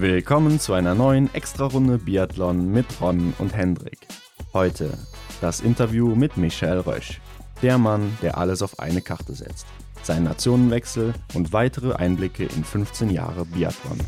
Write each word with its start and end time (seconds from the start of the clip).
Willkommen 0.00 0.60
zu 0.60 0.74
einer 0.74 0.94
neuen 0.94 1.28
Extra-Runde 1.34 1.98
Biathlon 1.98 2.70
mit 2.70 2.86
Ron 3.00 3.34
und 3.40 3.52
Hendrik. 3.52 4.06
Heute 4.52 4.96
das 5.40 5.60
Interview 5.60 6.14
mit 6.14 6.36
Michael 6.36 6.78
Rösch, 6.78 7.20
der 7.62 7.78
Mann, 7.78 8.16
der 8.22 8.38
alles 8.38 8.62
auf 8.62 8.78
eine 8.78 9.00
Karte 9.00 9.34
setzt. 9.34 9.66
Sein 10.04 10.22
Nationenwechsel 10.22 11.14
und 11.34 11.52
weitere 11.52 11.94
Einblicke 11.94 12.44
in 12.44 12.62
15 12.62 13.10
Jahre 13.10 13.44
Biathlon. 13.44 13.98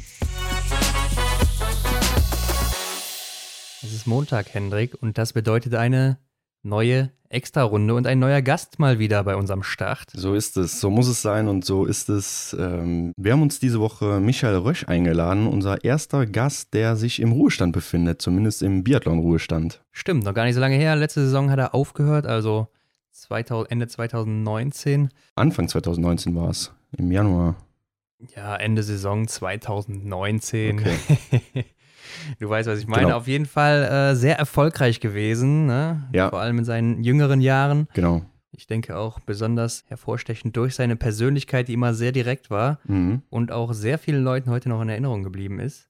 Es 3.82 3.92
ist 3.92 4.06
Montag, 4.06 4.54
Hendrik, 4.54 4.94
und 5.02 5.18
das 5.18 5.32
bedeutet 5.32 5.74
eine 5.74 6.18
neue 6.62 7.10
Extra-Runde 7.30 7.94
und 7.94 8.08
ein 8.08 8.18
neuer 8.18 8.42
Gast 8.42 8.80
mal 8.80 8.98
wieder 8.98 9.22
bei 9.22 9.36
unserem 9.36 9.62
Start. 9.62 10.10
So 10.12 10.34
ist 10.34 10.56
es, 10.56 10.80
so 10.80 10.90
muss 10.90 11.06
es 11.06 11.22
sein 11.22 11.46
und 11.46 11.64
so 11.64 11.84
ist 11.84 12.08
es. 12.08 12.56
Ähm, 12.58 13.12
wir 13.16 13.32
haben 13.32 13.42
uns 13.42 13.60
diese 13.60 13.78
Woche 13.78 14.18
Michael 14.18 14.56
Rösch 14.56 14.88
eingeladen, 14.88 15.46
unser 15.46 15.84
erster 15.84 16.26
Gast, 16.26 16.74
der 16.74 16.96
sich 16.96 17.20
im 17.20 17.30
Ruhestand 17.30 17.72
befindet, 17.72 18.20
zumindest 18.20 18.62
im 18.62 18.82
Biathlon-Ruhestand. 18.82 19.80
Stimmt, 19.92 20.24
noch 20.24 20.34
gar 20.34 20.44
nicht 20.44 20.54
so 20.54 20.60
lange 20.60 20.76
her. 20.76 20.96
Letzte 20.96 21.20
Saison 21.20 21.50
hat 21.50 21.60
er 21.60 21.72
aufgehört, 21.72 22.26
also 22.26 22.66
2000, 23.12 23.70
Ende 23.70 23.86
2019. 23.86 25.10
Anfang 25.36 25.68
2019 25.68 26.34
war 26.34 26.50
es, 26.50 26.72
im 26.96 27.12
Januar. 27.12 27.56
Ja, 28.34 28.56
Ende 28.56 28.82
Saison 28.82 29.28
2019. 29.28 30.80
Okay. 30.80 31.64
Du 32.38 32.48
weißt, 32.48 32.68
was 32.68 32.78
ich 32.78 32.86
meine. 32.86 33.04
Genau. 33.04 33.16
Auf 33.16 33.26
jeden 33.26 33.46
Fall 33.46 33.82
äh, 33.84 34.14
sehr 34.14 34.38
erfolgreich 34.38 35.00
gewesen, 35.00 35.66
ne? 35.66 36.08
ja. 36.12 36.30
vor 36.30 36.40
allem 36.40 36.58
in 36.58 36.64
seinen 36.64 37.02
jüngeren 37.02 37.40
Jahren. 37.40 37.88
Genau. 37.94 38.22
Ich 38.52 38.66
denke 38.66 38.96
auch 38.96 39.20
besonders 39.20 39.84
hervorstechend 39.86 40.56
durch 40.56 40.74
seine 40.74 40.96
Persönlichkeit, 40.96 41.68
die 41.68 41.74
immer 41.74 41.94
sehr 41.94 42.12
direkt 42.12 42.50
war 42.50 42.80
mhm. 42.84 43.22
und 43.30 43.52
auch 43.52 43.72
sehr 43.72 43.98
vielen 43.98 44.24
Leuten 44.24 44.50
heute 44.50 44.68
noch 44.68 44.82
in 44.82 44.88
Erinnerung 44.88 45.22
geblieben 45.22 45.60
ist. 45.60 45.88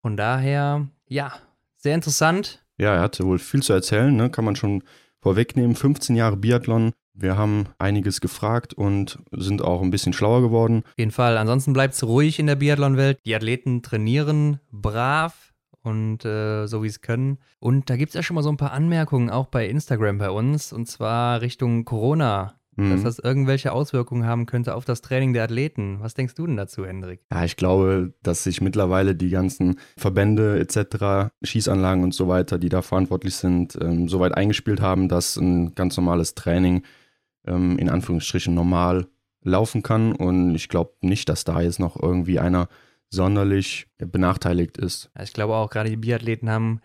Von 0.00 0.16
daher, 0.16 0.88
ja, 1.08 1.32
sehr 1.76 1.94
interessant. 1.94 2.64
Ja, 2.78 2.94
er 2.94 3.00
hatte 3.00 3.24
wohl 3.24 3.38
viel 3.38 3.62
zu 3.62 3.72
erzählen, 3.72 4.14
ne? 4.14 4.30
kann 4.30 4.44
man 4.44 4.56
schon 4.56 4.82
vorwegnehmen. 5.20 5.76
15 5.76 6.16
Jahre 6.16 6.36
Biathlon. 6.36 6.92
Wir 7.14 7.36
haben 7.36 7.66
einiges 7.78 8.20
gefragt 8.20 8.74
und 8.74 9.18
sind 9.32 9.62
auch 9.62 9.82
ein 9.82 9.90
bisschen 9.90 10.12
schlauer 10.12 10.40
geworden. 10.40 10.82
Auf 10.86 10.98
jeden 10.98 11.10
Fall. 11.10 11.36
Ansonsten 11.36 11.72
bleibt 11.72 11.94
es 11.94 12.04
ruhig 12.04 12.38
in 12.38 12.46
der 12.46 12.56
Biathlon-Welt. 12.56 13.18
Die 13.24 13.34
Athleten 13.34 13.82
trainieren 13.82 14.60
brav 14.70 15.52
und 15.82 16.24
äh, 16.24 16.66
so 16.66 16.82
wie 16.82 16.88
es 16.88 17.00
können. 17.00 17.38
Und 17.58 17.90
da 17.90 17.96
gibt 17.96 18.10
es 18.10 18.14
ja 18.14 18.22
schon 18.22 18.34
mal 18.34 18.42
so 18.42 18.50
ein 18.50 18.56
paar 18.56 18.72
Anmerkungen 18.72 19.30
auch 19.30 19.46
bei 19.46 19.68
Instagram 19.68 20.18
bei 20.18 20.30
uns 20.30 20.72
und 20.72 20.86
zwar 20.86 21.40
Richtung 21.40 21.84
Corona 21.84 22.54
mhm. 22.76 22.90
dass 22.90 23.02
das 23.02 23.18
irgendwelche 23.18 23.72
Auswirkungen 23.72 24.26
haben 24.26 24.46
könnte 24.46 24.74
auf 24.74 24.84
das 24.84 25.02
Training 25.02 25.32
der 25.32 25.44
Athleten. 25.44 25.98
Was 26.00 26.14
denkst 26.14 26.34
du 26.34 26.46
denn 26.46 26.56
dazu, 26.56 26.84
Hendrik? 26.84 27.20
Ja, 27.30 27.44
ich 27.44 27.56
glaube, 27.56 28.14
dass 28.22 28.44
sich 28.44 28.60
mittlerweile 28.60 29.14
die 29.14 29.30
ganzen 29.30 29.78
Verbände 29.96 30.58
etc., 30.58 31.30
Schießanlagen 31.42 32.04
und 32.04 32.14
so 32.14 32.28
weiter, 32.28 32.58
die 32.58 32.68
da 32.68 32.82
verantwortlich 32.82 33.34
sind, 33.34 33.78
ähm, 33.80 34.08
so 34.08 34.20
weit 34.20 34.34
eingespielt 34.34 34.80
haben, 34.80 35.08
dass 35.08 35.36
ein 35.36 35.74
ganz 35.74 35.96
normales 35.96 36.34
Training 36.34 36.82
ähm, 37.46 37.78
in 37.78 37.88
Anführungsstrichen 37.88 38.54
normal 38.54 39.06
laufen 39.42 39.82
kann. 39.82 40.12
Und 40.12 40.54
ich 40.54 40.68
glaube 40.68 40.92
nicht, 41.00 41.28
dass 41.28 41.44
da 41.44 41.60
jetzt 41.60 41.80
noch 41.80 42.00
irgendwie 42.00 42.38
einer 42.38 42.68
sonderlich 43.10 43.88
benachteiligt 43.98 44.78
ist. 44.78 45.10
Ich 45.22 45.32
glaube 45.32 45.54
auch, 45.54 45.70
gerade 45.70 45.90
die 45.90 45.96
Biathleten 45.96 46.48
haben 46.48 46.80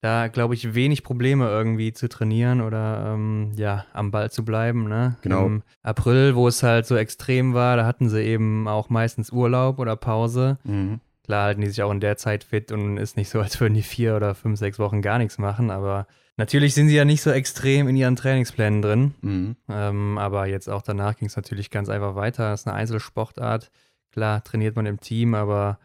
da, 0.00 0.28
glaube 0.28 0.54
ich, 0.54 0.74
wenig 0.74 1.02
Probleme 1.02 1.48
irgendwie 1.48 1.92
zu 1.92 2.08
trainieren 2.08 2.60
oder 2.60 3.14
ähm, 3.14 3.52
ja, 3.56 3.84
am 3.92 4.10
Ball 4.10 4.30
zu 4.30 4.44
bleiben. 4.44 4.88
Ne? 4.88 5.16
Genau. 5.22 5.46
Im 5.46 5.62
April, 5.82 6.36
wo 6.36 6.46
es 6.46 6.62
halt 6.62 6.86
so 6.86 6.96
extrem 6.96 7.52
war, 7.52 7.76
da 7.76 7.84
hatten 7.84 8.08
sie 8.08 8.22
eben 8.22 8.68
auch 8.68 8.90
meistens 8.90 9.30
Urlaub 9.30 9.78
oder 9.78 9.96
Pause. 9.96 10.58
Mhm. 10.64 11.00
Klar 11.28 11.44
halten 11.44 11.60
die 11.60 11.66
sich 11.66 11.82
auch 11.82 11.90
in 11.90 12.00
der 12.00 12.16
Zeit 12.16 12.42
fit 12.42 12.72
und 12.72 12.96
ist 12.96 13.18
nicht 13.18 13.28
so, 13.28 13.38
als 13.38 13.60
würden 13.60 13.74
die 13.74 13.82
vier 13.82 14.16
oder 14.16 14.34
fünf, 14.34 14.58
sechs 14.58 14.78
Wochen 14.78 15.02
gar 15.02 15.18
nichts 15.18 15.36
machen, 15.36 15.70
aber 15.70 16.06
natürlich 16.38 16.72
sind 16.72 16.88
sie 16.88 16.96
ja 16.96 17.04
nicht 17.04 17.20
so 17.20 17.30
extrem 17.30 17.86
in 17.86 17.96
ihren 17.96 18.16
Trainingsplänen 18.16 18.80
drin. 18.80 19.14
Mhm. 19.20 19.56
Ähm, 19.68 20.16
aber 20.16 20.46
jetzt 20.46 20.70
auch 20.70 20.80
danach 20.80 21.18
ging 21.18 21.28
es 21.28 21.36
natürlich 21.36 21.68
ganz 21.68 21.90
einfach 21.90 22.14
weiter. 22.14 22.48
Das 22.48 22.60
ist 22.60 22.66
eine 22.66 22.76
Einzelsportart. 22.76 23.70
Klar, 24.10 24.42
trainiert 24.42 24.74
man 24.74 24.86
im 24.86 25.00
Team, 25.00 25.34
aber 25.34 25.78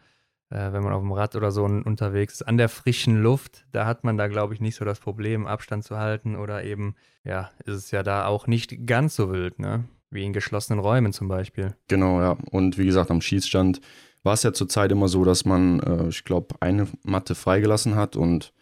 äh, 0.48 0.72
wenn 0.72 0.82
man 0.82 0.94
auf 0.94 1.02
dem 1.02 1.12
Rad 1.12 1.36
oder 1.36 1.50
so 1.50 1.64
unterwegs 1.64 2.36
ist, 2.36 2.42
an 2.48 2.56
der 2.56 2.70
frischen 2.70 3.22
Luft, 3.22 3.66
da 3.70 3.84
hat 3.84 4.02
man 4.02 4.16
da, 4.16 4.28
glaube 4.28 4.54
ich, 4.54 4.62
nicht 4.62 4.76
so 4.76 4.86
das 4.86 4.98
Problem, 4.98 5.46
Abstand 5.46 5.84
zu 5.84 5.98
halten 5.98 6.36
oder 6.36 6.64
eben, 6.64 6.94
ja, 7.22 7.50
ist 7.66 7.74
es 7.74 7.90
ja 7.90 8.02
da 8.02 8.24
auch 8.24 8.46
nicht 8.46 8.86
ganz 8.86 9.14
so 9.14 9.30
wild, 9.30 9.58
ne? 9.58 9.84
Wie 10.08 10.24
in 10.24 10.32
geschlossenen 10.32 10.78
Räumen 10.78 11.12
zum 11.12 11.28
Beispiel. 11.28 11.74
Genau, 11.88 12.22
ja. 12.22 12.38
Und 12.50 12.78
wie 12.78 12.86
gesagt, 12.86 13.10
am 13.10 13.20
Schießstand 13.20 13.82
war 14.24 14.34
es 14.34 14.42
ja 14.42 14.52
zurzeit 14.52 14.90
immer 14.90 15.08
so, 15.08 15.24
dass 15.24 15.44
man, 15.44 15.80
äh, 15.80 16.08
ich 16.08 16.24
glaube, 16.24 16.56
eine 16.60 16.88
Matte 17.04 17.34
freigelassen 17.34 17.94
hat 17.94 18.16
und 18.16 18.52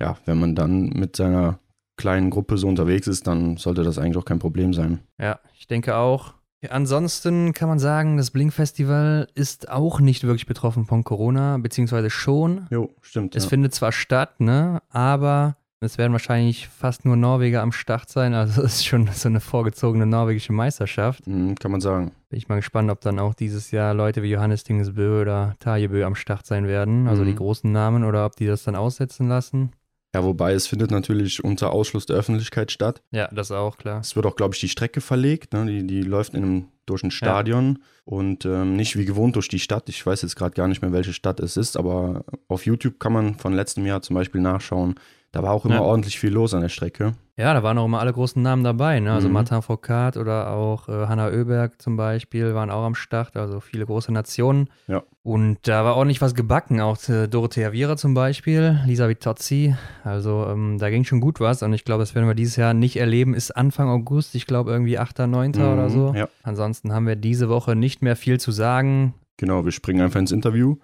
ja, 0.00 0.16
wenn 0.24 0.40
man 0.40 0.54
dann 0.54 0.88
mit 0.88 1.14
seiner 1.14 1.60
kleinen 1.96 2.30
Gruppe 2.30 2.56
so 2.56 2.66
unterwegs 2.66 3.06
ist, 3.06 3.26
dann 3.26 3.58
sollte 3.58 3.82
das 3.82 3.98
eigentlich 3.98 4.16
auch 4.16 4.24
kein 4.24 4.38
Problem 4.38 4.72
sein. 4.72 5.00
Ja, 5.18 5.38
ich 5.58 5.66
denke 5.66 5.96
auch. 5.96 6.34
Ansonsten 6.68 7.52
kann 7.54 7.68
man 7.68 7.78
sagen, 7.78 8.16
das 8.18 8.30
Blink-Festival 8.32 9.28
ist 9.34 9.70
auch 9.70 10.00
nicht 10.00 10.24
wirklich 10.24 10.46
betroffen 10.46 10.84
von 10.84 11.04
Corona, 11.04 11.56
beziehungsweise 11.58 12.10
schon. 12.10 12.66
Jo, 12.70 12.90
stimmt. 13.00 13.34
Es 13.34 13.44
ja. 13.44 13.48
findet 13.50 13.74
zwar 13.74 13.92
statt, 13.92 14.40
ne, 14.40 14.82
aber 14.90 15.56
es 15.80 15.96
werden 15.96 16.12
wahrscheinlich 16.12 16.68
fast 16.68 17.04
nur 17.04 17.16
Norweger 17.16 17.62
am 17.62 17.72
Start 17.72 18.08
sein. 18.10 18.34
Also 18.34 18.62
es 18.64 18.74
ist 18.74 18.86
schon 18.86 19.08
so 19.12 19.28
eine 19.28 19.40
vorgezogene 19.40 20.06
norwegische 20.06 20.52
Meisterschaft. 20.52 21.26
Mhm, 21.26 21.54
kann 21.56 21.72
man 21.72 21.80
sagen. 21.80 22.12
Bin 22.28 22.38
ich 22.38 22.48
mal 22.48 22.56
gespannt, 22.56 22.90
ob 22.90 23.00
dann 23.00 23.18
auch 23.18 23.34
dieses 23.34 23.70
Jahr 23.70 23.94
Leute 23.94 24.22
wie 24.22 24.30
Johannes 24.30 24.64
Dingesbö 24.64 25.20
oder 25.20 25.56
Tajebö 25.58 26.04
am 26.04 26.14
Start 26.14 26.46
sein 26.46 26.66
werden. 26.66 27.08
Also 27.08 27.22
mhm. 27.22 27.26
die 27.26 27.34
großen 27.34 27.72
Namen 27.72 28.04
oder 28.04 28.26
ob 28.26 28.36
die 28.36 28.46
das 28.46 28.64
dann 28.64 28.76
aussetzen 28.76 29.28
lassen. 29.28 29.72
Ja, 30.14 30.24
wobei 30.24 30.54
es 30.54 30.66
findet 30.66 30.90
natürlich 30.90 31.44
unter 31.44 31.70
Ausschluss 31.70 32.04
der 32.04 32.16
Öffentlichkeit 32.16 32.72
statt. 32.72 33.00
Ja, 33.12 33.28
das 33.28 33.52
auch, 33.52 33.78
klar. 33.78 34.00
Es 34.00 34.16
wird 34.16 34.26
auch, 34.26 34.34
glaube 34.34 34.54
ich, 34.54 34.60
die 34.60 34.68
Strecke 34.68 35.00
verlegt. 35.00 35.52
Ne? 35.52 35.66
Die, 35.66 35.86
die 35.86 36.02
läuft 36.02 36.34
in 36.34 36.42
einem, 36.42 36.68
durch 36.84 37.04
ein 37.04 37.12
Stadion 37.12 37.78
ja. 37.78 37.84
und 38.06 38.44
ähm, 38.44 38.74
nicht 38.74 38.98
wie 38.98 39.04
gewohnt 39.04 39.36
durch 39.36 39.46
die 39.46 39.60
Stadt. 39.60 39.88
Ich 39.88 40.04
weiß 40.04 40.22
jetzt 40.22 40.34
gerade 40.34 40.54
gar 40.54 40.66
nicht 40.66 40.82
mehr, 40.82 40.92
welche 40.92 41.12
Stadt 41.12 41.38
es 41.38 41.56
ist, 41.56 41.76
aber 41.76 42.24
auf 42.48 42.66
YouTube 42.66 42.98
kann 42.98 43.12
man 43.12 43.36
von 43.36 43.52
letztem 43.52 43.86
Jahr 43.86 44.02
zum 44.02 44.14
Beispiel 44.14 44.40
nachschauen, 44.40 44.96
da 45.32 45.44
war 45.44 45.52
auch 45.52 45.64
immer 45.64 45.76
ja. 45.76 45.82
ordentlich 45.82 46.18
viel 46.18 46.32
los 46.32 46.54
an 46.54 46.62
der 46.62 46.68
Strecke. 46.68 47.14
Ja, 47.36 47.54
da 47.54 47.62
waren 47.62 47.78
auch 47.78 47.84
immer 47.84 48.00
alle 48.00 48.12
großen 48.12 48.42
Namen 48.42 48.64
dabei. 48.64 48.98
Ne? 48.98 49.12
Also 49.12 49.28
mhm. 49.28 49.34
Martin 49.34 49.62
Foucault 49.62 50.16
oder 50.16 50.50
auch 50.50 50.88
äh, 50.88 51.06
Hanna 51.06 51.28
Oeberg 51.28 51.80
zum 51.80 51.96
Beispiel 51.96 52.52
waren 52.54 52.68
auch 52.68 52.84
am 52.84 52.96
Start. 52.96 53.36
Also 53.36 53.60
viele 53.60 53.86
große 53.86 54.12
Nationen. 54.12 54.68
Ja. 54.88 55.04
Und 55.22 55.58
da 55.62 55.84
war 55.84 55.96
ordentlich 55.96 56.20
was 56.20 56.34
gebacken. 56.34 56.80
Auch 56.80 56.98
äh, 57.08 57.28
Dorothea 57.28 57.72
Viera 57.72 57.96
zum 57.96 58.12
Beispiel, 58.12 58.80
Lisa 58.84 59.08
Vitozzi. 59.08 59.76
Also 60.02 60.48
ähm, 60.50 60.78
da 60.78 60.90
ging 60.90 61.04
schon 61.04 61.20
gut 61.20 61.38
was. 61.38 61.62
Und 61.62 61.72
ich 61.72 61.84
glaube, 61.84 62.02
das 62.02 62.14
werden 62.16 62.26
wir 62.26 62.34
dieses 62.34 62.56
Jahr 62.56 62.74
nicht 62.74 62.96
erleben. 62.96 63.32
Ist 63.32 63.56
Anfang 63.56 63.88
August, 63.88 64.34
ich 64.34 64.46
glaube 64.46 64.72
irgendwie 64.72 64.98
8., 64.98 65.20
9. 65.20 65.52
Mhm. 65.52 65.62
oder 65.62 65.88
so. 65.88 66.12
Ja. 66.14 66.28
Ansonsten 66.42 66.92
haben 66.92 67.06
wir 67.06 67.16
diese 67.16 67.48
Woche 67.48 67.76
nicht 67.76 68.02
mehr 68.02 68.16
viel 68.16 68.40
zu 68.40 68.50
sagen. 68.50 69.14
Genau, 69.36 69.64
wir 69.64 69.72
springen 69.72 70.02
einfach 70.02 70.20
ins 70.20 70.32
Interview 70.32 70.76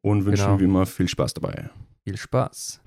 und 0.00 0.24
wünschen 0.24 0.46
genau. 0.46 0.60
wie 0.60 0.64
immer 0.64 0.86
viel 0.86 1.06
Spaß 1.06 1.34
dabei. 1.34 1.68
Viel 2.02 2.16
Spaß. 2.16 2.80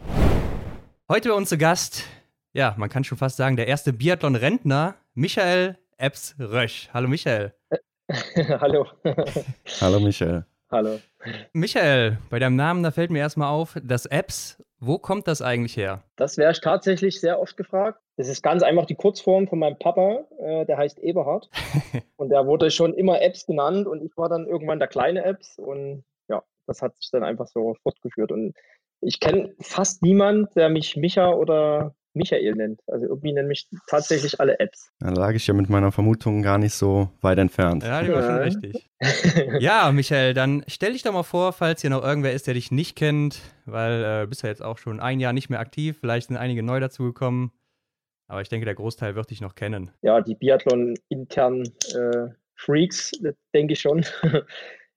Heute 1.12 1.28
bei 1.30 1.36
uns 1.36 1.50
zu 1.50 1.58
Gast, 1.58 2.06
ja, 2.54 2.76
man 2.78 2.88
kann 2.88 3.04
schon 3.04 3.18
fast 3.18 3.36
sagen, 3.36 3.58
der 3.58 3.68
erste 3.68 3.92
Biathlon-Rentner, 3.92 4.96
Michael 5.16 5.78
Epps 5.98 6.34
Rösch. 6.40 6.90
Hallo 6.94 7.10
Michael. 7.10 7.54
Hallo. 8.62 8.88
Hallo 9.82 10.00
Michael. 10.00 10.46
Hallo. 10.72 11.02
Michael, 11.52 12.20
bei 12.30 12.40
deinem 12.40 12.56
Namen, 12.56 12.84
da 12.84 12.92
fällt 12.92 13.12
mir 13.12 13.20
erstmal 13.20 13.50
auf, 13.50 13.76
das 13.84 14.06
Apps, 14.06 14.64
wo 14.80 14.98
kommt 14.98 15.28
das 15.28 15.42
eigentlich 15.42 15.76
her? 15.76 16.02
Das 16.16 16.38
wäre 16.38 16.54
ich 16.54 16.62
tatsächlich 16.62 17.20
sehr 17.20 17.38
oft 17.38 17.58
gefragt. 17.58 18.00
Das 18.16 18.30
ist 18.30 18.42
ganz 18.42 18.64
einfach 18.64 18.86
die 18.86 18.96
Kurzform 18.96 19.50
von 19.50 19.60
meinem 19.60 19.78
Papa, 19.78 20.26
äh, 20.40 20.66
der 20.66 20.78
heißt 20.78 21.00
Eberhard. 21.00 21.50
und 22.16 22.30
der 22.30 22.48
wurde 22.48 22.72
schon 22.72 22.94
immer 22.94 23.22
Apps 23.22 23.46
genannt 23.46 23.88
und 23.88 24.02
ich 24.02 24.16
war 24.16 24.30
dann 24.30 24.48
irgendwann 24.48 24.80
der 24.80 24.88
kleine 24.88 25.26
Apps 25.26 25.60
und 25.60 26.06
ja, 26.30 26.44
das 26.66 26.82
hat 26.82 26.96
sich 26.96 27.12
dann 27.12 27.26
einfach 27.26 27.48
so 27.48 27.76
fortgeführt. 27.84 28.32
Und 28.32 28.56
ich 29.06 29.20
kenne 29.20 29.54
fast 29.60 30.02
niemand, 30.02 30.56
der 30.56 30.70
mich 30.70 30.96
Micha 30.96 31.32
oder 31.32 31.96
Michael 32.14 32.54
nennt. 32.54 32.82
Also 32.88 33.08
irgendwie 33.08 33.34
nennen 33.34 33.48
mich 33.48 33.68
tatsächlich 33.88 34.40
alle 34.40 34.60
Apps. 34.60 34.92
Da 35.00 35.10
lag 35.10 35.34
ich 35.34 35.48
ja 35.48 35.54
mit 35.54 35.70
meiner 35.70 35.92
Vermutung 35.92 36.42
gar 36.42 36.58
nicht 36.58 36.74
so 36.74 37.10
weit 37.22 37.40
entfernt. 37.40 37.84
Ja, 37.84 38.04
die 38.04 38.12
war 38.12 38.24
schon 38.24 38.38
richtig. 38.38 38.90
ja, 39.60 39.92
Michael, 39.92 40.34
dann 40.34 40.64
stell 40.68 40.94
dich 40.94 41.04
doch 41.04 41.14
mal 41.14 41.24
vor, 41.24 41.54
falls 41.54 41.82
hier 41.82 41.90
noch 41.90 42.04
irgendwer 42.04 42.34
ist, 42.34 42.48
der 42.48 42.54
dich 42.54 42.72
nicht 42.72 42.96
kennt, 42.96 43.40
weil 43.66 44.24
äh, 44.24 44.28
bist 44.28 44.44
ja 44.44 44.50
jetzt 44.50 44.64
auch 44.64 44.78
schon 44.78 45.00
ein 45.00 45.20
Jahr 45.20 45.34
nicht 45.34 45.50
mehr 45.50 45.60
aktiv. 45.60 45.98
Vielleicht 46.00 46.28
sind 46.28 46.38
einige 46.38 46.64
neu 46.64 46.80
dazugekommen. 46.80 47.52
Aber 48.28 48.42
ich 48.42 48.50
denke, 48.50 48.66
der 48.66 48.76
Großteil 48.76 49.16
wird 49.16 49.30
dich 49.30 49.42
noch 49.42 49.56
kennen. 49.56 49.92
Ja, 50.02 50.22
die 50.22 50.36
Biathlon-internen 50.36 51.66
äh, 51.94 52.30
Freaks, 52.56 53.12
denke 53.54 53.74
ich 53.74 53.82
schon. 53.82 54.06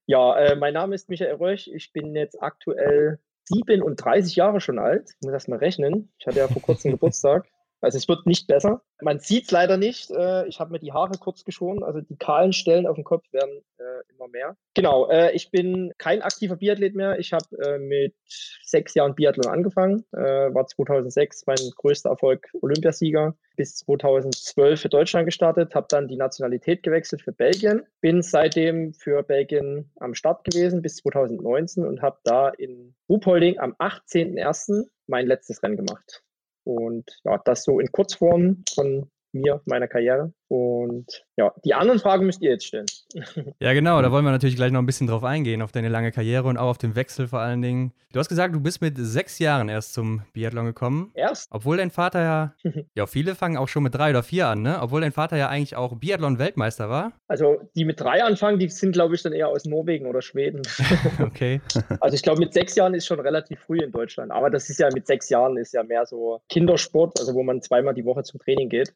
ja, 0.05 0.37
äh, 0.37 0.55
mein 0.55 0.73
Name 0.73 0.95
ist 0.95 1.09
Michael 1.09 1.35
Rösch. 1.35 1.67
Ich 1.67 1.91
bin 1.91 2.15
jetzt 2.15 2.41
aktuell 2.41 3.19
37 3.47 4.35
Jahre 4.35 4.61
schon 4.61 4.79
alt. 4.79 5.09
Ich 5.09 5.25
muss 5.25 5.31
das 5.33 5.47
mal 5.47 5.59
rechnen. 5.59 6.11
Ich 6.19 6.27
hatte 6.27 6.39
ja 6.39 6.47
vor 6.47 6.61
kurzem 6.61 6.91
Geburtstag. 6.91 7.45
Also 7.81 7.97
es 7.97 8.07
wird 8.07 8.25
nicht 8.25 8.47
besser. 8.47 8.81
Man 9.01 9.19
sieht 9.19 9.45
es 9.45 9.51
leider 9.51 9.77
nicht. 9.77 10.09
Äh, 10.11 10.47
ich 10.47 10.59
habe 10.59 10.71
mir 10.71 10.79
die 10.79 10.93
Haare 10.93 11.17
kurz 11.19 11.43
geschoren. 11.43 11.83
Also 11.83 12.01
die 12.01 12.15
kahlen 12.15 12.53
Stellen 12.53 12.87
auf 12.87 12.95
dem 12.95 13.03
Kopf 13.03 13.31
werden 13.31 13.61
äh, 13.77 14.13
immer 14.13 14.27
mehr. 14.27 14.57
Genau, 14.73 15.07
äh, 15.09 15.31
ich 15.33 15.51
bin 15.51 15.93
kein 15.97 16.21
aktiver 16.21 16.55
Biathlet 16.55 16.95
mehr. 16.95 17.19
Ich 17.19 17.33
habe 17.33 17.45
äh, 17.63 17.77
mit 17.77 18.15
sechs 18.63 18.95
Jahren 18.95 19.15
Biathlon 19.15 19.47
angefangen. 19.47 20.05
Äh, 20.11 20.53
war 20.53 20.65
2006 20.65 21.45
mein 21.45 21.57
größter 21.75 22.09
Erfolg 22.09 22.47
Olympiasieger. 22.61 23.35
Bis 23.55 23.75
2012 23.77 24.81
für 24.81 24.89
Deutschland 24.89 25.25
gestartet, 25.25 25.73
habe 25.73 25.87
dann 25.89 26.07
die 26.07 26.17
Nationalität 26.17 26.83
gewechselt 26.83 27.23
für 27.23 27.31
Belgien. 27.31 27.83
Bin 28.01 28.21
seitdem 28.21 28.93
für 28.93 29.23
Belgien 29.23 29.91
am 29.99 30.13
Start 30.13 30.43
gewesen 30.43 30.81
bis 30.81 30.97
2019 30.97 31.85
und 31.85 32.01
habe 32.01 32.19
da 32.23 32.49
in 32.49 32.95
Ruhpolding 33.09 33.59
am 33.59 33.73
18.01. 33.73 34.87
mein 35.07 35.25
letztes 35.25 35.63
Rennen 35.63 35.77
gemacht. 35.77 36.23
Und 36.67 37.17
ja, 37.23 37.37
das 37.45 37.63
so 37.63 37.79
in 37.79 37.89
Kurzform. 37.93 38.63
Von 38.75 39.09
mir, 39.41 39.61
meiner 39.65 39.87
Karriere. 39.87 40.33
Und 40.49 41.25
ja, 41.35 41.53
die 41.65 41.73
anderen 41.73 41.99
Fragen 41.99 42.25
müsst 42.25 42.41
ihr 42.41 42.51
jetzt 42.51 42.65
stellen. 42.65 42.85
Ja, 43.59 43.73
genau, 43.73 44.01
da 44.01 44.11
wollen 44.11 44.23
wir 44.23 44.31
natürlich 44.31 44.55
gleich 44.55 44.71
noch 44.71 44.79
ein 44.79 44.85
bisschen 44.85 45.07
drauf 45.07 45.23
eingehen, 45.23 45.61
auf 45.61 45.71
deine 45.71 45.89
lange 45.89 46.11
Karriere 46.11 46.47
und 46.47 46.57
auch 46.57 46.69
auf 46.69 46.77
den 46.77 46.95
Wechsel 46.95 47.27
vor 47.27 47.39
allen 47.39 47.61
Dingen. 47.61 47.91
Du 48.13 48.19
hast 48.19 48.29
gesagt, 48.29 48.55
du 48.55 48.59
bist 48.61 48.81
mit 48.81 48.95
sechs 48.97 49.37
Jahren 49.39 49.67
erst 49.67 49.93
zum 49.93 50.21
Biathlon 50.33 50.65
gekommen. 50.65 51.11
Erst? 51.13 51.49
Obwohl 51.51 51.77
dein 51.77 51.91
Vater 51.91 52.21
ja, 52.21 52.55
ja, 52.95 53.05
viele 53.05 53.35
fangen 53.35 53.57
auch 53.57 53.67
schon 53.67 53.83
mit 53.83 53.95
drei 53.95 54.11
oder 54.11 54.23
vier 54.23 54.47
an, 54.47 54.61
ne? 54.61 54.79
Obwohl 54.81 55.01
dein 55.01 55.11
Vater 55.11 55.37
ja 55.37 55.49
eigentlich 55.49 55.75
auch 55.75 55.95
Biathlon-Weltmeister 55.97 56.89
war. 56.89 57.11
Also, 57.27 57.59
die 57.75 57.85
mit 57.85 57.99
drei 57.99 58.23
anfangen, 58.23 58.59
die 58.59 58.69
sind, 58.69 58.93
glaube 58.93 59.15
ich, 59.15 59.23
dann 59.23 59.33
eher 59.33 59.49
aus 59.49 59.65
Norwegen 59.65 60.05
oder 60.05 60.21
Schweden. 60.21 60.61
okay. 61.21 61.61
Also, 61.99 62.15
ich 62.15 62.23
glaube, 62.23 62.39
mit 62.39 62.53
sechs 62.53 62.75
Jahren 62.75 62.93
ist 62.93 63.05
schon 63.05 63.19
relativ 63.19 63.59
früh 63.59 63.79
in 63.79 63.91
Deutschland. 63.91 64.31
Aber 64.31 64.49
das 64.49 64.69
ist 64.69 64.79
ja 64.79 64.89
mit 64.93 65.05
sechs 65.05 65.29
Jahren 65.29 65.57
ist 65.57 65.73
ja 65.73 65.83
mehr 65.83 66.05
so 66.05 66.39
Kindersport, 66.49 67.19
also 67.19 67.33
wo 67.33 67.43
man 67.43 67.61
zweimal 67.61 67.93
die 67.93 68.05
Woche 68.05 68.23
zum 68.23 68.39
Training 68.39 68.69
geht. 68.69 68.93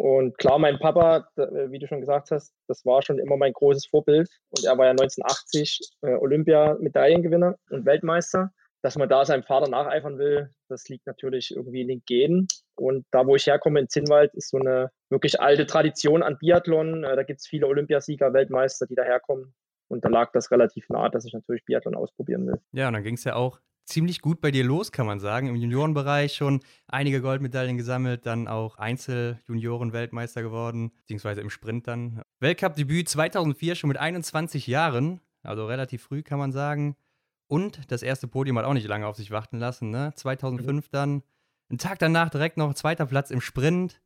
Und 0.00 0.38
klar, 0.38 0.58
mein 0.58 0.78
Papa, 0.78 1.28
äh, 1.36 1.70
wie 1.70 1.78
du 1.78 1.86
schon 1.86 2.00
gesagt 2.00 2.30
hast, 2.30 2.54
das 2.68 2.86
war 2.86 3.02
schon 3.02 3.18
immer 3.18 3.36
mein 3.36 3.52
großes 3.52 3.84
Vorbild. 3.84 4.30
Und 4.48 4.64
er 4.64 4.78
war 4.78 4.86
ja 4.86 4.92
1980 4.92 5.78
äh, 6.00 6.14
Olympia-Medaillengewinner 6.14 7.56
und 7.68 7.84
Weltmeister. 7.84 8.50
Dass 8.80 8.96
man 8.96 9.10
da 9.10 9.26
seinem 9.26 9.42
Vater 9.42 9.68
nacheifern 9.68 10.16
will, 10.16 10.54
das 10.70 10.88
liegt 10.88 11.06
natürlich 11.06 11.54
irgendwie 11.54 11.82
in 11.82 11.88
den 11.88 12.02
Genen. 12.06 12.48
Und 12.76 13.04
da, 13.10 13.26
wo 13.26 13.36
ich 13.36 13.46
herkomme, 13.46 13.78
in 13.78 13.90
Zinnwald, 13.90 14.32
ist 14.32 14.48
so 14.48 14.56
eine 14.56 14.90
wirklich 15.10 15.38
alte 15.38 15.66
Tradition 15.66 16.22
an 16.22 16.38
Biathlon. 16.38 17.04
Äh, 17.04 17.14
da 17.14 17.22
gibt 17.22 17.40
es 17.40 17.46
viele 17.46 17.66
Olympiasieger, 17.66 18.32
Weltmeister, 18.32 18.86
die 18.86 18.94
daherkommen. 18.94 19.52
Und 19.88 20.02
da 20.06 20.08
lag 20.08 20.32
das 20.32 20.50
relativ 20.50 20.88
nah, 20.88 21.10
dass 21.10 21.26
ich 21.26 21.34
natürlich 21.34 21.66
Biathlon 21.66 21.94
ausprobieren 21.94 22.46
will. 22.46 22.58
Ja, 22.72 22.88
und 22.88 22.94
dann 22.94 23.02
ging 23.02 23.16
es 23.16 23.24
ja 23.24 23.34
auch 23.34 23.60
ziemlich 23.90 24.20
gut 24.20 24.40
bei 24.40 24.50
dir 24.50 24.64
los, 24.64 24.92
kann 24.92 25.06
man 25.06 25.20
sagen. 25.20 25.48
Im 25.48 25.56
Juniorenbereich 25.56 26.34
schon 26.34 26.60
einige 26.86 27.20
Goldmedaillen 27.20 27.76
gesammelt, 27.76 28.24
dann 28.26 28.48
auch 28.48 28.76
Einzel-Junioren-Weltmeister 28.78 30.42
geworden, 30.42 30.92
beziehungsweise 30.96 31.40
im 31.40 31.50
Sprint 31.50 31.86
dann. 31.88 32.22
Weltcup-Debüt 32.40 33.08
2004 33.08 33.74
schon 33.74 33.88
mit 33.88 33.98
21 33.98 34.66
Jahren, 34.66 35.20
also 35.42 35.66
relativ 35.66 36.02
früh 36.02 36.22
kann 36.22 36.38
man 36.38 36.52
sagen. 36.52 36.96
Und 37.46 37.90
das 37.90 38.02
erste 38.02 38.28
Podium 38.28 38.58
hat 38.58 38.64
auch 38.64 38.74
nicht 38.74 38.86
lange 38.86 39.06
auf 39.06 39.16
sich 39.16 39.30
warten 39.30 39.58
lassen. 39.58 39.90
Ne? 39.90 40.12
2005 40.14 40.88
dann, 40.88 41.22
einen 41.68 41.78
Tag 41.78 41.98
danach 41.98 42.30
direkt 42.30 42.56
noch 42.56 42.72
zweiter 42.74 43.06
Platz 43.06 43.30
im 43.30 43.40
Sprint. 43.40 44.00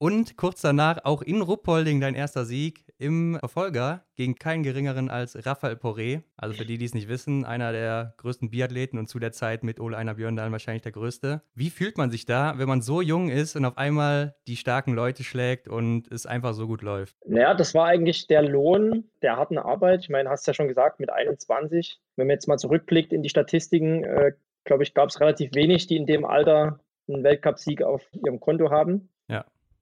Und 0.00 0.36
kurz 0.36 0.60
danach 0.60 1.04
auch 1.04 1.22
in 1.22 1.42
Ruppolding 1.42 2.00
dein 2.00 2.14
erster 2.14 2.44
Sieg 2.44 2.84
im 2.98 3.36
Verfolger 3.40 4.04
gegen 4.14 4.36
keinen 4.36 4.62
geringeren 4.62 5.10
als 5.10 5.44
Raphael 5.44 5.74
Poré. 5.74 6.22
Also 6.36 6.54
für 6.54 6.64
die, 6.64 6.78
die 6.78 6.84
es 6.84 6.94
nicht 6.94 7.08
wissen, 7.08 7.44
einer 7.44 7.72
der 7.72 8.14
größten 8.18 8.50
Biathleten 8.50 8.96
und 9.00 9.08
zu 9.08 9.18
der 9.18 9.32
Zeit 9.32 9.64
mit 9.64 9.80
Ole 9.80 9.96
Einer 9.96 10.14
Björndalen 10.14 10.52
wahrscheinlich 10.52 10.82
der 10.82 10.92
größte. 10.92 11.42
Wie 11.54 11.70
fühlt 11.70 11.98
man 11.98 12.12
sich 12.12 12.26
da, 12.26 12.58
wenn 12.58 12.68
man 12.68 12.80
so 12.80 13.00
jung 13.00 13.28
ist 13.28 13.56
und 13.56 13.64
auf 13.64 13.76
einmal 13.76 14.36
die 14.46 14.56
starken 14.56 14.94
Leute 14.94 15.24
schlägt 15.24 15.66
und 15.66 16.06
es 16.12 16.26
einfach 16.26 16.54
so 16.54 16.68
gut 16.68 16.82
läuft? 16.82 17.16
Naja, 17.26 17.54
das 17.54 17.74
war 17.74 17.86
eigentlich 17.86 18.28
der 18.28 18.42
Lohn 18.42 19.10
der 19.22 19.36
harten 19.36 19.58
Arbeit. 19.58 20.02
Ich 20.02 20.10
meine, 20.10 20.30
hast 20.30 20.46
ja 20.46 20.54
schon 20.54 20.68
gesagt, 20.68 21.00
mit 21.00 21.10
21. 21.10 22.00
Wenn 22.14 22.28
man 22.28 22.34
jetzt 22.34 22.46
mal 22.46 22.58
zurückblickt 22.58 23.12
in 23.12 23.24
die 23.24 23.30
Statistiken, 23.30 24.04
äh, 24.04 24.32
glaube 24.64 24.84
ich, 24.84 24.94
gab 24.94 25.08
es 25.08 25.20
relativ 25.20 25.54
wenig, 25.54 25.88
die 25.88 25.96
in 25.96 26.06
dem 26.06 26.24
Alter 26.24 26.78
einen 27.08 27.24
Weltcupsieg 27.24 27.82
auf 27.82 28.08
ihrem 28.12 28.38
Konto 28.38 28.70
haben. 28.70 29.08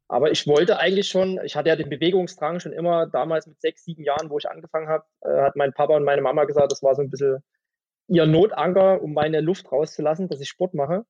Aber 0.08 0.30
ich 0.30 0.46
wollte 0.46 0.78
eigentlich 0.78 1.08
schon, 1.08 1.40
ich 1.44 1.56
hatte 1.56 1.68
ja 1.68 1.76
den 1.76 1.88
Bewegungsdrang 1.88 2.60
schon 2.60 2.72
immer 2.72 3.06
damals 3.06 3.46
mit 3.46 3.60
sechs, 3.60 3.84
sieben 3.84 4.04
Jahren, 4.04 4.30
wo 4.30 4.38
ich 4.38 4.48
angefangen 4.48 4.88
habe, 4.88 5.04
äh, 5.22 5.40
hat 5.42 5.56
mein 5.56 5.72
Papa 5.72 5.96
und 5.96 6.04
meine 6.04 6.22
Mama 6.22 6.44
gesagt, 6.44 6.70
das 6.70 6.82
war 6.82 6.94
so 6.94 7.02
ein 7.02 7.10
bisschen 7.10 7.42
ihr 8.08 8.26
Notanker, 8.26 9.02
um 9.02 9.14
meine 9.14 9.40
Luft 9.40 9.70
rauszulassen, 9.72 10.28
dass 10.28 10.40
ich 10.40 10.48
Sport 10.48 10.74
mache. 10.74 11.04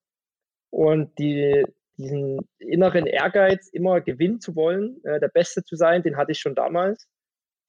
Und 0.71 1.19
die, 1.19 1.65
diesen 1.99 2.41
inneren 2.59 3.07
Ehrgeiz, 3.07 3.69
immer 3.69 4.01
gewinnen 4.01 4.41
zu 4.41 4.57
wollen, 4.57 5.03
äh, 5.05 5.21
der 5.21 5.29
Beste 5.29 5.63
zu 5.63 5.77
sein, 5.77 6.03
den 6.03 6.17
hatte 6.17 6.33
ich 6.33 6.39
schon 6.39 6.55
damals. 6.55 7.07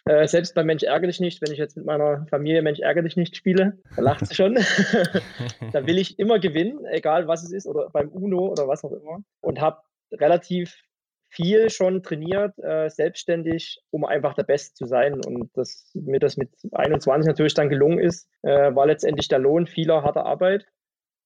Äh, 0.05 0.27
selbst 0.27 0.55
beim 0.55 0.67
Mensch 0.67 0.83
ärgere 0.83 1.07
dich 1.07 1.19
nicht, 1.19 1.41
wenn 1.41 1.51
ich 1.51 1.59
jetzt 1.59 1.75
mit 1.75 1.85
meiner 1.85 2.25
Familie 2.29 2.61
Mensch 2.61 2.79
ärgere 2.79 3.03
dich 3.03 3.17
nicht 3.17 3.35
spiele, 3.35 3.77
da 3.97 4.01
lacht 4.01 4.25
sie 4.25 4.35
schon. 4.35 4.55
da 5.73 5.85
will 5.85 5.97
ich 5.97 6.17
immer 6.17 6.39
gewinnen, 6.39 6.85
egal 6.85 7.27
was 7.27 7.43
es 7.43 7.51
ist, 7.51 7.67
oder 7.67 7.89
beim 7.89 8.07
UNO 8.07 8.47
oder 8.47 8.69
was 8.69 8.85
auch 8.85 8.93
immer. 8.93 9.19
Und 9.41 9.59
habe 9.59 9.81
relativ 10.13 10.81
viel 11.29 11.69
schon 11.69 12.03
trainiert, 12.03 12.57
äh, 12.59 12.89
selbstständig, 12.89 13.81
um 13.89 14.05
einfach 14.05 14.33
der 14.33 14.43
Beste 14.43 14.73
zu 14.73 14.85
sein. 14.85 15.13
Und 15.25 15.49
dass 15.55 15.91
mir 15.93 16.19
das 16.19 16.37
mit 16.37 16.49
21 16.71 17.27
natürlich 17.27 17.53
dann 17.53 17.69
gelungen 17.69 17.99
ist, 17.99 18.29
äh, 18.43 18.73
war 18.73 18.87
letztendlich 18.87 19.27
der 19.27 19.39
Lohn 19.39 19.67
vieler 19.67 20.03
harter 20.03 20.25
Arbeit. 20.25 20.65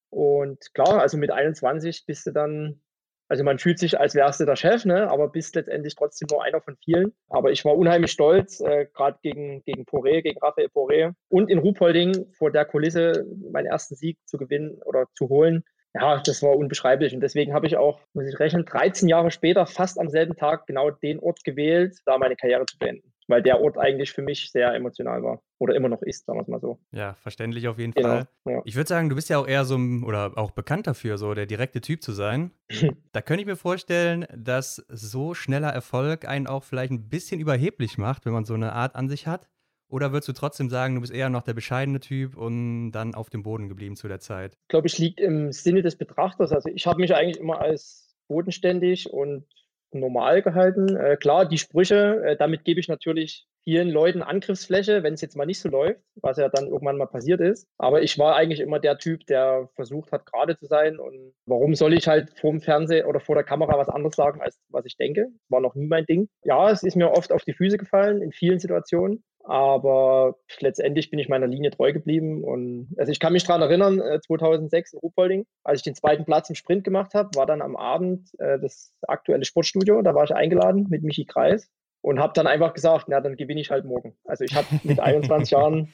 Und 0.09 0.73
klar, 0.73 0.99
also 1.01 1.17
mit 1.17 1.31
21 1.31 2.05
bist 2.05 2.25
du 2.27 2.31
dann, 2.31 2.81
also 3.29 3.43
man 3.43 3.59
fühlt 3.59 3.79
sich, 3.79 3.97
als 3.99 4.13
wärst 4.13 4.41
du 4.41 4.45
der 4.45 4.57
Chef, 4.57 4.83
ne? 4.83 5.09
aber 5.09 5.29
bist 5.29 5.55
letztendlich 5.55 5.95
trotzdem 5.95 6.27
nur 6.29 6.43
einer 6.43 6.61
von 6.61 6.75
vielen. 6.83 7.13
Aber 7.29 7.51
ich 7.51 7.63
war 7.63 7.77
unheimlich 7.77 8.11
stolz, 8.11 8.59
äh, 8.59 8.87
gerade 8.93 9.19
gegen, 9.21 9.63
gegen 9.63 9.83
Poré, 9.83 10.21
gegen 10.21 10.39
Raphael 10.39 10.67
Poré 10.67 11.13
und 11.29 11.49
in 11.49 11.59
Ruhpolding 11.59 12.33
vor 12.33 12.51
der 12.51 12.65
Kulisse 12.65 13.25
meinen 13.51 13.67
ersten 13.67 13.95
Sieg 13.95 14.17
zu 14.25 14.37
gewinnen 14.37 14.81
oder 14.83 15.05
zu 15.13 15.29
holen 15.29 15.63
ja, 15.93 16.21
das 16.21 16.41
war 16.41 16.55
unbeschreiblich. 16.55 17.13
Und 17.13 17.21
deswegen 17.21 17.53
habe 17.53 17.67
ich 17.67 17.77
auch, 17.77 17.99
muss 18.13 18.27
ich 18.27 18.39
rechnen, 18.39 18.65
13 18.65 19.09
Jahre 19.09 19.31
später, 19.31 19.65
fast 19.65 19.99
am 19.99 20.09
selben 20.09 20.35
Tag, 20.35 20.65
genau 20.67 20.89
den 20.89 21.19
Ort 21.19 21.43
gewählt, 21.43 21.97
da 22.05 22.17
meine 22.17 22.35
Karriere 22.35 22.65
zu 22.65 22.77
beenden. 22.77 23.11
Weil 23.27 23.43
der 23.43 23.61
Ort 23.61 23.77
eigentlich 23.77 24.11
für 24.11 24.21
mich 24.21 24.51
sehr 24.51 24.73
emotional 24.73 25.21
war. 25.23 25.41
Oder 25.59 25.75
immer 25.75 25.89
noch 25.89 26.01
ist, 26.01 26.25
sagen 26.25 26.39
wir 26.39 26.43
es 26.43 26.47
mal 26.47 26.59
so. 26.59 26.79
Ja, 26.91 27.13
verständlich 27.13 27.67
auf 27.67 27.77
jeden 27.77 27.93
genau, 27.93 28.09
Fall. 28.09 28.27
Ja. 28.45 28.61
Ich 28.65 28.75
würde 28.75 28.87
sagen, 28.87 29.09
du 29.09 29.15
bist 29.15 29.29
ja 29.29 29.37
auch 29.37 29.47
eher 29.47 29.63
so, 29.63 29.75
oder 29.75 30.33
auch 30.35 30.51
bekannt 30.51 30.87
dafür, 30.87 31.17
so 31.17 31.33
der 31.33 31.45
direkte 31.45 31.81
Typ 31.81 32.01
zu 32.01 32.13
sein. 32.13 32.51
da 33.11 33.21
könnte 33.21 33.41
ich 33.41 33.47
mir 33.47 33.55
vorstellen, 33.55 34.25
dass 34.35 34.77
so 34.89 35.33
schneller 35.33 35.69
Erfolg 35.69 36.27
einen 36.27 36.47
auch 36.47 36.63
vielleicht 36.63 36.91
ein 36.91 37.09
bisschen 37.09 37.39
überheblich 37.39 37.97
macht, 37.97 38.25
wenn 38.25 38.33
man 38.33 38.45
so 38.45 38.53
eine 38.53 38.73
Art 38.73 38.95
an 38.95 39.07
sich 39.07 39.27
hat. 39.27 39.47
Oder 39.91 40.13
würdest 40.13 40.29
du 40.29 40.33
trotzdem 40.33 40.69
sagen, 40.69 40.95
du 40.95 41.01
bist 41.01 41.13
eher 41.13 41.29
noch 41.29 41.43
der 41.43 41.53
bescheidene 41.53 41.99
Typ 41.99 42.37
und 42.37 42.93
dann 42.93 43.13
auf 43.13 43.29
dem 43.29 43.43
Boden 43.43 43.67
geblieben 43.67 43.97
zu 43.97 44.07
der 44.07 44.19
Zeit? 44.19 44.53
Ich 44.53 44.69
glaube, 44.69 44.87
es 44.87 44.97
liegt 44.97 45.19
im 45.19 45.51
Sinne 45.51 45.81
des 45.81 45.97
Betrachters. 45.97 46.53
Also 46.53 46.69
ich 46.73 46.87
habe 46.87 47.01
mich 47.01 47.13
eigentlich 47.13 47.37
immer 47.37 47.59
als 47.59 48.15
bodenständig 48.29 49.11
und 49.11 49.45
normal 49.91 50.41
gehalten. 50.41 50.95
Äh, 50.95 51.17
klar, 51.17 51.45
die 51.45 51.57
Sprüche, 51.57 52.23
äh, 52.23 52.37
damit 52.37 52.63
gebe 52.63 52.79
ich 52.79 52.87
natürlich 52.87 53.45
vielen 53.63 53.89
Leuten 53.89 54.21
Angriffsfläche, 54.21 55.03
wenn 55.03 55.13
es 55.13 55.21
jetzt 55.21 55.35
mal 55.35 55.45
nicht 55.45 55.59
so 55.59 55.69
läuft, 55.69 56.01
was 56.15 56.37
ja 56.37 56.47
dann 56.47 56.67
irgendwann 56.67 56.97
mal 56.97 57.07
passiert 57.07 57.41
ist. 57.41 57.67
Aber 57.77 58.01
ich 58.01 58.17
war 58.17 58.35
eigentlich 58.35 58.61
immer 58.61 58.79
der 58.79 58.97
Typ, 58.97 59.25
der 59.27 59.69
versucht 59.75 60.13
hat, 60.13 60.25
gerade 60.25 60.57
zu 60.57 60.65
sein. 60.65 60.99
Und 60.99 61.33
warum 61.45 61.75
soll 61.75 61.93
ich 61.93 62.07
halt 62.07 62.31
vor 62.39 62.51
dem 62.51 62.61
Fernseher 62.61 63.07
oder 63.07 63.19
vor 63.19 63.35
der 63.35 63.43
Kamera 63.43 63.77
was 63.77 63.89
anderes 63.89 64.15
sagen, 64.15 64.41
als 64.41 64.57
was 64.69 64.85
ich 64.85 64.95
denke? 64.95 65.27
War 65.49 65.59
noch 65.59 65.75
nie 65.75 65.87
mein 65.87 66.05
Ding. 66.05 66.29
Ja, 66.43 66.71
es 66.71 66.83
ist 66.83 66.95
mir 66.95 67.11
oft 67.11 67.31
auf 67.31 67.43
die 67.43 67.53
Füße 67.53 67.77
gefallen 67.77 68.21
in 68.21 68.31
vielen 68.31 68.59
Situationen. 68.59 69.23
Aber 69.43 70.35
letztendlich 70.59 71.09
bin 71.09 71.19
ich 71.19 71.29
meiner 71.29 71.47
Linie 71.47 71.71
treu 71.71 71.93
geblieben. 71.93 72.43
Und 72.43 72.93
also 72.97 73.11
ich 73.11 73.19
kann 73.19 73.33
mich 73.33 73.43
daran 73.43 73.61
erinnern, 73.61 74.01
2006 74.25 74.93
äh, 74.93 74.95
in 74.95 74.99
Ruhpolding, 74.99 75.45
als 75.63 75.79
ich 75.79 75.83
den 75.83 75.95
zweiten 75.95 76.25
Platz 76.25 76.49
im 76.49 76.55
Sprint 76.55 76.83
gemacht 76.83 77.13
habe, 77.13 77.29
war 77.35 77.45
dann 77.45 77.61
am 77.61 77.75
Abend 77.75 78.29
äh, 78.39 78.59
das 78.59 78.93
aktuelle 79.07 79.45
Sportstudio. 79.45 80.01
Da 80.01 80.13
war 80.13 80.23
ich 80.23 80.35
eingeladen 80.35 80.87
mit 80.89 81.03
Michi 81.03 81.25
Kreis 81.25 81.69
und 82.01 82.19
habe 82.19 82.33
dann 82.35 82.47
einfach 82.47 82.73
gesagt, 82.73 83.05
na, 83.07 83.21
dann 83.21 83.35
gewinne 83.35 83.61
ich 83.61 83.71
halt 83.71 83.85
morgen. 83.85 84.15
Also 84.25 84.43
ich 84.43 84.55
habe 84.55 84.67
mit 84.83 84.99
21 84.99 85.51
Jahren 85.51 85.93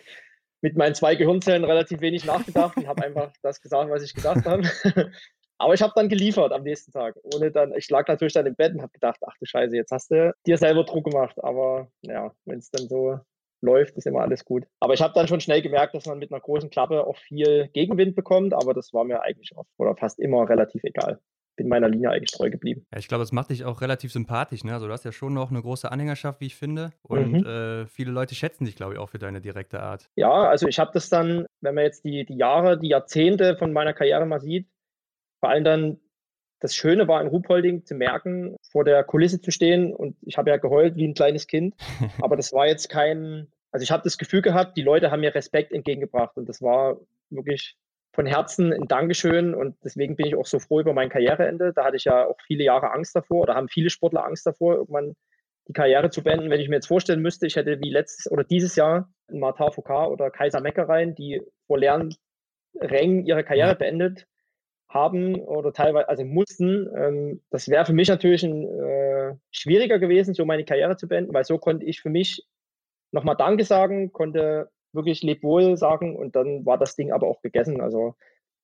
mit 0.62 0.76
meinen 0.76 0.96
zwei 0.96 1.16
Gehirnzellen 1.16 1.64
relativ 1.64 2.02
wenig 2.02 2.26
nachgedacht 2.26 2.78
und 2.78 2.88
habe 2.88 3.04
einfach 3.04 3.32
das 3.44 3.62
gesagt, 3.62 3.90
was 3.90 4.04
ich 4.04 4.14
gesagt 4.14 4.46
habe. 4.46 4.64
Aber 5.60 5.74
ich 5.74 5.82
habe 5.82 5.94
dann 5.96 6.10
geliefert 6.10 6.52
am 6.52 6.64
nächsten 6.64 6.92
Tag. 6.92 7.16
Ohne 7.34 7.52
dann, 7.52 7.74
ich 7.74 7.90
lag 7.90 8.08
natürlich 8.08 8.34
dann 8.34 8.46
im 8.46 8.56
Bett 8.56 8.74
und 8.74 8.82
habe 8.82 8.92
gedacht, 8.92 9.20
ach 9.26 9.36
du 9.40 9.46
Scheiße, 9.46 9.76
jetzt 9.76 9.92
hast 9.92 10.12
du 10.12 10.34
dir 10.46 10.58
selber 10.58 10.84
Druck 10.84 11.06
gemacht. 11.06 11.36
Aber 11.44 11.90
ja, 12.02 12.32
wenn 12.46 12.60
es 12.60 12.70
dann 12.70 12.88
so 12.88 13.20
läuft, 13.62 13.98
ist 13.98 14.08
immer 14.08 14.22
alles 14.22 14.46
gut. 14.46 14.66
Aber 14.80 14.94
ich 14.94 15.02
habe 15.02 15.14
dann 15.14 15.28
schon 15.28 15.40
schnell 15.40 15.62
gemerkt, 15.62 15.96
dass 15.96 16.06
man 16.06 16.20
mit 16.20 16.32
einer 16.32 16.42
großen 16.42 16.70
Klappe 16.70 17.06
auch 17.06 17.18
viel 17.18 17.70
Gegenwind 17.74 18.16
bekommt, 18.16 18.54
aber 18.54 18.74
das 18.74 18.94
war 18.94 19.04
mir 19.04 19.22
eigentlich 19.22 19.56
oft 19.56 19.70
oder 19.78 19.96
fast 19.96 20.20
immer 20.20 20.48
relativ 20.50 20.84
egal. 20.84 21.20
Bin 21.56 21.70
meiner 21.70 21.90
Linie 21.90 22.12
eigentlich 22.12 22.32
treu 22.32 22.52
geblieben. 22.52 22.86
Ja, 22.94 23.00
ich 23.00 23.08
glaube, 23.08 23.24
es 23.24 23.32
macht 23.32 23.50
dich 23.50 23.66
auch 23.66 23.82
relativ 23.82 24.12
sympathisch. 24.12 24.64
Ne? 24.64 24.74
Also 24.74 24.86
du 24.86 24.94
hast 24.94 25.06
ja 25.06 25.12
schon 25.12 25.34
noch 25.34 25.50
eine 25.50 25.60
große 25.60 25.92
Anhängerschaft, 25.92 26.40
wie 26.40 26.46
ich 26.46 26.56
finde. 26.56 26.92
Und 27.02 27.32
mhm. 27.32 27.46
äh, 27.46 27.88
viele 27.88 28.12
Leute 28.12 28.36
schätzen 28.36 28.66
dich, 28.66 28.76
glaube 28.76 28.94
ich, 28.94 29.00
auch 29.00 29.10
für 29.10 29.18
deine 29.18 29.42
direkte 29.42 29.80
Art. 29.80 30.08
Ja, 30.16 30.32
also 30.32 30.68
ich 30.68 30.78
habe 30.78 30.92
das 30.94 31.10
dann, 31.10 31.48
wenn 31.62 31.74
man 31.74 31.84
jetzt 31.84 32.06
die, 32.06 32.26
die 32.26 32.38
Jahre, 32.38 32.78
die 32.78 32.90
Jahrzehnte 32.90 33.58
von 33.58 33.74
meiner 33.74 33.94
Karriere 33.94 34.28
mal 34.28 34.40
sieht, 34.40 34.68
vor 35.40 35.50
allem 35.50 35.64
dann 35.64 36.00
das 36.60 36.76
Schöne 36.76 37.08
war 37.08 37.22
in 37.22 37.28
Ruhpolding 37.28 37.86
zu 37.86 37.96
merken, 37.96 38.56
vor 38.72 38.84
der 38.84 39.04
Kulisse 39.04 39.42
zu 39.42 39.52
stehen 39.52 39.94
und 39.94 40.16
ich 40.22 40.38
habe 40.38 40.50
ja 40.50 40.58
geheult 40.58 40.96
wie 40.96 41.08
ein 41.08 41.14
kleines 41.14 41.48
Kind, 41.48 41.76
aber 42.22 42.36
das 42.36 42.54
war 42.54 42.68
jetzt 42.68 42.90
kein, 42.90 43.48
also 43.72 43.84
ich 43.84 43.92
habe 43.92 44.04
das 44.04 44.18
Gefühl 44.18 44.42
gehabt, 44.42 44.78
die 44.78 44.84
Leute 44.84 45.12
haben 45.12 45.22
mir 45.22 45.36
Respekt 45.36 45.72
entgegengebracht 45.72 46.36
und 46.38 46.50
das 46.50 46.62
war 46.62 47.00
wirklich 47.30 47.78
von 48.14 48.26
Herzen 48.26 48.74
ein 48.74 48.88
Dankeschön 48.88 49.54
und 49.54 49.76
deswegen 49.84 50.16
bin 50.16 50.26
ich 50.26 50.36
auch 50.36 50.48
so 50.48 50.58
froh 50.58 50.80
über 50.80 50.94
mein 50.94 51.10
Karriereende. 51.10 51.72
Da 51.72 51.86
hatte 51.86 51.98
ich 51.98 52.06
ja 52.06 52.26
auch 52.26 52.38
viele 52.48 52.64
Jahre 52.64 52.92
Angst 52.92 53.16
davor 53.16 53.44
oder 53.44 53.54
haben 53.54 53.70
viele 53.70 53.92
Sportler 53.92 54.26
Angst 54.26 54.48
davor, 54.48 54.74
irgendwann 54.74 55.14
die 55.68 55.74
Karriere 55.74 56.10
zu 56.10 56.24
beenden. 56.24 56.50
Wenn 56.50 56.60
ich 56.60 56.68
mir 56.68 56.78
jetzt 56.78 56.88
vorstellen 56.88 57.22
müsste, 57.22 57.46
ich 57.46 57.58
hätte 57.58 57.80
wie 57.80 57.92
letztes 57.92 58.32
oder 58.32 58.44
dieses 58.44 58.76
Jahr 58.76 59.14
ein 59.30 59.40
Martar 59.40 59.72
Foucault 59.72 60.12
oder 60.12 60.32
Kaiser 60.32 60.62
Meckereien, 60.62 61.14
die 61.14 61.44
vor 61.68 61.78
leeren 61.78 62.16
Rängen 62.80 63.24
ihre 63.24 63.44
Karriere 63.44 63.76
beendet 63.76 64.26
haben 64.90 65.36
oder 65.36 65.74
teilweise, 65.74 66.10
also 66.10 66.24
mussten. 66.24 66.90
Ähm, 66.96 67.42
das 67.50 67.68
wäre 67.68 67.86
für 67.86 67.94
mich 67.94 68.08
natürlich 68.08 68.44
ein, 68.44 68.64
äh, 68.64 69.36
schwieriger 69.52 70.00
gewesen, 70.00 70.34
so 70.34 70.46
meine 70.46 70.66
Karriere 70.66 70.98
zu 70.98 71.08
beenden, 71.08 71.34
weil 71.34 71.44
so 71.44 71.58
konnte 71.58 71.86
ich 71.86 72.02
für 72.02 72.10
mich 72.10 72.46
nochmal 73.12 73.36
Danke 73.36 73.64
sagen, 73.64 74.12
konnte 74.12 74.70
wirklich 74.94 75.22
Lebwohl 75.24 75.78
sagen 75.78 76.16
und 76.16 76.36
dann 76.36 76.66
war 76.66 76.78
das 76.78 76.96
Ding 76.96 77.12
aber 77.12 77.28
auch 77.28 77.42
gegessen. 77.42 77.82
Also 77.82 78.16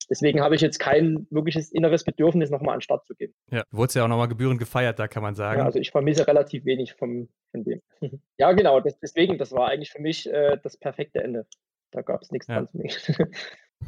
deswegen 0.10 0.42
habe 0.42 0.56
ich 0.56 0.62
jetzt 0.62 0.80
kein 0.80 1.28
wirkliches 1.30 1.72
inneres 1.72 2.04
Bedürfnis, 2.04 2.50
nochmal 2.50 2.74
an 2.74 2.80
den 2.80 2.84
Start 2.84 3.06
zu 3.06 3.16
gehen. 3.16 3.34
Ja, 3.52 3.64
wurde 3.72 3.88
es 3.88 3.94
ja 3.94 4.04
auch 4.06 4.08
nochmal 4.08 4.30
gebührend 4.30 4.60
gefeiert, 4.60 5.00
da 5.00 5.08
kann 5.08 5.24
man 5.24 5.36
sagen. 5.36 5.60
Ja, 5.60 5.66
also 5.66 5.80
ich 5.80 5.92
vermisse 5.92 6.26
relativ 6.26 6.66
wenig 6.66 6.94
vom, 6.94 7.28
von 7.52 7.64
dem. 7.64 7.82
ja, 8.38 8.52
genau, 8.54 8.80
das, 8.80 8.98
deswegen, 9.00 9.38
das 9.38 9.52
war 9.52 9.68
eigentlich 9.68 9.92
für 9.92 10.02
mich 10.02 10.32
äh, 10.32 10.58
das 10.64 10.78
perfekte 10.78 11.22
Ende. 11.22 11.46
Da 11.92 12.02
gab 12.02 12.22
es 12.22 12.32
nichts 12.32 12.48
ja. 12.48 12.56
dran 12.56 12.70
zu 12.70 12.78
mir. 12.78 13.30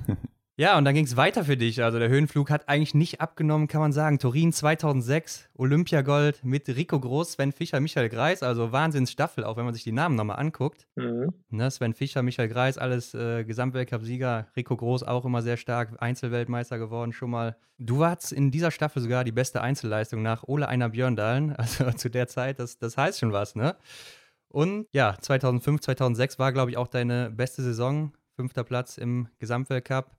Ja, 0.57 0.77
und 0.77 0.85
dann 0.85 0.95
ging 0.95 1.03
es 1.03 1.17
weiter 1.17 1.43
für 1.43 1.57
dich. 1.57 1.83
Also 1.83 1.99
der 1.99 2.07
Höhenflug 2.07 2.49
hat 2.49 2.69
eigentlich 2.69 2.93
nicht 2.93 3.19
abgenommen, 3.19 3.67
kann 3.67 3.81
man 3.81 3.91
sagen. 3.91 4.19
Turin 4.19 4.53
2006, 4.53 5.49
Olympiagold 5.53 6.45
mit 6.45 6.69
Rico 6.69 6.97
Groß, 6.97 7.33
Sven 7.33 7.51
Fischer, 7.51 7.81
Michael 7.81 8.07
Greis. 8.07 8.41
Also 8.41 8.71
Wahnsinnsstaffel, 8.71 9.43
auch 9.43 9.57
wenn 9.57 9.65
man 9.65 9.73
sich 9.73 9.83
die 9.83 9.91
Namen 9.91 10.15
nochmal 10.15 10.39
anguckt. 10.39 10.87
Mhm. 10.95 11.33
Ne, 11.49 11.69
Sven 11.69 11.93
Fischer, 11.93 12.23
Michael 12.23 12.47
Greis, 12.47 12.77
alles 12.77 13.13
äh, 13.13 13.43
Gesamtweltcup-Sieger. 13.43 14.47
Rico 14.55 14.77
Groß 14.77 15.03
auch 15.03 15.25
immer 15.25 15.41
sehr 15.41 15.57
stark, 15.57 16.01
Einzelweltmeister 16.01 16.79
geworden 16.79 17.11
schon 17.11 17.31
mal. 17.31 17.57
Du 17.77 17.99
warst 17.99 18.31
in 18.31 18.49
dieser 18.49 18.71
Staffel 18.71 19.01
sogar 19.01 19.25
die 19.25 19.33
beste 19.33 19.61
Einzelleistung 19.61 20.21
nach 20.21 20.43
Ole 20.43 20.69
Einer 20.69 20.89
Björndalen. 20.89 21.53
Also 21.65 21.91
zu 21.91 22.09
der 22.09 22.27
Zeit, 22.27 22.59
das, 22.59 22.77
das 22.77 22.95
heißt 22.95 23.19
schon 23.19 23.33
was, 23.33 23.55
ne? 23.55 23.75
Und 24.47 24.87
ja, 24.93 25.17
2005, 25.19 25.81
2006 25.81 26.39
war, 26.39 26.53
glaube 26.53 26.71
ich, 26.71 26.77
auch 26.77 26.87
deine 26.87 27.29
beste 27.29 27.61
Saison. 27.61 28.13
Fünfter 28.37 28.63
Platz 28.63 28.97
im 28.97 29.27
Gesamtweltcup. 29.39 30.11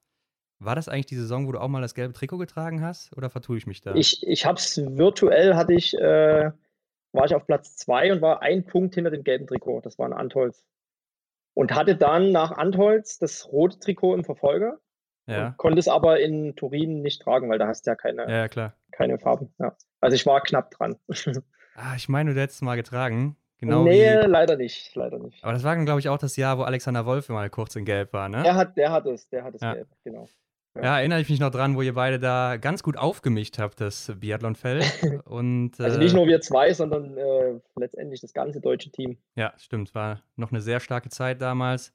War 0.59 0.75
das 0.75 0.89
eigentlich 0.89 1.07
die 1.07 1.17
Saison, 1.17 1.47
wo 1.47 1.53
du 1.53 1.61
auch 1.61 1.69
mal 1.69 1.83
das 1.83 1.95
gelbe 1.95 2.15
Trikot 2.15 2.39
getragen 2.39 2.83
hast 2.83 3.15
oder 3.17 3.29
vertue 3.29 3.59
ich 3.59 3.67
mich 3.67 3.83
da? 3.83 3.95
Ich, 3.95 4.27
ich 4.27 4.47
habe 4.47 4.57
es 4.57 4.79
virtuell, 4.79 5.55
hatte 5.55 5.75
ich, 5.75 5.95
äh, 5.95 6.51
war 7.13 7.25
ich 7.27 7.35
auf 7.35 7.47
Platz 7.47 7.77
zwei 7.77 8.11
und 8.11 8.23
war 8.23 8.43
ein 8.43 8.65
Punkt 8.65 8.95
hinter 8.95 9.11
dem 9.11 9.23
gelben 9.23 9.47
Trikot. 9.47 9.83
Das 9.83 9.99
war 9.99 10.07
ein 10.07 10.15
Antholz. 10.15 10.65
Und 11.55 11.75
hatte 11.75 11.97
dann 11.97 12.33
nach 12.33 12.53
Antholz 12.53 13.19
das 13.19 13.53
rote 13.53 13.79
Trikot 13.79 14.15
im 14.15 14.25
Verfolger. 14.25 14.79
Ja. 15.27 15.55
Konnte 15.57 15.81
es 15.81 15.89
aber 15.89 16.21
in 16.21 16.55
Turin 16.57 17.03
nicht 17.03 17.23
tragen, 17.23 17.51
weil 17.51 17.59
da 17.59 17.67
hast 17.67 17.87
du 17.87 17.91
ja 17.91 17.97
keine, 17.97 18.31
ja, 18.31 18.49
klar. 18.49 18.75
keine 18.93 19.19
Farben. 19.19 19.53
Ja. 19.59 19.77
Also 20.01 20.15
ich 20.15 20.25
war 20.25 20.41
knapp 20.41 20.71
dran. 20.71 20.97
ah, 21.75 21.95
ich 21.97 22.09
meine, 22.09 22.33
du 22.33 22.41
hättest 22.41 22.59
es 22.59 22.63
mal 22.63 22.77
getragen. 22.77 23.37
Genau 23.59 23.85
nee, 23.85 24.09
wie... 24.09 24.27
leider 24.27 24.57
nicht, 24.57 24.95
leider 24.95 25.19
nicht. 25.19 25.43
Aber 25.43 25.53
das 25.53 25.65
war, 25.65 25.77
glaube 25.85 25.99
ich, 26.01 26.09
auch 26.09 26.19
das 26.19 26.37
Jahr, 26.37 26.59
wo 26.59 26.63
Alexander 26.63 27.07
Wolf 27.07 27.29
mal 27.29 27.49
kurz 27.51 27.75
in 27.75 27.85
Gelb 27.85 28.13
war, 28.13 28.29
ne? 28.29 28.43
Der 28.43 28.55
hat, 28.55 28.77
der 28.77 28.93
hat 28.93 29.07
es, 29.07 29.29
der 29.29 29.45
hat 29.45 29.55
es 29.55 29.63
ja. 29.63 29.75
gelb, 29.75 29.89
genau. 30.05 30.29
Ja, 30.83 30.99
erinnere 30.99 31.21
ich 31.21 31.29
mich 31.29 31.41
noch 31.41 31.51
dran, 31.51 31.75
wo 31.77 31.83
ihr 31.83 31.95
beide 31.95 32.19
da 32.19 32.57
ganz 32.57 32.83
gut 32.83 32.97
aufgemischt 32.97 33.59
habt, 33.59 33.81
das 33.81 34.13
Biathlonfeld. 34.21 34.85
Und, 35.25 35.81
also 35.81 35.99
nicht 35.99 36.13
äh, 36.13 36.17
nur 36.17 36.27
wir 36.27 36.41
zwei, 36.41 36.73
sondern 36.73 37.17
äh, 37.17 37.59
letztendlich 37.77 38.21
das 38.21 38.33
ganze 38.33 38.61
deutsche 38.61 38.91
Team. 38.91 39.17
Ja, 39.37 39.55
stimmt. 39.59 39.95
War 39.95 40.23
noch 40.37 40.53
eine 40.53 40.61
sehr 40.61 40.81
starke 40.81 41.09
Zeit 41.09 41.41
damals. 41.41 41.93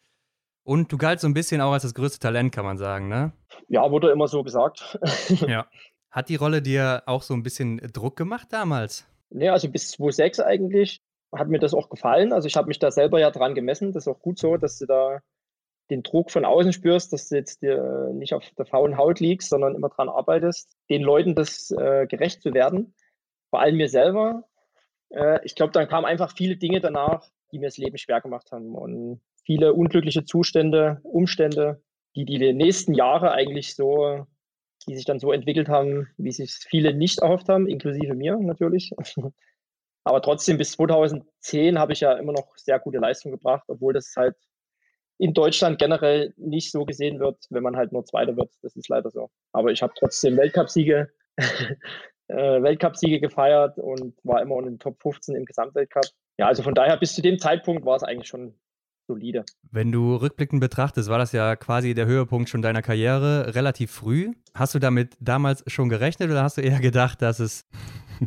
Und 0.64 0.92
du 0.92 0.98
galt 0.98 1.20
so 1.20 1.28
ein 1.28 1.34
bisschen 1.34 1.62
auch 1.62 1.72
als 1.72 1.84
das 1.84 1.94
größte 1.94 2.20
Talent, 2.20 2.54
kann 2.54 2.66
man 2.66 2.78
sagen, 2.78 3.08
ne? 3.08 3.32
Ja, 3.68 3.90
wurde 3.90 4.12
immer 4.12 4.28
so 4.28 4.44
gesagt. 4.44 5.00
ja. 5.48 5.68
Hat 6.12 6.30
die 6.30 6.36
Rolle 6.36 6.62
dir 6.62 7.04
auch 7.06 7.22
so 7.22 7.34
ein 7.34 7.44
bisschen 7.44 7.78
Druck 7.94 8.16
gemacht 8.18 8.48
damals? 8.52 9.08
Nee, 9.30 9.50
also 9.50 9.70
bis 9.70 9.92
2006 9.92 10.40
eigentlich 10.42 11.02
hat 11.34 11.48
mir 11.48 11.60
das 11.60 11.74
auch 11.74 11.90
gefallen. 11.90 12.34
Also 12.34 12.48
ich 12.48 12.56
habe 12.58 12.68
mich 12.68 12.80
da 12.80 12.92
selber 12.92 13.20
ja 13.20 13.32
dran 13.32 13.56
gemessen. 13.56 13.94
Das 13.94 14.04
ist 14.04 14.08
auch 14.08 14.20
gut 14.20 14.38
so, 14.38 14.58
dass 14.58 14.78
du 14.78 14.86
da 14.86 15.22
den 15.92 16.04
Druck 16.04 16.32
von 16.32 16.46
außen 16.46 16.74
spürst, 16.74 17.14
dass 17.14 17.30
du 17.30 17.36
jetzt 17.36 17.62
dir 17.62 18.10
nicht 18.14 18.34
auf 18.34 18.50
der 18.58 18.66
faulen 18.66 18.98
Haut 18.98 19.20
liegst, 19.20 19.50
sondern 19.50 19.76
immer 19.76 19.90
dran 19.90 20.10
arbeitest, 20.10 20.76
den 20.90 21.04
Leuten 21.04 21.36
das 21.36 21.70
äh, 21.72 22.08
gerecht 22.08 22.42
zu 22.42 22.54
werden, 22.54 22.96
vor 23.50 23.60
allem 23.60 23.76
mir 23.76 23.90
selber. 23.90 24.46
Äh, 25.10 25.40
ich 25.44 25.54
glaube, 25.54 25.74
dann 25.74 25.90
kamen 25.90 26.06
einfach 26.06 26.34
viele 26.36 26.56
Dinge 26.56 26.80
danach, 26.80 27.28
die 27.52 27.60
mir 27.60 27.68
das 27.68 27.78
Leben 27.78 27.98
schwer 27.98 28.22
gemacht 28.22 28.52
haben 28.52 28.74
und 28.74 29.22
viele 29.44 29.74
unglückliche 29.74 30.24
Zustände, 30.24 31.02
Umstände, 31.04 31.84
die 32.16 32.26
die 32.26 32.54
nächsten 32.54 32.94
Jahre 32.94 33.32
eigentlich 33.32 33.76
so, 33.76 34.26
die 34.88 34.96
sich 34.96 35.06
dann 35.06 35.20
so 35.20 35.34
entwickelt 35.34 35.68
haben, 35.68 36.08
wie 36.18 36.32
sich 36.32 36.54
viele 36.54 36.94
nicht 36.94 37.20
erhofft 37.20 37.50
haben, 37.50 37.68
inklusive 37.68 38.16
mir 38.16 38.38
natürlich. 38.38 38.92
Aber 40.04 40.22
trotzdem 40.22 40.58
bis 40.58 40.72
2010 40.72 41.78
habe 41.78 41.94
ich 41.94 42.00
ja 42.00 42.14
immer 42.14 42.32
noch 42.32 42.56
sehr 42.56 42.80
gute 42.80 42.98
Leistung 42.98 43.32
gebracht, 43.32 43.66
obwohl 43.68 43.94
das 43.94 44.14
halt 44.16 44.36
in 45.22 45.36
Deutschland 45.36 45.78
generell 45.78 46.34
nicht 46.36 46.72
so 46.72 46.84
gesehen 46.84 47.20
wird, 47.20 47.46
wenn 47.52 47.62
man 47.62 47.78
halt 47.78 47.92
nur 47.92 48.04
Zweiter 48.04 48.36
wird. 48.36 48.50
Das 48.64 48.76
ist 48.76 48.90
leider 48.90 49.12
so. 49.12 49.30
Aber 49.54 49.72
ich 49.72 49.84
habe 49.84 49.94
trotzdem 49.96 50.36
Weltcupsiege, 50.36 51.12
äh, 52.28 52.36
Weltcupsiege 52.64 53.20
gefeiert 53.20 53.78
und 53.78 54.16
war 54.24 54.42
immer 54.42 54.58
in 54.58 54.66
den 54.66 54.80
Top 54.80 55.00
15 55.00 55.36
im 55.36 55.46
Gesamtweltcup. 55.46 56.06
Ja, 56.40 56.48
also 56.48 56.64
von 56.64 56.74
daher 56.74 56.98
bis 56.98 57.14
zu 57.14 57.22
dem 57.22 57.38
Zeitpunkt 57.38 57.86
war 57.86 57.98
es 57.98 58.02
eigentlich 58.02 58.28
schon 58.28 58.56
solide. 59.06 59.46
Wenn 59.70 59.92
du 59.92 60.16
rückblickend 60.16 60.60
betrachtest, 60.60 61.08
war 61.08 61.20
das 61.20 61.34
ja 61.34 61.56
quasi 61.56 61.94
der 61.94 62.08
Höhepunkt 62.08 62.50
schon 62.50 62.64
deiner 62.64 62.82
Karriere 62.82 63.54
relativ 63.54 63.92
früh. 63.92 64.32
Hast 64.56 64.74
du 64.74 64.80
damit 64.80 65.18
damals 65.20 65.64
schon 65.68 65.90
gerechnet 65.90 66.32
oder 66.32 66.42
hast 66.42 66.58
du 66.58 66.62
eher 66.62 66.80
gedacht, 66.80 67.22
dass 67.22 67.40
es 67.40 67.68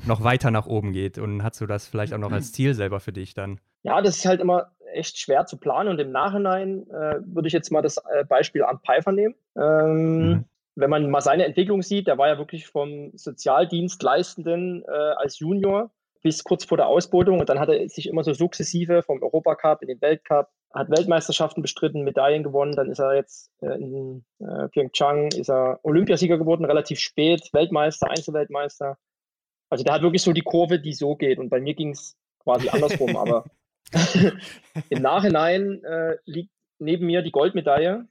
noch 0.06 0.22
weiter 0.22 0.52
nach 0.52 0.66
oben 0.66 0.92
geht? 0.92 1.18
Und 1.18 1.42
hast 1.42 1.60
du 1.60 1.66
das 1.66 1.88
vielleicht 1.88 2.14
auch 2.14 2.18
noch 2.18 2.30
als 2.30 2.52
Ziel 2.52 2.74
selber 2.74 3.00
für 3.00 3.12
dich 3.12 3.34
dann? 3.34 3.58
Ja, 3.82 4.00
das 4.00 4.18
ist 4.18 4.26
halt 4.26 4.40
immer 4.40 4.70
echt 4.94 5.18
schwer 5.18 5.46
zu 5.46 5.56
planen 5.56 5.90
und 5.90 6.00
im 6.00 6.12
Nachhinein 6.12 6.88
äh, 6.90 7.20
würde 7.24 7.48
ich 7.48 7.52
jetzt 7.52 7.70
mal 7.70 7.82
das 7.82 7.98
äh, 7.98 8.24
Beispiel 8.24 8.62
Arndt 8.62 8.82
Pfeiffer 8.84 9.12
nehmen. 9.12 9.34
Ähm, 9.56 10.28
mhm. 10.28 10.44
Wenn 10.76 10.90
man 10.90 11.10
mal 11.10 11.20
seine 11.20 11.44
Entwicklung 11.44 11.82
sieht, 11.82 12.08
der 12.08 12.18
war 12.18 12.28
ja 12.28 12.38
wirklich 12.38 12.66
vom 12.66 13.12
Sozialdienstleistenden 13.14 14.84
äh, 14.84 14.90
als 14.90 15.38
Junior 15.38 15.90
bis 16.24 16.42
kurz 16.42 16.64
vor 16.64 16.78
der 16.78 16.88
Ausbildung 16.88 17.38
und 17.38 17.48
dann 17.50 17.60
hat 17.60 17.68
er 17.68 17.86
sich 17.88 18.08
immer 18.08 18.24
so 18.24 18.32
sukzessive 18.32 19.02
vom 19.02 19.22
Europacup 19.22 19.82
in 19.82 19.88
den 19.88 20.00
Weltcup, 20.00 20.48
hat 20.72 20.90
Weltmeisterschaften 20.90 21.60
bestritten, 21.60 22.02
Medaillen 22.02 22.42
gewonnen, 22.42 22.74
dann 22.74 22.90
ist 22.90 22.98
er 22.98 23.14
jetzt 23.14 23.50
äh, 23.60 23.74
in 23.74 24.24
äh, 24.40 24.68
Pyeongchang, 24.68 25.28
ist 25.32 25.50
er 25.50 25.80
Olympiasieger 25.82 26.38
geworden, 26.38 26.64
relativ 26.64 26.98
spät, 26.98 27.50
Weltmeister, 27.52 28.10
Einzelweltmeister. 28.10 28.96
Also 29.68 29.84
der 29.84 29.92
hat 29.92 30.02
wirklich 30.02 30.22
so 30.22 30.32
die 30.32 30.40
Kurve, 30.40 30.80
die 30.80 30.94
so 30.94 31.14
geht 31.14 31.38
und 31.38 31.50
bei 31.50 31.60
mir 31.60 31.74
ging 31.74 31.90
es 31.90 32.16
quasi 32.38 32.70
andersrum, 32.70 33.16
aber 33.16 33.44
Im 34.88 35.02
Nachhinein 35.02 35.82
äh, 35.84 36.16
liegt 36.24 36.50
neben 36.78 37.06
mir 37.06 37.22
die 37.22 37.30
Goldmedaille 37.30 38.08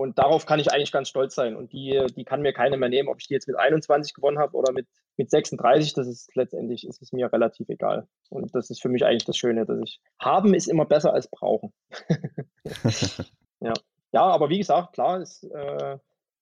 und 0.00 0.18
darauf 0.18 0.46
kann 0.46 0.60
ich 0.60 0.72
eigentlich 0.72 0.92
ganz 0.92 1.10
stolz 1.10 1.34
sein. 1.34 1.54
Und 1.54 1.74
die, 1.74 2.02
die 2.16 2.24
kann 2.24 2.40
mir 2.40 2.54
keiner 2.54 2.78
mehr 2.78 2.88
nehmen, 2.88 3.10
ob 3.10 3.18
ich 3.20 3.28
die 3.28 3.34
jetzt 3.34 3.46
mit 3.46 3.58
21 3.58 4.14
gewonnen 4.14 4.38
habe 4.38 4.56
oder 4.56 4.72
mit, 4.72 4.86
mit 5.18 5.30
36. 5.30 5.92
Das 5.92 6.06
ist 6.06 6.34
letztendlich 6.34 6.86
ist 6.86 7.02
es 7.02 7.12
mir 7.12 7.30
relativ 7.30 7.68
egal. 7.68 8.08
Und 8.30 8.54
das 8.54 8.70
ist 8.70 8.80
für 8.80 8.88
mich 8.88 9.04
eigentlich 9.04 9.26
das 9.26 9.36
Schöne, 9.36 9.66
dass 9.66 9.78
ich 9.82 10.00
haben 10.18 10.54
ist 10.54 10.68
immer 10.68 10.86
besser 10.86 11.12
als 11.12 11.28
brauchen. 11.28 11.74
ja. 13.60 13.74
ja, 14.12 14.22
aber 14.22 14.48
wie 14.48 14.58
gesagt, 14.58 14.94
klar, 14.94 15.18
das 15.18 15.42
äh, 15.42 15.98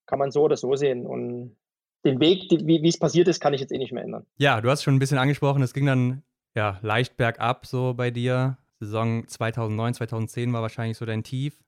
kann 0.07 0.19
man 0.21 0.31
so 0.31 0.43
oder 0.43 0.57
so 0.57 0.77
sehen. 0.77 1.05
Und 1.05 1.57
den 2.05 2.21
Weg, 2.21 2.49
die, 2.49 2.65
wie 2.65 2.89
es 2.89 3.01
passiert 3.01 3.27
ist, 3.27 3.41
kann 3.41 3.55
ich 3.55 3.61
jetzt 3.61 3.73
eh 3.73 3.79
nicht 3.79 3.93
mehr 3.93 4.05
ändern. 4.05 4.25
Ja, 4.37 4.61
du 4.61 4.71
hast 4.71 4.85
schon 4.85 4.95
ein 4.95 5.01
bisschen 5.01 5.19
angesprochen, 5.19 5.63
es 5.63 5.75
ging 5.75 5.87
dann 5.87 6.23
ja 6.55 6.79
leicht 6.83 7.17
bergab 7.17 7.67
so 7.67 7.93
bei 7.95 8.13
dir. 8.13 8.57
Saison 8.81 9.27
2009, 9.27 9.95
2010 9.95 10.53
war 10.53 10.63
wahrscheinlich 10.63 10.97
so 10.97 11.05
dein 11.05 11.25
Tief, 11.25 11.63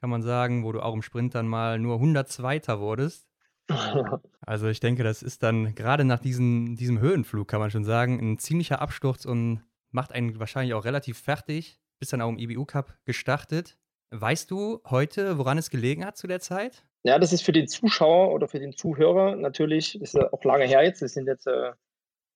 kann 0.00 0.10
man 0.10 0.22
sagen, 0.22 0.64
wo 0.64 0.72
du 0.72 0.80
auch 0.80 0.94
im 0.94 1.02
Sprint 1.02 1.34
dann 1.34 1.48
mal 1.48 1.78
nur 1.78 1.94
102. 1.94 2.78
wurdest. 2.78 3.26
Also 4.40 4.68
ich 4.68 4.80
denke, 4.80 5.02
das 5.02 5.22
ist 5.22 5.42
dann 5.42 5.74
gerade 5.74 6.06
nach 6.06 6.20
diesem, 6.20 6.74
diesem 6.76 7.00
Höhenflug, 7.00 7.48
kann 7.48 7.60
man 7.60 7.70
schon 7.70 7.84
sagen, 7.84 8.18
ein 8.18 8.38
ziemlicher 8.38 8.80
Absturz 8.80 9.26
und 9.26 9.62
macht 9.90 10.12
einen 10.12 10.40
wahrscheinlich 10.40 10.72
auch 10.72 10.86
relativ 10.86 11.18
fertig. 11.18 11.78
Bist 11.98 12.14
dann 12.14 12.22
auch 12.22 12.30
im 12.30 12.38
IBU 12.38 12.64
Cup 12.64 12.94
gestartet. 13.04 13.76
Weißt 14.10 14.50
du 14.50 14.80
heute, 14.86 15.36
woran 15.36 15.58
es 15.58 15.68
gelegen 15.68 16.06
hat 16.06 16.16
zu 16.16 16.26
der 16.26 16.40
Zeit? 16.40 16.82
Ja, 17.02 17.18
das 17.18 17.34
ist 17.34 17.42
für 17.42 17.52
den 17.52 17.68
Zuschauer 17.68 18.32
oder 18.32 18.48
für 18.48 18.58
den 18.58 18.74
Zuhörer 18.74 19.36
natürlich, 19.36 20.00
ist 20.00 20.14
ja 20.14 20.32
auch 20.32 20.42
lange 20.44 20.64
her 20.64 20.82
jetzt, 20.82 21.02
das 21.02 21.12
sind 21.12 21.26
jetzt 21.26 21.46
äh, 21.46 21.72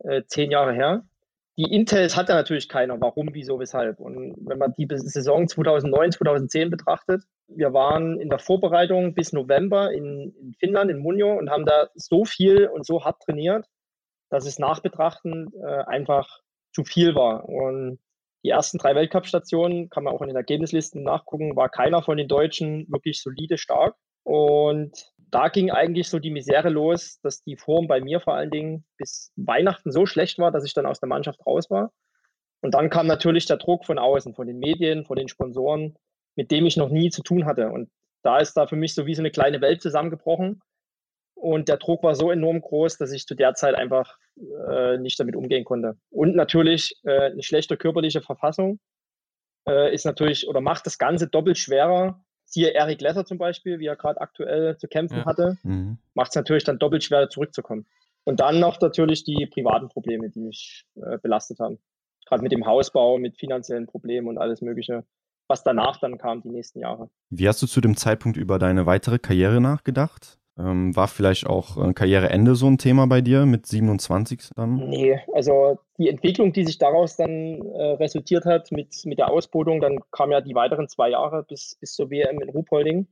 äh 0.05 0.26
zehn 0.26 0.50
Jahre 0.50 0.75
her 0.75 1.07
die 1.59 1.71
Intels 1.71 2.16
hat 2.16 2.28
ja 2.28 2.35
natürlich 2.35 2.68
keiner. 2.68 3.00
Warum, 3.00 3.30
wieso, 3.32 3.59
weshalb? 3.59 4.00
Und 4.00 4.35
wenn 4.47 4.59
man 4.59 4.75
die 4.78 4.88
Saison 4.90 5.47
2009, 5.47 6.12
2010 6.12 6.71
betrachtet, 6.71 7.25
wir 7.47 7.75
waren 7.75 8.18
in 8.21 8.30
der 8.30 8.38
Vorbereitung 8.38 9.14
bis 9.14 9.32
November 9.32 9.92
in, 9.92 10.35
in 10.40 10.54
Finnland, 10.54 10.90
in 10.90 10.99
Munjo 10.99 11.32
und 11.32 11.50
haben 11.50 11.66
da 11.66 11.88
so 11.94 12.25
viel 12.25 12.66
und 12.66 12.87
so 12.87 13.04
hart 13.04 13.21
trainiert. 13.23 13.66
dass 14.30 14.47
es 14.47 14.59
nachbetrachtend 14.59 15.54
äh, 15.54 15.85
einfach 15.87 16.40
zu 16.73 16.85
viel 16.85 17.14
war. 17.14 17.47
Und 17.49 17.99
die 18.44 18.49
ersten 18.49 18.78
drei 18.78 18.94
Weltcup-Stationen, 18.94 19.90
kann 19.90 20.04
man 20.04 20.14
auch 20.14 20.23
in 20.23 20.28
den 20.28 20.37
Ergebnislisten 20.37 21.02
nachgucken, 21.02 21.54
war 21.54 21.68
keiner 21.68 22.02
von 22.02 22.16
den 22.16 22.28
Deutschen 22.28 22.87
wirklich 22.90 23.21
solide 23.21 23.59
stark. 23.59 23.94
Und 24.25 25.12
da 25.31 25.49
ging 25.49 25.71
eigentlich 25.71 26.09
so 26.09 26.19
die 26.19 26.31
Misere 26.31 26.69
los, 26.69 27.21
dass 27.23 27.43
die 27.43 27.57
Form 27.57 27.88
bei 27.88 28.00
mir 28.00 28.21
vor 28.21 28.35
allen 28.35 28.50
Dingen 28.50 28.85
bis 28.99 29.33
Weihnachten 29.37 29.91
so 29.91 30.07
schlecht 30.07 30.38
war, 30.38 30.52
dass 30.52 30.64
ich 30.64 30.75
dann 30.75 30.87
aus 30.87 31.00
der 31.00 31.09
Mannschaft 31.09 31.45
raus 31.47 31.71
war. 31.71 31.93
Und 32.61 32.75
dann 32.75 32.91
kam 32.91 33.07
natürlich 33.07 33.47
der 33.47 33.57
Druck 33.57 33.85
von 33.85 33.99
außen, 33.99 34.35
von 34.35 34.47
den 34.47 34.59
Medien, 34.59 35.05
von 35.05 35.17
den 35.17 35.29
Sponsoren, 35.29 35.97
mit 36.37 36.50
dem 36.50 36.67
ich 36.67 36.76
noch 36.76 36.91
nie 36.91 37.11
zu 37.11 37.23
tun 37.23 37.47
hatte. 37.47 37.69
Und 37.71 37.91
da 38.23 38.38
ist 38.38 38.55
da 38.55 38.67
für 38.67 38.76
mich 38.76 38.95
so 38.95 39.07
wie 39.07 39.14
so 39.14 39.23
eine 39.23 39.31
kleine 39.31 39.61
Welt 39.61 39.83
zusammengebrochen. 39.83 40.61
Und 41.35 41.69
der 41.69 41.79
Druck 41.79 42.05
war 42.05 42.14
so 42.14 42.31
enorm 42.31 42.61
groß, 42.61 42.99
dass 42.99 43.11
ich 43.11 43.26
zu 43.26 43.35
der 43.35 43.55
Zeit 43.55 43.75
einfach 43.75 44.17
äh, 44.71 44.99
nicht 44.99 45.19
damit 45.19 45.35
umgehen 45.35 45.64
konnte. 45.64 45.97
Und 46.11 46.37
natürlich 46.37 46.95
äh, 47.02 47.33
eine 47.33 47.43
schlechte 47.43 47.76
körperliche 47.76 48.23
Verfassung 48.23 48.79
äh, 49.67 49.93
ist 49.93 50.07
natürlich 50.07 50.47
oder 50.47 50.61
macht 50.61 50.87
das 50.87 50.99
Ganze 50.99 51.26
doppelt 51.26 51.59
schwerer. 51.59 52.23
Siehe 52.52 52.75
Eric 52.75 53.00
Lesser 53.00 53.25
zum 53.25 53.38
Beispiel, 53.38 53.78
wie 53.78 53.87
er 53.87 53.97
gerade 53.97 54.21
aktuell 54.21 54.76
zu 54.76 54.87
kämpfen 54.87 55.18
ja. 55.18 55.25
hatte, 55.25 55.59
mhm. 55.62 55.99
macht 56.14 56.30
es 56.30 56.37
natürlich 56.37 56.64
dann 56.64 56.78
doppelt 56.78 57.02
schwerer 57.02 57.28
zurückzukommen. 57.28 57.87
Und 58.25 58.40
dann 58.40 58.61
noch 58.61 58.80
natürlich 58.80 59.25
die 59.25 59.47
privaten 59.47 59.88
Probleme, 59.88 60.30
die 60.30 60.40
mich 60.40 60.85
äh, 60.94 61.18
belastet 61.18 61.59
haben. 61.61 61.78
Gerade 62.26 62.42
mit 62.42 62.52
dem 62.52 62.66
Hausbau, 62.66 63.18
mit 63.18 63.38
finanziellen 63.38 63.87
Problemen 63.87 64.28
und 64.28 64.38
alles 64.38 64.61
Mögliche 64.61 65.04
was 65.52 65.62
danach 65.62 65.99
dann 65.99 66.16
kam, 66.16 66.40
die 66.40 66.49
nächsten 66.49 66.80
Jahre. 66.80 67.11
Wie 67.28 67.47
hast 67.47 67.61
du 67.62 67.66
zu 67.66 67.82
dem 67.82 67.97
Zeitpunkt 67.97 68.38
über 68.38 68.59
deine 68.59 68.87
weitere 68.87 69.18
Karriere 69.18 69.61
nachgedacht? 69.61 70.38
Ähm, 70.59 70.94
war 70.94 71.09
vielleicht 71.09 71.47
auch 71.47 71.78
äh, 71.78 71.94
Karriereende 71.94 72.54
so 72.54 72.66
ein 72.66 72.76
Thema 72.76 73.06
bei 73.06 73.23
dir 73.23 73.47
mit 73.47 73.64
27 73.66 74.50
dann? 74.54 74.75
Nee, 74.90 75.18
also 75.32 75.78
die 75.97 76.11
Entwicklung, 76.11 76.52
die 76.52 76.66
sich 76.66 76.76
daraus 76.76 77.16
dann 77.16 77.62
äh, 77.62 77.92
resultiert 77.94 78.44
hat 78.44 78.71
mit, 78.71 78.94
mit 79.06 79.18
der 79.18 79.30
Ausbildung, 79.30 79.80
dann 79.80 80.00
kam 80.11 80.30
ja 80.30 80.42
die 80.42 80.54
weiteren 80.54 80.88
zwei 80.88 81.09
Jahre 81.09 81.42
bis, 81.44 81.76
bis 81.80 81.94
zur 81.94 82.11
WM 82.11 82.38
in 82.40 82.50
Ruhpolding, 82.50 83.09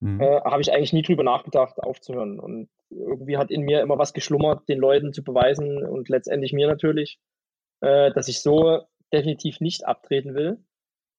mhm. 0.00 0.20
äh, 0.22 0.40
habe 0.40 0.62
ich 0.62 0.72
eigentlich 0.72 0.94
nie 0.94 1.02
drüber 1.02 1.22
nachgedacht, 1.22 1.78
aufzuhören. 1.82 2.40
Und 2.40 2.70
irgendwie 2.88 3.36
hat 3.36 3.50
in 3.50 3.60
mir 3.60 3.82
immer 3.82 3.98
was 3.98 4.14
geschlummert, 4.14 4.66
den 4.68 4.78
Leuten 4.78 5.12
zu 5.12 5.22
beweisen 5.22 5.86
und 5.86 6.08
letztendlich 6.08 6.54
mir 6.54 6.66
natürlich, 6.66 7.20
äh, 7.82 8.10
dass 8.12 8.28
ich 8.28 8.40
so 8.40 8.80
definitiv 9.12 9.60
nicht 9.60 9.86
abtreten 9.86 10.34
will. 10.34 10.58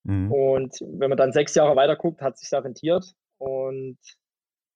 Mhm. 0.06 0.32
Und 0.32 0.80
wenn 0.82 1.10
man 1.10 1.18
dann 1.18 1.34
sechs 1.34 1.54
Jahre 1.54 1.76
weiter 1.76 1.96
guckt, 1.96 2.22
hat 2.24 2.40
sich 2.40 2.52
rentiert. 2.52 3.14
Und 3.38 4.00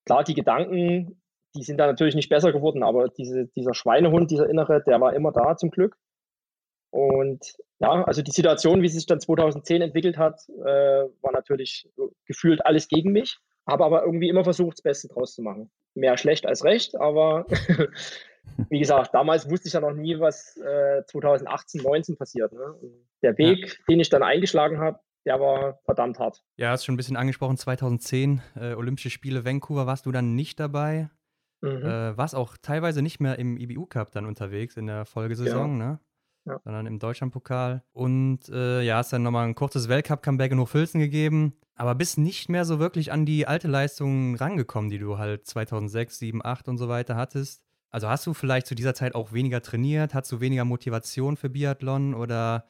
klar, 0.05 0.23
die 0.23 0.33
Gedanken, 0.33 1.21
die 1.55 1.63
sind 1.63 1.77
da 1.77 1.87
natürlich 1.87 2.15
nicht 2.15 2.29
besser 2.29 2.51
geworden, 2.51 2.83
aber 2.83 3.09
diese, 3.09 3.47
dieser 3.47 3.73
Schweinehund, 3.73 4.31
dieser 4.31 4.49
innere, 4.49 4.83
der 4.83 4.99
war 5.01 5.13
immer 5.13 5.31
da 5.31 5.55
zum 5.57 5.71
Glück. 5.71 5.97
Und 6.91 7.57
ja, 7.79 8.03
also 8.03 8.21
die 8.21 8.31
Situation, 8.31 8.81
wie 8.81 8.87
sie 8.87 8.97
sich 8.97 9.05
dann 9.05 9.19
2010 9.19 9.81
entwickelt 9.81 10.17
hat, 10.17 10.47
äh, 10.47 11.05
war 11.21 11.31
natürlich 11.33 11.89
gefühlt 12.25 12.65
alles 12.65 12.87
gegen 12.87 13.11
mich, 13.11 13.37
habe 13.67 13.83
aber 13.83 14.03
irgendwie 14.03 14.29
immer 14.29 14.43
versucht, 14.43 14.77
das 14.77 14.83
Beste 14.83 15.07
draus 15.09 15.35
zu 15.35 15.41
machen. 15.41 15.69
Mehr 15.93 16.17
schlecht 16.17 16.45
als 16.45 16.63
recht, 16.63 16.95
aber 16.95 17.45
wie 18.69 18.79
gesagt, 18.79 19.13
damals 19.13 19.49
wusste 19.49 19.67
ich 19.67 19.73
ja 19.73 19.81
noch 19.81 19.93
nie, 19.93 20.19
was 20.19 20.57
äh, 20.57 21.03
2018, 21.05 21.81
19 21.81 22.17
passiert. 22.17 22.53
Ne? 22.53 22.75
der 23.25 23.37
Weg, 23.37 23.67
ja. 23.67 23.73
den 23.89 23.99
ich 23.99 24.09
dann 24.09 24.23
eingeschlagen 24.23 24.79
habe, 24.79 24.99
der 25.25 25.39
war 25.39 25.79
verdammt 25.85 26.19
hart. 26.19 26.43
Ja, 26.55 26.71
hast 26.71 26.85
schon 26.85 26.93
ein 26.93 26.97
bisschen 26.97 27.17
angesprochen, 27.17 27.57
2010 27.57 28.41
äh, 28.55 28.73
Olympische 28.73 29.09
Spiele 29.09 29.43
Vancouver 29.43 29.87
warst 29.87 30.05
du 30.05 30.11
dann 30.11 30.35
nicht 30.35 30.59
dabei. 30.59 31.09
Mhm. 31.61 31.83
Äh, 31.83 32.17
warst 32.17 32.35
auch 32.35 32.57
teilweise 32.61 33.01
nicht 33.01 33.19
mehr 33.19 33.39
im 33.39 33.57
IBU 33.57 33.87
Cup 33.87 34.11
dann 34.11 34.25
unterwegs 34.25 34.77
in 34.77 34.87
der 34.87 35.05
Folgesaison, 35.05 35.79
ja. 35.79 35.85
ne? 35.85 35.99
Ja. 36.47 36.59
Sondern 36.63 36.85
im 36.85 36.99
Deutschlandpokal. 36.99 37.83
Und 37.91 38.49
äh, 38.49 38.81
ja, 38.83 38.97
hast 38.97 39.11
dann 39.11 39.23
nochmal 39.23 39.47
ein 39.47 39.55
kurzes 39.55 39.89
Weltcup-Comeback 39.89 40.51
in 40.51 40.59
Hochfilzen 40.59 40.99
gegeben, 40.99 41.55
aber 41.73 41.95
bist 41.95 42.19
nicht 42.19 42.49
mehr 42.49 42.65
so 42.65 42.77
wirklich 42.77 43.11
an 43.11 43.25
die 43.25 43.47
alte 43.47 43.67
Leistung 43.67 44.35
rangekommen, 44.35 44.91
die 44.91 44.99
du 44.99 45.17
halt 45.17 45.47
2006, 45.47 46.19
7, 46.19 46.45
8 46.45 46.67
und 46.67 46.77
so 46.77 46.87
weiter 46.87 47.15
hattest. 47.15 47.63
Also 47.89 48.09
hast 48.09 48.27
du 48.27 48.35
vielleicht 48.35 48.67
zu 48.67 48.75
dieser 48.75 48.93
Zeit 48.93 49.15
auch 49.15 49.33
weniger 49.33 49.61
trainiert? 49.63 50.13
Hast 50.13 50.31
du 50.31 50.39
weniger 50.39 50.65
Motivation 50.65 51.35
für 51.35 51.49
Biathlon 51.49 52.13
oder 52.13 52.65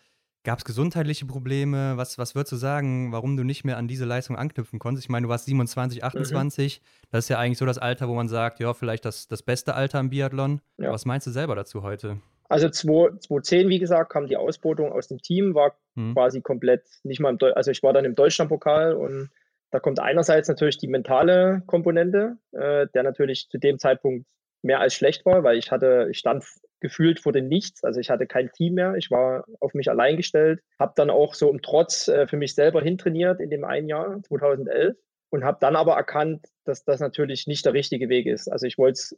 Gab 0.45 0.59
es 0.59 0.63
gesundheitliche 0.63 1.25
Probleme? 1.25 1.97
Was, 1.97 2.19
was 2.19 2.35
würdest 2.35 2.51
du 2.51 2.55
sagen, 2.55 3.11
warum 3.11 3.35
du 3.35 3.43
nicht 3.43 3.65
mehr 3.65 3.77
an 3.77 3.87
diese 3.87 4.05
Leistung 4.05 4.37
anknüpfen 4.37 4.77
konntest? 4.77 5.05
Ich 5.05 5.09
meine, 5.09 5.25
du 5.25 5.29
warst 5.29 5.45
27, 5.45 6.03
28. 6.03 6.79
Mhm. 6.79 6.85
Das 7.09 7.25
ist 7.25 7.29
ja 7.29 7.39
eigentlich 7.39 7.57
so 7.57 7.65
das 7.65 7.79
Alter, 7.79 8.07
wo 8.07 8.13
man 8.13 8.27
sagt, 8.27 8.59
ja, 8.59 8.75
vielleicht 8.75 9.05
das, 9.05 9.27
das 9.27 9.41
beste 9.41 9.73
Alter 9.73 9.99
im 9.99 10.11
Biathlon. 10.11 10.61
Ja. 10.77 10.91
Was 10.91 11.05
meinst 11.05 11.25
du 11.25 11.31
selber 11.31 11.55
dazu 11.55 11.81
heute? 11.81 12.17
Also 12.47 12.69
2010, 12.69 13.69
wie 13.69 13.79
gesagt, 13.79 14.11
kam 14.11 14.27
die 14.27 14.37
Ausbotung 14.37 14.91
aus 14.91 15.07
dem 15.07 15.17
Team, 15.19 15.55
war 15.55 15.75
mhm. 15.95 16.13
quasi 16.13 16.41
komplett 16.41 16.83
nicht 17.01 17.19
mal 17.19 17.31
im 17.31 17.39
Deu 17.39 17.51
also 17.53 17.71
ich 17.71 17.81
war 17.81 17.93
dann 17.93 18.05
im 18.05 18.13
Deutschlandpokal 18.13 18.93
und 18.93 19.31
da 19.71 19.79
kommt 19.79 19.99
einerseits 19.99 20.47
natürlich 20.47 20.77
die 20.77 20.87
mentale 20.87 21.63
Komponente, 21.65 22.37
äh, 22.51 22.85
der 22.93 23.01
natürlich 23.01 23.49
zu 23.49 23.57
dem 23.57 23.79
Zeitpunkt 23.79 24.27
mehr 24.61 24.79
als 24.79 24.93
schlecht 24.93 25.25
war, 25.25 25.43
weil 25.43 25.57
ich 25.57 25.71
hatte, 25.71 26.07
ich 26.11 26.19
stand 26.19 26.45
gefühlt 26.79 27.19
vor 27.19 27.31
dem 27.31 27.47
Nichts. 27.47 27.83
Also 27.83 27.99
ich 27.99 28.09
hatte 28.09 28.27
kein 28.27 28.51
Team 28.51 28.75
mehr, 28.75 28.95
ich 28.95 29.11
war 29.11 29.45
auf 29.59 29.73
mich 29.73 29.89
allein 29.89 30.17
gestellt, 30.17 30.61
habe 30.79 30.93
dann 30.95 31.09
auch 31.09 31.33
so 31.33 31.49
im 31.49 31.61
Trotz 31.61 32.07
äh, 32.07 32.27
für 32.27 32.37
mich 32.37 32.55
selber 32.55 32.81
hintrainiert 32.81 33.39
in 33.39 33.49
dem 33.49 33.63
einen 33.63 33.89
Jahr, 33.89 34.21
2011, 34.23 34.95
und 35.29 35.43
habe 35.43 35.57
dann 35.59 35.75
aber 35.75 35.95
erkannt, 35.95 36.45
dass 36.65 36.83
das 36.83 36.99
natürlich 36.99 37.47
nicht 37.47 37.65
der 37.65 37.73
richtige 37.73 38.09
Weg 38.09 38.25
ist. 38.25 38.47
Also 38.47 38.67
ich 38.67 38.77
wollte 38.77 38.93
es, 38.93 39.17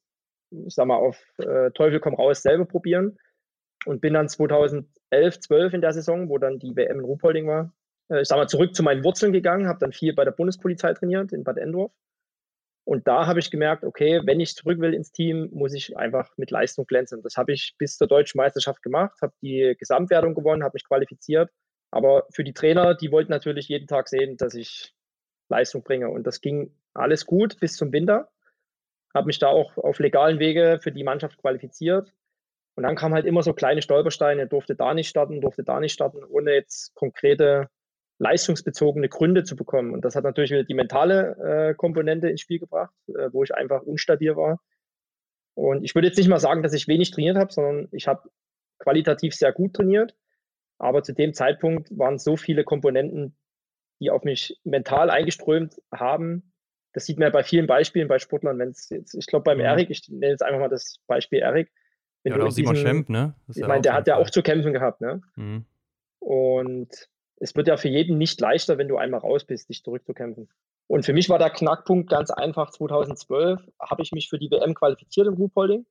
ich 0.51 0.73
sag 0.73 0.87
mal, 0.87 0.95
auf 0.95 1.19
äh, 1.37 1.71
Teufel 1.71 1.99
komm 1.99 2.15
raus 2.15 2.41
selber 2.41 2.65
probieren 2.65 3.17
und 3.85 4.01
bin 4.01 4.13
dann 4.13 4.29
2011, 4.29 4.87
12 5.39 5.73
in 5.73 5.81
der 5.81 5.93
Saison, 5.93 6.29
wo 6.29 6.37
dann 6.37 6.59
die 6.59 6.75
WM 6.75 6.99
in 6.99 7.05
Ruhpolding 7.05 7.47
war, 7.47 7.73
äh, 8.09 8.21
ich 8.21 8.27
sag 8.27 8.37
mal, 8.37 8.47
zurück 8.47 8.75
zu 8.75 8.83
meinen 8.83 9.03
Wurzeln 9.03 9.33
gegangen, 9.33 9.67
habe 9.67 9.79
dann 9.79 9.91
viel 9.91 10.13
bei 10.13 10.25
der 10.25 10.31
Bundespolizei 10.31 10.93
trainiert 10.93 11.33
in 11.33 11.43
Bad 11.43 11.57
Endorf 11.57 11.91
und 12.87 13.05
da 13.05 13.27
habe 13.27 13.39
ich 13.39 13.51
gemerkt, 13.51 13.83
okay, 13.83 14.21
wenn 14.23 14.39
ich 14.39 14.55
zurück 14.55 14.79
will 14.79 14.93
ins 14.93 15.11
Team, 15.11 15.49
muss 15.51 15.73
ich 15.73 15.97
einfach 15.97 16.31
mit 16.37 16.51
Leistung 16.51 16.85
glänzen. 16.85 17.21
Das 17.21 17.35
habe 17.35 17.51
ich 17.51 17.75
bis 17.77 17.97
zur 17.97 18.07
deutschen 18.07 18.37
Meisterschaft 18.37 18.81
gemacht, 18.81 19.21
habe 19.21 19.33
die 19.41 19.75
Gesamtwertung 19.77 20.33
gewonnen, 20.33 20.63
habe 20.63 20.75
mich 20.75 20.85
qualifiziert. 20.87 21.51
Aber 21.91 22.25
für 22.31 22.45
die 22.45 22.53
Trainer, 22.53 22.95
die 22.95 23.11
wollten 23.11 23.29
natürlich 23.29 23.67
jeden 23.67 23.87
Tag 23.87 24.07
sehen, 24.07 24.37
dass 24.37 24.55
ich 24.55 24.93
Leistung 25.49 25.83
bringe. 25.83 26.09
Und 26.09 26.23
das 26.25 26.39
ging 26.39 26.73
alles 26.93 27.25
gut 27.25 27.59
bis 27.59 27.75
zum 27.75 27.91
Winter. 27.91 28.29
Habe 29.13 29.27
mich 29.27 29.39
da 29.39 29.47
auch 29.47 29.75
auf 29.75 29.99
legalen 29.99 30.39
Wege 30.39 30.79
für 30.81 30.93
die 30.93 31.03
Mannschaft 31.03 31.37
qualifiziert. 31.39 32.13
Und 32.75 32.83
dann 32.83 32.95
kamen 32.95 33.15
halt 33.15 33.25
immer 33.25 33.43
so 33.43 33.51
kleine 33.51 33.81
Stolpersteine, 33.81 34.47
durfte 34.47 34.75
da 34.75 34.93
nicht 34.93 35.09
starten, 35.09 35.41
durfte 35.41 35.65
da 35.65 35.81
nicht 35.81 35.91
starten, 35.91 36.23
ohne 36.23 36.53
jetzt 36.53 36.95
konkrete 36.95 37.67
leistungsbezogene 38.19 39.09
Gründe 39.09 39.43
zu 39.43 39.55
bekommen. 39.55 39.93
Und 39.93 40.03
das 40.03 40.15
hat 40.15 40.23
natürlich 40.23 40.51
wieder 40.51 40.63
die 40.63 40.73
mentale 40.73 41.69
äh, 41.69 41.73
Komponente 41.75 42.29
ins 42.29 42.41
Spiel 42.41 42.59
gebracht, 42.59 42.93
äh, 43.07 43.29
wo 43.31 43.43
ich 43.43 43.53
einfach 43.53 43.83
unstabil 43.83 44.35
war. 44.35 44.59
Und 45.53 45.83
ich 45.83 45.95
würde 45.95 46.07
jetzt 46.07 46.17
nicht 46.17 46.27
mal 46.27 46.39
sagen, 46.39 46.63
dass 46.63 46.73
ich 46.73 46.87
wenig 46.87 47.11
trainiert 47.11 47.37
habe, 47.37 47.51
sondern 47.51 47.87
ich 47.91 48.07
habe 48.07 48.29
qualitativ 48.79 49.33
sehr 49.35 49.51
gut 49.51 49.73
trainiert. 49.73 50.15
Aber 50.79 51.03
zu 51.03 51.13
dem 51.13 51.33
Zeitpunkt 51.33 51.89
waren 51.97 52.19
so 52.19 52.37
viele 52.37 52.63
Komponenten, 52.63 53.35
die 53.99 54.11
auf 54.11 54.23
mich 54.23 54.59
mental 54.63 55.09
eingeströmt 55.09 55.75
haben. 55.91 56.53
Das 56.93 57.05
sieht 57.05 57.17
man 57.17 57.27
ja 57.27 57.31
bei 57.31 57.43
vielen 57.43 57.67
Beispielen 57.67 58.07
bei 58.07 58.19
Sportlern, 58.19 58.59
wenn 58.59 58.69
es 58.69 58.89
jetzt, 58.89 59.15
ich 59.15 59.25
glaube 59.27 59.43
beim. 59.43 59.57
Mhm. 59.57 59.65
Erik, 59.65 59.89
ich 59.89 60.07
nenne 60.09 60.31
jetzt 60.31 60.43
einfach 60.43 60.59
mal 60.59 60.69
das 60.69 60.99
Beispiel 61.07 61.39
Erik. 61.39 61.71
Ja, 62.23 62.35
oder 62.35 62.47
auch 62.47 62.51
Simon 62.51 62.75
Schemp, 62.75 63.09
ne? 63.09 63.35
ich 63.47 63.65
meine, 63.65 63.81
der 63.81 63.93
hat 63.93 64.07
ja 64.07 64.17
auch 64.17 64.29
zu 64.29 64.41
kämpfen 64.41 64.73
gehabt, 64.73 65.01
ne? 65.01 65.21
Mhm. 65.35 65.65
Und 66.19 67.09
es 67.39 67.55
wird 67.55 67.67
ja 67.67 67.77
für 67.77 67.89
jeden 67.89 68.17
nicht 68.17 68.39
leichter, 68.41 68.77
wenn 68.77 68.87
du 68.87 68.97
einmal 68.97 69.19
raus 69.19 69.45
bist, 69.45 69.69
dich 69.69 69.83
zurückzukämpfen. 69.83 70.49
Und 70.87 71.05
für 71.05 71.13
mich 71.13 71.29
war 71.29 71.39
der 71.39 71.49
Knackpunkt 71.49 72.09
ganz 72.09 72.31
einfach. 72.31 72.71
2012 72.71 73.59
habe 73.79 74.01
ich 74.01 74.11
mich 74.11 74.29
für 74.29 74.39
die 74.39 74.49
WM 74.49 74.73
qualifiziert 74.73 75.27
im 75.27 75.33
Ruhpolding 75.33 75.85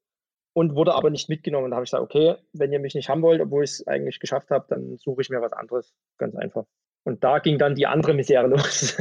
und 0.55 0.75
wurde 0.75 0.95
aber 0.95 1.11
nicht 1.11 1.29
mitgenommen. 1.29 1.71
Da 1.71 1.77
habe 1.77 1.85
ich 1.85 1.91
gesagt, 1.91 2.03
okay, 2.03 2.37
wenn 2.53 2.73
ihr 2.73 2.81
mich 2.81 2.95
nicht 2.95 3.09
haben 3.09 3.23
wollt, 3.23 3.41
obwohl 3.41 3.65
ich 3.65 3.73
es 3.73 3.87
eigentlich 3.87 4.19
geschafft 4.21 4.51
habe, 4.51 4.65
dann 4.69 4.97
suche 4.97 5.21
ich 5.21 5.29
mir 5.29 5.43
was 5.43 5.53
anderes. 5.53 5.95
Ganz 6.17 6.35
einfach. 6.35 6.65
Und 7.05 7.23
da 7.23 7.39
ging 7.39 7.59
dann 7.59 7.75
die 7.75 7.87
andere 7.87 8.15
Misere 8.15 8.47
los. 8.49 8.97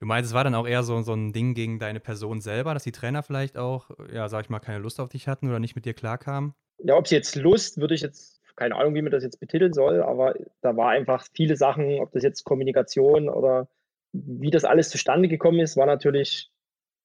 Du 0.00 0.06
meinst, 0.06 0.30
es 0.30 0.34
war 0.34 0.44
dann 0.44 0.54
auch 0.54 0.66
eher 0.66 0.82
so, 0.82 1.00
so 1.02 1.12
ein 1.12 1.32
Ding 1.32 1.54
gegen 1.54 1.78
deine 1.78 2.00
Person 2.00 2.40
selber, 2.40 2.74
dass 2.74 2.84
die 2.84 2.92
Trainer 2.92 3.22
vielleicht 3.22 3.56
auch, 3.56 3.90
ja, 4.12 4.28
sag 4.28 4.44
ich 4.44 4.50
mal, 4.50 4.58
keine 4.58 4.78
Lust 4.78 4.98
auf 4.98 5.10
dich 5.10 5.28
hatten 5.28 5.48
oder 5.48 5.58
nicht 5.58 5.76
mit 5.76 5.84
dir 5.84 5.94
klarkamen? 5.94 6.54
Ja, 6.78 6.96
ob 6.96 7.04
es 7.04 7.10
jetzt 7.10 7.36
Lust, 7.36 7.78
würde 7.78 7.94
ich 7.94 8.00
jetzt 8.00 8.39
keine 8.60 8.76
Ahnung, 8.76 8.94
wie 8.94 9.00
man 9.00 9.10
das 9.10 9.24
jetzt 9.24 9.40
betiteln 9.40 9.72
soll, 9.72 10.02
aber 10.02 10.34
da 10.60 10.76
war 10.76 10.90
einfach 10.90 11.26
viele 11.32 11.56
Sachen, 11.56 11.98
ob 11.98 12.12
das 12.12 12.22
jetzt 12.22 12.44
Kommunikation 12.44 13.30
oder 13.30 13.68
wie 14.12 14.50
das 14.50 14.66
alles 14.66 14.90
zustande 14.90 15.28
gekommen 15.28 15.60
ist, 15.60 15.78
war 15.78 15.86
natürlich 15.86 16.50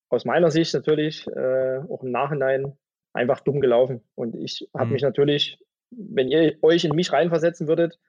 aus 0.09 0.25
meiner 0.25 0.51
Sicht 0.51 0.73
natürlich 0.73 1.25
äh, 1.27 1.77
auch 1.89 2.03
im 2.03 2.11
Nachhinein 2.11 2.73
einfach 3.13 3.39
dumm 3.39 3.61
gelaufen. 3.61 4.01
Und 4.15 4.35
ich 4.35 4.67
habe 4.73 4.87
mhm. 4.87 4.91
mich 4.93 5.01
natürlich, 5.01 5.57
wenn 5.91 6.27
ihr 6.27 6.57
euch 6.61 6.83
in 6.83 6.93
mich 6.93 7.13
reinversetzen 7.13 7.69
würdet, 7.69 7.99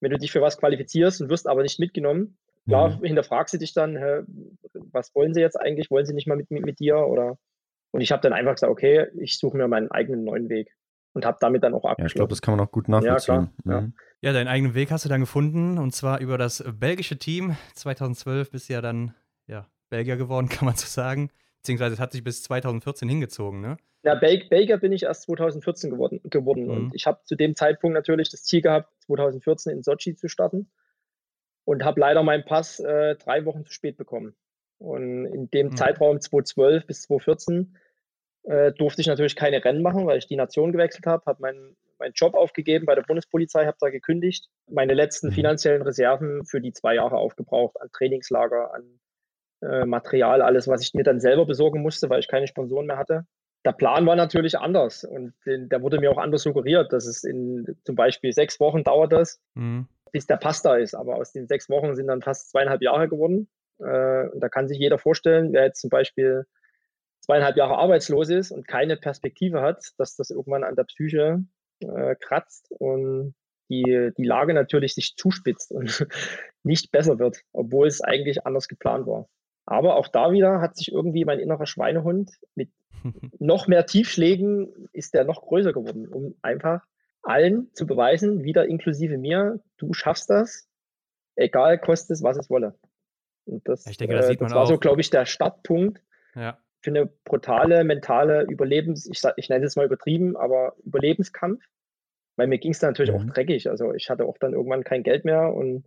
wenn 0.00 0.10
du 0.10 0.18
dich 0.18 0.32
für 0.32 0.42
was 0.42 0.58
qualifizierst 0.58 1.22
und 1.22 1.30
wirst 1.30 1.46
aber 1.46 1.62
nicht 1.62 1.78
mitgenommen, 1.78 2.36
klar, 2.66 2.96
mhm. 2.96 3.04
hinterfragst 3.04 3.54
du 3.54 3.58
dich 3.58 3.74
dann, 3.74 3.96
hä, 3.96 4.22
was 4.90 5.14
wollen 5.14 5.34
sie 5.34 5.40
jetzt 5.40 5.56
eigentlich? 5.56 5.88
Wollen 5.92 6.04
sie 6.04 6.14
nicht 6.14 6.26
mal 6.26 6.36
mit, 6.36 6.50
mit, 6.50 6.64
mit 6.64 6.80
dir? 6.80 6.96
Oder 6.96 7.38
Und 7.92 8.00
ich 8.00 8.10
habe 8.10 8.22
dann 8.22 8.32
einfach 8.32 8.54
gesagt, 8.54 8.72
okay, 8.72 9.06
ich 9.20 9.38
suche 9.38 9.56
mir 9.56 9.68
meinen 9.68 9.92
eigenen 9.92 10.24
neuen 10.24 10.48
Weg 10.48 10.74
und 11.18 11.24
habe 11.24 11.38
damit 11.40 11.64
dann 11.64 11.74
auch 11.74 11.84
abgeschlossen. 11.84 12.00
Ja, 12.00 12.06
ich 12.06 12.14
glaube, 12.14 12.30
das 12.30 12.42
kann 12.42 12.56
man 12.56 12.64
auch 12.64 12.70
gut 12.70 12.88
nachvollziehen. 12.88 13.50
Ja, 13.64 13.80
mhm. 13.80 13.92
ja. 14.20 14.32
deinen 14.32 14.46
eigenen 14.46 14.74
Weg 14.74 14.92
hast 14.92 15.04
du 15.04 15.08
dann 15.08 15.20
gefunden 15.20 15.76
und 15.78 15.92
zwar 15.92 16.20
über 16.20 16.38
das 16.38 16.64
belgische 16.78 17.18
Team. 17.18 17.56
2012 17.74 18.52
bist 18.52 18.68
du 18.68 18.74
ja 18.74 18.80
dann 18.80 19.14
ja, 19.48 19.66
Belgier 19.90 20.16
geworden, 20.16 20.48
kann 20.48 20.66
man 20.66 20.76
so 20.76 20.86
sagen. 20.86 21.30
Beziehungsweise 21.56 21.94
es 21.94 22.00
hat 22.00 22.12
sich 22.12 22.22
bis 22.22 22.44
2014 22.44 23.08
hingezogen, 23.08 23.60
ne? 23.60 23.78
Ja, 24.04 24.14
Bel 24.14 24.44
Belgier 24.48 24.76
bin 24.76 24.92
ich 24.92 25.02
erst 25.02 25.22
2014 25.22 25.90
geworden. 25.90 26.20
geworden. 26.22 26.66
Mhm. 26.66 26.70
Und 26.70 26.94
ich 26.94 27.06
habe 27.06 27.20
zu 27.24 27.34
dem 27.34 27.56
Zeitpunkt 27.56 27.94
natürlich 27.94 28.30
das 28.30 28.44
Ziel 28.44 28.62
gehabt, 28.62 28.92
2014 29.06 29.72
in 29.72 29.82
Sochi 29.82 30.14
zu 30.14 30.28
starten. 30.28 30.70
Und 31.64 31.84
habe 31.84 32.00
leider 32.00 32.22
meinen 32.22 32.44
Pass 32.44 32.78
äh, 32.78 33.16
drei 33.16 33.44
Wochen 33.44 33.66
zu 33.66 33.72
spät 33.72 33.96
bekommen. 33.96 34.36
Und 34.78 35.26
in 35.26 35.50
dem 35.50 35.66
mhm. 35.70 35.76
Zeitraum 35.76 36.20
2012 36.20 36.86
bis 36.86 37.02
2014 37.02 37.76
äh, 38.48 38.72
durfte 38.72 39.02
ich 39.02 39.06
natürlich 39.06 39.36
keine 39.36 39.62
Rennen 39.62 39.82
machen, 39.82 40.06
weil 40.06 40.18
ich 40.18 40.26
die 40.26 40.36
Nation 40.36 40.72
gewechselt 40.72 41.06
habe, 41.06 41.24
habe 41.26 41.42
meinen 41.42 41.76
meinen 41.98 42.12
Job 42.14 42.34
aufgegeben 42.34 42.86
bei 42.86 42.94
der 42.94 43.02
Bundespolizei, 43.02 43.66
habe 43.66 43.76
da 43.80 43.90
gekündigt, 43.90 44.48
meine 44.70 44.94
letzten 44.94 45.28
mhm. 45.28 45.32
finanziellen 45.32 45.82
Reserven 45.82 46.44
für 46.44 46.60
die 46.60 46.72
zwei 46.72 46.94
Jahre 46.94 47.16
aufgebraucht 47.16 47.80
an 47.80 47.88
Trainingslager, 47.92 48.72
an 48.72 49.00
äh, 49.62 49.84
Material, 49.84 50.42
alles, 50.42 50.68
was 50.68 50.82
ich 50.82 50.94
mir 50.94 51.02
dann 51.02 51.20
selber 51.20 51.44
besorgen 51.44 51.82
musste, 51.82 52.08
weil 52.08 52.20
ich 52.20 52.28
keine 52.28 52.46
Sponsoren 52.46 52.86
mehr 52.86 52.98
hatte. 52.98 53.26
Der 53.64 53.72
Plan 53.72 54.06
war 54.06 54.14
natürlich 54.14 54.56
anders 54.56 55.04
und 55.04 55.34
der 55.44 55.82
wurde 55.82 55.98
mir 55.98 56.12
auch 56.12 56.18
anders 56.18 56.42
suggeriert, 56.42 56.92
dass 56.92 57.06
es 57.06 57.24
in 57.24 57.76
zum 57.84 57.96
Beispiel 57.96 58.32
sechs 58.32 58.60
Wochen 58.60 58.84
dauert 58.84 59.12
das, 59.12 59.40
mhm. 59.54 59.88
bis 60.12 60.26
der 60.26 60.36
Pass 60.36 60.62
da 60.62 60.76
ist. 60.76 60.94
Aber 60.94 61.16
aus 61.16 61.32
den 61.32 61.48
sechs 61.48 61.68
Wochen 61.68 61.96
sind 61.96 62.06
dann 62.06 62.22
fast 62.22 62.50
zweieinhalb 62.50 62.80
Jahre 62.82 63.08
geworden. 63.08 63.48
Äh, 63.80 64.28
und 64.28 64.40
da 64.40 64.48
kann 64.48 64.68
sich 64.68 64.78
jeder 64.78 64.98
vorstellen, 64.98 65.52
wer 65.52 65.64
jetzt 65.64 65.80
zum 65.80 65.90
Beispiel 65.90 66.46
zweieinhalb 67.28 67.58
Jahre 67.58 67.76
arbeitslos 67.76 68.30
ist 68.30 68.52
und 68.52 68.66
keine 68.66 68.96
Perspektive 68.96 69.60
hat, 69.60 69.92
dass 69.98 70.16
das 70.16 70.30
irgendwann 70.30 70.64
an 70.64 70.76
der 70.76 70.84
Psyche 70.84 71.44
äh, 71.80 72.16
kratzt 72.16 72.70
und 72.70 73.34
die, 73.68 74.12
die 74.16 74.24
Lage 74.24 74.54
natürlich 74.54 74.94
sich 74.94 75.14
zuspitzt 75.14 75.70
und 75.70 76.06
nicht 76.62 76.90
besser 76.90 77.18
wird, 77.18 77.42
obwohl 77.52 77.86
es 77.86 78.00
eigentlich 78.00 78.46
anders 78.46 78.66
geplant 78.66 79.06
war. 79.06 79.28
Aber 79.66 79.96
auch 79.96 80.08
da 80.08 80.32
wieder 80.32 80.62
hat 80.62 80.78
sich 80.78 80.90
irgendwie 80.90 81.26
mein 81.26 81.38
innerer 81.38 81.66
Schweinehund 81.66 82.30
mit 82.54 82.70
noch 83.38 83.68
mehr 83.68 83.84
Tiefschlägen 83.84 84.88
ist 84.94 85.12
der 85.12 85.24
noch 85.24 85.42
größer 85.42 85.74
geworden, 85.74 86.08
um 86.08 86.34
einfach 86.40 86.80
allen 87.20 87.68
zu 87.74 87.86
beweisen, 87.86 88.42
wieder 88.42 88.66
inklusive 88.66 89.18
mir, 89.18 89.60
du 89.76 89.92
schaffst 89.92 90.30
das, 90.30 90.66
egal 91.36 91.78
kostet 91.78 92.12
es, 92.12 92.22
was 92.22 92.38
es 92.38 92.48
wolle. 92.48 92.78
Und 93.44 93.68
das, 93.68 93.86
ich 93.86 93.98
denke, 93.98 94.16
das, 94.16 94.30
äh, 94.30 94.36
das 94.36 94.50
war 94.50 94.62
auch. 94.62 94.66
so, 94.66 94.78
glaube 94.78 95.02
ich, 95.02 95.10
der 95.10 95.26
Startpunkt, 95.26 96.02
ja 96.34 96.58
für 96.80 96.90
eine 96.90 97.06
brutale 97.24 97.84
mentale 97.84 98.42
Überlebens, 98.42 99.06
ich, 99.06 99.22
ich 99.36 99.48
nenne 99.48 99.64
es 99.64 99.76
mal 99.76 99.86
übertrieben, 99.86 100.36
aber 100.36 100.74
Überlebenskampf. 100.84 101.64
Weil 102.36 102.46
mir 102.46 102.58
ging 102.58 102.70
es 102.70 102.82
natürlich 102.82 103.12
mhm. 103.12 103.16
auch 103.16 103.34
dreckig. 103.34 103.68
Also 103.68 103.92
ich 103.94 104.10
hatte 104.10 104.24
auch 104.24 104.38
dann 104.38 104.52
irgendwann 104.52 104.84
kein 104.84 105.02
Geld 105.02 105.24
mehr 105.24 105.52
und 105.52 105.86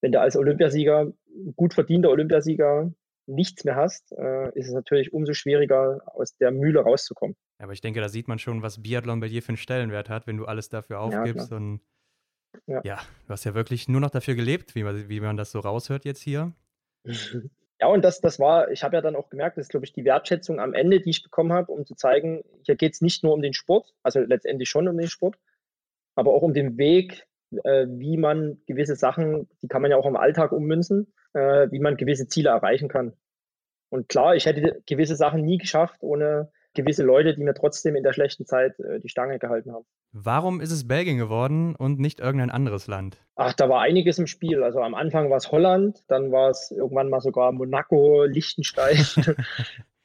wenn 0.00 0.12
du 0.12 0.20
als 0.20 0.36
Olympiasieger, 0.36 1.12
gut 1.56 1.74
verdienter 1.74 2.10
Olympiasieger, 2.10 2.92
nichts 3.26 3.64
mehr 3.64 3.76
hast, 3.76 4.12
äh, 4.12 4.48
ist 4.58 4.68
es 4.68 4.72
natürlich 4.72 5.12
umso 5.12 5.34
schwieriger, 5.34 6.00
aus 6.06 6.36
der 6.36 6.50
Mühle 6.50 6.80
rauszukommen. 6.80 7.36
Aber 7.58 7.72
ich 7.72 7.80
denke, 7.80 8.00
da 8.00 8.08
sieht 8.08 8.28
man 8.28 8.38
schon, 8.38 8.62
was 8.62 8.82
Biathlon 8.82 9.20
bei 9.20 9.28
dir 9.28 9.42
für 9.42 9.50
einen 9.50 9.56
Stellenwert 9.56 10.08
hat, 10.08 10.26
wenn 10.26 10.36
du 10.36 10.46
alles 10.46 10.68
dafür 10.68 11.00
aufgibst. 11.00 11.50
Ja, 11.50 11.56
und 11.56 11.80
ja. 12.66 12.80
ja. 12.84 12.98
du 13.26 13.30
hast 13.30 13.44
ja 13.44 13.54
wirklich 13.54 13.88
nur 13.88 14.00
noch 14.00 14.10
dafür 14.10 14.34
gelebt, 14.34 14.74
wie 14.74 14.82
man, 14.82 15.08
wie 15.08 15.20
man 15.20 15.36
das 15.36 15.50
so 15.50 15.60
raushört 15.60 16.04
jetzt 16.04 16.22
hier. 16.22 16.52
Ja, 17.80 17.86
und 17.86 18.04
das, 18.04 18.20
das 18.20 18.40
war, 18.40 18.70
ich 18.70 18.82
habe 18.82 18.96
ja 18.96 19.02
dann 19.02 19.14
auch 19.14 19.30
gemerkt, 19.30 19.56
das 19.56 19.66
ist, 19.66 19.70
glaube 19.70 19.86
ich, 19.86 19.92
die 19.92 20.04
Wertschätzung 20.04 20.58
am 20.58 20.74
Ende, 20.74 21.00
die 21.00 21.10
ich 21.10 21.22
bekommen 21.22 21.52
habe, 21.52 21.70
um 21.70 21.86
zu 21.86 21.94
zeigen, 21.94 22.42
hier 22.62 22.74
geht 22.74 22.94
es 22.94 23.00
nicht 23.00 23.22
nur 23.22 23.32
um 23.34 23.42
den 23.42 23.52
Sport, 23.52 23.94
also 24.02 24.18
letztendlich 24.20 24.68
schon 24.68 24.88
um 24.88 24.98
den 24.98 25.08
Sport, 25.08 25.38
aber 26.16 26.32
auch 26.32 26.42
um 26.42 26.54
den 26.54 26.76
Weg, 26.76 27.28
äh, 27.64 27.86
wie 27.88 28.16
man 28.16 28.60
gewisse 28.66 28.96
Sachen, 28.96 29.48
die 29.62 29.68
kann 29.68 29.82
man 29.82 29.92
ja 29.92 29.96
auch 29.96 30.06
im 30.06 30.16
Alltag 30.16 30.50
ummünzen, 30.50 31.12
äh, 31.34 31.70
wie 31.70 31.78
man 31.78 31.96
gewisse 31.96 32.26
Ziele 32.26 32.50
erreichen 32.50 32.88
kann. 32.88 33.12
Und 33.90 34.08
klar, 34.08 34.34
ich 34.34 34.46
hätte 34.46 34.82
gewisse 34.86 35.14
Sachen 35.16 35.44
nie 35.44 35.58
geschafft 35.58 36.02
ohne 36.02 36.50
gewisse 36.78 37.02
Leute, 37.02 37.34
die 37.34 37.42
mir 37.42 37.54
trotzdem 37.54 37.96
in 37.96 38.02
der 38.02 38.12
schlechten 38.12 38.46
Zeit 38.46 38.78
äh, 38.80 39.00
die 39.00 39.08
Stange 39.08 39.38
gehalten 39.38 39.72
haben. 39.72 39.84
Warum 40.12 40.60
ist 40.60 40.70
es 40.70 40.88
Belgien 40.88 41.18
geworden 41.18 41.74
und 41.74 41.98
nicht 41.98 42.20
irgendein 42.20 42.50
anderes 42.50 42.86
Land? 42.86 43.18
Ach, 43.34 43.52
da 43.52 43.68
war 43.68 43.80
einiges 43.80 44.18
im 44.18 44.26
Spiel. 44.26 44.62
Also 44.62 44.80
am 44.80 44.94
Anfang 44.94 45.28
war 45.30 45.36
es 45.36 45.50
Holland, 45.52 46.02
dann 46.08 46.32
war 46.32 46.50
es 46.50 46.70
irgendwann 46.70 47.10
mal 47.10 47.20
sogar 47.20 47.52
Monaco, 47.52 48.24
Liechtenstein. 48.24 48.96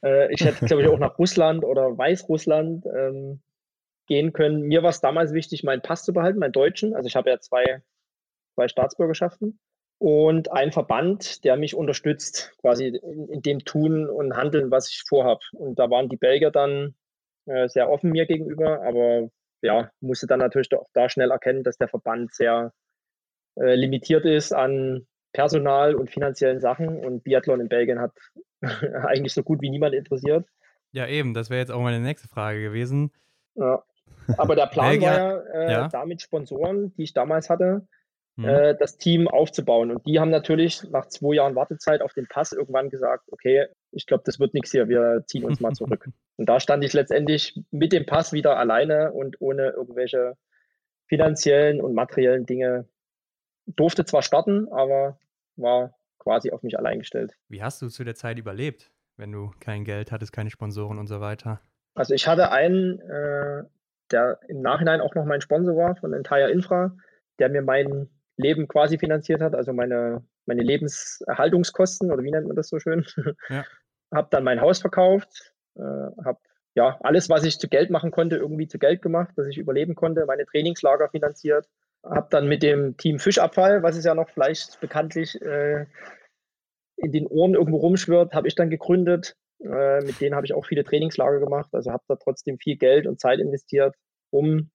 äh, 0.04 0.34
ich 0.34 0.42
hätte, 0.42 0.66
glaube 0.66 0.84
ich, 0.84 0.90
auch 0.90 1.00
nach 1.00 1.18
Russland 1.18 1.64
oder 1.64 1.98
Weißrussland 1.98 2.86
ähm, 2.86 3.42
gehen 4.08 4.34
können. 4.34 4.64
Mir 4.64 4.84
war 4.84 4.90
es 4.90 5.00
damals 5.02 5.34
wichtig, 5.34 5.64
meinen 5.64 5.82
Pass 5.82 6.04
zu 6.04 6.12
behalten, 6.12 6.40
meinen 6.40 6.52
deutschen. 6.52 6.96
Also 6.96 7.08
ich 7.08 7.16
habe 7.16 7.30
ja 7.30 7.40
zwei, 7.40 7.82
zwei 8.56 8.68
Staatsbürgerschaften 8.68 9.60
und 10.04 10.52
ein 10.52 10.74
Verband, 10.74 11.46
der 11.46 11.56
mich 11.56 11.76
unterstützt, 11.76 12.54
quasi 12.60 12.88
in, 12.88 13.30
in 13.30 13.42
dem 13.42 13.60
Tun 13.60 14.10
und 14.10 14.36
Handeln, 14.36 14.70
was 14.70 14.90
ich 14.90 15.02
vorhabe. 15.08 15.40
Und 15.54 15.80
da 15.80 15.90
waren 15.90 16.10
die 16.10 16.18
Belgier 16.18 16.52
dann 16.52 16.94
äh, 17.46 17.70
sehr 17.70 17.90
offen 17.90 18.12
mir 18.12 18.26
gegenüber, 18.26 18.84
aber 18.84 19.30
ja, 19.62 19.92
musste 20.02 20.28
dann 20.28 20.40
natürlich 20.40 20.70
auch 20.74 20.90
da 20.92 21.08
schnell 21.08 21.32
erkennen, 21.32 21.64
dass 21.64 21.78
der 21.78 21.88
Verband 21.88 22.34
sehr 22.34 22.74
äh, 23.56 23.76
limitiert 23.76 24.26
ist 24.26 24.52
an 24.52 25.08
Personal 25.32 25.96
und 25.96 26.12
finanziellen 26.12 26.60
Sachen 26.60 26.98
und 26.98 27.24
Biathlon 27.24 27.62
in 27.62 27.70
Belgien 27.70 28.02
hat 28.02 28.12
eigentlich 29.08 29.34
so 29.34 29.42
gut 29.42 29.62
wie 29.62 29.70
niemand 29.70 29.96
interessiert. 29.96 30.46
Ja, 30.92 31.08
eben, 31.08 31.34
das 31.34 31.50
wäre 31.50 31.62
jetzt 31.62 31.72
auch 31.72 31.82
meine 31.82 32.02
nächste 32.02 32.28
Frage 32.28 32.62
gewesen. 32.62 33.14
Ja. 33.56 33.82
Aber 34.38 34.58
der 34.58 34.68
Plan 34.68 35.00
war 35.00 35.18
ja, 35.18 35.38
äh, 35.38 35.72
ja, 35.72 35.88
da 35.88 36.06
mit 36.06 36.22
Sponsoren, 36.22 36.94
die 36.96 37.04
ich 37.04 37.14
damals 37.14 37.50
hatte, 37.50 37.88
mhm. 38.36 38.46
äh, 38.46 38.76
das 38.76 38.98
Team 38.98 39.28
aufzubauen. 39.28 39.92
Und 39.92 40.06
die 40.06 40.20
haben 40.20 40.30
natürlich 40.30 40.84
nach 40.90 41.08
zwei 41.08 41.36
Jahren 41.36 41.56
Wartezeit 41.56 42.02
auf 42.02 42.14
den 42.14 42.28
Pass 42.28 42.52
irgendwann 42.52 42.90
gesagt, 42.90 43.26
okay, 43.32 43.68
ich 43.92 44.06
glaube, 44.06 44.24
das 44.26 44.40
wird 44.40 44.54
nichts 44.54 44.72
hier, 44.72 44.88
wir 44.88 45.24
ziehen 45.28 45.44
uns 45.44 45.60
mal 45.60 45.74
zurück. 45.74 46.10
und 46.38 46.50
da 46.50 46.60
stand 46.60 46.84
ich 46.84 46.94
letztendlich 46.94 47.60
mit 47.72 47.94
dem 47.94 48.06
Pass 48.06 48.34
wieder 48.34 48.58
alleine 48.58 49.12
und 49.14 49.42
ohne 49.42 49.70
irgendwelche 49.70 50.36
finanziellen 51.08 51.82
und 51.82 51.94
materiellen 51.94 52.46
Dinge. 52.46 52.88
Durfte 53.66 54.04
zwar 54.04 54.24
starten, 54.24 54.68
aber 54.72 55.18
war 55.56 55.96
quasi 56.20 56.52
auf 56.52 56.64
mich 56.64 56.78
allein 56.78 57.00
gestellt. 57.00 57.38
Wie 57.50 57.62
hast 57.62 57.82
du 57.82 57.88
zu 57.88 58.04
der 58.04 58.16
Zeit 58.16 58.38
überlebt, 58.38 58.92
wenn 59.18 59.32
du 59.32 59.52
kein 59.60 59.86
Geld 59.86 60.12
hattest, 60.12 60.34
keine 60.34 60.50
Sponsoren 60.50 61.00
und 61.00 61.08
so 61.08 61.22
weiter? 61.22 61.62
Also 61.96 62.14
ich 62.14 62.28
hatte 62.28 62.52
einen, 62.52 63.00
äh, 63.00 63.64
der 64.12 64.40
im 64.48 64.62
Nachhinein 64.62 65.02
auch 65.02 65.16
noch 65.16 65.26
mein 65.26 65.42
Sponsor 65.42 65.76
war 65.78 65.96
von 65.96 66.14
Entire 66.14 66.50
Infra, 66.50 66.96
der 67.40 67.50
mir 67.50 67.62
mein 67.62 68.10
Leben 68.38 68.68
quasi 68.68 68.98
finanziert 68.98 69.42
hat, 69.42 69.56
also 69.56 69.74
meine, 69.74 70.24
meine 70.46 70.64
Lebenserhaltungskosten 70.64 72.12
oder 72.12 72.24
wie 72.24 72.32
nennt 72.32 72.48
man 72.48 72.56
das 72.56 72.70
so 72.70 72.80
schön. 72.80 73.06
Ja. 73.50 73.64
habe 74.14 74.28
dann 74.32 74.44
mein 74.44 74.62
Haus 74.62 74.80
verkauft, 74.80 75.54
äh, 75.76 75.82
habe 75.82 76.40
ja 76.76 76.98
alles, 77.02 77.30
was 77.30 77.44
ich 77.44 77.60
zu 77.60 77.68
Geld 77.68 77.90
machen 77.90 78.12
konnte, 78.12 78.38
irgendwie 78.38 78.68
zu 78.68 78.80
Geld 78.80 79.02
gemacht, 79.02 79.34
dass 79.36 79.48
ich 79.48 79.58
überleben 79.58 79.96
konnte, 79.96 80.26
meine 80.26 80.46
Trainingslager 80.46 81.10
finanziert, 81.10 81.68
habe 82.04 82.28
dann 82.30 82.48
mit 82.48 82.64
dem 82.64 82.98
Team 82.98 83.20
Fischabfall, 83.20 83.84
was 83.84 83.96
es 83.96 84.06
ja 84.06 84.16
noch 84.16 84.30
vielleicht 84.30 84.80
bekanntlich 84.82 85.42
äh, 85.42 85.86
in 86.98 87.12
den 87.12 87.28
Ohren 87.28 87.54
irgendwo 87.54 87.78
rumschwirrt, 87.78 88.34
habe 88.34 88.48
ich 88.48 88.56
dann 88.56 88.70
gegründet. 88.70 89.36
Äh, 89.64 90.02
mit 90.02 90.20
denen 90.20 90.36
habe 90.36 90.46
ich 90.46 90.54
auch 90.54 90.66
viele 90.66 90.84
Trainingslager 90.84 91.40
gemacht, 91.40 91.70
also 91.74 91.92
habe 91.92 92.04
da 92.08 92.16
trotzdem 92.16 92.58
viel 92.58 92.76
Geld 92.78 93.08
und 93.08 93.20
Zeit 93.20 93.40
investiert, 93.40 93.96
um 94.30 94.70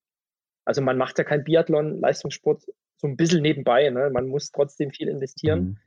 also 0.64 0.82
man 0.82 0.98
macht 0.98 1.16
ja 1.16 1.24
kein 1.24 1.44
Biathlon, 1.44 1.98
Leistungssport 1.98 2.64
so 2.98 3.06
ein 3.06 3.16
bisschen 3.16 3.42
nebenbei. 3.42 3.88
Ne? 3.90 4.10
Man 4.10 4.28
muss 4.28 4.50
trotzdem 4.50 4.90
viel 4.90 5.08
investieren. 5.08 5.60
Mhm. 5.60 5.78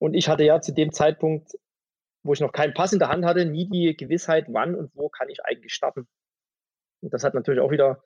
Und 0.00 0.14
ich 0.14 0.28
hatte 0.28 0.44
ja 0.44 0.60
zu 0.60 0.72
dem 0.72 0.92
Zeitpunkt, 0.92 1.52
wo 2.22 2.32
ich 2.32 2.40
noch 2.40 2.52
keinen 2.52 2.74
Pass 2.74 2.92
in 2.92 2.98
der 2.98 3.08
Hand 3.08 3.24
hatte, 3.24 3.44
nie 3.44 3.68
die 3.68 3.96
Gewissheit, 3.96 4.46
wann 4.48 4.74
und 4.74 4.94
wo 4.94 5.08
kann 5.08 5.28
ich 5.28 5.44
eigentlich 5.44 5.72
starten. 5.72 6.06
Und 7.02 7.12
das 7.12 7.24
hat 7.24 7.34
natürlich 7.34 7.60
auch 7.60 7.70
wieder 7.70 8.02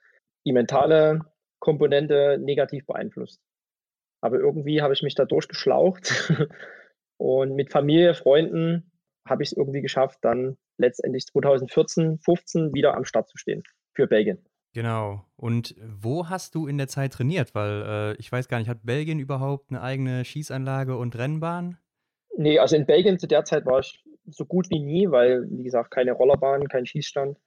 die 0.46 0.52
mentale 0.52 1.20
Komponente 1.60 2.38
negativ 2.38 2.86
beeinflusst. 2.86 3.40
Aber 4.22 4.38
irgendwie 4.38 4.82
habe 4.82 4.94
ich 4.94 5.02
mich 5.02 5.14
da 5.14 5.24
durchgeschlaucht 5.24 6.32
und 7.18 7.54
mit 7.54 7.70
Familie, 7.70 8.14
Freunden 8.14 8.90
habe 9.28 9.42
ich 9.42 9.50
es 9.50 9.56
irgendwie 9.56 9.82
geschafft, 9.82 10.18
dann 10.22 10.56
letztendlich 10.78 11.26
2014, 11.26 12.18
15 12.18 12.74
wieder 12.74 12.94
am 12.94 13.04
Start 13.04 13.28
zu 13.28 13.38
stehen 13.38 13.62
für 13.94 14.06
Belgien. 14.06 14.44
Genau. 14.72 15.24
Und 15.36 15.74
wo 15.84 16.28
hast 16.28 16.54
du 16.54 16.66
in 16.66 16.78
der 16.78 16.88
Zeit 16.88 17.12
trainiert? 17.12 17.54
Weil 17.54 17.82
äh, 17.82 18.16
ich 18.18 18.32
weiß 18.32 18.48
gar 18.48 18.58
nicht, 18.58 18.68
hat 18.68 18.84
Belgien 18.84 19.18
überhaupt 19.18 19.70
eine 19.70 19.82
eigene 19.82 20.24
Schießanlage 20.24 20.96
und 20.96 21.16
Rennbahn? 21.16 21.78
Nee, 22.36 22.58
also 22.58 22.76
in 22.76 22.86
Belgien 22.86 23.18
zu 23.18 23.26
der 23.26 23.44
Zeit 23.44 23.66
war 23.66 23.80
ich 23.80 24.02
so 24.26 24.46
gut 24.46 24.70
wie 24.70 24.78
nie, 24.78 25.10
weil, 25.10 25.46
wie 25.50 25.64
gesagt, 25.64 25.90
keine 25.90 26.12
Rollerbahn, 26.12 26.68
kein 26.68 26.86
Schießstand. 26.86 27.38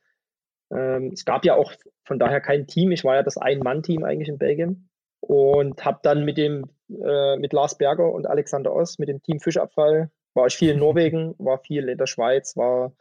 Ähm, 0.72 1.12
es 1.14 1.26
gab 1.26 1.46
ja 1.46 1.56
auch 1.56 1.74
von 2.04 2.20
daher 2.20 2.42
kein 2.42 2.68
Team. 2.68 2.92
Ich 2.92 3.04
war 3.04 3.16
ja 3.16 3.24
das 3.24 3.38
Ein-Mann-Team 3.38 4.04
eigentlich 4.04 4.30
in 4.30 4.38
Belgien 4.38 4.90
und 5.22 5.84
habe 5.84 6.00
dann 6.04 6.26
mit 6.26 6.38
dem 6.38 6.70
äh, 6.90 7.38
mit 7.38 7.54
Lars 7.54 7.78
Berger 7.78 8.12
und 8.12 8.28
Alexander 8.28 8.74
Oss 8.74 9.00
mit 9.00 9.10
dem 9.10 9.22
Team 9.24 9.40
Fischabfall 9.40 10.12
war 10.36 10.48
ich 10.48 10.56
viel 10.56 10.72
in 10.72 10.80
Norwegen, 10.80 11.34
war 11.40 11.58
viel 11.58 11.90
in 11.90 11.98
der 11.98 12.08
Schweiz, 12.08 12.56
war 12.56 12.94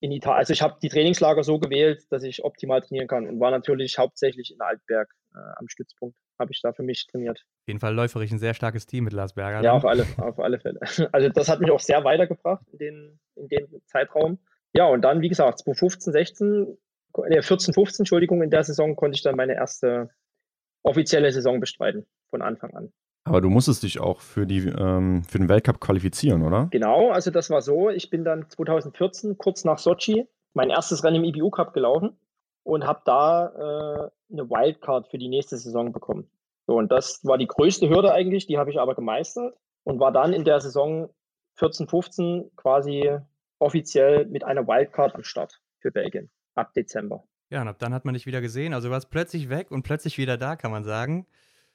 in 0.00 0.12
Italien. 0.12 0.38
Also 0.38 0.52
ich 0.52 0.62
habe 0.62 0.78
die 0.80 0.88
Trainingslager 0.88 1.42
so 1.42 1.58
gewählt, 1.58 2.04
dass 2.10 2.22
ich 2.22 2.44
optimal 2.44 2.80
trainieren 2.80 3.08
kann 3.08 3.26
und 3.26 3.40
war 3.40 3.50
natürlich 3.50 3.98
hauptsächlich 3.98 4.52
in 4.52 4.60
Altberg 4.60 5.12
äh, 5.34 5.38
am 5.56 5.68
Stützpunkt. 5.68 6.16
Habe 6.38 6.52
ich 6.52 6.60
da 6.62 6.72
für 6.72 6.84
mich 6.84 7.06
trainiert. 7.08 7.40
Auf 7.40 7.68
jeden 7.68 7.80
Fall 7.80 7.94
läuferisch 7.94 8.30
ein 8.30 8.38
sehr 8.38 8.54
starkes 8.54 8.86
Team 8.86 9.04
mit 9.04 9.12
Lars 9.12 9.34
Berger. 9.34 9.62
Ja, 9.62 9.72
auf 9.72 9.84
alle, 9.84 10.06
auf 10.18 10.38
alle 10.38 10.60
Fälle. 10.60 10.78
Also 11.12 11.28
das 11.28 11.48
hat 11.48 11.60
mich 11.60 11.70
auch 11.70 11.80
sehr 11.80 12.04
weitergebracht 12.04 12.62
in 12.72 12.78
den, 12.78 13.20
in 13.34 13.48
den 13.48 13.82
Zeitraum. 13.86 14.38
Ja, 14.72 14.86
und 14.86 15.02
dann, 15.02 15.20
wie 15.20 15.28
gesagt, 15.28 15.58
2015, 15.60 16.12
16, 16.12 16.78
äh, 17.28 17.42
14, 17.42 17.74
15, 17.74 18.02
Entschuldigung, 18.02 18.42
in 18.42 18.50
der 18.50 18.62
Saison 18.62 18.94
konnte 18.94 19.16
ich 19.16 19.22
dann 19.22 19.36
meine 19.36 19.54
erste 19.54 20.10
offizielle 20.82 21.32
Saison 21.32 21.58
bestreiten, 21.58 22.06
von 22.30 22.42
Anfang 22.42 22.74
an. 22.74 22.92
Aber 23.28 23.40
du 23.40 23.50
musstest 23.50 23.82
dich 23.82 24.00
auch 24.00 24.20
für, 24.20 24.46
die, 24.46 24.66
ähm, 24.66 25.22
für 25.24 25.38
den 25.38 25.48
Weltcup 25.48 25.80
qualifizieren, 25.80 26.42
oder? 26.42 26.68
Genau, 26.70 27.10
also 27.10 27.30
das 27.30 27.50
war 27.50 27.62
so. 27.62 27.90
Ich 27.90 28.10
bin 28.10 28.24
dann 28.24 28.48
2014, 28.48 29.38
kurz 29.38 29.64
nach 29.64 29.78
Sochi, 29.78 30.26
mein 30.54 30.70
erstes 30.70 31.04
Rennen 31.04 31.22
im 31.22 31.24
IBU 31.24 31.50
Cup 31.50 31.72
gelaufen 31.72 32.16
und 32.64 32.86
habe 32.86 33.00
da 33.04 33.46
äh, 33.46 34.32
eine 34.32 34.50
Wildcard 34.50 35.08
für 35.08 35.18
die 35.18 35.28
nächste 35.28 35.56
Saison 35.56 35.92
bekommen. 35.92 36.30
So, 36.66 36.76
und 36.76 36.92
das 36.92 37.24
war 37.24 37.38
die 37.38 37.46
größte 37.46 37.88
Hürde 37.88 38.12
eigentlich, 38.12 38.46
die 38.46 38.58
habe 38.58 38.70
ich 38.70 38.78
aber 38.78 38.94
gemeistert 38.94 39.54
und 39.84 40.00
war 40.00 40.12
dann 40.12 40.32
in 40.32 40.44
der 40.44 40.60
Saison 40.60 41.08
14, 41.54 41.88
15 41.88 42.50
quasi 42.56 43.10
offiziell 43.58 44.26
mit 44.26 44.44
einer 44.44 44.66
Wildcard 44.66 45.14
am 45.14 45.24
Start 45.24 45.60
für 45.80 45.90
Belgien 45.90 46.30
ab 46.54 46.74
Dezember. 46.74 47.24
Ja, 47.50 47.62
und 47.62 47.68
ab 47.68 47.78
dann 47.78 47.94
hat 47.94 48.04
man 48.04 48.14
dich 48.14 48.26
wieder 48.26 48.40
gesehen. 48.40 48.74
Also 48.74 48.88
du 48.88 48.92
warst 48.92 49.10
plötzlich 49.10 49.48
weg 49.48 49.70
und 49.70 49.82
plötzlich 49.82 50.18
wieder 50.18 50.36
da, 50.36 50.56
kann 50.56 50.70
man 50.70 50.84
sagen. 50.84 51.26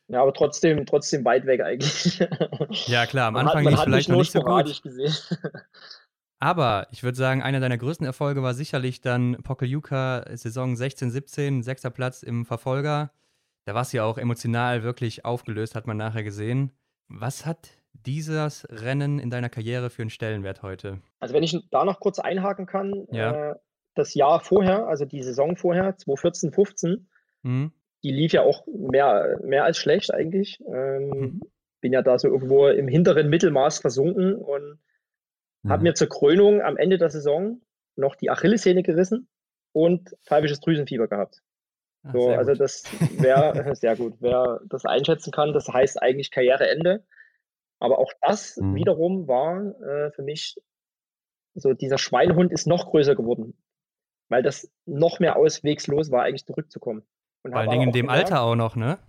Ja, 0.08 0.22
aber 0.22 0.34
trotzdem, 0.34 0.86
trotzdem 0.86 1.24
weit 1.26 1.46
weg 1.46 1.62
eigentlich. 1.62 2.20
Ja, 2.88 3.06
klar, 3.06 3.28
am 3.28 3.36
Anfang 3.36 3.66
lief 3.66 3.80
vielleicht 3.80 4.10
noch 4.10 4.18
nicht 4.18 4.32
so 4.32 4.42
gut. 4.42 4.84
Gesehen. 4.84 5.13
Aber 6.39 6.88
ich 6.92 7.04
würde 7.04 7.18
sagen, 7.18 7.42
einer 7.42 7.62
deiner 7.62 7.78
größten 7.78 8.06
Erfolge 8.06 8.44
war 8.44 8.54
sicherlich 8.54 9.00
dann 9.00 9.38
Pokeljuka 9.44 10.26
Saison 10.34 10.76
16, 10.76 11.10
17, 11.10 11.63
sechster 11.63 11.89
Platz 11.89 12.22
im 12.22 12.46
Verfolger. 12.46 13.12
Da 13.63 13.74
war 13.74 13.84
es 13.84 13.94
ja 13.94 14.04
auch 14.04 14.18
emotional 14.18 14.84
wirklich 14.84 15.24
aufgelöst, 15.24 15.74
hat 15.74 15.88
man 15.88 15.96
nachher 15.96 16.24
gesehen. 16.24 16.74
Was 17.08 17.46
hat 17.46 17.70
dieses 17.94 18.68
Rennen 18.70 19.20
in 19.20 19.30
deiner 19.30 19.48
Karriere 19.48 19.89
für 19.89 20.02
einen 20.02 20.10
Stellenwert 20.10 20.63
heute? 20.63 21.00
Also 21.22 21.34
wenn 21.34 21.44
ich 21.44 21.58
da 21.72 21.86
noch 21.86 22.02
kurz 22.02 22.20
einhaken 22.20 22.66
kann, 22.66 23.08
ja. 23.10 23.52
äh, 23.52 23.56
das 23.96 24.13
Jahr 24.13 24.42
vorher, 24.42 24.88
also 24.88 25.06
die 25.06 25.24
Saison 25.24 25.56
vorher, 25.56 25.96
2014, 25.96 26.52
15, 26.52 27.08
mhm 27.44 27.72
die 28.04 28.12
lief 28.12 28.34
ja 28.34 28.42
auch 28.42 28.66
mehr, 28.68 29.39
mehr 29.44 29.63
als 29.63 29.78
schlecht 29.78 30.13
eigentlich. 30.13 30.62
Ähm, 30.68 31.10
mhm. 31.10 31.42
Bin 31.82 31.94
ja 31.94 32.02
da 32.02 32.18
so 32.18 32.28
irgendwo 32.28 32.68
im 32.68 32.88
hinteren 32.88 33.30
Mittelmaß 33.30 33.80
versunken 33.80 34.36
und 34.36 34.80
mhm. 35.63 35.70
habe 35.70 35.84
mir 35.84 35.94
zur 35.94 36.10
Krönung 36.10 36.62
am 36.62 36.78
Ende 36.78 36.98
der 36.98 37.10
Saison 37.10 37.62
noch 37.96 38.16
die 38.16 38.30
Achillessehne 38.30 38.84
gerissen 38.84 39.28
und 39.72 40.16
pfeifisches 40.26 40.60
Drüsenfieber 40.60 41.08
gehabt. 41.08 41.42
Ach, 42.04 42.13
so, 42.13 42.30
also 42.30 42.52
gut. 42.52 42.62
das 42.62 42.84
wäre 43.18 43.54
sehr 43.76 43.96
gut. 43.96 44.16
Wer 44.20 44.62
das 44.68 44.86
einschätzen 44.86 45.32
kann, 45.32 45.54
das 45.54 45.68
heißt 45.68 46.02
eigentlich 46.02 46.32
Karriereende. 46.32 47.06
Aber 47.80 48.00
auch 48.00 48.13
das 48.22 48.58
mhm. 48.58 48.76
wiederum 48.76 49.28
war 49.28 49.62
äh, 49.82 50.12
für 50.12 50.24
mich 50.24 50.56
so, 51.56 51.74
dieser 51.74 51.98
Schweinehund 51.98 52.52
ist 52.52 52.66
noch 52.66 52.89
größer 52.89 53.16
geworden, 53.16 53.56
weil 54.30 54.42
das 54.42 54.72
noch 54.86 55.20
mehr 55.20 55.36
auswegslos 55.36 56.10
war, 56.10 56.24
eigentlich 56.24 56.46
zurückzukommen. 56.46 57.06
Vor 57.43 57.56
allen 57.56 57.69
Dingen 57.69 57.84
in 57.84 57.91
dem 57.91 58.08
gemerkt, 58.08 58.32
Alter 58.32 58.41
auch 58.41 58.56
noch, 58.56 58.75
ne? 58.75 58.99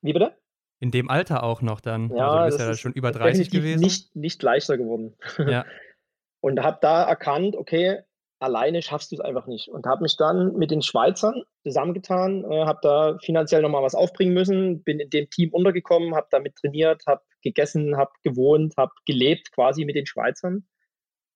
Wie 0.00 0.12
bitte? 0.12 0.36
In 0.80 0.90
dem 0.90 1.10
Alter 1.10 1.42
auch 1.42 1.62
noch 1.62 1.80
dann. 1.80 2.10
Ja, 2.14 2.28
also 2.28 2.38
du 2.38 2.46
bist 2.46 2.60
ja 2.60 2.66
da 2.66 2.76
schon 2.76 2.92
über 2.92 3.12
30 3.12 3.50
gewesen. 3.50 3.82
Nicht, 3.82 4.16
nicht 4.16 4.42
leichter 4.42 4.78
geworden. 4.78 5.14
Ja. 5.38 5.64
und 6.40 6.60
habe 6.60 6.78
da 6.80 7.04
erkannt, 7.04 7.54
okay, 7.54 8.02
alleine 8.40 8.82
schaffst 8.82 9.12
du 9.12 9.16
es 9.16 9.20
einfach 9.20 9.46
nicht. 9.46 9.68
Und 9.68 9.86
habe 9.86 10.02
mich 10.02 10.16
dann 10.16 10.54
mit 10.54 10.70
den 10.70 10.82
Schweizern 10.82 11.42
zusammengetan, 11.62 12.44
äh, 12.50 12.64
habe 12.64 12.80
da 12.82 13.18
finanziell 13.22 13.62
nochmal 13.62 13.82
was 13.82 13.94
aufbringen 13.94 14.34
müssen, 14.34 14.82
bin 14.82 14.98
in 14.98 15.10
dem 15.10 15.30
Team 15.30 15.50
untergekommen, 15.52 16.14
habe 16.16 16.26
damit 16.30 16.56
trainiert, 16.56 17.04
habe 17.06 17.22
gegessen, 17.42 17.96
habe 17.96 18.10
gewohnt, 18.24 18.74
habe 18.76 18.92
gelebt 19.06 19.52
quasi 19.52 19.84
mit 19.84 19.94
den 19.94 20.06
Schweizern. 20.06 20.66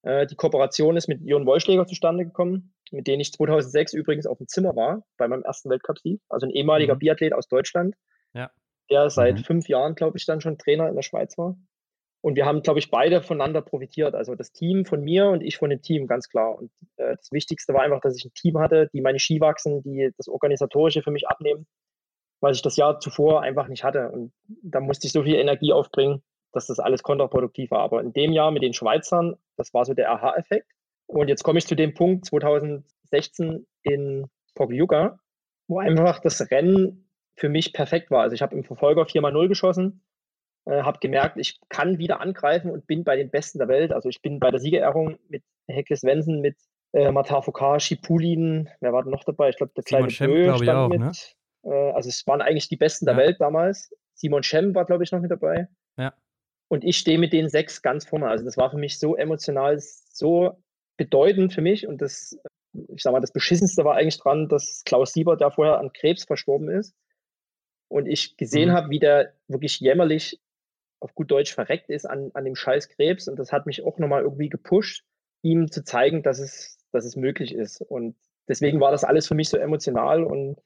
Äh, 0.06 0.26
die 0.26 0.36
Kooperation 0.36 0.96
ist 0.96 1.08
mit 1.08 1.20
Jon 1.22 1.46
Wollschläger 1.46 1.86
zustande 1.86 2.24
gekommen 2.24 2.72
mit 2.92 3.06
denen 3.06 3.20
ich 3.20 3.32
2006 3.32 3.94
übrigens 3.94 4.26
auf 4.26 4.38
dem 4.38 4.48
Zimmer 4.48 4.76
war, 4.76 5.04
bei 5.16 5.28
meinem 5.28 5.42
ersten 5.42 5.70
Weltcup-Sieg. 5.70 6.20
Also 6.28 6.46
ein 6.46 6.50
ehemaliger 6.50 6.94
mhm. 6.94 7.00
Biathlet 7.00 7.32
aus 7.32 7.48
Deutschland, 7.48 7.94
ja. 8.34 8.50
der 8.90 9.10
seit 9.10 9.38
mhm. 9.38 9.44
fünf 9.44 9.68
Jahren, 9.68 9.94
glaube 9.94 10.18
ich, 10.18 10.26
dann 10.26 10.40
schon 10.40 10.58
Trainer 10.58 10.88
in 10.88 10.94
der 10.94 11.02
Schweiz 11.02 11.36
war. 11.38 11.56
Und 12.22 12.34
wir 12.34 12.46
haben, 12.46 12.62
glaube 12.62 12.80
ich, 12.80 12.90
beide 12.90 13.22
voneinander 13.22 13.62
profitiert. 13.62 14.14
Also 14.14 14.34
das 14.34 14.50
Team 14.50 14.84
von 14.84 15.02
mir 15.02 15.26
und 15.26 15.42
ich 15.42 15.58
von 15.58 15.70
dem 15.70 15.82
Team, 15.82 16.06
ganz 16.06 16.28
klar. 16.28 16.56
Und 16.56 16.72
äh, 16.96 17.16
das 17.16 17.30
Wichtigste 17.30 17.72
war 17.72 17.82
einfach, 17.82 18.00
dass 18.00 18.16
ich 18.16 18.24
ein 18.24 18.34
Team 18.34 18.58
hatte, 18.58 18.88
die 18.92 19.00
meine 19.00 19.20
Ski 19.20 19.40
wachsen, 19.40 19.82
die 19.82 20.10
das 20.16 20.28
Organisatorische 20.28 21.02
für 21.02 21.12
mich 21.12 21.28
abnehmen, 21.28 21.66
weil 22.40 22.54
ich 22.54 22.62
das 22.62 22.76
Jahr 22.76 22.98
zuvor 22.98 23.42
einfach 23.42 23.68
nicht 23.68 23.84
hatte. 23.84 24.10
Und 24.10 24.32
da 24.62 24.80
musste 24.80 25.06
ich 25.06 25.12
so 25.12 25.22
viel 25.22 25.36
Energie 25.36 25.72
aufbringen, 25.72 26.22
dass 26.56 26.66
das 26.66 26.80
alles 26.80 27.02
kontraproduktiv 27.02 27.70
war. 27.70 27.80
Aber 27.80 28.00
in 28.00 28.12
dem 28.12 28.32
Jahr 28.32 28.50
mit 28.50 28.62
den 28.62 28.72
Schweizern, 28.72 29.36
das 29.56 29.72
war 29.74 29.84
so 29.84 29.94
der 29.94 30.10
Aha-Effekt. 30.10 30.72
Und 31.06 31.28
jetzt 31.28 31.44
komme 31.44 31.58
ich 31.58 31.66
zu 31.66 31.76
dem 31.76 31.94
Punkt 31.94 32.24
2016 32.24 33.66
in 33.82 34.26
Pokljuka, 34.54 35.20
wo 35.68 35.78
einfach 35.78 36.18
das 36.20 36.50
Rennen 36.50 37.08
für 37.36 37.48
mich 37.48 37.72
perfekt 37.72 38.10
war. 38.10 38.22
Also 38.22 38.34
ich 38.34 38.42
habe 38.42 38.56
im 38.56 38.64
Verfolger 38.64 39.02
4x0 39.02 39.48
geschossen, 39.48 40.02
äh, 40.64 40.82
habe 40.82 40.98
gemerkt, 40.98 41.36
ich 41.36 41.60
kann 41.68 41.98
wieder 41.98 42.20
angreifen 42.20 42.70
und 42.70 42.86
bin 42.86 43.04
bei 43.04 43.16
den 43.16 43.30
Besten 43.30 43.58
der 43.58 43.68
Welt. 43.68 43.92
Also 43.92 44.08
ich 44.08 44.22
bin 44.22 44.40
bei 44.40 44.50
der 44.50 44.58
Siegerehrung 44.58 45.18
mit 45.28 45.44
Hekles 45.68 46.02
Wensen, 46.02 46.40
mit 46.40 46.56
äh, 46.92 47.12
Matar 47.12 47.42
Foucault, 47.42 47.82
Schipulin, 47.82 48.68
wer 48.80 48.92
war 48.92 49.02
denn 49.02 49.12
noch 49.12 49.24
dabei? 49.24 49.50
Ich 49.50 49.56
glaube, 49.56 49.72
der 49.76 49.84
kleine 49.84 50.06
Bö 50.06 50.56
stand 50.56 50.68
auch, 50.70 50.88
mit. 50.88 51.00
Ne? 51.00 51.12
Äh, 51.64 51.92
also 51.92 52.08
es 52.08 52.26
waren 52.26 52.40
eigentlich 52.40 52.68
die 52.68 52.76
Besten 52.76 53.06
ja. 53.06 53.12
der 53.12 53.22
Welt 53.22 53.40
damals. 53.40 53.94
Simon 54.14 54.42
Schem 54.42 54.74
war, 54.74 54.86
glaube 54.86 55.04
ich, 55.04 55.12
noch 55.12 55.20
mit 55.20 55.30
dabei. 55.30 55.68
Und 56.68 56.85
ich 56.85 56.96
stehe 56.96 57.18
mit 57.18 57.33
den 57.33 57.48
sechs 57.48 57.83
ganz 57.83 58.05
vorne. 58.05 58.29
Also 58.29 58.44
das 58.44 58.57
war 58.57 58.70
für 58.70 58.79
mich 58.79 58.98
so 58.98 59.16
emotional, 59.16 59.79
so 59.79 60.62
bedeutend 60.96 61.52
für 61.52 61.62
mich. 61.62 61.87
Und 61.87 62.02
das, 62.02 62.38
ich 62.72 63.02
sag 63.02 63.12
mal, 63.12 63.20
das 63.20 63.33
Beschissenste 63.33 63.85
war 63.85 63.96
eigentlich 63.96 64.18
dran, 64.18 64.48
dass 64.48 64.83
Klaus 64.85 65.12
Siebert, 65.12 65.40
der 65.40 65.50
vorher 65.50 65.79
an 65.79 65.92
Krebs 65.92 66.24
verstorben 66.24 66.68
ist. 66.68 66.94
Und 67.88 68.07
ich 68.07 68.37
gesehen 68.37 68.70
mhm. 68.70 68.74
habe, 68.74 68.90
wie 68.90 68.98
der 68.98 69.33
wirklich 69.46 69.79
jämmerlich 69.79 70.40
auf 70.98 71.14
gut 71.14 71.31
Deutsch 71.31 71.55
verreckt 71.55 71.88
ist 71.88 72.05
an, 72.05 72.31
an 72.35 72.44
dem 72.44 72.57
scheiß 72.57 72.88
Krebs. 72.88 73.29
Und 73.29 73.38
das 73.38 73.52
hat 73.52 73.66
mich 73.66 73.85
auch 73.85 73.98
nochmal 73.98 74.22
irgendwie 74.22 74.48
gepusht, 74.48 75.05
ihm 75.42 75.70
zu 75.70 75.85
zeigen, 75.85 76.22
dass 76.22 76.40
es, 76.40 76.79
dass 76.90 77.05
es 77.05 77.14
möglich 77.14 77.55
ist. 77.55 77.81
Und 77.81 78.16
deswegen 78.48 78.81
war 78.81 78.90
das 78.90 79.05
alles 79.05 79.29
für 79.29 79.35
mich 79.35 79.48
so 79.48 79.57
emotional. 79.57 80.24
Und 80.24 80.61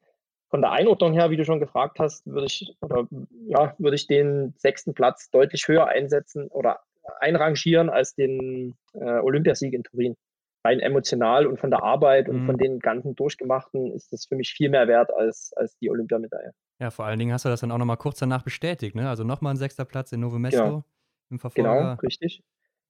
von 0.51 0.61
der 0.61 0.73
Einordnung 0.73 1.13
her, 1.13 1.31
wie 1.31 1.37
du 1.37 1.45
schon 1.45 1.61
gefragt 1.61 1.99
hast, 2.01 2.27
würde 2.27 2.47
ich, 2.47 2.77
oder 2.81 3.07
ja, 3.47 3.75
würde 3.79 3.95
ich 3.95 4.07
den 4.07 4.53
sechsten 4.59 4.95
Platz 4.95 5.31
deutlich 5.31 5.67
höher 5.69 5.87
einsetzen 5.87 6.49
oder 6.49 6.81
einrangieren 7.21 7.89
als 7.89 8.15
den 8.15 8.75
äh, 8.95 9.21
Olympiasieg 9.21 9.73
in 9.73 9.85
Turin. 9.85 10.17
Rein 10.63 10.81
emotional 10.81 11.47
und 11.47 11.59
von 11.59 11.71
der 11.71 11.83
Arbeit 11.83 12.29
und 12.29 12.45
von 12.45 12.57
mhm. 12.57 12.59
den 12.59 12.79
ganzen 12.81 13.15
Durchgemachten 13.15 13.93
ist 13.93 14.13
das 14.13 14.27
für 14.27 14.37
mich 14.37 14.53
viel 14.53 14.69
mehr 14.69 14.87
wert 14.89 15.11
als, 15.11 15.55
als 15.57 15.75
die 15.79 15.89
Olympiamedaille. 15.89 16.53
Ja, 16.79 16.91
vor 16.91 17.07
allen 17.07 17.19
Dingen 17.19 17.33
hast 17.33 17.47
du 17.47 17.49
das 17.49 17.61
dann 17.61 17.71
auch 17.73 17.79
nochmal 17.79 17.97
kurz 17.97 18.19
danach 18.19 18.43
bestätigt, 18.43 18.95
ne? 18.95 19.09
Also 19.09 19.25
nochmal 19.25 19.55
ein 19.55 19.57
sechster 19.57 19.87
Platz 19.87 20.13
in 20.13 20.21
Novo 20.21 20.39
Mesto 20.39 20.63
genau. 20.63 20.85
im 21.31 21.39
Verfolger. 21.39 21.73
Genau, 21.73 21.95
richtig. 22.03 22.43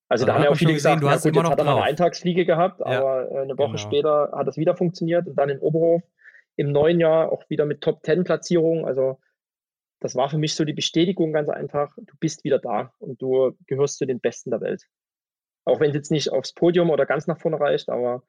Also, 0.08 0.24
also 0.24 0.26
da 0.26 0.34
haben 0.34 0.42
ja 0.42 0.50
auch 0.50 0.56
viele 0.56 0.72
gesehen, 0.72 0.98
gesagt, 0.98 1.02
du 1.04 1.10
hast 1.10 1.22
gut, 1.22 1.36
jetzt 1.36 1.50
hat 1.50 1.58
er 1.60 1.64
noch 1.64 1.76
eine 1.76 1.84
Eintagsfliege 1.84 2.44
gehabt, 2.44 2.80
ja, 2.80 2.86
aber 2.86 3.30
äh, 3.30 3.42
eine 3.42 3.56
Woche 3.56 3.76
genau. 3.76 3.78
später 3.78 4.32
hat 4.34 4.48
das 4.48 4.56
wieder 4.56 4.76
funktioniert 4.76 5.28
und 5.28 5.36
dann 5.36 5.50
in 5.50 5.60
Oberhof 5.60 6.02
im 6.60 6.72
neuen 6.72 7.00
Jahr 7.00 7.32
auch 7.32 7.48
wieder 7.48 7.64
mit 7.64 7.80
Top 7.80 8.02
Ten 8.02 8.22
Platzierung. 8.22 8.86
Also 8.86 9.18
das 9.98 10.14
war 10.14 10.28
für 10.28 10.36
mich 10.36 10.54
so 10.54 10.64
die 10.64 10.74
Bestätigung 10.74 11.32
ganz 11.32 11.48
einfach, 11.48 11.96
du 11.96 12.14
bist 12.20 12.44
wieder 12.44 12.58
da 12.58 12.92
und 12.98 13.20
du 13.22 13.56
gehörst 13.66 13.96
zu 13.96 14.04
den 14.04 14.20
Besten 14.20 14.50
der 14.50 14.60
Welt. 14.60 14.84
Auch 15.64 15.80
wenn 15.80 15.90
es 15.90 15.96
jetzt 15.96 16.10
nicht 16.10 16.30
aufs 16.30 16.52
Podium 16.52 16.90
oder 16.90 17.06
ganz 17.06 17.26
nach 17.26 17.40
vorne 17.40 17.58
reicht, 17.58 17.88
aber 17.88 18.24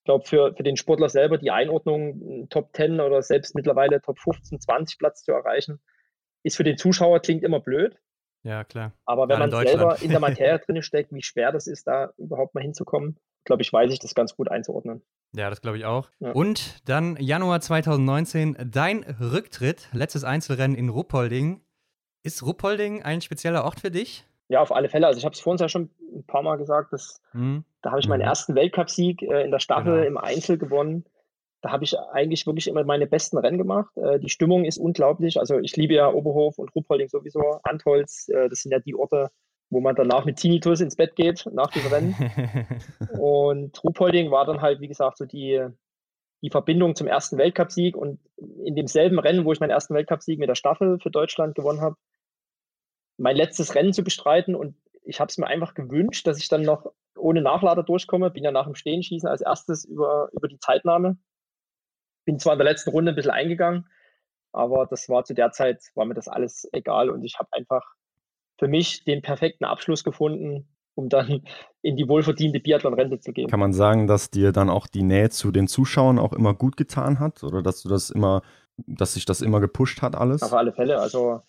ich 0.00 0.04
glaube, 0.04 0.26
für, 0.26 0.54
für 0.54 0.62
den 0.62 0.76
Sportler 0.76 1.08
selber 1.08 1.38
die 1.38 1.50
Einordnung, 1.50 2.48
Top 2.50 2.74
10 2.74 3.00
oder 3.00 3.22
selbst 3.22 3.54
mittlerweile 3.54 4.02
Top 4.02 4.18
15, 4.18 4.60
20 4.60 4.98
Platz 4.98 5.22
zu 5.22 5.32
erreichen, 5.32 5.80
ist 6.42 6.56
für 6.56 6.64
den 6.64 6.76
Zuschauer 6.76 7.20
klingt 7.20 7.42
immer 7.42 7.60
blöd. 7.60 7.98
Ja, 8.42 8.64
klar. 8.64 8.92
Aber 9.06 9.28
wenn 9.28 9.38
man 9.38 9.50
selber 9.50 9.96
in 10.02 10.10
der 10.10 10.20
Materie 10.20 10.58
drin 10.66 10.82
steckt, 10.82 11.12
wie 11.14 11.22
schwer 11.22 11.50
das 11.50 11.66
ist, 11.66 11.86
da 11.86 12.12
überhaupt 12.18 12.54
mal 12.54 12.62
hinzukommen, 12.62 13.18
glaube 13.44 13.62
ich, 13.62 13.72
weiß 13.72 13.90
ich 13.90 14.00
das 14.00 14.14
ganz 14.14 14.36
gut 14.36 14.50
einzuordnen. 14.50 15.02
Ja, 15.34 15.48
das 15.48 15.60
glaube 15.60 15.78
ich 15.78 15.84
auch. 15.84 16.10
Ja. 16.18 16.32
Und 16.32 16.88
dann 16.88 17.16
Januar 17.16 17.60
2019, 17.60 18.56
dein 18.70 19.04
Rücktritt, 19.04 19.88
letztes 19.92 20.24
Einzelrennen 20.24 20.76
in 20.76 20.88
Ruppolding. 20.88 21.60
Ist 22.22 22.42
Ruppolding 22.42 23.02
ein 23.02 23.20
spezieller 23.20 23.64
Ort 23.64 23.80
für 23.80 23.90
dich? 23.90 24.26
Ja, 24.48 24.60
auf 24.60 24.72
alle 24.72 24.88
Fälle. 24.88 25.06
Also 25.06 25.18
ich 25.18 25.24
habe 25.24 25.34
es 25.34 25.40
vorhin 25.40 25.60
ja 25.60 25.68
schon 25.68 25.90
ein 26.12 26.24
paar 26.26 26.42
Mal 26.42 26.56
gesagt, 26.56 26.92
dass, 26.92 27.22
hm. 27.30 27.64
da 27.82 27.90
habe 27.90 28.00
ich 28.00 28.08
meinen 28.08 28.20
mhm. 28.20 28.26
ersten 28.26 28.54
Weltcupsieg 28.56 29.22
äh, 29.22 29.44
in 29.44 29.52
der 29.52 29.60
Staffel 29.60 29.94
genau. 29.94 30.06
im 30.06 30.18
Einzel 30.18 30.58
gewonnen. 30.58 31.04
Da 31.62 31.70
habe 31.70 31.84
ich 31.84 31.96
eigentlich 31.98 32.46
wirklich 32.46 32.66
immer 32.66 32.82
meine 32.84 33.06
besten 33.06 33.38
Rennen 33.38 33.58
gemacht. 33.58 33.96
Äh, 33.96 34.18
die 34.18 34.28
Stimmung 34.28 34.64
ist 34.64 34.78
unglaublich. 34.78 35.38
Also 35.38 35.58
ich 35.60 35.76
liebe 35.76 35.94
ja 35.94 36.12
Oberhof 36.12 36.58
und 36.58 36.74
Ruppolding 36.74 37.08
sowieso. 37.08 37.60
Antholz, 37.62 38.28
äh, 38.28 38.48
das 38.48 38.60
sind 38.60 38.72
ja 38.72 38.80
die 38.80 38.96
Orte, 38.96 39.30
wo 39.70 39.80
man 39.80 39.94
danach 39.94 40.24
mit 40.24 40.36
Tinnitus 40.36 40.80
ins 40.80 40.96
Bett 40.96 41.14
geht 41.16 41.46
nach 41.52 41.70
dem 41.70 41.86
Rennen. 41.86 42.14
und 43.18 43.82
Ruhpolding 43.82 44.30
war 44.30 44.44
dann 44.44 44.60
halt, 44.60 44.80
wie 44.80 44.88
gesagt, 44.88 45.18
so 45.18 45.24
die, 45.24 45.64
die 46.42 46.50
Verbindung 46.50 46.96
zum 46.96 47.06
ersten 47.06 47.38
Weltcupsieg 47.38 47.96
und 47.96 48.20
in 48.64 48.74
demselben 48.74 49.18
Rennen, 49.20 49.44
wo 49.44 49.52
ich 49.52 49.60
meinen 49.60 49.70
ersten 49.70 49.94
Weltcupsieg 49.94 50.38
mit 50.38 50.48
der 50.48 50.56
Staffel 50.56 50.98
für 50.98 51.10
Deutschland 51.10 51.54
gewonnen 51.54 51.80
habe, 51.80 51.96
mein 53.16 53.36
letztes 53.36 53.74
Rennen 53.74 53.92
zu 53.92 54.02
bestreiten 54.02 54.54
und 54.54 54.76
ich 55.04 55.20
habe 55.20 55.28
es 55.28 55.38
mir 55.38 55.46
einfach 55.46 55.74
gewünscht, 55.74 56.26
dass 56.26 56.38
ich 56.38 56.48
dann 56.48 56.62
noch 56.62 56.92
ohne 57.16 57.42
Nachlader 57.42 57.82
durchkomme. 57.82 58.30
Bin 58.30 58.44
ja 58.44 58.50
nach 58.50 58.66
dem 58.66 58.74
Stehenschießen 58.74 59.28
als 59.28 59.40
erstes 59.40 59.84
über, 59.84 60.30
über 60.32 60.48
die 60.48 60.58
Zeitnahme. 60.58 61.18
Bin 62.24 62.38
zwar 62.38 62.54
in 62.54 62.58
der 62.58 62.68
letzten 62.68 62.90
Runde 62.90 63.12
ein 63.12 63.14
bisschen 63.14 63.30
eingegangen, 63.30 63.88
aber 64.52 64.86
das 64.86 65.08
war 65.08 65.24
zu 65.24 65.34
der 65.34 65.52
Zeit, 65.52 65.82
war 65.94 66.04
mir 66.04 66.14
das 66.14 66.28
alles 66.28 66.68
egal 66.72 67.10
und 67.10 67.24
ich 67.24 67.38
habe 67.38 67.48
einfach 67.52 67.94
für 68.60 68.68
mich 68.68 69.04
den 69.04 69.22
perfekten 69.22 69.64
Abschluss 69.64 70.04
gefunden, 70.04 70.68
um 70.94 71.08
dann 71.08 71.42
in 71.82 71.96
die 71.96 72.06
wohlverdiente 72.06 72.60
Biathlon-Rente 72.60 73.18
zu 73.18 73.32
gehen. 73.32 73.48
Kann 73.48 73.58
man 73.58 73.72
sagen, 73.72 74.06
dass 74.06 74.30
dir 74.30 74.52
dann 74.52 74.70
auch 74.70 74.86
die 74.86 75.02
Nähe 75.02 75.30
zu 75.30 75.50
den 75.50 75.66
Zuschauern 75.66 76.20
auch 76.20 76.32
immer 76.32 76.54
gut 76.54 76.76
getan 76.76 77.18
hat 77.18 77.42
oder 77.42 77.62
dass 77.62 77.82
du 77.82 77.88
das 77.88 78.10
immer, 78.10 78.42
dass 78.86 79.14
sich 79.14 79.24
das 79.24 79.40
immer 79.40 79.60
gepusht 79.60 80.02
hat 80.02 80.14
alles? 80.14 80.42
Auf 80.42 80.52
alle 80.52 80.72
Fälle. 80.72 81.00
Also 81.00 81.40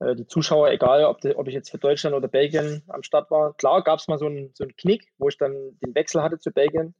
äh, 0.00 0.16
die 0.16 0.26
Zuschauer, 0.26 0.70
egal 0.70 1.04
ob, 1.04 1.20
die, 1.20 1.36
ob, 1.36 1.46
ich 1.46 1.54
jetzt 1.54 1.70
für 1.70 1.78
Deutschland 1.78 2.16
oder 2.16 2.28
Belgien 2.28 2.82
am 2.88 3.02
Start 3.02 3.30
war. 3.30 3.54
Klar 3.54 3.84
gab 3.84 3.98
es 3.98 4.08
mal 4.08 4.18
so 4.18 4.26
einen, 4.26 4.50
so 4.54 4.64
einen 4.64 4.74
Knick, 4.74 5.12
wo 5.18 5.28
ich 5.28 5.36
dann 5.36 5.52
den 5.84 5.94
Wechsel 5.94 6.22
hatte 6.22 6.38
zu 6.38 6.50
Belgien. 6.50 6.94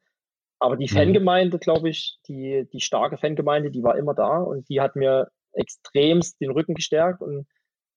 Aber 0.59 0.77
die 0.77 0.91
mhm. 0.91 0.97
Fangemeinde, 0.97 1.59
glaube 1.59 1.89
ich, 1.89 2.19
die, 2.29 2.69
die 2.71 2.81
starke 2.81 3.17
Fangemeinde, 3.17 3.71
die 3.71 3.83
war 3.83 3.97
immer 3.97 4.15
da 4.15 4.39
und 4.39 4.69
die 4.69 4.83
hat 4.83 4.95
mir 4.95 5.31
extremst 5.53 6.39
den 6.41 6.51
Rücken 6.51 6.75
gestärkt. 6.75 7.23
Und 7.23 7.47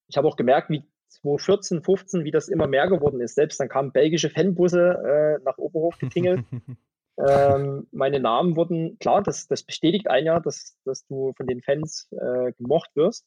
ich 0.06 0.16
habe 0.16 0.26
auch 0.26 0.36
gemerkt, 0.36 0.70
wie 0.70 0.82
2014, 1.08 1.82
15, 1.82 2.24
wie 2.24 2.30
das 2.30 2.48
immer 2.48 2.66
mehr 2.66 2.88
geworden 2.88 3.20
ist. 3.20 3.34
Selbst 3.34 3.58
dann 3.60 3.68
kamen 3.68 3.92
belgische 3.92 4.30
Fanbusse 4.30 5.38
äh, 5.38 5.44
nach 5.44 5.58
Oberhof 5.58 5.98
getingelt. 5.98 6.44
ähm, 7.18 7.86
meine 7.90 8.20
Namen 8.20 8.56
wurden, 8.56 8.98
klar, 8.98 9.22
das, 9.22 9.48
das 9.48 9.62
bestätigt 9.62 10.08
ein 10.08 10.24
Jahr, 10.24 10.40
dass, 10.40 10.78
dass 10.84 11.06
du 11.06 11.32
von 11.36 11.46
den 11.46 11.62
Fans 11.62 12.08
äh, 12.12 12.52
gemocht 12.52 12.90
wirst. 12.94 13.26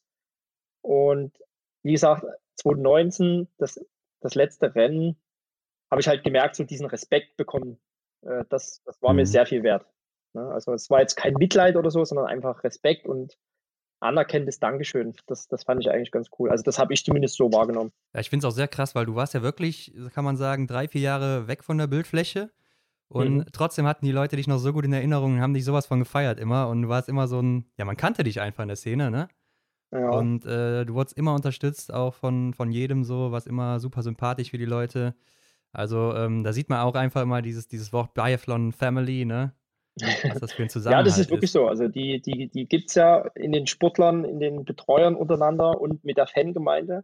Und 0.82 1.38
wie 1.84 1.94
gesagt, 1.94 2.26
2019, 2.58 3.48
das, 3.58 3.80
das 4.22 4.36
letzte 4.36 4.74
Rennen, 4.76 5.18
habe 5.90 6.02
ich 6.02 6.08
halt 6.08 6.24
gemerkt, 6.24 6.56
so 6.56 6.64
diesen 6.64 6.86
Respekt 6.86 7.36
bekommen. 7.38 7.80
Äh, 8.22 8.46
das, 8.50 8.82
das 8.86 9.02
war 9.02 9.12
mhm. 9.12 9.18
mir 9.18 9.26
sehr 9.26 9.46
viel 9.46 9.64
wert. 9.64 9.86
Ne? 10.34 10.48
Also 10.48 10.74
es 10.74 10.90
war 10.90 11.02
jetzt 11.02 11.16
kein 11.16 11.34
Mitleid 11.34 11.76
oder 11.76 11.92
so, 11.92 12.04
sondern 12.06 12.28
einfach 12.28 12.64
Respekt 12.64 13.08
und 13.08 13.38
anerkennendes 14.02 14.60
Dankeschön. 14.60 15.14
Das, 15.28 15.48
das 15.48 15.64
fand 15.64 15.82
ich 15.82 15.90
eigentlich 15.90 16.12
ganz 16.12 16.30
cool. 16.40 16.50
Also 16.50 16.64
das 16.64 16.80
habe 16.80 16.94
ich 16.94 17.06
zumindest 17.06 17.36
so 17.36 17.52
wahrgenommen. 17.52 17.92
Ja, 18.14 18.20
ich 18.20 18.30
finde 18.30 18.46
es 18.46 18.52
auch 18.52 18.56
sehr 18.56 18.68
krass, 18.68 18.96
weil 18.96 19.06
du 19.06 19.16
warst 19.16 19.34
ja 19.34 19.42
wirklich, 19.42 19.94
kann 20.14 20.26
man 20.26 20.38
sagen, 20.38 20.68
drei, 20.68 20.88
vier 20.88 21.02
Jahre 21.02 21.48
weg 21.48 21.64
von 21.64 21.78
der 21.78 21.88
Bildfläche. 21.88 22.52
Und 23.08 23.38
mhm. 23.38 23.46
trotzdem 23.52 23.86
hatten 23.86 24.06
die 24.06 24.12
Leute 24.12 24.38
dich 24.38 24.48
noch 24.48 24.58
so 24.58 24.72
gut 24.72 24.86
in 24.86 24.94
Erinnerung 24.94 25.34
und 25.36 25.42
haben 25.42 25.54
dich 25.54 25.66
sowas 25.66 25.86
von 25.86 26.00
gefeiert 26.00 26.40
immer. 26.40 26.70
Und 26.70 26.84
du 26.84 26.90
warst 26.90 27.10
immer 27.10 27.28
so 27.28 27.42
ein, 27.42 27.66
ja, 27.78 27.86
man 27.86 27.98
kannte 27.98 28.24
dich 28.24 28.40
einfach 28.40 28.64
in 28.64 28.70
der 28.70 28.78
Szene, 28.78 29.12
ne? 29.12 29.28
Ja. 29.92 30.10
Und 30.12 30.46
äh, 30.46 30.86
du 30.86 30.94
wurdest 30.94 31.18
immer 31.18 31.36
unterstützt, 31.36 31.94
auch 31.94 32.14
von, 32.14 32.54
von 32.54 32.72
jedem 32.72 33.04
so, 33.04 33.34
was 33.34 33.46
immer 33.46 33.82
super 33.82 34.02
sympathisch 34.02 34.52
für 34.52 34.58
die 34.58 34.66
Leute. 34.66 35.16
Also 35.74 36.16
ähm, 36.16 36.46
da 36.46 36.54
sieht 36.54 36.70
man 36.70 36.80
auch 36.80 36.96
einfach 36.96 37.22
immer 37.22 37.42
dieses, 37.42 37.68
dieses 37.68 37.92
Wort 37.92 38.14
Biathlon 38.14 38.72
Family, 38.72 39.26
ne? 39.26 39.54
Was 40.00 40.40
das 40.40 40.54
für 40.54 40.64
ein 40.64 40.70
Zusammenhalt 40.70 41.06
Ja, 41.06 41.10
das 41.10 41.20
ist 41.20 41.30
wirklich 41.30 41.50
ist. 41.50 41.54
so. 41.54 41.68
Also 41.68 41.88
die, 41.88 42.22
die, 42.22 42.48
die 42.48 42.66
gibt 42.66 42.90
es 42.90 42.96
ja 42.96 43.28
in 43.36 43.52
den 43.52 43.68
Sportlern, 43.68 44.24
in 44.24 44.40
den 44.40 44.64
Betreuern 44.66 45.16
untereinander 45.16 45.80
und 45.80 46.04
mit 46.04 46.18
der 46.18 46.28
Fangemeinde. 46.28 47.04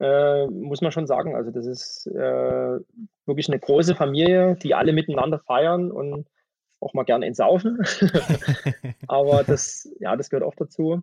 Äh, 0.00 0.46
muss 0.46 0.80
man 0.80 0.92
schon 0.92 1.06
sagen. 1.06 1.36
Also 1.36 1.50
das 1.50 1.66
ist 1.66 2.06
äh, 2.06 2.78
wirklich 3.26 3.48
eine 3.48 3.58
große 3.58 3.94
Familie, 3.94 4.56
die 4.56 4.74
alle 4.74 4.92
miteinander 4.92 5.38
feiern 5.38 5.90
und 5.90 6.26
auch 6.80 6.94
mal 6.94 7.04
gerne 7.04 7.26
entsaufen. 7.26 7.78
Aber 9.08 9.44
das, 9.44 9.88
ja, 10.00 10.16
das 10.16 10.30
gehört 10.30 10.46
auch 10.46 10.56
dazu. 10.56 11.02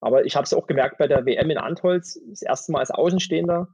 Aber 0.00 0.24
ich 0.24 0.34
habe 0.34 0.44
es 0.44 0.54
auch 0.54 0.66
gemerkt 0.66 0.98
bei 0.98 1.06
der 1.06 1.24
WM 1.26 1.50
in 1.50 1.58
Antholz, 1.58 2.20
das 2.28 2.42
erste 2.42 2.72
Mal 2.72 2.80
als 2.80 2.90
Außenstehender, 2.90 3.68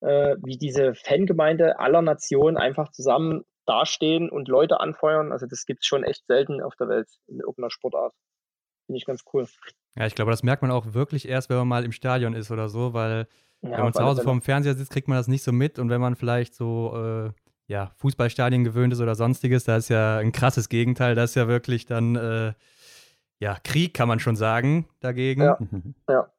äh, 0.00 0.36
wie 0.42 0.56
diese 0.56 0.94
Fangemeinde 0.94 1.78
aller 1.78 2.00
Nationen 2.00 2.56
einfach 2.56 2.90
zusammen 2.90 3.44
dastehen 3.66 4.30
und 4.30 4.48
Leute 4.48 4.80
anfeuern. 4.80 5.32
Also 5.32 5.46
das 5.46 5.66
gibt 5.66 5.80
es 5.80 5.86
schon 5.86 6.04
echt 6.04 6.26
selten 6.26 6.60
auf 6.62 6.74
der 6.76 6.88
Welt 6.88 7.08
in 7.26 7.40
irgendeiner 7.40 7.70
Sportart. 7.70 8.14
Finde 8.86 8.98
ich 8.98 9.06
ganz 9.06 9.22
cool. 9.32 9.46
Ja, 9.96 10.06
ich 10.06 10.14
glaube, 10.14 10.30
das 10.30 10.42
merkt 10.42 10.62
man 10.62 10.70
auch 10.70 10.92
wirklich 10.92 11.28
erst, 11.28 11.48
wenn 11.50 11.56
man 11.56 11.68
mal 11.68 11.84
im 11.84 11.92
Stadion 11.92 12.34
ist 12.34 12.50
oder 12.50 12.68
so, 12.68 12.92
weil 12.92 13.26
ja, 13.62 13.72
wenn 13.72 13.84
man 13.84 13.92
zu 13.94 14.04
Hause 14.04 14.22
vorm 14.22 14.42
Fernseher 14.42 14.74
sitzt, 14.74 14.92
kriegt 14.92 15.08
man 15.08 15.16
das 15.16 15.28
nicht 15.28 15.42
so 15.42 15.52
mit. 15.52 15.78
Und 15.78 15.88
wenn 15.88 16.00
man 16.00 16.16
vielleicht 16.16 16.54
so 16.54 16.94
äh, 16.94 17.30
ja, 17.66 17.92
Fußballstadien 17.96 18.64
gewöhnt 18.64 18.92
ist 18.92 19.00
oder 19.00 19.14
sonstiges, 19.14 19.64
da 19.64 19.76
ist 19.76 19.88
ja 19.88 20.18
ein 20.18 20.32
krasses 20.32 20.68
Gegenteil. 20.68 21.14
Das 21.14 21.30
ist 21.30 21.36
ja 21.36 21.48
wirklich 21.48 21.86
dann 21.86 22.16
äh, 22.16 22.52
ja, 23.40 23.58
Krieg, 23.62 23.94
kann 23.94 24.08
man 24.08 24.20
schon 24.20 24.36
sagen, 24.36 24.88
dagegen. 25.00 25.42
Ja, 25.42 25.58
mhm. 25.58 25.94
ja. 26.08 26.30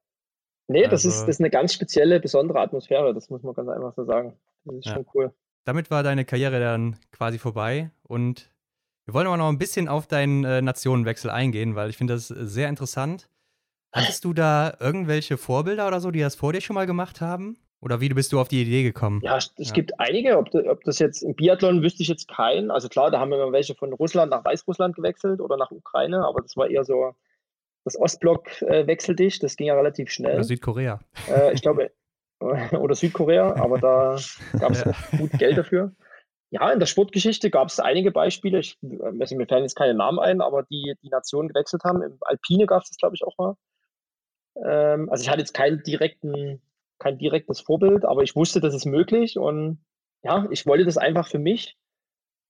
Nee, 0.67 0.85
also, 0.85 0.91
das, 0.91 1.05
ist, 1.05 1.21
das 1.21 1.35
ist 1.35 1.39
eine 1.39 1.51
ganz 1.51 1.73
spezielle, 1.73 2.19
besondere 2.19 2.59
Atmosphäre, 2.59 3.13
das 3.13 3.29
muss 3.29 3.43
man 3.43 3.53
ganz 3.53 3.69
einfach 3.69 3.93
so 3.93 4.05
sagen. 4.05 4.35
Das 4.63 4.75
ist 4.77 4.85
ja. 4.85 4.93
schon 4.95 5.05
cool. 5.13 5.33
Damit 5.65 5.91
war 5.91 6.03
deine 6.03 6.25
Karriere 6.25 6.59
dann 6.59 6.97
quasi 7.11 7.39
vorbei 7.39 7.91
und 8.03 8.51
wir 9.05 9.13
wollen 9.13 9.27
aber 9.27 9.37
noch 9.37 9.49
ein 9.49 9.57
bisschen 9.57 9.87
auf 9.87 10.07
deinen 10.07 10.43
äh, 10.43 10.61
Nationenwechsel 10.61 11.29
eingehen, 11.29 11.75
weil 11.75 11.89
ich 11.89 11.97
finde 11.97 12.13
das 12.13 12.27
sehr 12.27 12.69
interessant. 12.69 13.29
Hattest 13.91 14.25
du 14.25 14.33
da 14.33 14.75
irgendwelche 14.79 15.37
Vorbilder 15.37 15.87
oder 15.87 15.99
so, 15.99 16.11
die 16.11 16.19
das 16.19 16.35
vor 16.35 16.53
dir 16.53 16.61
schon 16.61 16.73
mal 16.73 16.85
gemacht 16.85 17.21
haben? 17.21 17.57
Oder 17.81 18.01
wie 18.01 18.09
bist 18.09 18.33
du 18.33 18.39
auf 18.39 18.47
die 18.47 18.61
Idee 18.61 18.83
gekommen? 18.83 19.21
Ja, 19.23 19.37
es 19.37 19.51
ja. 19.57 19.73
gibt 19.73 19.99
einige. 19.99 20.37
Ob, 20.37 20.53
ob, 20.53 20.83
das 20.83 20.99
jetzt 20.99 21.21
im 21.21 21.35
Biathlon 21.35 21.83
wüsste 21.83 22.01
ich 22.01 22.09
jetzt 22.09 22.27
keinen. 22.27 22.71
Also 22.71 22.89
klar, 22.89 23.11
da 23.11 23.19
haben 23.19 23.29
wir 23.29 23.51
welche 23.51 23.75
von 23.75 23.93
Russland 23.93 24.31
nach 24.31 24.43
Weißrussland 24.43 24.95
gewechselt 24.95 25.39
oder 25.39 25.55
nach 25.55 25.71
Ukraine, 25.71 26.25
aber 26.25 26.41
das 26.41 26.57
war 26.57 26.67
eher 26.67 26.83
so 26.83 27.13
das 27.83 27.97
Ostblock 27.97 28.61
äh, 28.63 28.87
wechselte 28.87 29.23
ich. 29.23 29.39
Das 29.39 29.55
ging 29.55 29.67
ja 29.67 29.75
relativ 29.75 30.09
schnell. 30.09 30.35
Oder 30.35 30.43
Südkorea. 30.43 30.99
Äh, 31.29 31.53
ich 31.53 31.61
glaube, 31.61 31.91
oder 32.79 32.95
Südkorea, 32.95 33.55
aber 33.55 33.79
da 33.79 34.17
gab 34.59 34.71
es 34.71 34.83
ja. 34.83 34.93
gut 35.17 35.31
Geld 35.31 35.57
dafür. 35.57 35.93
Ja, 36.51 36.71
in 36.71 36.79
der 36.79 36.85
Sportgeschichte 36.85 37.49
gab 37.49 37.67
es 37.67 37.79
einige 37.79 38.11
Beispiele. 38.11 38.59
Ich, 38.59 38.77
also 39.19 39.35
mir 39.35 39.47
fallen 39.47 39.63
jetzt 39.63 39.75
keine 39.75 39.93
Namen 39.93 40.19
ein, 40.19 40.41
aber 40.41 40.63
die 40.63 40.95
die 41.01 41.09
Nationen 41.09 41.49
gewechselt 41.49 41.83
haben. 41.83 42.01
Im 42.01 42.17
Alpine 42.21 42.65
gab 42.65 42.83
es 42.83 42.89
das, 42.89 42.97
glaube 42.97 43.15
ich, 43.15 43.23
auch 43.23 43.37
mal. 43.37 43.55
Ähm, 44.63 45.09
also 45.09 45.23
ich 45.23 45.29
hatte 45.29 45.39
jetzt 45.39 45.53
keinen 45.53 45.83
direkten 45.83 46.61
kein 46.99 47.17
direktes 47.17 47.59
Vorbild, 47.59 48.05
aber 48.05 48.23
ich 48.23 48.35
wusste, 48.35 48.61
das 48.61 48.73
ist 48.73 48.85
möglich 48.85 49.37
und 49.37 49.83
ja, 50.23 50.47
ich 50.49 50.65
wollte 50.65 50.85
das 50.85 50.97
einfach 50.97 51.27
für 51.27 51.39
mich. 51.39 51.77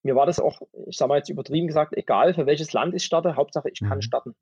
Mir 0.04 0.16
war 0.16 0.26
das 0.26 0.40
auch, 0.40 0.62
ich 0.88 0.98
sage 0.98 1.10
mal 1.10 1.18
jetzt 1.18 1.30
übertrieben 1.30 1.68
gesagt, 1.68 1.98
egal 1.98 2.34
für 2.34 2.46
welches 2.46 2.74
Land 2.74 2.94
ich 2.94 3.04
starte, 3.04 3.36
Hauptsache 3.36 3.70
ich 3.70 3.80
kann 3.80 3.98
mhm. 3.98 4.02
starten. 4.04 4.36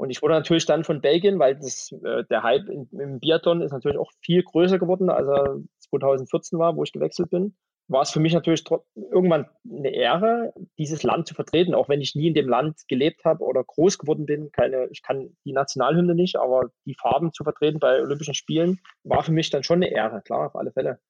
Und 0.00 0.08
ich 0.08 0.22
wurde 0.22 0.34
natürlich 0.34 0.64
dann 0.64 0.84
von 0.84 1.00
Belgien, 1.00 1.38
weil 1.38 1.56
das, 1.56 1.92
äh, 2.04 2.24
der 2.30 2.42
Hype 2.42 2.68
im, 2.68 2.88
im 2.92 3.20
Biathlon 3.20 3.60
ist 3.60 3.72
natürlich 3.72 3.98
auch 3.98 4.10
viel 4.22 4.42
größer 4.42 4.78
geworden, 4.78 5.10
als 5.10 5.28
er 5.28 5.58
2014 5.80 6.58
war, 6.58 6.76
wo 6.76 6.84
ich 6.84 6.92
gewechselt 6.92 7.30
bin 7.30 7.54
war 7.90 8.02
es 8.02 8.10
für 8.10 8.20
mich 8.20 8.32
natürlich 8.32 8.64
irgendwann 8.94 9.46
eine 9.68 9.92
Ehre, 9.92 10.54
dieses 10.78 11.02
Land 11.02 11.26
zu 11.26 11.34
vertreten, 11.34 11.74
auch 11.74 11.88
wenn 11.88 12.00
ich 12.00 12.14
nie 12.14 12.28
in 12.28 12.34
dem 12.34 12.48
Land 12.48 12.86
gelebt 12.86 13.24
habe 13.24 13.42
oder 13.42 13.64
groß 13.64 13.98
geworden 13.98 14.26
bin. 14.26 14.52
Keine, 14.52 14.86
ich 14.92 15.02
kann 15.02 15.36
die 15.44 15.52
Nationalhymne 15.52 16.14
nicht, 16.14 16.36
aber 16.36 16.70
die 16.86 16.94
Farben 16.94 17.32
zu 17.32 17.42
vertreten 17.42 17.80
bei 17.80 18.00
Olympischen 18.00 18.34
Spielen 18.34 18.78
war 19.02 19.24
für 19.24 19.32
mich 19.32 19.50
dann 19.50 19.64
schon 19.64 19.82
eine 19.82 19.90
Ehre, 19.90 20.22
klar, 20.22 20.46
auf 20.46 20.54
alle 20.54 20.70
Fälle. 20.70 21.00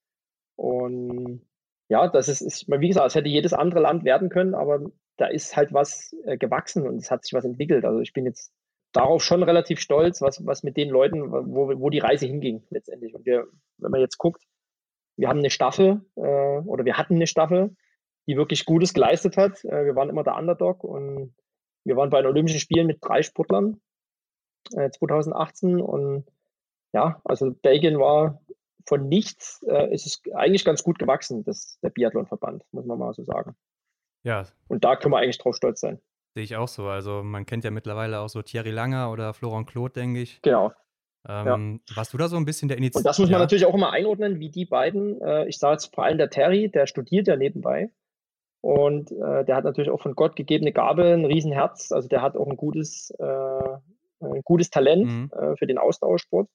Und 0.56 1.46
ja, 1.90 2.08
das 2.08 2.28
ist, 2.28 2.40
ist 2.40 2.66
wie 2.68 2.88
gesagt, 2.88 3.08
es 3.08 3.14
hätte 3.14 3.28
jedes 3.28 3.52
andere 3.52 3.80
Land 3.80 4.04
werden 4.04 4.30
können, 4.30 4.54
aber 4.54 4.90
da 5.18 5.26
ist 5.26 5.56
halt 5.56 5.74
was 5.74 6.16
äh, 6.24 6.38
gewachsen 6.38 6.86
und 6.86 6.96
es 6.96 7.10
hat 7.10 7.24
sich 7.24 7.34
was 7.34 7.44
entwickelt. 7.44 7.84
Also 7.84 8.00
ich 8.00 8.14
bin 8.14 8.24
jetzt 8.24 8.54
darauf 8.92 9.22
schon 9.22 9.42
relativ 9.42 9.80
stolz, 9.80 10.20
was, 10.20 10.44
was 10.46 10.62
mit 10.62 10.76
den 10.76 10.88
Leuten, 10.88 11.30
wo, 11.30 11.68
wo 11.78 11.90
die 11.90 11.98
Reise 11.98 12.26
hinging 12.26 12.62
letztendlich. 12.70 13.14
Und 13.14 13.24
wir, 13.24 13.46
wenn 13.78 13.90
man 13.90 14.00
jetzt 14.00 14.18
guckt, 14.18 14.42
wir 15.16 15.28
haben 15.28 15.38
eine 15.38 15.50
Staffel 15.50 16.04
äh, 16.16 16.20
oder 16.20 16.84
wir 16.84 16.96
hatten 16.96 17.16
eine 17.16 17.26
Staffel, 17.26 17.76
die 18.26 18.36
wirklich 18.36 18.64
Gutes 18.64 18.94
geleistet 18.94 19.36
hat. 19.36 19.64
Äh, 19.64 19.84
wir 19.86 19.96
waren 19.96 20.10
immer 20.10 20.24
der 20.24 20.36
Underdog 20.36 20.84
und 20.84 21.34
wir 21.84 21.96
waren 21.96 22.10
bei 22.10 22.20
den 22.20 22.30
Olympischen 22.30 22.60
Spielen 22.60 22.86
mit 22.86 22.98
drei 23.00 23.22
Sportlern 23.22 23.80
äh, 24.74 24.90
2018 24.90 25.80
und 25.80 26.26
ja, 26.92 27.20
also 27.24 27.52
Belgien 27.52 27.98
war 27.98 28.40
von 28.86 29.08
nichts, 29.08 29.62
äh, 29.68 29.92
ist 29.94 30.06
es 30.06 30.20
eigentlich 30.34 30.64
ganz 30.64 30.82
gut 30.82 30.98
gewachsen, 30.98 31.44
das, 31.44 31.78
der 31.82 31.90
Biathlonverband, 31.90 32.64
muss 32.72 32.86
man 32.86 32.98
mal 32.98 33.14
so 33.14 33.22
sagen. 33.22 33.54
Ja. 34.24 34.46
Und 34.68 34.84
da 34.84 34.96
können 34.96 35.14
wir 35.14 35.18
eigentlich 35.18 35.38
drauf 35.38 35.56
stolz 35.56 35.80
sein. 35.80 36.00
Sehe 36.34 36.44
ich 36.44 36.56
auch 36.56 36.68
so. 36.68 36.86
Also 36.86 37.22
man 37.22 37.46
kennt 37.46 37.64
ja 37.64 37.70
mittlerweile 37.70 38.20
auch 38.20 38.28
so 38.28 38.42
Thierry 38.42 38.70
Langer 38.70 39.10
oder 39.10 39.34
Florent 39.34 39.68
Claude, 39.68 39.92
denke 39.92 40.20
ich. 40.20 40.40
Genau. 40.42 40.72
Ähm, 41.28 41.80
ja. 41.88 41.96
Warst 41.96 42.12
du 42.12 42.18
da 42.18 42.28
so 42.28 42.36
ein 42.36 42.44
bisschen 42.44 42.68
der 42.68 42.78
Initiator? 42.78 43.00
Und 43.00 43.06
das 43.06 43.18
muss 43.18 43.28
man 43.28 43.40
ja. 43.40 43.44
natürlich 43.44 43.66
auch 43.66 43.74
immer 43.74 43.92
einordnen, 43.92 44.38
wie 44.38 44.50
die 44.50 44.64
beiden, 44.64 45.20
äh, 45.20 45.46
ich 45.48 45.58
sage 45.58 45.72
jetzt 45.72 45.94
vor 45.94 46.04
allem 46.04 46.18
der 46.18 46.30
Terry, 46.30 46.70
der 46.70 46.86
studiert 46.86 47.26
ja 47.26 47.36
nebenbei. 47.36 47.90
Und 48.62 49.10
äh, 49.10 49.44
der 49.44 49.56
hat 49.56 49.64
natürlich 49.64 49.90
auch 49.90 50.00
von 50.00 50.14
Gott 50.14 50.36
gegebene 50.36 50.72
Gabe, 50.72 51.12
ein 51.12 51.24
Riesenherz. 51.24 51.92
Also 51.92 52.08
der 52.08 52.22
hat 52.22 52.36
auch 52.36 52.46
ein 52.46 52.56
gutes, 52.56 53.10
äh, 53.18 53.78
ein 54.20 54.42
gutes 54.44 54.70
Talent 54.70 55.06
mhm. 55.06 55.30
Äh, 55.34 55.56
für 55.56 55.66
den 55.66 55.78
Ausdauersport. 55.78 56.48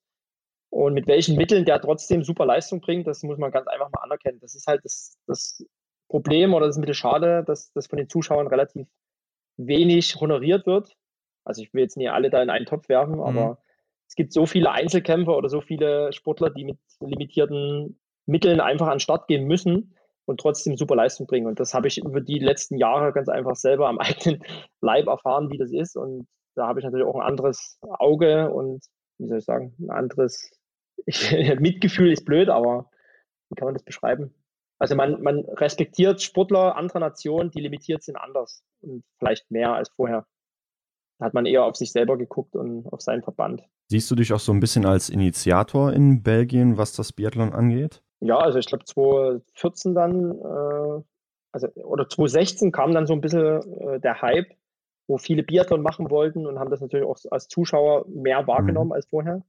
Und 0.69 0.93
mit 0.93 1.07
welchen 1.07 1.35
Mitteln 1.35 1.65
der 1.65 1.79
trotzdem 1.81 2.23
super 2.23 2.45
Leistung 2.45 2.81
bringt, 2.81 3.07
das 3.07 3.23
muss 3.23 3.37
man 3.37 3.51
ganz 3.51 3.67
einfach 3.67 3.89
mal 3.91 4.01
anerkennen. 4.01 4.39
Das 4.39 4.55
ist 4.55 4.67
halt 4.67 4.83
das, 4.83 5.17
das 5.25 5.63
Problem 6.09 6.53
oder 6.53 6.67
das 6.67 6.75
ist 6.75 6.79
ein 6.79 6.81
bisschen 6.81 6.95
schade, 6.95 7.43
dass 7.45 7.71
das 7.71 7.87
von 7.87 7.97
den 7.97 8.09
Zuschauern 8.09 8.47
relativ 8.47 8.87
wenig 9.57 10.15
honoriert 10.19 10.65
wird. 10.65 10.95
Also 11.43 11.61
ich 11.61 11.73
will 11.73 11.81
jetzt 11.81 11.97
nicht 11.97 12.09
alle 12.09 12.29
da 12.29 12.41
in 12.41 12.49
einen 12.49 12.65
Topf 12.65 12.89
werfen, 12.89 13.19
aber 13.19 13.49
mhm. 13.49 13.57
es 14.07 14.15
gibt 14.15 14.33
so 14.33 14.45
viele 14.45 14.71
Einzelkämpfer 14.71 15.37
oder 15.37 15.49
so 15.49 15.61
viele 15.61 16.11
Sportler, 16.13 16.49
die 16.49 16.65
mit 16.65 16.79
limitierten 16.99 17.99
Mitteln 18.25 18.59
einfach 18.59 18.87
an 18.87 18.95
den 18.95 18.99
Start 18.99 19.27
gehen 19.27 19.45
müssen 19.45 19.95
und 20.25 20.39
trotzdem 20.39 20.75
super 20.75 20.95
Leistung 20.95 21.27
bringen. 21.27 21.47
Und 21.47 21.59
das 21.59 21.73
habe 21.73 21.87
ich 21.87 21.99
über 21.99 22.21
die 22.21 22.39
letzten 22.39 22.77
Jahre 22.77 23.13
ganz 23.13 23.29
einfach 23.29 23.55
selber 23.55 23.87
am 23.87 23.99
eigenen 23.99 24.43
Leib 24.81 25.07
erfahren, 25.07 25.51
wie 25.51 25.57
das 25.57 25.71
ist. 25.71 25.95
Und 25.95 26.27
da 26.55 26.67
habe 26.67 26.79
ich 26.79 26.85
natürlich 26.85 27.05
auch 27.05 27.15
ein 27.15 27.27
anderes 27.27 27.77
Auge 27.81 28.51
und, 28.51 28.83
wie 29.19 29.27
soll 29.27 29.37
ich 29.37 29.45
sagen, 29.45 29.75
ein 29.79 29.91
anderes 29.91 30.51
Mitgefühl 31.59 32.11
ist 32.11 32.25
blöd, 32.25 32.49
aber 32.49 32.89
wie 33.49 33.55
kann 33.55 33.65
man 33.65 33.75
das 33.75 33.83
beschreiben? 33.83 34.33
Also 34.79 34.95
man, 34.95 35.21
man 35.21 35.39
respektiert 35.39 36.21
Sportler 36.21 36.75
anderer 36.75 36.99
Nationen, 36.99 37.51
die 37.51 37.61
limitiert 37.61 38.03
sind, 38.03 38.17
anders 38.17 38.63
und 38.81 39.03
vielleicht 39.17 39.49
mehr 39.49 39.73
als 39.73 39.89
vorher. 39.89 40.25
Da 41.17 41.25
hat 41.25 41.33
man 41.33 41.45
eher 41.45 41.63
auf 41.63 41.77
sich 41.77 41.91
selber 41.91 42.17
geguckt 42.17 42.55
und 42.55 42.91
auf 42.91 43.01
seinen 43.01 43.23
Verband. 43.23 43.63
Siehst 43.87 44.11
du 44.11 44.15
dich 44.15 44.33
auch 44.33 44.39
so 44.39 44.51
ein 44.51 44.59
bisschen 44.59 44.85
als 44.85 45.09
Initiator 45.09 45.93
in 45.93 46.23
Belgien, 46.23 46.77
was 46.77 46.93
das 46.93 47.13
Biathlon 47.13 47.53
angeht? 47.53 48.03
Ja, 48.19 48.37
also 48.37 48.59
ich 48.59 48.65
glaube 48.65 48.83
2014 48.83 49.95
dann, 49.95 50.31
äh, 50.31 51.03
also 51.53 51.67
oder 51.75 52.09
2016 52.09 52.71
kam 52.71 52.93
dann 52.93 53.07
so 53.07 53.13
ein 53.13 53.21
bisschen 53.21 53.61
äh, 53.79 53.99
der 54.01 54.21
Hype, 54.21 54.51
wo 55.07 55.17
viele 55.17 55.43
Biathlon 55.43 55.81
machen 55.81 56.09
wollten 56.09 56.45
und 56.47 56.59
haben 56.59 56.71
das 56.71 56.81
natürlich 56.81 57.05
auch 57.05 57.17
als 57.31 57.47
Zuschauer 57.47 58.05
mehr 58.09 58.45
wahrgenommen 58.47 58.89
mhm. 58.89 58.93
als 58.93 59.05
vorher. 59.07 59.43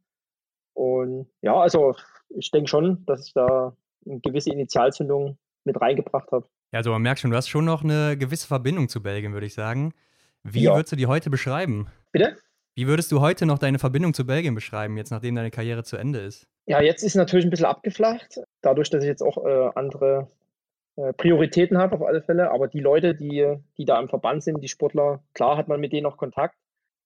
Und 0.74 1.29
ja, 1.41 1.55
also 1.55 1.97
ich 2.29 2.51
denke 2.51 2.68
schon, 2.68 3.05
dass 3.07 3.27
ich 3.27 3.33
da 3.33 3.74
eine 4.07 4.21
gewisse 4.21 4.51
Initialzündung 4.51 5.39
mit 5.65 5.81
reingebracht 5.81 6.31
habe. 6.33 6.47
Ja, 6.73 6.79
also 6.79 6.91
man 6.91 7.03
merkt 7.03 7.21
schon, 7.21 7.31
du 7.31 7.37
hast 7.37 7.49
schon 7.49 7.65
noch 7.65 7.85
eine 7.85 8.17
gewisse 8.17 8.47
Verbindung 8.47 8.89
zu 8.89 9.03
Belgien, 9.03 9.33
würde 9.33 9.47
ich 9.47 9.55
sagen. 9.55 9.93
Wie 10.43 10.63
ja. 10.63 10.75
würdest 10.75 10.93
du 10.93 10.97
die 10.97 11.07
heute 11.07 11.31
beschreiben? 11.31 11.89
Bitte? 12.13 12.37
Wie 12.75 12.87
würdest 12.87 13.11
du 13.11 13.21
heute 13.21 13.47
noch 13.47 13.59
deine 13.59 13.79
Verbindung 13.79 14.15
zu 14.15 14.27
Belgien 14.27 14.55
beschreiben, 14.55 14.97
jetzt 14.97 15.11
nachdem 15.11 15.35
deine 15.35 15.51
Karriere 15.51 15.83
zu 15.83 15.97
Ende 15.97 16.21
ist? 16.21 16.47
Ja, 16.67 16.81
jetzt 16.83 17.03
ist 17.03 17.13
es 17.13 17.15
natürlich 17.15 17.47
ein 17.47 17.51
bisschen 17.51 17.67
abgeflacht, 17.67 18.41
dadurch, 18.61 18.91
dass 18.91 19.03
ich 19.03 19.09
jetzt 19.09 19.23
auch 19.23 19.45
äh, 19.45 19.71
andere 19.75 20.29
äh, 20.97 21.13
Prioritäten 21.13 21.79
habe 21.79 21.95
auf 21.95 22.03
alle 22.03 22.23
Fälle. 22.23 22.51
Aber 22.51 22.69
die 22.69 22.81
Leute, 22.81 23.15
die, 23.15 23.57
die 23.79 23.85
da 23.85 23.99
im 24.01 24.09
Verband 24.09 24.43
sind, 24.43 24.63
die 24.63 24.69
Sportler, 24.69 25.23
klar 25.33 25.57
hat 25.57 25.69
man 25.69 25.81
mit 25.81 25.93
denen 25.93 26.03
noch 26.03 26.17
Kontakt. 26.17 26.57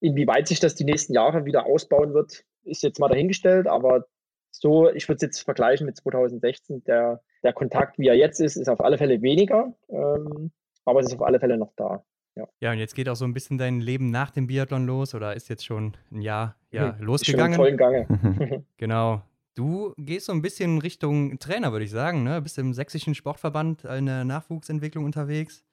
Inwieweit 0.00 0.48
sich 0.48 0.60
das 0.60 0.74
die 0.74 0.84
nächsten 0.84 1.12
Jahre 1.12 1.44
wieder 1.44 1.66
ausbauen 1.66 2.14
wird, 2.14 2.44
ist 2.64 2.82
jetzt 2.82 2.98
mal 2.98 3.08
dahingestellt, 3.08 3.66
aber 3.66 4.06
so, 4.50 4.90
ich 4.90 5.08
würde 5.08 5.16
es 5.16 5.22
jetzt 5.22 5.40
vergleichen 5.40 5.86
mit 5.86 5.96
2016, 5.96 6.84
der, 6.84 7.22
der 7.42 7.52
Kontakt, 7.52 7.98
wie 7.98 8.08
er 8.08 8.14
jetzt 8.14 8.40
ist, 8.40 8.56
ist 8.56 8.68
auf 8.68 8.80
alle 8.80 8.98
Fälle 8.98 9.22
weniger, 9.22 9.74
ähm, 9.88 10.50
aber 10.84 11.00
es 11.00 11.06
ist 11.06 11.14
auf 11.14 11.22
alle 11.22 11.40
Fälle 11.40 11.56
noch 11.56 11.72
da. 11.76 12.04
Ja. 12.36 12.48
ja, 12.60 12.72
und 12.72 12.78
jetzt 12.78 12.94
geht 12.94 13.08
auch 13.08 13.16
so 13.16 13.24
ein 13.24 13.34
bisschen 13.34 13.58
dein 13.58 13.80
Leben 13.80 14.10
nach 14.10 14.30
dem 14.30 14.46
Biathlon 14.46 14.86
los 14.86 15.14
oder 15.14 15.34
ist 15.34 15.48
jetzt 15.48 15.64
schon 15.64 15.96
ein 16.12 16.22
Jahr 16.22 16.56
ja, 16.70 16.96
hm, 16.96 17.04
losgegangen? 17.04 17.54
Schon 17.54 17.66
im 17.66 17.76
vollen 17.78 18.06
Gange. 18.06 18.64
genau. 18.76 19.22
Du 19.54 19.94
gehst 19.98 20.26
so 20.26 20.32
ein 20.32 20.42
bisschen 20.42 20.78
Richtung 20.78 21.38
Trainer, 21.38 21.72
würde 21.72 21.84
ich 21.84 21.90
sagen. 21.90 22.22
Ne? 22.22 22.40
Bist 22.40 22.56
im 22.58 22.72
sächsischen 22.72 23.14
Sportverband 23.14 23.84
in 23.84 24.06
der 24.06 24.24
Nachwuchsentwicklung 24.24 25.04
unterwegs 25.04 25.64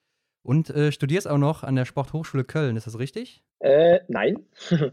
und 0.42 0.70
äh, 0.72 0.92
studierst 0.92 1.28
auch 1.28 1.38
noch 1.38 1.64
an 1.64 1.76
der 1.76 1.86
Sporthochschule 1.86 2.44
Köln. 2.44 2.76
Ist 2.76 2.88
das 2.88 2.98
richtig? 2.98 3.44
Äh, 3.60 4.00
nein. 4.08 4.40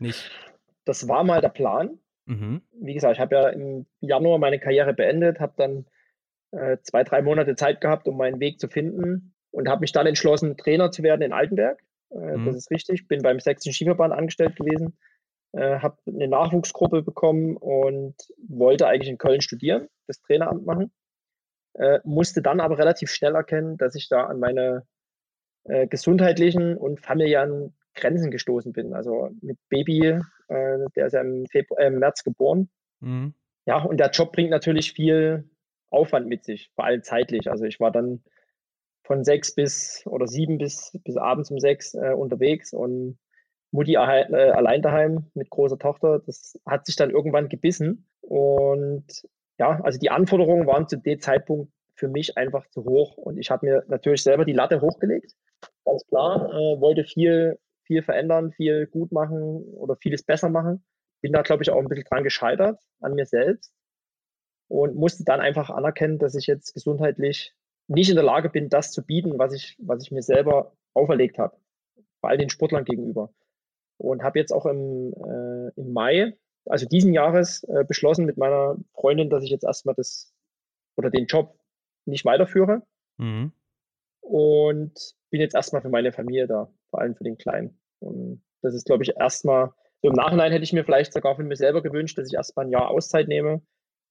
Nicht. 0.00 0.30
Das 0.86 1.08
war 1.08 1.24
mal 1.24 1.40
der 1.40 1.48
Plan. 1.48 1.98
Mhm. 2.26 2.62
Wie 2.80 2.94
gesagt, 2.94 3.14
ich 3.14 3.20
habe 3.20 3.34
ja 3.34 3.48
im 3.48 3.86
Januar 4.00 4.38
meine 4.38 4.58
Karriere 4.58 4.94
beendet, 4.94 5.40
habe 5.40 5.54
dann 5.56 5.86
äh, 6.52 6.78
zwei, 6.82 7.04
drei 7.04 7.22
Monate 7.22 7.54
Zeit 7.56 7.80
gehabt, 7.80 8.08
um 8.08 8.16
meinen 8.16 8.40
Weg 8.40 8.60
zu 8.60 8.68
finden 8.68 9.34
und 9.50 9.68
habe 9.68 9.80
mich 9.80 9.92
dann 9.92 10.06
entschlossen, 10.06 10.56
Trainer 10.56 10.90
zu 10.90 11.02
werden 11.02 11.22
in 11.22 11.32
Altenberg. 11.32 11.82
Äh, 12.10 12.36
mhm. 12.36 12.46
Das 12.46 12.56
ist 12.56 12.70
richtig. 12.70 13.08
Bin 13.08 13.22
beim 13.22 13.40
Sächsischen 13.40 13.74
Skiverband 13.74 14.12
angestellt 14.12 14.56
gewesen, 14.56 14.96
äh, 15.52 15.78
habe 15.80 15.98
eine 16.06 16.28
Nachwuchsgruppe 16.28 17.02
bekommen 17.02 17.56
und 17.56 18.14
wollte 18.48 18.86
eigentlich 18.86 19.10
in 19.10 19.18
Köln 19.18 19.40
studieren, 19.40 19.88
das 20.06 20.20
Traineramt 20.22 20.64
machen. 20.64 20.92
Äh, 21.74 21.98
musste 22.04 22.40
dann 22.40 22.60
aber 22.60 22.78
relativ 22.78 23.10
schnell 23.10 23.34
erkennen, 23.34 23.76
dass 23.76 23.94
ich 23.96 24.08
da 24.08 24.24
an 24.24 24.38
meine 24.38 24.86
äh, 25.64 25.86
gesundheitlichen 25.86 26.76
und 26.76 27.00
familiären 27.00 27.74
Grenzen 27.94 28.30
gestoßen 28.30 28.72
bin. 28.72 28.94
Also 28.94 29.30
mit 29.40 29.58
Baby, 29.68 30.20
äh, 30.48 30.78
der 30.96 31.06
ist 31.06 31.12
ja 31.12 31.20
im, 31.20 31.46
Februar, 31.46 31.80
äh, 31.80 31.86
im 31.86 31.98
März 31.98 32.24
geboren. 32.24 32.68
Mhm. 33.00 33.34
Ja, 33.66 33.82
und 33.82 33.98
der 33.98 34.10
Job 34.10 34.32
bringt 34.32 34.50
natürlich 34.50 34.92
viel 34.92 35.48
Aufwand 35.90 36.26
mit 36.26 36.44
sich, 36.44 36.70
vor 36.74 36.84
allem 36.84 37.02
zeitlich. 37.02 37.50
Also 37.50 37.64
ich 37.64 37.80
war 37.80 37.90
dann 37.90 38.22
von 39.04 39.24
sechs 39.24 39.54
bis 39.54 40.02
oder 40.06 40.26
sieben 40.26 40.58
bis, 40.58 40.98
bis 41.04 41.16
abends 41.16 41.50
um 41.50 41.58
sechs 41.58 41.94
äh, 41.94 42.12
unterwegs 42.12 42.72
und 42.72 43.18
Mutti 43.70 43.94
äh, 43.94 43.98
allein 43.98 44.82
daheim 44.82 45.30
mit 45.34 45.50
großer 45.50 45.78
Tochter. 45.78 46.20
Das 46.24 46.58
hat 46.66 46.86
sich 46.86 46.96
dann 46.96 47.10
irgendwann 47.10 47.48
gebissen. 47.48 48.06
Und 48.20 49.06
ja, 49.58 49.80
also 49.82 49.98
die 49.98 50.10
Anforderungen 50.10 50.66
waren 50.66 50.88
zu 50.88 50.96
dem 50.96 51.20
Zeitpunkt 51.20 51.72
für 51.94 52.08
mich 52.08 52.36
einfach 52.36 52.68
zu 52.70 52.84
hoch. 52.84 53.16
Und 53.16 53.38
ich 53.38 53.50
habe 53.50 53.66
mir 53.66 53.84
natürlich 53.88 54.22
selber 54.22 54.44
die 54.44 54.52
Latte 54.52 54.80
hochgelegt. 54.80 55.32
Ganz 55.84 56.06
klar, 56.06 56.50
äh, 56.50 56.80
wollte 56.80 57.04
viel 57.04 57.58
viel 57.84 58.02
verändern, 58.02 58.52
viel 58.52 58.86
gut 58.86 59.12
machen 59.12 59.62
oder 59.74 59.96
vieles 59.96 60.22
besser 60.22 60.48
machen. 60.48 60.84
Bin 61.20 61.32
da, 61.32 61.42
glaube 61.42 61.62
ich, 61.62 61.70
auch 61.70 61.78
ein 61.78 61.88
bisschen 61.88 62.04
dran 62.04 62.24
gescheitert 62.24 62.80
an 63.00 63.14
mir 63.14 63.26
selbst 63.26 63.72
und 64.68 64.96
musste 64.96 65.24
dann 65.24 65.40
einfach 65.40 65.70
anerkennen, 65.70 66.18
dass 66.18 66.34
ich 66.34 66.46
jetzt 66.46 66.74
gesundheitlich 66.74 67.54
nicht 67.86 68.08
in 68.08 68.16
der 68.16 68.24
Lage 68.24 68.48
bin, 68.48 68.68
das 68.68 68.92
zu 68.92 69.04
bieten, 69.04 69.38
was 69.38 69.52
ich, 69.52 69.76
was 69.78 70.02
ich 70.02 70.10
mir 70.10 70.22
selber 70.22 70.72
auferlegt 70.94 71.38
habe, 71.38 71.56
vor 72.20 72.30
allem 72.30 72.38
den 72.38 72.50
Sportlern 72.50 72.84
gegenüber. 72.84 73.30
Und 73.98 74.22
habe 74.22 74.38
jetzt 74.38 74.52
auch 74.52 74.66
im, 74.66 75.12
äh, 75.12 75.80
im 75.80 75.92
Mai, 75.92 76.36
also 76.66 76.86
diesen 76.86 77.12
Jahres, 77.12 77.62
äh, 77.64 77.84
beschlossen 77.84 78.24
mit 78.24 78.36
meiner 78.36 78.76
Freundin, 78.94 79.30
dass 79.30 79.44
ich 79.44 79.50
jetzt 79.50 79.64
erstmal 79.64 79.94
das 79.94 80.34
oder 80.96 81.10
den 81.10 81.26
Job 81.26 81.58
nicht 82.06 82.24
weiterführe. 82.24 82.82
Mhm. 83.18 83.52
Und 84.24 85.14
bin 85.30 85.40
jetzt 85.40 85.54
erstmal 85.54 85.82
für 85.82 85.90
meine 85.90 86.12
Familie 86.12 86.46
da 86.46 86.68
vor 86.90 87.00
allem 87.00 87.14
für 87.14 87.24
den 87.24 87.36
Kleinen. 87.36 87.78
Und 88.00 88.42
das 88.62 88.74
ist, 88.74 88.86
glaube 88.86 89.02
ich, 89.02 89.16
erstmal, 89.16 89.72
so 90.02 90.08
im 90.08 90.14
Nachhinein 90.14 90.52
hätte 90.52 90.64
ich 90.64 90.72
mir 90.72 90.84
vielleicht 90.84 91.12
sogar 91.12 91.36
von 91.36 91.46
mir 91.46 91.56
selber 91.56 91.82
gewünscht, 91.82 92.16
dass 92.18 92.28
ich 92.28 92.34
erstmal 92.34 92.66
ein 92.66 92.70
Jahr 92.70 92.90
Auszeit 92.90 93.28
nehme, 93.28 93.62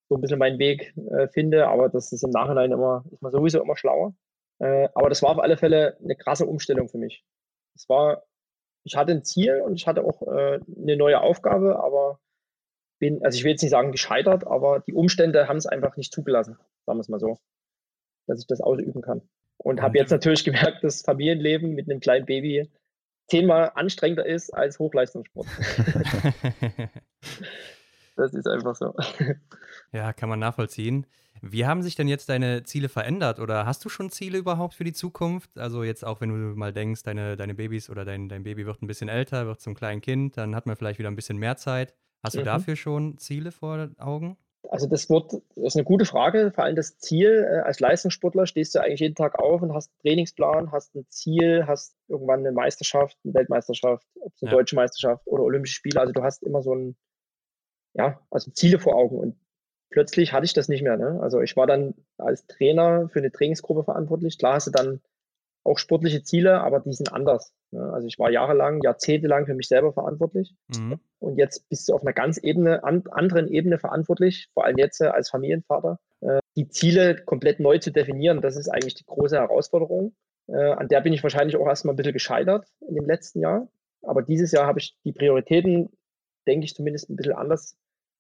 so 0.09 0.16
ein 0.16 0.22
bisschen 0.22 0.39
meinen 0.39 0.59
Weg 0.59 0.93
äh, 1.11 1.28
finde, 1.28 1.68
aber 1.68 1.89
das 1.89 2.11
ist 2.11 2.24
im 2.24 2.30
Nachhinein 2.30 2.72
immer, 2.72 3.03
ist 3.11 3.22
man 3.22 3.32
sowieso 3.32 3.61
immer 3.61 3.76
schlauer. 3.76 4.14
Äh, 4.59 4.89
aber 4.93 5.09
das 5.09 5.22
war 5.24 5.32
auf 5.32 5.39
alle 5.39 5.57
Fälle 5.57 5.97
eine 6.03 6.16
krasse 6.16 6.45
Umstellung 6.45 6.89
für 6.89 6.97
mich. 6.97 7.24
Es 7.76 7.89
war, 7.89 8.24
ich 8.84 8.95
hatte 8.95 9.14
ein 9.14 9.24
Ziel 9.24 9.61
und 9.61 9.76
ich 9.76 9.88
hatte 9.88 10.03
auch 10.03 10.22
äh, 10.28 10.59
eine 10.78 10.97
neue 10.97 11.22
Aufgabe, 11.22 11.80
aber 11.80 12.20
bin, 12.99 13.24
also 13.24 13.36
ich 13.36 13.43
will 13.43 13.51
jetzt 13.51 13.61
nicht 13.61 13.72
sagen 13.72 13.91
gescheitert, 13.91 14.45
aber 14.45 14.82
die 14.82 14.93
Umstände 14.93 15.47
haben 15.47 15.57
es 15.57 15.66
einfach 15.66 15.97
nicht 15.97 16.14
zugelassen, 16.14 16.57
sagen 16.86 16.97
wir 16.97 17.01
es 17.01 17.09
mal 17.09 17.20
so, 17.20 17.39
dass 18.28 18.39
ich 18.39 18.47
das 18.47 18.61
ausüben 18.61 19.01
kann. 19.01 19.22
Und 19.57 19.81
habe 19.81 19.97
jetzt 19.97 20.11
natürlich 20.11 20.43
gemerkt, 20.43 20.83
dass 20.83 21.01
Familienleben 21.01 21.73
mit 21.73 21.89
einem 21.89 21.99
kleinen 21.99 22.25
Baby 22.25 22.69
zehnmal 23.27 23.71
anstrengender 23.75 24.25
ist 24.25 24.53
als 24.53 24.79
Hochleistungssport. 24.79 25.47
das 28.15 28.33
ist 28.33 28.47
einfach 28.47 28.75
so. 28.75 28.93
Ja, 29.91 30.11
kann 30.13 30.29
man 30.29 30.39
nachvollziehen. 30.39 31.05
Wie 31.41 31.65
haben 31.65 31.83
sich 31.83 31.95
denn 31.95 32.07
jetzt 32.07 32.29
deine 32.29 32.63
Ziele 32.63 32.87
verändert 32.87 33.39
oder 33.39 33.65
hast 33.65 33.83
du 33.83 33.89
schon 33.89 34.09
Ziele 34.09 34.37
überhaupt 34.37 34.75
für 34.75 34.85
die 34.85 34.93
Zukunft? 34.93 35.57
Also 35.57 35.83
jetzt 35.83 36.05
auch, 36.05 36.21
wenn 36.21 36.29
du 36.29 36.55
mal 36.57 36.71
denkst, 36.71 37.03
deine, 37.03 37.35
deine 37.35 37.53
Babys 37.53 37.89
oder 37.89 38.05
dein, 38.05 38.29
dein 38.29 38.43
Baby 38.43 38.65
wird 38.65 38.81
ein 38.81 38.87
bisschen 38.87 39.09
älter, 39.09 39.45
wird 39.45 39.59
zum 39.59 39.75
kleinen 39.75 39.99
Kind, 39.99 40.37
dann 40.37 40.55
hat 40.55 40.65
man 40.65 40.75
vielleicht 40.77 40.99
wieder 40.99 41.09
ein 41.09 41.15
bisschen 41.15 41.37
mehr 41.37 41.57
Zeit. 41.57 41.93
Hast 42.23 42.35
du 42.35 42.41
mhm. 42.41 42.45
dafür 42.45 42.75
schon 42.77 43.17
Ziele 43.17 43.51
vor 43.51 43.89
Augen? 43.97 44.37
Also 44.74 44.88
das 44.88 45.07
wird, 45.07 45.34
das 45.34 45.43
ist 45.55 45.76
eine 45.76 45.84
gute 45.84 46.03
Frage. 46.03 46.51
Vor 46.51 46.63
allem 46.63 46.76
das 46.76 46.97
Ziel, 46.97 47.47
äh, 47.47 47.59
als 47.59 47.80
Leistungssportler 47.80 48.47
stehst 48.47 48.74
du 48.74 48.80
eigentlich 48.80 49.01
jeden 49.01 49.13
Tag 49.13 49.38
auf 49.38 49.61
und 49.61 49.71
hast 49.71 49.91
einen 49.91 50.01
Trainingsplan, 50.01 50.71
hast 50.71 50.95
ein 50.95 51.05
Ziel, 51.09 51.65
hast 51.67 51.95
irgendwann 52.07 52.39
eine 52.39 52.51
Meisterschaft, 52.51 53.15
eine 53.24 53.36
Weltmeisterschaft, 53.36 54.07
ob 54.19 54.34
es 54.34 54.41
eine 54.41 54.49
ja. 54.49 54.57
deutsche 54.57 54.76
Meisterschaft 54.76 55.28
oder 55.28 55.43
Olympische 55.43 55.76
Spiele. 55.76 55.99
Also 55.99 56.11
du 56.11 56.24
hast 56.24 56.41
immer 56.41 56.63
so 56.63 56.74
ein, 56.74 56.95
ja, 57.93 58.19
also 58.32 58.49
Ziele 58.49 58.80
vor 58.80 58.95
Augen. 58.95 59.19
Und 59.19 59.36
plötzlich 59.91 60.34
hatte 60.34 60.45
ich 60.45 60.53
das 60.53 60.69
nicht 60.69 60.82
mehr. 60.82 60.97
Ne? 60.97 61.19
Also 61.21 61.39
ich 61.41 61.55
war 61.55 61.67
dann 61.67 61.93
als 62.17 62.47
Trainer 62.47 63.09
für 63.09 63.19
eine 63.19 63.32
Trainingsgruppe 63.32 63.84
verantwortlich. 63.84 64.39
Klar 64.39 64.55
hast 64.55 64.65
du 64.65 64.71
dann 64.71 65.01
auch 65.64 65.78
sportliche 65.78 66.24
Ziele, 66.24 66.61
aber 66.61 66.80
die 66.80 66.93
sind 66.93 67.14
anders. 67.14 67.53
Ne? 67.72 67.82
Also 67.93 68.07
ich 68.07 68.20
war 68.20 68.30
jahrelang, 68.30 68.82
jahrzehntelang 68.84 69.45
für 69.45 69.53
mich 69.53 69.68
selber 69.68 69.93
verantwortlich. 69.93 70.55
Mhm. 70.68 70.99
Und 71.20 71.38
jetzt 71.38 71.70
bist 71.70 71.88
du 71.88 71.93
auf 71.93 72.01
einer 72.01 72.14
ganz 72.14 72.38
Ebene, 72.38 72.84
an, 72.84 73.03
anderen 73.11 73.47
Ebene 73.47 73.80
verantwortlich, 73.80 74.49
vor 74.53 74.66
allem 74.66 74.78
jetzt 74.78 75.01
äh, 75.01 75.05
als 75.05 75.30
Familienvater. 75.30 75.99
Äh, 76.22 76.39
die 76.55 76.68
Ziele 76.68 77.16
komplett 77.16 77.59
neu 77.59 77.78
zu 77.78 77.91
definieren, 77.91 78.41
das 78.41 78.57
ist 78.57 78.70
eigentlich 78.70 78.95
die 78.95 79.05
große 79.05 79.38
Herausforderung. 79.38 80.14
Äh, 80.47 80.72
an 80.72 80.89
der 80.89 81.01
bin 81.01 81.14
ich 81.14 81.24
wahrscheinlich 81.24 81.55
auch 81.55 81.68
erstmal 81.68 81.93
ein 81.93 81.97
bisschen 81.97 82.14
gescheitert 82.14 82.68
in 82.88 82.95
dem 82.95 83.05
letzten 83.05 83.39
Jahr. 83.39 83.70
Aber 84.01 84.22
dieses 84.22 84.51
Jahr 84.51 84.68
habe 84.68 84.80
ich 84.80 84.97
die 85.05 85.14
Prioritäten, 85.14 85.89
denke 86.45 86.66
ich 86.66 86.76
zumindest, 86.76 87.09
ein 87.09 87.16
bisschen 87.16 87.34
anders 87.34 87.78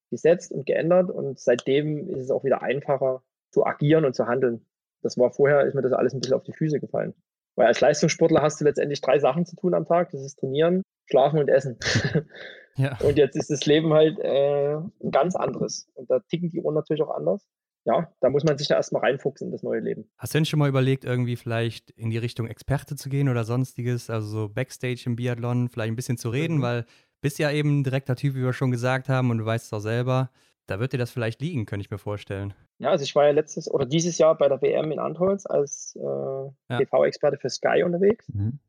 gesetzt 0.09 0.51
und 0.51 0.65
geändert 0.65 1.09
und 1.09 1.39
seitdem 1.39 2.07
ist 2.09 2.19
es 2.19 2.31
auch 2.31 2.43
wieder 2.43 2.61
einfacher 2.61 3.23
zu 3.51 3.65
agieren 3.65 4.05
und 4.05 4.15
zu 4.15 4.27
handeln. 4.27 4.65
Das 5.01 5.17
war 5.17 5.31
vorher, 5.31 5.65
ist 5.65 5.73
mir 5.73 5.81
das 5.81 5.91
alles 5.91 6.13
ein 6.13 6.21
bisschen 6.21 6.35
auf 6.35 6.43
die 6.43 6.53
Füße 6.53 6.79
gefallen. 6.79 7.13
Weil 7.55 7.67
als 7.67 7.81
Leistungssportler 7.81 8.41
hast 8.41 8.59
du 8.59 8.65
letztendlich 8.65 9.01
drei 9.01 9.19
Sachen 9.19 9.45
zu 9.45 9.55
tun 9.55 9.73
am 9.73 9.85
Tag. 9.85 10.09
Das 10.11 10.21
ist 10.21 10.39
trainieren, 10.39 10.83
schlafen 11.09 11.39
und 11.39 11.49
essen. 11.49 11.77
Ja. 12.75 12.97
Und 13.01 13.17
jetzt 13.17 13.35
ist 13.35 13.51
das 13.51 13.65
Leben 13.65 13.93
halt 13.93 14.17
äh, 14.19 14.75
ein 14.77 15.11
ganz 15.11 15.35
anderes. 15.35 15.87
Und 15.93 16.09
da 16.09 16.19
ticken 16.21 16.49
die 16.49 16.59
Uhren 16.59 16.73
natürlich 16.73 17.03
auch 17.03 17.15
anders. 17.15 17.47
Ja, 17.85 18.11
da 18.21 18.29
muss 18.29 18.43
man 18.43 18.57
sich 18.57 18.67
da 18.67 18.75
erstmal 18.75 19.01
reinfuchsen 19.01 19.47
in 19.47 19.51
das 19.51 19.61
neue 19.61 19.81
Leben. 19.81 20.09
Hast 20.17 20.33
du 20.33 20.37
denn 20.37 20.45
schon 20.45 20.59
mal 20.59 20.69
überlegt, 20.69 21.03
irgendwie 21.03 21.35
vielleicht 21.35 21.91
in 21.91 22.09
die 22.09 22.17
Richtung 22.17 22.47
Experte 22.47 22.95
zu 22.95 23.09
gehen 23.09 23.27
oder 23.27 23.43
sonstiges? 23.43 24.09
Also 24.09 24.27
so 24.27 24.49
Backstage 24.49 25.03
im 25.05 25.17
Biathlon, 25.17 25.69
vielleicht 25.69 25.91
ein 25.91 25.95
bisschen 25.95 26.17
zu 26.17 26.29
reden, 26.29 26.57
mhm. 26.57 26.61
weil 26.61 26.85
bist 27.21 27.39
ja 27.39 27.51
eben 27.51 27.79
ein 27.79 27.83
direkter 27.83 28.15
Typ, 28.15 28.35
wie 28.35 28.43
wir 28.43 28.53
schon 28.53 28.71
gesagt 28.71 29.09
haben, 29.09 29.31
und 29.31 29.37
du 29.37 29.45
weißt 29.45 29.65
es 29.65 29.73
auch 29.73 29.79
selber. 29.79 30.29
Da 30.65 30.79
wird 30.79 30.93
dir 30.93 30.97
das 30.97 31.11
vielleicht 31.11 31.41
liegen, 31.41 31.65
könnte 31.65 31.83
ich 31.83 31.91
mir 31.91 31.97
vorstellen. 31.97 32.53
Ja, 32.79 32.89
also 32.89 33.03
ich 33.03 33.15
war 33.15 33.25
ja 33.25 33.31
letztes 33.31 33.69
oder 33.69 33.85
dieses 33.85 34.17
Jahr 34.17 34.37
bei 34.37 34.47
der 34.47 34.61
WM 34.61 34.91
in 34.91 34.99
Antholz 34.99 35.45
als 35.45 35.97
äh, 35.97 36.03
ja. 36.03 36.77
TV-Experte 36.77 37.37
für 37.37 37.49
Sky 37.49 37.83
unterwegs. 37.83 38.27
Mhm. 38.29 38.59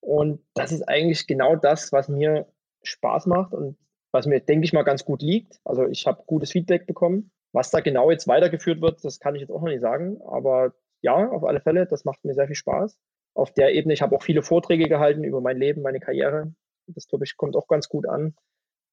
Und 0.00 0.40
das 0.54 0.72
ist 0.72 0.82
eigentlich 0.82 1.26
genau 1.26 1.56
das, 1.56 1.92
was 1.92 2.08
mir 2.08 2.46
Spaß 2.82 3.26
macht 3.26 3.52
und 3.52 3.76
was 4.12 4.26
mir, 4.26 4.40
denke 4.40 4.64
ich 4.64 4.72
mal, 4.72 4.84
ganz 4.84 5.04
gut 5.04 5.22
liegt. 5.22 5.60
Also 5.64 5.86
ich 5.86 6.06
habe 6.06 6.22
gutes 6.26 6.52
Feedback 6.52 6.86
bekommen. 6.86 7.30
Was 7.52 7.70
da 7.70 7.80
genau 7.80 8.10
jetzt 8.10 8.28
weitergeführt 8.28 8.80
wird, 8.80 9.04
das 9.04 9.20
kann 9.20 9.34
ich 9.34 9.40
jetzt 9.40 9.50
auch 9.50 9.60
noch 9.60 9.68
nicht 9.68 9.80
sagen. 9.80 10.20
Aber 10.22 10.74
ja, 11.00 11.28
auf 11.28 11.44
alle 11.44 11.60
Fälle, 11.60 11.86
das 11.86 12.04
macht 12.04 12.24
mir 12.24 12.34
sehr 12.34 12.46
viel 12.46 12.56
Spaß. 12.56 12.98
Auf 13.34 13.52
der 13.52 13.74
Ebene, 13.74 13.94
ich 13.94 14.02
habe 14.02 14.16
auch 14.16 14.22
viele 14.22 14.42
Vorträge 14.42 14.88
gehalten 14.88 15.24
über 15.24 15.40
mein 15.40 15.56
Leben, 15.56 15.82
meine 15.82 16.00
Karriere. 16.00 16.52
Das, 16.86 17.06
glaube 17.06 17.24
ich, 17.24 17.36
kommt 17.36 17.56
auch 17.56 17.68
ganz 17.68 17.88
gut 17.88 18.06
an. 18.06 18.34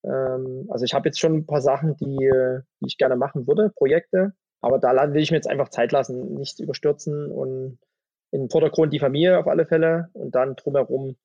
Ähm, 0.05 0.67
also 0.69 0.85
ich 0.85 0.93
habe 0.93 1.09
jetzt 1.09 1.19
schon 1.19 1.35
ein 1.35 1.45
paar 1.45 1.61
Sachen, 1.61 1.95
die, 1.97 2.29
die 2.81 2.87
ich 2.87 2.97
gerne 2.97 3.15
machen 3.15 3.47
würde, 3.47 3.71
Projekte. 3.75 4.33
Aber 4.61 4.79
da 4.79 5.13
will 5.13 5.21
ich 5.21 5.31
mir 5.31 5.37
jetzt 5.37 5.49
einfach 5.49 5.69
Zeit 5.69 5.91
lassen, 5.91 6.35
nichts 6.35 6.59
überstürzen 6.59 7.31
und 7.31 7.77
in 8.31 8.41
den 8.41 8.49
Vordergrund 8.49 8.93
die 8.93 8.99
Familie 8.99 9.37
auf 9.37 9.47
alle 9.47 9.65
Fälle 9.65 10.09
und 10.13 10.33
dann 10.33 10.55
drumherum 10.55 11.15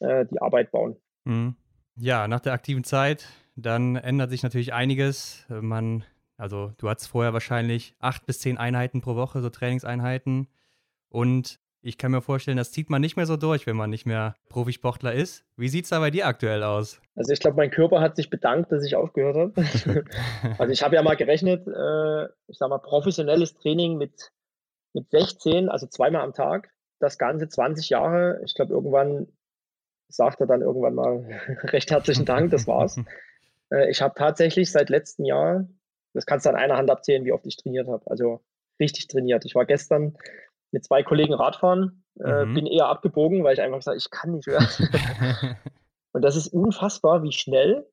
äh, 0.00 0.26
die 0.26 0.40
Arbeit 0.40 0.70
bauen. 0.70 0.96
Mhm. 1.24 1.56
Ja, 1.96 2.28
nach 2.28 2.40
der 2.40 2.52
aktiven 2.52 2.84
Zeit, 2.84 3.26
dann 3.56 3.96
ändert 3.96 4.30
sich 4.30 4.44
natürlich 4.44 4.72
einiges. 4.72 5.44
Man, 5.48 6.04
also 6.36 6.72
du 6.78 6.88
hattest 6.88 7.08
vorher 7.08 7.32
wahrscheinlich 7.32 7.96
acht 7.98 8.24
bis 8.24 8.38
zehn 8.38 8.56
Einheiten 8.56 9.00
pro 9.00 9.16
Woche, 9.16 9.40
so 9.40 9.50
Trainingseinheiten. 9.50 10.46
Und 11.08 11.58
ich 11.80 11.96
kann 11.96 12.10
mir 12.10 12.20
vorstellen, 12.20 12.56
das 12.56 12.72
zieht 12.72 12.90
man 12.90 13.00
nicht 13.00 13.16
mehr 13.16 13.26
so 13.26 13.36
durch, 13.36 13.66
wenn 13.66 13.76
man 13.76 13.90
nicht 13.90 14.06
mehr 14.06 14.34
Profisportler 14.48 15.12
ist. 15.12 15.44
Wie 15.56 15.68
sieht 15.68 15.84
es 15.84 15.90
da 15.90 16.00
bei 16.00 16.10
dir 16.10 16.26
aktuell 16.26 16.62
aus? 16.62 17.00
Also 17.14 17.32
ich 17.32 17.40
glaube, 17.40 17.56
mein 17.56 17.70
Körper 17.70 18.00
hat 18.00 18.16
sich 18.16 18.30
bedankt, 18.30 18.72
dass 18.72 18.84
ich 18.84 18.96
aufgehört 18.96 19.36
habe. 19.36 20.04
also 20.58 20.72
ich 20.72 20.82
habe 20.82 20.96
ja 20.96 21.02
mal 21.02 21.16
gerechnet, 21.16 21.66
äh, 21.66 22.24
ich 22.48 22.58
sage 22.58 22.70
mal, 22.70 22.78
professionelles 22.78 23.54
Training 23.54 23.96
mit, 23.96 24.32
mit 24.92 25.10
16, 25.10 25.68
also 25.68 25.86
zweimal 25.86 26.22
am 26.22 26.34
Tag, 26.34 26.70
das 26.98 27.18
Ganze 27.18 27.48
20 27.48 27.90
Jahre. 27.90 28.40
Ich 28.44 28.54
glaube, 28.54 28.72
irgendwann 28.74 29.28
sagt 30.08 30.40
er 30.40 30.46
dann 30.46 30.62
irgendwann 30.62 30.94
mal 30.94 31.40
recht 31.64 31.90
herzlichen 31.90 32.24
Dank, 32.24 32.50
das 32.50 32.66
war's. 32.66 33.00
Äh, 33.70 33.90
ich 33.90 34.00
habe 34.00 34.14
tatsächlich 34.16 34.72
seit 34.72 34.88
letztem 34.88 35.26
Jahr, 35.26 35.68
das 36.14 36.24
kannst 36.24 36.46
du 36.46 36.48
an 36.48 36.56
einer 36.56 36.78
Hand 36.78 36.90
abzählen, 36.90 37.26
wie 37.26 37.32
oft 37.32 37.46
ich 37.46 37.58
trainiert 37.58 37.86
habe. 37.86 38.10
Also 38.10 38.40
richtig 38.80 39.08
trainiert. 39.08 39.44
Ich 39.44 39.54
war 39.54 39.66
gestern 39.66 40.16
mit 40.70 40.84
zwei 40.84 41.02
Kollegen 41.02 41.34
Radfahren, 41.34 42.04
äh, 42.20 42.44
mhm. 42.44 42.54
bin 42.54 42.66
eher 42.66 42.86
abgebogen, 42.86 43.44
weil 43.44 43.54
ich 43.54 43.60
einfach 43.60 43.78
gesagt 43.78 43.96
ich 43.96 44.10
kann 44.10 44.32
nicht 44.32 44.46
mehr. 44.46 44.60
Und 46.12 46.22
das 46.22 46.36
ist 46.36 46.48
unfassbar, 46.48 47.22
wie 47.22 47.32
schnell 47.32 47.86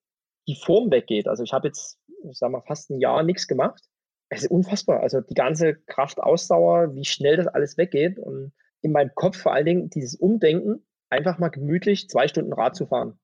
die 0.47 0.55
Form 0.55 0.91
weggeht. 0.91 1.27
Also 1.27 1.43
ich 1.43 1.53
habe 1.53 1.67
jetzt, 1.67 1.99
ich 2.29 2.37
sag 2.37 2.51
mal, 2.51 2.61
fast 2.61 2.89
ein 2.89 2.99
Jahr 2.99 3.23
nichts 3.23 3.47
gemacht. 3.47 3.83
Es 4.29 4.43
ist 4.43 4.51
unfassbar. 4.51 5.01
Also 5.01 5.21
die 5.21 5.33
ganze 5.33 5.75
Kraft, 5.75 6.19
Ausdauer, 6.19 6.95
wie 6.95 7.05
schnell 7.05 7.37
das 7.37 7.47
alles 7.47 7.77
weggeht. 7.77 8.17
Und 8.19 8.53
in 8.81 8.91
meinem 8.91 9.11
Kopf 9.15 9.37
vor 9.37 9.53
allen 9.53 9.65
Dingen 9.65 9.89
dieses 9.89 10.15
Umdenken, 10.15 10.85
einfach 11.09 11.37
mal 11.37 11.49
gemütlich 11.49 12.09
zwei 12.09 12.27
Stunden 12.27 12.53
Rad 12.53 12.75
zu 12.75 12.87
fahren. 12.87 13.19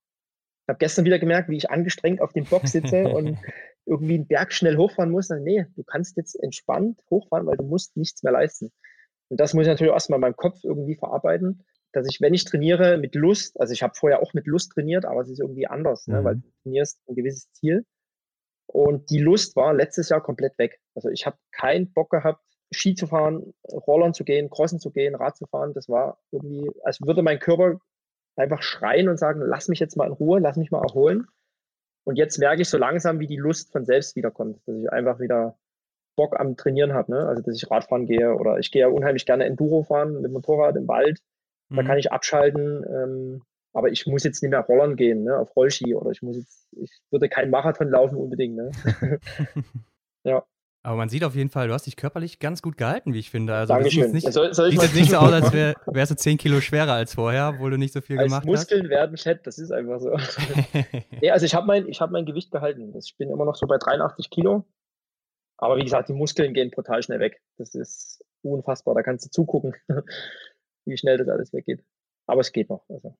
Ich 0.64 0.68
habe 0.68 0.78
gestern 0.78 1.04
wieder 1.04 1.18
gemerkt, 1.18 1.48
wie 1.48 1.56
ich 1.56 1.70
angestrengt 1.70 2.20
auf 2.20 2.32
dem 2.32 2.44
Box 2.44 2.72
sitze 2.72 3.08
und 3.08 3.36
irgendwie 3.86 4.14
einen 4.14 4.28
Berg 4.28 4.52
schnell 4.52 4.76
hochfahren 4.76 5.10
muss. 5.10 5.28
Nee, 5.28 5.66
du 5.74 5.82
kannst 5.82 6.16
jetzt 6.16 6.36
entspannt 6.40 7.00
hochfahren, 7.10 7.46
weil 7.46 7.56
du 7.56 7.64
musst 7.64 7.96
nichts 7.96 8.22
mehr 8.22 8.32
leisten. 8.32 8.70
Und 9.32 9.40
das 9.40 9.54
muss 9.54 9.62
ich 9.62 9.68
natürlich 9.68 9.94
erstmal 9.94 10.18
in 10.18 10.20
meinem 10.20 10.36
Kopf 10.36 10.62
irgendwie 10.62 10.94
verarbeiten, 10.94 11.64
dass 11.92 12.06
ich, 12.06 12.20
wenn 12.20 12.34
ich 12.34 12.44
trainiere, 12.44 12.98
mit 12.98 13.14
Lust, 13.14 13.58
also 13.58 13.72
ich 13.72 13.82
habe 13.82 13.94
vorher 13.94 14.20
auch 14.20 14.34
mit 14.34 14.46
Lust 14.46 14.72
trainiert, 14.72 15.06
aber 15.06 15.22
es 15.22 15.30
ist 15.30 15.40
irgendwie 15.40 15.66
anders, 15.66 16.06
mhm. 16.06 16.14
ne, 16.14 16.24
weil 16.24 16.34
mhm. 16.34 16.42
du 16.42 16.48
trainierst 16.62 17.00
ein 17.08 17.14
gewisses 17.14 17.50
Ziel. 17.52 17.86
Und 18.66 19.08
die 19.08 19.20
Lust 19.20 19.56
war 19.56 19.72
letztes 19.72 20.10
Jahr 20.10 20.22
komplett 20.22 20.58
weg. 20.58 20.80
Also 20.94 21.08
ich 21.08 21.24
habe 21.24 21.38
keinen 21.50 21.94
Bock 21.94 22.10
gehabt, 22.10 22.44
Ski 22.72 22.94
zu 22.94 23.06
fahren, 23.06 23.54
Rollern 23.64 24.12
zu 24.12 24.24
gehen, 24.24 24.50
Crossen 24.50 24.80
zu 24.80 24.90
gehen, 24.90 25.14
Rad 25.14 25.34
zu 25.34 25.46
fahren. 25.46 25.72
Das 25.72 25.88
war 25.88 26.18
irgendwie, 26.30 26.70
als 26.84 27.00
würde 27.00 27.22
mein 27.22 27.38
Körper 27.38 27.78
einfach 28.36 28.60
schreien 28.60 29.08
und 29.08 29.18
sagen, 29.18 29.40
lass 29.40 29.68
mich 29.68 29.80
jetzt 29.80 29.96
mal 29.96 30.08
in 30.08 30.12
Ruhe, 30.12 30.40
lass 30.40 30.58
mich 30.58 30.70
mal 30.70 30.82
erholen. 30.82 31.26
Und 32.04 32.16
jetzt 32.16 32.38
merke 32.38 32.60
ich 32.60 32.68
so 32.68 32.76
langsam, 32.76 33.18
wie 33.18 33.26
die 33.26 33.38
Lust 33.38 33.72
von 33.72 33.86
selbst 33.86 34.14
wiederkommt, 34.14 34.60
dass 34.66 34.76
ich 34.76 34.92
einfach 34.92 35.20
wieder 35.20 35.56
Bock 36.16 36.38
am 36.38 36.56
Trainieren 36.56 36.92
habe. 36.92 37.12
Ne? 37.12 37.26
Also, 37.26 37.42
dass 37.42 37.56
ich 37.56 37.70
Radfahren 37.70 38.06
gehe 38.06 38.34
oder 38.34 38.58
ich 38.58 38.70
gehe 38.70 38.82
ja 38.82 38.88
unheimlich 38.88 39.26
gerne 39.26 39.44
Enduro 39.44 39.82
fahren 39.82 40.14
mit 40.14 40.24
dem 40.24 40.32
Motorrad 40.32 40.76
im 40.76 40.88
Wald. 40.88 41.20
Mhm. 41.68 41.76
Da 41.76 41.82
kann 41.84 41.98
ich 41.98 42.12
abschalten. 42.12 42.84
Ähm, 42.88 43.42
aber 43.74 43.90
ich 43.90 44.06
muss 44.06 44.24
jetzt 44.24 44.42
nicht 44.42 44.50
mehr 44.50 44.60
rollern 44.60 44.96
gehen, 44.96 45.24
ne? 45.24 45.38
auf 45.38 45.56
Rollski 45.56 45.94
oder 45.94 46.10
ich 46.10 46.22
muss 46.22 46.36
jetzt, 46.36 46.68
ich 46.72 46.90
würde 47.10 47.28
keinen 47.28 47.50
Marathon 47.50 47.88
laufen 47.88 48.16
unbedingt. 48.16 48.56
Ne? 48.56 48.70
ja. 50.24 50.44
Aber 50.84 50.96
man 50.96 51.08
sieht 51.08 51.22
auf 51.22 51.36
jeden 51.36 51.48
Fall, 51.48 51.68
du 51.68 51.74
hast 51.74 51.86
dich 51.86 51.96
körperlich 51.96 52.40
ganz 52.40 52.60
gut 52.60 52.76
gehalten, 52.76 53.14
wie 53.14 53.20
ich 53.20 53.30
finde. 53.30 53.54
Also 53.54 53.72
Dankeschön. 53.72 54.10
Nicht, 54.10 54.24
ja, 54.24 54.32
soll, 54.32 54.52
soll 54.52 54.72
sieht 54.72 54.82
jetzt 54.82 54.96
nicht 54.96 55.10
so 55.10 55.18
aus, 55.18 55.32
als 55.32 55.52
wär, 55.52 55.74
wärst 55.86 56.10
du 56.10 56.16
10 56.16 56.38
Kilo 56.38 56.60
schwerer 56.60 56.92
als 56.92 57.14
vorher, 57.14 57.52
obwohl 57.54 57.70
du 57.70 57.78
nicht 57.78 57.92
so 57.92 58.00
viel 58.00 58.18
als 58.18 58.26
gemacht 58.26 58.44
Muskeln 58.44 58.58
hast. 58.58 58.70
Muskeln 58.70 58.90
werden 58.90 59.16
fett, 59.16 59.46
das 59.46 59.58
ist 59.58 59.70
einfach 59.70 60.00
so. 60.00 60.10
nee, 61.20 61.30
also 61.30 61.46
ich 61.46 61.54
habe 61.54 61.66
mein, 61.66 61.84
hab 61.86 62.10
mein 62.10 62.26
Gewicht 62.26 62.50
gehalten. 62.50 62.92
Ich 62.98 63.16
bin 63.16 63.30
immer 63.30 63.44
noch 63.44 63.54
so 63.54 63.66
bei 63.66 63.78
83 63.78 64.28
Kilo. 64.28 64.64
Aber 65.62 65.76
wie 65.76 65.84
gesagt, 65.84 66.08
die 66.08 66.12
Muskeln 66.12 66.54
gehen 66.54 66.72
brutal 66.72 67.04
schnell 67.04 67.20
weg. 67.20 67.40
Das 67.56 67.76
ist 67.76 68.24
unfassbar. 68.42 68.96
Da 68.96 69.02
kannst 69.02 69.26
du 69.26 69.30
zugucken, 69.30 69.76
wie 70.86 70.98
schnell 70.98 71.18
das 71.18 71.28
alles 71.28 71.52
weggeht. 71.52 71.84
Aber 72.26 72.40
es 72.40 72.50
geht 72.50 72.68
noch. 72.68 72.84
Also. 72.88 73.16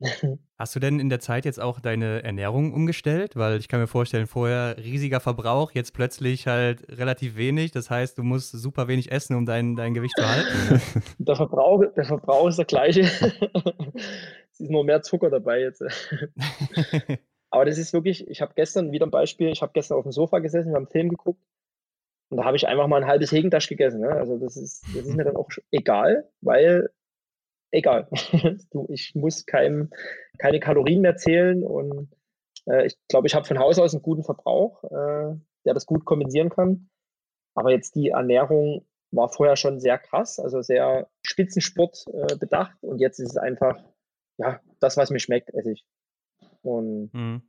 Hast 0.58 0.74
du 0.74 0.80
denn 0.80 1.00
in 1.00 1.10
der 1.10 1.20
Zeit 1.20 1.44
jetzt 1.44 1.60
auch 1.60 1.80
deine 1.80 2.22
Ernährung 2.22 2.72
umgestellt? 2.72 3.36
Weil 3.36 3.58
ich 3.58 3.68
kann 3.68 3.78
mir 3.78 3.88
vorstellen, 3.88 4.26
vorher 4.26 4.78
riesiger 4.78 5.20
Verbrauch, 5.20 5.72
jetzt 5.72 5.92
plötzlich 5.92 6.46
halt 6.46 6.82
relativ 6.88 7.36
wenig. 7.36 7.72
Das 7.72 7.90
heißt, 7.90 8.16
du 8.16 8.22
musst 8.22 8.52
super 8.52 8.88
wenig 8.88 9.12
essen, 9.12 9.36
um 9.36 9.44
dein, 9.44 9.76
dein 9.76 9.92
Gewicht 9.92 10.14
zu 10.16 10.26
halten. 10.26 10.80
Der 11.18 11.36
Verbrauch, 11.36 11.84
der 11.94 12.04
Verbrauch 12.06 12.48
ist 12.48 12.56
der 12.56 12.64
gleiche. 12.64 13.02
es 13.02 14.60
ist 14.60 14.70
nur 14.70 14.84
mehr 14.84 15.02
Zucker 15.02 15.28
dabei 15.28 15.60
jetzt. 15.60 15.84
Aber 17.50 17.66
das 17.66 17.76
ist 17.76 17.92
wirklich, 17.92 18.26
ich 18.28 18.40
habe 18.40 18.54
gestern 18.56 18.92
wieder 18.92 19.06
ein 19.06 19.10
Beispiel, 19.10 19.50
ich 19.50 19.60
habe 19.60 19.72
gestern 19.74 19.98
auf 19.98 20.04
dem 20.04 20.12
Sofa 20.12 20.38
gesessen, 20.38 20.70
wir 20.70 20.76
haben 20.76 20.86
einen 20.86 20.90
Film 20.90 21.10
geguckt 21.10 21.42
und 22.32 22.38
da 22.38 22.44
habe 22.44 22.56
ich 22.56 22.66
einfach 22.66 22.86
mal 22.86 23.02
ein 23.02 23.06
halbes 23.06 23.30
Hegentasch 23.30 23.68
gegessen. 23.68 24.00
Ne? 24.00 24.08
Also 24.08 24.38
das 24.38 24.56
ist, 24.56 24.82
das 24.96 25.04
ist 25.04 25.14
mir 25.14 25.24
dann 25.24 25.36
auch 25.36 25.50
egal, 25.70 26.30
weil 26.40 26.88
egal. 27.72 28.08
ich 28.88 29.14
muss 29.14 29.44
kein, 29.44 29.90
keine 30.38 30.58
Kalorien 30.58 31.02
mehr 31.02 31.16
zählen 31.16 31.62
und 31.62 32.10
äh, 32.66 32.86
ich 32.86 32.96
glaube, 33.08 33.26
ich 33.26 33.34
habe 33.34 33.44
von 33.44 33.58
Haus 33.58 33.78
aus 33.78 33.92
einen 33.92 34.02
guten 34.02 34.24
Verbrauch, 34.24 34.82
äh, 34.84 35.36
der 35.66 35.74
das 35.74 35.84
gut 35.84 36.06
kompensieren 36.06 36.48
kann. 36.48 36.88
Aber 37.54 37.70
jetzt 37.70 37.96
die 37.96 38.08
Ernährung 38.08 38.86
war 39.10 39.28
vorher 39.28 39.56
schon 39.56 39.78
sehr 39.78 39.98
krass, 39.98 40.38
also 40.38 40.62
sehr 40.62 41.10
Spitzensport 41.22 42.06
äh, 42.14 42.36
bedacht 42.36 42.82
und 42.82 42.98
jetzt 42.98 43.18
ist 43.18 43.32
es 43.32 43.36
einfach, 43.36 43.78
ja, 44.38 44.58
das, 44.80 44.96
was 44.96 45.10
mir 45.10 45.20
schmeckt, 45.20 45.52
esse 45.52 45.72
ich. 45.72 45.84
Und 46.62 47.12
mhm. 47.12 47.42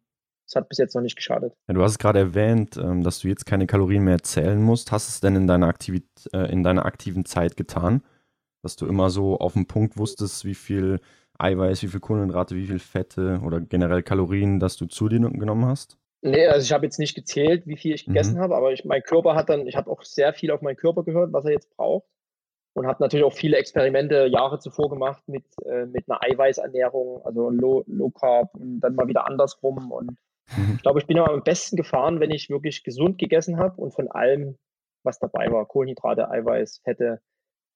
Es 0.54 0.62
hat 0.62 0.70
bis 0.70 0.78
jetzt 0.78 0.96
noch 0.96 1.02
nicht 1.02 1.16
geschadet. 1.16 1.54
Ja, 1.68 1.74
du 1.74 1.82
hast 1.82 1.92
es 1.94 1.98
gerade 2.00 2.20
erwähnt, 2.20 2.78
ähm, 2.78 3.04
dass 3.04 3.20
du 3.20 3.28
jetzt 3.28 3.46
keine 3.46 3.68
Kalorien 3.68 4.04
mehr 4.04 4.20
zählen 4.20 4.62
musst. 4.62 4.92
Hast 4.92 5.08
du 5.08 5.12
es 5.12 5.20
denn 5.20 5.36
in 5.36 5.48
deiner, 5.48 5.68
Aktivit 5.68 6.06
äh, 6.32 6.52
in 6.52 6.64
deiner 6.64 6.86
aktiven 6.86 7.26
Zeit 7.26 7.58
getan? 7.58 8.02
dass 8.64 8.78
du 8.78 8.88
immer 8.88 9.10
so 9.10 9.38
auf 9.38 9.54
den 9.54 9.68
Punkt 9.68 9.98
wusstest, 9.98 10.46
wie 10.46 10.56
viel 10.56 11.00
Eiweiß, 11.38 11.84
wie 11.84 11.88
viel 11.88 12.00
Kohlenhydrate, 12.00 12.56
wie 12.56 12.66
viel 12.66 12.80
Fette 12.80 13.42
oder 13.46 13.60
generell 13.60 14.02
Kalorien, 14.02 14.60
dass 14.60 14.78
du 14.78 14.86
zu 14.86 15.10
dir 15.10 15.20
genommen 15.20 15.66
hast? 15.66 15.98
Nee, 16.22 16.48
also 16.48 16.64
ich 16.64 16.72
habe 16.72 16.86
jetzt 16.86 17.00
nicht 17.00 17.16
gezählt, 17.16 17.68
wie 17.68 17.76
viel 17.76 17.94
ich 17.94 18.06
gegessen 18.06 18.36
mhm. 18.36 18.40
habe, 18.40 18.56
aber 18.56 18.72
ich, 18.72 18.86
mein 18.86 19.04
Körper 19.04 19.36
hat 19.36 19.50
dann, 19.50 19.68
ich 19.68 19.76
habe 19.76 19.92
auch 19.92 20.04
sehr 20.04 20.34
viel 20.34 20.52
auf 20.52 20.62
meinen 20.62 20.78
Körper 20.78 21.04
gehört, 21.04 21.34
was 21.34 21.44
er 21.44 21.52
jetzt 21.52 21.70
braucht. 21.76 22.08
Und 22.76 22.88
habe 22.88 23.04
natürlich 23.04 23.26
auch 23.26 23.34
viele 23.34 23.58
Experimente 23.58 24.26
Jahre 24.26 24.58
zuvor 24.58 24.90
gemacht 24.90 25.22
mit, 25.28 25.44
äh, 25.66 25.86
mit 25.86 26.10
einer 26.10 26.24
Eiweißernährung, 26.24 27.24
also 27.24 27.52
Low, 27.52 27.84
Low 27.86 28.10
Carb 28.10 28.56
und 28.56 28.80
dann 28.80 28.96
mal 28.96 29.08
wieder 29.08 29.28
andersrum. 29.28 29.92
Und 29.92 30.18
mhm. 30.56 30.74
ich 30.76 30.82
glaube, 30.82 31.00
ich 31.00 31.08
bin 31.08 31.18
aber 31.18 31.34
am 31.34 31.44
besten 31.44 31.76
gefahren, 31.76 32.20
wenn 32.20 32.32
ich 32.32 32.50
wirklich 32.50 32.84
gesund 32.84 33.18
gegessen 33.18 33.58
habe 33.58 33.82
und 33.82 33.94
von 33.94 34.10
allem, 34.10 34.58
was 35.04 35.20
dabei 35.20 35.52
war, 35.52 35.66
Kohlenhydrate, 35.66 36.30
Eiweiß, 36.30 36.82
Fette, 36.84 37.22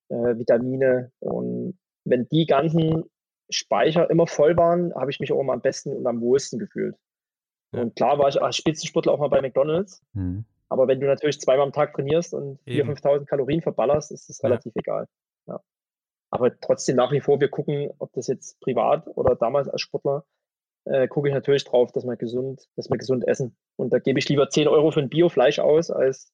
äh, 0.10 0.38
Vitamine. 0.38 1.12
Und 1.20 1.78
wenn 2.06 2.28
die 2.30 2.46
ganzen 2.46 3.04
Speicher 3.50 4.10
immer 4.10 4.28
voll 4.28 4.58
waren, 4.58 4.94
habe 4.96 5.12
ich 5.12 5.20
mich 5.20 5.32
auch 5.32 5.40
immer 5.40 5.54
am 5.54 5.62
besten 5.62 5.96
und 5.96 6.06
am 6.08 6.22
wohlsten 6.22 6.60
gefühlt. 6.60 6.96
Und 7.72 7.96
klar 7.96 8.18
war 8.18 8.30
ich 8.30 8.42
als 8.42 8.56
Spitzensportler 8.56 9.12
auch 9.14 9.20
mal 9.20 9.30
bei 9.30 9.42
McDonalds. 9.42 10.02
Mhm. 10.14 10.46
Aber 10.70 10.88
wenn 10.88 11.00
du 11.00 11.08
natürlich 11.08 11.40
zweimal 11.40 11.66
am 11.66 11.74
Tag 11.74 11.94
trainierst 11.94 12.34
und 12.34 12.60
4.000, 12.62 13.02
5.000 13.02 13.26
Kalorien 13.26 13.62
verballerst, 13.62 14.12
ist 14.12 14.30
das 14.30 14.44
relativ 14.44 14.74
ja. 14.76 14.82
egal. 14.82 15.08
Ja. 15.48 15.60
Aber 16.30 16.60
trotzdem 16.60 16.98
nach 16.98 17.12
wie 17.12 17.22
vor, 17.22 17.40
wir 17.40 17.50
gucken, 17.50 17.90
ob 18.00 18.12
das 18.14 18.28
jetzt 18.28 18.60
privat 18.60 19.08
oder 19.08 19.36
damals 19.36 19.70
als 19.70 19.82
Sportler, 19.82 20.26
äh, 20.92 21.08
gucke 21.08 21.28
ich 21.28 21.34
natürlich 21.34 21.64
drauf, 21.64 21.92
dass 21.92 22.06
wir 22.06 22.16
gesund, 22.16 22.68
dass 22.76 22.90
wir 22.90 22.98
gesund 22.98 23.28
essen. 23.28 23.56
Und 23.76 23.92
da 23.92 24.00
gebe 24.00 24.20
ich 24.20 24.30
lieber 24.30 24.50
10 24.50 24.68
Euro 24.68 24.92
für 24.92 25.02
ein 25.02 25.10
Biofleisch 25.10 25.60
aus, 25.60 25.92
als 25.92 26.32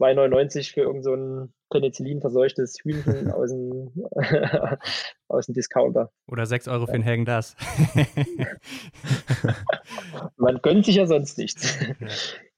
2,99 0.00 0.72
für 0.72 0.82
irgendein 0.82 1.02
so 1.02 1.48
Penicillin 1.70 2.20
verseuchtes 2.20 2.78
Hühnchen 2.82 3.30
aus 3.32 3.50
dem, 3.50 3.92
aus 5.28 5.46
dem 5.46 5.54
Discounter. 5.54 6.10
Oder 6.26 6.46
6 6.46 6.68
Euro 6.68 6.86
für 6.86 6.92
ein 6.92 7.04
Hagen 7.04 7.24
das. 7.24 7.56
man 10.36 10.60
gönnt 10.62 10.84
sich 10.84 10.96
ja 10.96 11.06
sonst 11.06 11.38
nichts. 11.38 11.78
Ja. 11.80 12.08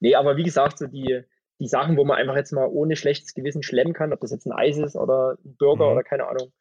Nee, 0.01 0.14
aber 0.14 0.37
wie 0.37 0.45
gesagt, 0.45 0.79
so 0.79 0.87
die, 0.87 1.22
die 1.61 1.68
Sachen, 1.68 1.97
wo 1.97 2.05
man 2.05 2.18
einfach 2.18 2.37
jetzt 2.37 2.53
mal 2.53 2.66
ohne 2.66 2.97
schlechtes 2.97 3.35
Gewissen 3.35 3.62
schlemmen 3.62 3.93
kann, 3.93 4.12
ob 4.12 4.20
das 4.20 4.31
jetzt 4.31 4.47
ein 4.47 4.53
Eis 4.53 4.79
ist 4.79 4.97
oder 4.97 5.37
ein 5.45 5.57
Burger 5.57 5.87
mhm. 5.87 5.93
oder 5.93 6.03
keine 6.03 6.26
Ahnung, 6.26 6.53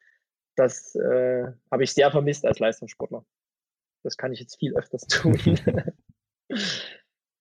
das 0.56 0.94
äh, 0.94 1.44
habe 1.70 1.84
ich 1.84 1.92
sehr 1.92 2.10
vermisst 2.10 2.44
als 2.44 2.58
Leistungssportler. 2.58 3.24
Das 4.02 4.16
kann 4.16 4.32
ich 4.32 4.40
jetzt 4.40 4.58
viel 4.58 4.76
öfters 4.76 5.02
tun. 5.08 5.38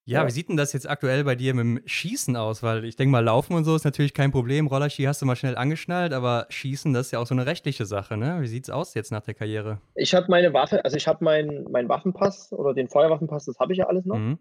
Ja, 0.05 0.25
wie 0.25 0.31
sieht 0.31 0.47
denn 0.47 0.55
das 0.55 0.71
jetzt 0.71 0.89
aktuell 0.89 1.25
bei 1.25 1.35
dir 1.35 1.53
mit 1.53 1.63
dem 1.63 1.81
Schießen 1.85 2.37
aus? 2.37 2.63
Weil 2.63 2.85
ich 2.85 2.95
denke 2.95 3.11
mal, 3.11 3.23
Laufen 3.23 3.55
und 3.55 3.65
so 3.65 3.75
ist 3.75 3.83
natürlich 3.83 4.13
kein 4.13 4.31
Problem. 4.31 4.67
Rollerski 4.67 5.03
hast 5.03 5.21
du 5.21 5.25
mal 5.25 5.35
schnell 5.35 5.57
angeschnallt, 5.57 6.13
aber 6.13 6.45
Schießen, 6.47 6.93
das 6.93 7.07
ist 7.07 7.11
ja 7.11 7.19
auch 7.19 7.27
so 7.27 7.35
eine 7.35 7.45
rechtliche 7.45 7.85
Sache, 7.85 8.15
ne? 8.15 8.37
Wie 8.39 8.47
sieht 8.47 8.63
es 8.63 8.69
aus 8.69 8.93
jetzt 8.93 9.11
nach 9.11 9.21
der 9.21 9.33
Karriere? 9.33 9.81
Ich 9.95 10.15
habe 10.15 10.27
meine 10.29 10.53
Waffe, 10.53 10.85
also 10.85 10.95
ich 10.95 11.09
habe 11.09 11.25
meinen 11.25 11.69
mein 11.69 11.89
Waffenpass 11.89 12.53
oder 12.53 12.73
den 12.73 12.87
Feuerwaffenpass, 12.87 13.45
das 13.45 13.59
habe 13.59 13.73
ich 13.73 13.79
ja 13.79 13.87
alles 13.87 14.05
noch. 14.05 14.17
Mhm. 14.17 14.39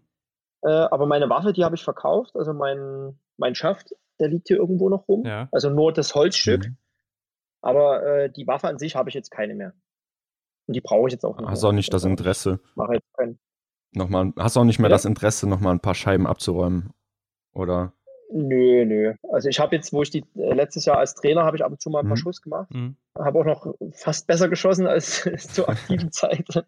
Äh, 0.61 0.69
aber 0.69 1.05
meine 1.05 1.29
Waffe, 1.29 1.51
die 1.51 1.65
habe 1.65 1.75
ich 1.75 1.83
verkauft. 1.83 2.31
Also 2.35 2.53
mein, 2.53 3.19
mein 3.35 3.53
Schaft, 3.53 3.93
der 4.21 4.29
liegt 4.29 4.47
hier 4.47 4.57
irgendwo 4.57 4.87
noch 4.87 5.05
rum. 5.09 5.25
Ja. 5.25 5.49
Also 5.51 5.69
nur 5.69 5.91
das 5.91 6.15
Holzstück. 6.15 6.65
Mhm. 6.65 6.77
Aber 7.61 8.05
äh, 8.05 8.31
die 8.31 8.47
Waffe 8.47 8.69
an 8.69 8.79
sich 8.79 8.95
habe 8.95 9.09
ich 9.09 9.15
jetzt 9.15 9.31
keine 9.31 9.53
mehr. 9.53 9.73
Und 10.67 10.75
die 10.75 10.81
brauche 10.81 11.07
ich 11.07 11.13
jetzt 11.13 11.25
auch 11.25 11.37
nicht. 11.37 11.49
Hast 11.49 11.63
du 11.63 11.67
auch 11.67 11.73
nicht 11.73 11.93
das 11.93 12.03
Interesse? 12.03 12.59
Mache 12.75 12.95
jetzt 12.95 13.13
keinen. 13.13 13.39
Nochmal, 13.93 14.33
hast 14.37 14.55
du 14.55 14.59
auch 14.59 14.65
nicht 14.65 14.79
mehr 14.79 14.89
ja. 14.89 14.95
das 14.95 15.05
Interesse, 15.05 15.47
nochmal 15.47 15.73
ein 15.73 15.79
paar 15.79 15.95
Scheiben 15.95 16.27
abzuräumen? 16.27 16.91
Oder? 17.53 17.93
Nö, 18.29 18.85
nö. 18.85 19.13
Also 19.31 19.47
ich 19.47 19.59
habe 19.59 19.75
jetzt, 19.75 19.93
wo 19.93 20.01
ich 20.01 20.09
die 20.09 20.25
äh, 20.35 20.53
letztes 20.53 20.85
Jahr 20.85 20.97
als 20.97 21.15
Trainer 21.15 21.45
habe 21.45 21.55
ich 21.55 21.63
ab 21.63 21.71
und 21.71 21.81
zu 21.81 21.89
mal 21.89 21.99
ein 21.99 22.07
paar 22.07 22.17
mhm. 22.17 22.21
Schuss 22.21 22.41
gemacht. 22.41 22.69
Mhm. 22.71 22.97
Habe 23.17 23.39
auch 23.39 23.45
noch 23.45 23.75
fast 23.93 24.27
besser 24.27 24.49
geschossen 24.49 24.85
als 24.85 25.23
zur 25.53 25.69
aktiven 25.69 26.11
Zeit. 26.11 26.65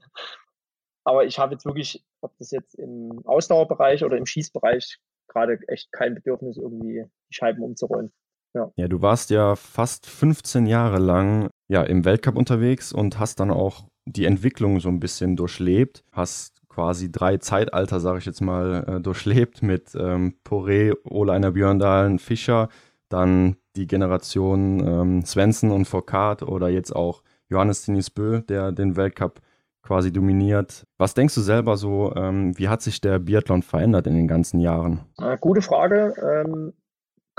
Aber 1.03 1.25
ich 1.25 1.37
habe 1.37 1.53
jetzt 1.53 1.65
wirklich, 1.65 2.03
ob 2.21 2.37
das 2.37 2.51
jetzt 2.51 2.75
im 2.75 3.21
Ausdauerbereich 3.25 4.03
oder 4.05 4.17
im 4.17 4.25
Schießbereich, 4.25 4.99
gerade 5.27 5.59
echt 5.67 5.91
kein 5.91 6.15
Bedürfnis, 6.15 6.57
irgendwie 6.57 7.05
die 7.29 7.33
Scheiben 7.33 7.61
umzurollen. 7.61 8.11
Ja. 8.53 8.71
ja, 8.75 8.87
du 8.87 9.01
warst 9.01 9.29
ja 9.29 9.55
fast 9.55 10.07
15 10.07 10.65
Jahre 10.65 10.97
lang 10.97 11.49
ja, 11.67 11.83
im 11.83 12.03
Weltcup 12.03 12.35
unterwegs 12.35 12.91
und 12.91 13.19
hast 13.19 13.39
dann 13.39 13.51
auch 13.51 13.85
die 14.05 14.25
Entwicklung 14.25 14.79
so 14.79 14.89
ein 14.89 14.99
bisschen 14.99 15.35
durchlebt, 15.35 16.03
hast 16.11 16.59
quasi 16.67 17.11
drei 17.11 17.37
Zeitalter, 17.37 17.99
sage 17.99 18.19
ich 18.19 18.25
jetzt 18.25 18.41
mal, 18.41 18.85
äh, 18.87 19.01
durchlebt 19.01 19.61
mit 19.61 19.93
ähm, 19.95 20.35
Poré, 20.43 20.95
Oleiner 21.03 21.51
Björndalen, 21.51 22.19
Fischer, 22.19 22.69
dann 23.09 23.57
die 23.75 23.87
Generation 23.87 24.79
ähm, 24.87 25.25
Svensson 25.25 25.71
und 25.71 25.85
Foucault 25.85 26.43
oder 26.43 26.69
jetzt 26.69 26.95
auch 26.95 27.21
Johannes 27.49 27.83
Tinis 27.83 28.09
Bö, 28.09 28.41
der 28.41 28.71
den 28.71 28.95
Weltcup 28.95 29.41
quasi 29.81 30.11
dominiert. 30.11 30.85
Was 30.97 31.13
denkst 31.13 31.35
du 31.35 31.41
selber 31.41 31.77
so, 31.77 32.13
ähm, 32.15 32.57
wie 32.57 32.67
hat 32.67 32.81
sich 32.81 33.01
der 33.01 33.19
Biathlon 33.19 33.63
verändert 33.63 34.07
in 34.07 34.15
den 34.15 34.27
ganzen 34.27 34.59
Jahren? 34.59 35.01
Äh, 35.19 35.37
gute 35.39 35.61
Frage. 35.61 36.13
Ähm, 36.21 36.73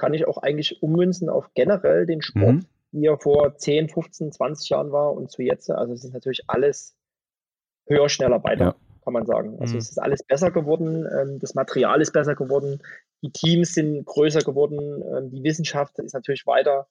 kann 0.01 0.15
ich 0.15 0.27
auch 0.27 0.39
eigentlich 0.39 0.83
ummünzen 0.83 1.29
auf 1.29 1.51
generell 1.55 2.07
den 2.07 2.23
Sport, 2.23 2.55
mhm. 2.55 2.67
wie 2.93 3.07
er 3.07 3.19
vor 3.19 3.57
10, 3.57 3.89
15, 3.91 4.33
20 4.33 4.71
Jahren 4.71 4.93
war 4.93 5.13
und 5.13 5.31
zu 5.31 5.43
jetzt. 5.43 5.71
Also 5.71 5.93
es 5.93 6.05
ist 6.05 6.15
natürlich 6.15 6.43
alles 6.49 6.97
höher, 7.87 8.09
schneller, 8.09 8.43
weiter. 8.43 8.65
Ja 8.65 8.75
kann 9.03 9.15
man 9.15 9.27
sagen. 9.27 9.59
Also 9.61 9.75
mhm. 9.75 9.79
es 9.79 9.91
ist 9.91 9.99
alles 9.99 10.23
besser 10.23 10.51
geworden, 10.51 11.07
ähm, 11.19 11.39
das 11.39 11.55
Material 11.55 12.01
ist 12.01 12.13
besser 12.13 12.35
geworden, 12.35 12.81
die 13.23 13.33
Teams 13.33 13.75
sind 13.75 14.05
größer 14.05 14.41
geworden, 14.41 15.03
ähm, 15.03 15.31
die 15.31 15.43
Wissenschaft 15.43 15.99
ist 15.99 16.15
natürlich 16.15 16.47
weiter, 16.47 16.89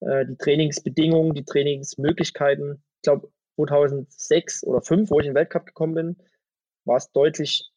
äh, 0.00 0.26
die 0.26 0.36
Trainingsbedingungen, 0.36 1.34
die 1.34 1.44
Trainingsmöglichkeiten. 1.44 2.82
Ich 2.96 3.02
glaube, 3.02 3.30
2006 3.56 4.64
oder 4.64 4.82
2005, 4.82 5.10
wo 5.10 5.20
ich 5.20 5.26
in 5.26 5.32
den 5.32 5.36
Weltcup 5.36 5.66
gekommen 5.66 5.94
bin, 5.94 6.16
war 6.84 6.96
es 6.96 7.12
deutlich, 7.12 7.70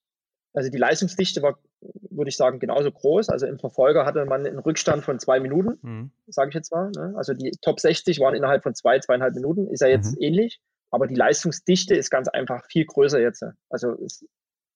also 0.54 0.70
die 0.70 0.78
Leistungsdichte 0.78 1.42
war, 1.42 1.60
würde 2.10 2.30
ich 2.30 2.38
sagen, 2.38 2.60
genauso 2.60 2.92
groß. 2.92 3.30
Also 3.30 3.46
im 3.46 3.60
Verfolger 3.60 4.06
hatte 4.06 4.26
man 4.26 4.46
einen 4.46 4.60
Rückstand 4.60 5.04
von 5.04 5.20
zwei 5.20 5.40
Minuten, 5.40 5.80
mhm. 5.82 6.12
sage 6.28 6.50
ich 6.50 6.56
jetzt 6.56 6.72
mal. 6.72 6.92
Ne? 6.96 7.14
Also 7.16 7.34
die 7.34 7.52
Top 7.62 7.80
60 7.80 8.20
waren 8.20 8.36
innerhalb 8.36 8.64
von 8.64 8.76
zwei, 8.76 9.00
zweieinhalb 9.00 9.36
Minuten, 9.36 9.68
ist 9.68 9.82
ja 9.82 9.88
jetzt 9.88 10.16
mhm. 10.16 10.22
ähnlich. 10.22 10.62
Aber 10.92 11.08
die 11.08 11.16
Leistungsdichte 11.16 11.96
ist 11.96 12.12
ganz 12.12 12.28
einfach 12.28 12.66
viel 12.66 12.86
größer 12.86 13.20
jetzt. 13.20 13.44
Also 13.70 13.94
es, 14.04 14.26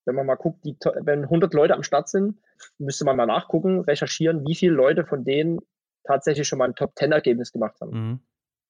wenn 0.05 0.15
man 0.15 0.25
mal 0.25 0.35
guckt, 0.35 0.65
die, 0.65 0.75
wenn 1.01 1.23
100 1.23 1.53
Leute 1.53 1.75
am 1.75 1.83
Start 1.83 2.09
sind, 2.09 2.39
müsste 2.79 3.05
man 3.05 3.17
mal 3.17 3.27
nachgucken, 3.27 3.81
recherchieren, 3.81 4.45
wie 4.47 4.55
viele 4.55 4.73
Leute 4.73 5.05
von 5.05 5.23
denen 5.23 5.59
tatsächlich 6.05 6.47
schon 6.47 6.59
mal 6.59 6.65
ein 6.65 6.75
Top-10-Ergebnis 6.75 7.51
gemacht 7.51 7.79
haben. 7.81 7.91
Mhm. 7.91 8.19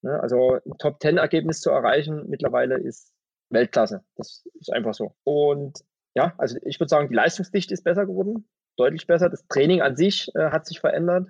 Ne, 0.01 0.19
also 0.19 0.59
ein 0.65 0.77
Top-10-Ergebnis 0.77 1.61
zu 1.61 1.69
erreichen 1.69 2.25
mittlerweile 2.27 2.77
ist 2.77 3.13
Weltklasse. 3.49 4.03
Das 4.15 4.45
ist 4.59 4.71
einfach 4.73 4.93
so. 4.93 5.15
Und 5.23 5.83
ja, 6.18 6.34
also 6.38 6.57
ich 6.63 6.80
würde 6.80 6.89
sagen, 6.89 7.09
die 7.09 7.15
Leistungsdichte 7.15 7.74
ist 7.74 7.84
besser 7.84 8.05
geworden, 8.05 8.47
deutlich 8.76 9.05
besser. 9.05 9.30
Das 9.30 9.47
Training 9.47 9.82
an 9.82 9.95
sich 9.95 10.34
äh, 10.36 10.49
hat 10.49 10.65
sich 10.65 10.80
verändert 10.80 11.28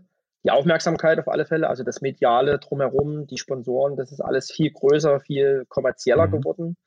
die 0.47 0.51
Aufmerksamkeit 0.51 1.19
auf 1.19 1.27
alle 1.27 1.45
Fälle, 1.45 1.67
also 1.67 1.83
das 1.83 1.99
Mediale 1.99 2.57
drumherum, 2.59 3.27
die 3.27 3.37
Sponsoren, 3.37 3.97
das 3.97 4.13
ist 4.13 4.21
alles 4.21 4.49
viel 4.49 4.71
größer, 4.71 5.19
viel 5.19 5.65
kommerzieller 5.67 6.27
mhm. 6.27 6.31
geworden. 6.31 6.77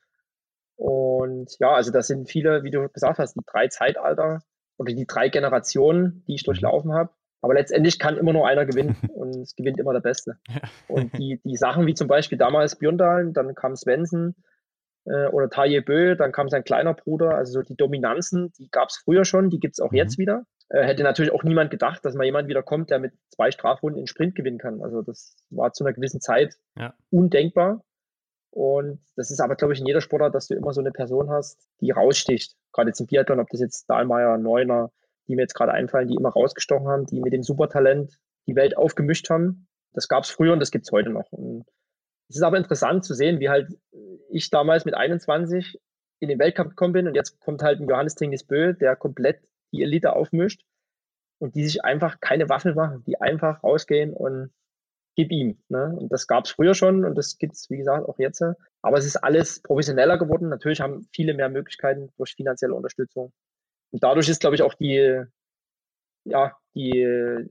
Und 0.77 1.55
ja, 1.59 1.71
also 1.71 1.91
das 1.91 2.07
sind 2.07 2.27
viele, 2.27 2.63
wie 2.63 2.71
du 2.71 2.89
gesagt 2.89 3.19
hast, 3.19 3.35
die 3.35 3.45
drei 3.45 3.67
Zeitalter 3.67 4.41
oder 4.77 4.93
die 4.93 5.05
drei 5.05 5.29
Generationen, 5.29 6.23
die 6.27 6.33
ich 6.33 6.41
mhm. 6.41 6.53
durchlaufen 6.53 6.93
habe. 6.93 7.11
Aber 7.43 7.53
letztendlich 7.53 7.99
kann 7.99 8.17
immer 8.17 8.33
nur 8.33 8.47
einer 8.47 8.65
gewinnen 8.65 8.95
und 9.13 9.35
es 9.35 9.55
gewinnt 9.55 9.79
immer 9.79 9.93
der 9.93 9.99
Beste. 9.99 10.37
Und 10.87 11.15
die, 11.19 11.39
die 11.43 11.55
Sachen 11.55 11.85
wie 11.85 11.93
zum 11.93 12.07
Beispiel 12.07 12.39
damals 12.39 12.77
Björndalen, 12.77 13.33
dann 13.33 13.53
kam 13.53 13.75
Svensson 13.75 14.33
äh, 15.05 15.27
oder 15.27 15.49
Taje 15.49 15.81
Bö, 15.81 16.15
dann 16.15 16.31
kam 16.31 16.49
sein 16.49 16.63
kleiner 16.63 16.93
Bruder. 16.93 17.35
Also 17.35 17.53
so 17.53 17.61
die 17.61 17.75
Dominanzen, 17.75 18.51
die 18.57 18.69
gab 18.69 18.89
es 18.89 18.97
früher 18.97 19.25
schon, 19.25 19.49
die 19.49 19.59
gibt 19.59 19.75
es 19.75 19.79
auch 19.79 19.91
mhm. 19.91 19.97
jetzt 19.97 20.17
wieder. 20.17 20.43
Äh, 20.69 20.83
hätte 20.83 21.03
natürlich 21.03 21.31
auch 21.31 21.43
niemand 21.43 21.71
gedacht, 21.71 22.03
dass 22.05 22.15
mal 22.15 22.23
jemand 22.23 22.47
wieder 22.47 22.63
kommt, 22.63 22.89
der 22.89 22.99
mit 22.99 23.13
zwei 23.29 23.51
Strafrunden 23.51 23.99
in 23.99 24.07
Sprint 24.07 24.35
gewinnen 24.35 24.57
kann. 24.57 24.81
Also 24.81 25.01
das 25.01 25.35
war 25.49 25.73
zu 25.73 25.83
einer 25.83 25.93
gewissen 25.93 26.21
Zeit 26.21 26.55
ja. 26.77 26.93
undenkbar. 27.09 27.83
Und 28.51 28.99
das 29.15 29.31
ist 29.31 29.39
aber, 29.39 29.55
glaube 29.55 29.73
ich, 29.73 29.79
in 29.79 29.85
jeder 29.85 30.01
Sportart, 30.01 30.35
dass 30.35 30.47
du 30.47 30.55
immer 30.55 30.73
so 30.73 30.81
eine 30.81 30.91
Person 30.91 31.29
hast, 31.29 31.57
die 31.79 31.91
raussticht. 31.91 32.55
Gerade 32.73 32.89
jetzt 32.89 32.99
im 32.99 33.07
Biathlon, 33.07 33.39
ob 33.39 33.49
das 33.49 33.61
jetzt 33.61 33.89
Dahlmeier, 33.89 34.37
Neuner, 34.37 34.91
die 35.27 35.35
mir 35.35 35.43
jetzt 35.43 35.53
gerade 35.53 35.71
einfallen, 35.71 36.09
die 36.09 36.15
immer 36.15 36.29
rausgestochen 36.29 36.87
haben, 36.87 37.05
die 37.05 37.21
mit 37.21 37.31
dem 37.31 37.43
Supertalent 37.43 38.19
die 38.47 38.55
Welt 38.55 38.75
aufgemischt 38.75 39.29
haben. 39.29 39.67
Das 39.93 40.09
gab 40.09 40.25
es 40.25 40.31
früher 40.31 40.51
und 40.51 40.59
das 40.59 40.71
gibt 40.71 40.85
es 40.85 40.91
heute 40.91 41.09
noch. 41.09 41.31
Und 41.31 41.65
es 42.31 42.37
ist 42.37 42.43
aber 42.43 42.57
interessant 42.57 43.03
zu 43.03 43.13
sehen, 43.13 43.39
wie 43.39 43.49
halt 43.49 43.77
ich 44.29 44.49
damals 44.49 44.85
mit 44.85 44.95
21 44.95 45.79
in 46.19 46.29
den 46.29 46.39
Weltcup 46.39 46.69
gekommen 46.69 46.93
bin 46.93 47.07
und 47.07 47.15
jetzt 47.15 47.39
kommt 47.41 47.61
halt 47.61 47.79
ein 47.79 47.89
Johannes 47.89 48.15
Tingis 48.15 48.43
Bö, 48.43 48.73
der 48.73 48.95
komplett 48.95 49.41
die 49.73 49.81
Elite 49.81 50.13
aufmischt 50.13 50.63
und 51.39 51.55
die 51.55 51.65
sich 51.65 51.83
einfach 51.83 52.19
keine 52.21 52.47
Waffel 52.47 52.73
machen, 52.73 53.03
die 53.05 53.19
einfach 53.19 53.63
rausgehen 53.63 54.13
und 54.13 54.51
gib 55.15 55.31
ihm. 55.31 55.61
Ne? 55.67 55.93
Und 55.97 56.11
das 56.11 56.27
gab 56.27 56.45
es 56.45 56.51
früher 56.51 56.73
schon 56.73 57.03
und 57.03 57.15
das 57.15 57.37
gibt 57.37 57.53
es, 57.53 57.69
wie 57.69 57.77
gesagt, 57.77 58.07
auch 58.07 58.17
jetzt. 58.17 58.43
Aber 58.81 58.97
es 58.97 59.05
ist 59.05 59.17
alles 59.17 59.61
professioneller 59.61 60.17
geworden. 60.17 60.47
Natürlich 60.49 60.79
haben 60.79 61.07
viele 61.13 61.33
mehr 61.33 61.49
Möglichkeiten 61.49 62.11
durch 62.17 62.35
finanzielle 62.35 62.75
Unterstützung. 62.75 63.33
Und 63.91 64.03
dadurch 64.03 64.29
ist, 64.29 64.39
glaube 64.39 64.55
ich, 64.55 64.61
auch 64.61 64.73
die, 64.75 65.23
ja, 66.23 66.55
die, 66.75 67.49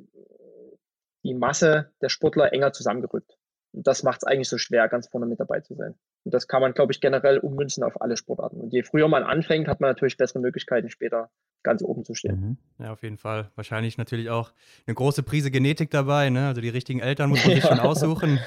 die 1.22 1.35
Masse 1.35 1.93
der 2.01 2.09
Sportler 2.09 2.53
enger 2.53 2.72
zusammengerückt. 2.72 3.37
Das 3.73 4.03
macht 4.03 4.18
es 4.23 4.25
eigentlich 4.25 4.49
so 4.49 4.59
schwer, 4.59 4.89
ganz 4.89 5.09
vorne 5.09 5.27
mit 5.27 5.39
dabei 5.39 5.61
zu 5.61 5.75
sein. 5.75 5.95
Und 6.25 6.35
das 6.35 6.49
kann 6.49 6.61
man, 6.61 6.75
glaube 6.75 6.93
ich, 6.93 7.01
generell 7.01 7.39
ummünzen 7.39 7.85
auf 7.85 8.01
alle 8.01 8.16
Sportarten. 8.16 8.61
Und 8.61 8.73
je 8.73 8.83
früher 8.83 9.07
man 9.09 9.23
anfängt, 9.23 9.68
hat 9.68 9.81
man 9.81 9.91
natürlich 9.91 10.16
bessere 10.16 10.41
Möglichkeiten, 10.41 10.91
später 10.91 11.31
ganz 11.62 11.83
oben 11.83 12.05
zu 12.05 12.14
stehen. 12.14 12.41
Mhm. 12.41 12.85
Ja, 12.85 12.93
auf 12.93 13.03
jeden 13.03 13.18
Fall. 13.18 13.51
Wahrscheinlich 13.55 13.97
natürlich 13.97 14.31
auch 14.31 14.53
eine 14.87 14.95
große 14.95 15.23
Prise 15.23 15.51
Genetik 15.51 15.91
dabei. 15.91 16.31
Ne? 16.31 16.49
Also 16.49 16.61
die 16.61 16.68
richtigen 16.68 17.01
Eltern 17.01 17.31
muss 17.31 17.45
man 17.45 17.55
sich 17.55 17.64
schon 17.64 17.81
aussuchen. 17.81 18.41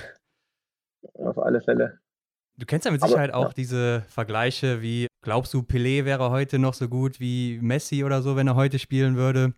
Auf 1.14 1.38
alle 1.38 1.62
Fälle. 1.62 2.00
Du 2.58 2.66
kennst 2.66 2.86
ja 2.86 2.92
mit 2.92 3.02
Sicherheit 3.02 3.32
Aber, 3.34 3.48
auch 3.48 3.50
ja. 3.50 3.54
diese 3.56 4.04
Vergleiche 4.10 4.82
wie, 4.82 5.08
glaubst 5.22 5.54
du, 5.54 5.62
Pelé 5.62 6.06
wäre 6.06 6.30
heute 6.30 6.60
noch 6.60 6.76
so 6.76 6.88
gut 6.88 7.20
wie 7.20 7.60
Messi 7.62 8.04
oder 8.04 8.22
so, 8.22 8.36
wenn 8.36 8.48
er 8.48 8.56
heute 8.56 8.78
spielen 8.78 9.16
würde? 9.16 9.54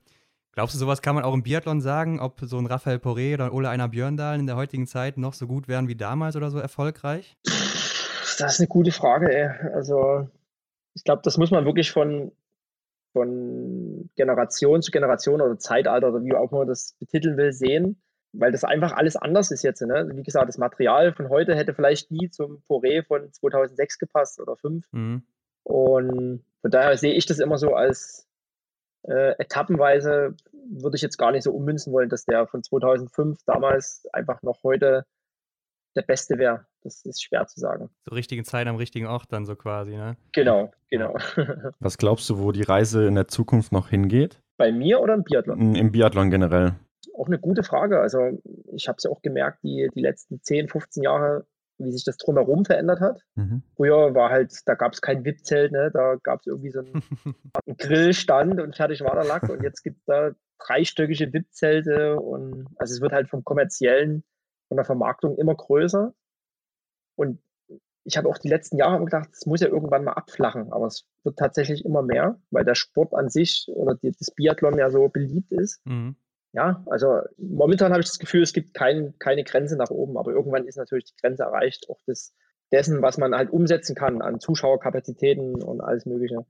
Glaubst 0.56 0.74
du, 0.74 0.80
sowas 0.80 1.02
kann 1.02 1.16
man 1.16 1.26
auch 1.26 1.34
im 1.34 1.44
Biathlon 1.44 1.82
sagen, 1.82 2.22
ob 2.22 2.40
so 2.40 2.58
ein 2.58 2.66
Raphael 2.66 2.98
Poré 2.98 3.34
oder 3.34 3.54
Ole 3.54 3.70
Einer 3.70 3.90
Björndal 3.90 4.40
in 4.40 4.48
der 4.48 4.56
heutigen 4.56 4.88
Zeit 4.88 5.18
noch 5.18 5.34
so 5.34 5.48
gut 5.48 5.68
wären 5.68 5.90
wie 5.90 5.96
damals 5.96 6.38
oder 6.38 6.50
so 6.50 6.60
erfolgreich? 6.60 7.38
Das 7.44 8.54
ist 8.54 8.60
eine 8.60 8.68
gute 8.68 8.94
Frage, 8.94 9.34
ey. 9.34 9.50
Also, 9.74 10.30
ich 10.94 11.04
glaube, 11.04 11.22
das 11.24 11.38
muss 11.38 11.52
man 11.52 11.66
wirklich 11.66 11.92
von 11.92 12.32
von 13.12 14.10
Generation 14.18 14.82
zu 14.82 14.92
Generation 14.92 15.40
oder 15.40 15.58
Zeitalter 15.58 16.10
oder 16.10 16.24
wie 16.24 16.34
auch 16.36 16.52
immer 16.52 16.60
man 16.60 16.68
das 16.68 16.98
betiteln 17.00 17.38
will, 17.38 17.54
sehen, 17.54 18.02
weil 18.34 18.52
das 18.52 18.66
einfach 18.66 18.92
alles 18.92 19.16
anders 19.16 19.52
ist 19.52 19.64
jetzt. 19.64 19.82
Ne? 19.82 20.12
Wie 20.14 20.24
gesagt, 20.24 20.50
das 20.50 20.58
Material 20.58 21.14
von 21.14 21.30
heute 21.30 21.56
hätte 21.56 21.74
vielleicht 21.74 22.12
nie 22.12 22.30
zum 22.30 22.62
Poré 22.68 23.06
von 23.06 23.32
2006 23.32 24.00
gepasst 24.00 24.42
oder 24.42 24.58
2005. 24.58 24.86
Mhm. 24.92 25.24
Und 25.64 26.44
von 26.60 26.72
daher 26.72 26.98
sehe 26.98 27.14
ich 27.14 27.26
das 27.26 27.40
immer 27.40 27.58
so 27.58 27.74
als 27.74 28.25
äh, 29.08 29.32
etappenweise, 29.38 30.36
würde 30.70 30.96
ich 30.96 31.02
jetzt 31.02 31.18
gar 31.18 31.32
nicht 31.32 31.44
so 31.44 31.52
ummünzen 31.52 31.94
wollen, 31.94 32.10
dass 32.10 32.26
der 32.26 32.48
von 32.48 32.64
2005 32.64 33.40
damals 33.46 34.08
einfach 34.14 34.42
noch 34.42 34.64
heute 34.64 35.06
der 35.96 36.02
Beste 36.02 36.38
wäre. 36.38 36.66
Das 36.84 37.04
ist 37.06 37.24
schwer 37.24 37.48
zu 37.48 37.60
sagen. 37.60 37.90
Zur 38.04 38.18
richtigen 38.18 38.44
Zeit 38.44 38.68
am 38.68 38.76
richtigen 38.76 39.08
Ort 39.08 39.32
dann 39.32 39.46
so 39.46 39.56
quasi, 39.56 39.96
ne? 39.96 40.18
Genau, 40.34 40.72
genau. 40.90 41.16
Was 41.80 41.98
glaubst 41.98 42.30
du, 42.30 42.40
wo 42.40 42.52
die 42.52 42.64
Reise 42.64 43.08
in 43.08 43.16
der 43.16 43.28
Zukunft 43.28 43.72
noch 43.72 43.90
hingeht? 43.90 44.40
Bei 44.58 44.72
mir 44.72 45.02
oder 45.02 45.14
im 45.16 45.24
Biathlon? 45.24 45.76
Im 45.76 45.92
Biathlon 45.92 46.30
generell. 46.30 46.76
Auch 47.18 47.28
eine 47.28 47.40
gute 47.40 47.64
Frage. 47.64 48.02
Also 48.02 48.20
ich 48.74 48.88
habe 48.88 48.98
es 48.98 49.04
ja 49.04 49.10
auch 49.10 49.22
gemerkt, 49.22 49.64
die, 49.64 49.90
die 49.96 50.02
letzten 50.02 50.42
10, 50.42 50.68
15 50.68 51.04
Jahre, 51.04 51.46
wie 51.78 51.92
sich 51.92 52.04
das 52.04 52.18
drumherum 52.18 52.66
verändert 52.66 53.02
hat. 53.02 53.22
Mhm. 53.36 53.64
Früher 53.76 54.14
war 54.16 54.30
halt, 54.30 54.54
da 54.66 54.76
gab 54.76 54.94
es 54.94 55.02
kein 55.02 55.26
VIP-Zelt, 55.26 55.72
ne? 55.72 55.92
da 55.94 56.16
gab 56.24 56.40
es 56.42 56.48
irgendwie 56.48 56.72
so 56.72 56.80
einen, 56.80 56.94
einen, 57.66 57.78
Grillstand 57.78 58.62
und 58.62 58.76
fertig 58.76 59.02
war 59.02 59.16
der 59.16 59.26
Lack. 59.26 59.50
Und 59.50 59.64
jetzt 59.64 59.84
gibt 59.84 60.00
es 60.00 60.06
da 60.06 60.32
dreistöckige 60.60 61.34
VIP-Zelte 61.34 62.20
und 62.20 62.68
also 62.78 62.94
es 62.94 63.02
wird 63.02 63.12
halt 63.12 63.30
vom 63.30 63.44
kommerziellen, 63.44 64.24
von 64.68 64.78
der 64.78 64.86
Vermarktung 64.86 65.38
immer 65.38 65.56
größer. 65.56 66.14
Und 67.16 67.40
ich 68.06 68.18
habe 68.18 68.30
auch 68.30 68.38
die 68.38 68.50
letzten 68.50 68.78
Jahre 68.78 69.04
gedacht, 69.04 69.30
es 69.34 69.46
muss 69.46 69.62
ja 69.62 69.68
irgendwann 69.68 70.04
mal 70.04 70.14
abflachen, 70.14 70.72
aber 70.72 70.86
es 70.86 71.08
wird 71.24 71.38
tatsächlich 71.38 71.84
immer 71.84 72.04
mehr, 72.04 72.40
weil 72.52 72.64
der 72.64 72.76
Sport 72.76 73.14
an 73.14 73.30
sich 73.30 73.66
oder 73.68 73.96
die, 73.96 74.12
das 74.12 74.32
Biathlon 74.32 74.78
ja 74.78 74.90
so 74.92 75.10
beliebt 75.10 75.52
ist. 75.52 75.86
Mhm. 75.86 76.16
Ja, 76.56 76.82
also 76.86 77.20
momentan 77.38 77.92
habe 77.92 78.00
ich 78.00 78.08
das 78.08 78.18
Gefühl, 78.18 78.42
es 78.42 78.54
gibt 78.54 78.74
kein, 78.74 79.14
keine 79.20 79.44
Grenze 79.44 79.76
nach 79.76 79.90
oben, 79.90 80.18
aber 80.18 80.32
irgendwann 80.32 80.66
ist 80.66 80.78
natürlich 80.78 81.04
die 81.04 81.22
Grenze 81.22 81.44
erreicht, 81.44 81.90
auch 81.90 82.00
des, 82.08 82.34
dessen, 82.72 83.02
was 83.02 83.18
man 83.18 83.36
halt 83.36 83.52
umsetzen 83.52 83.94
kann 83.94 84.22
an 84.22 84.40
Zuschauerkapazitäten 84.40 85.62
und 85.62 85.82
alles 85.82 86.06
Mögliche. 86.06 86.46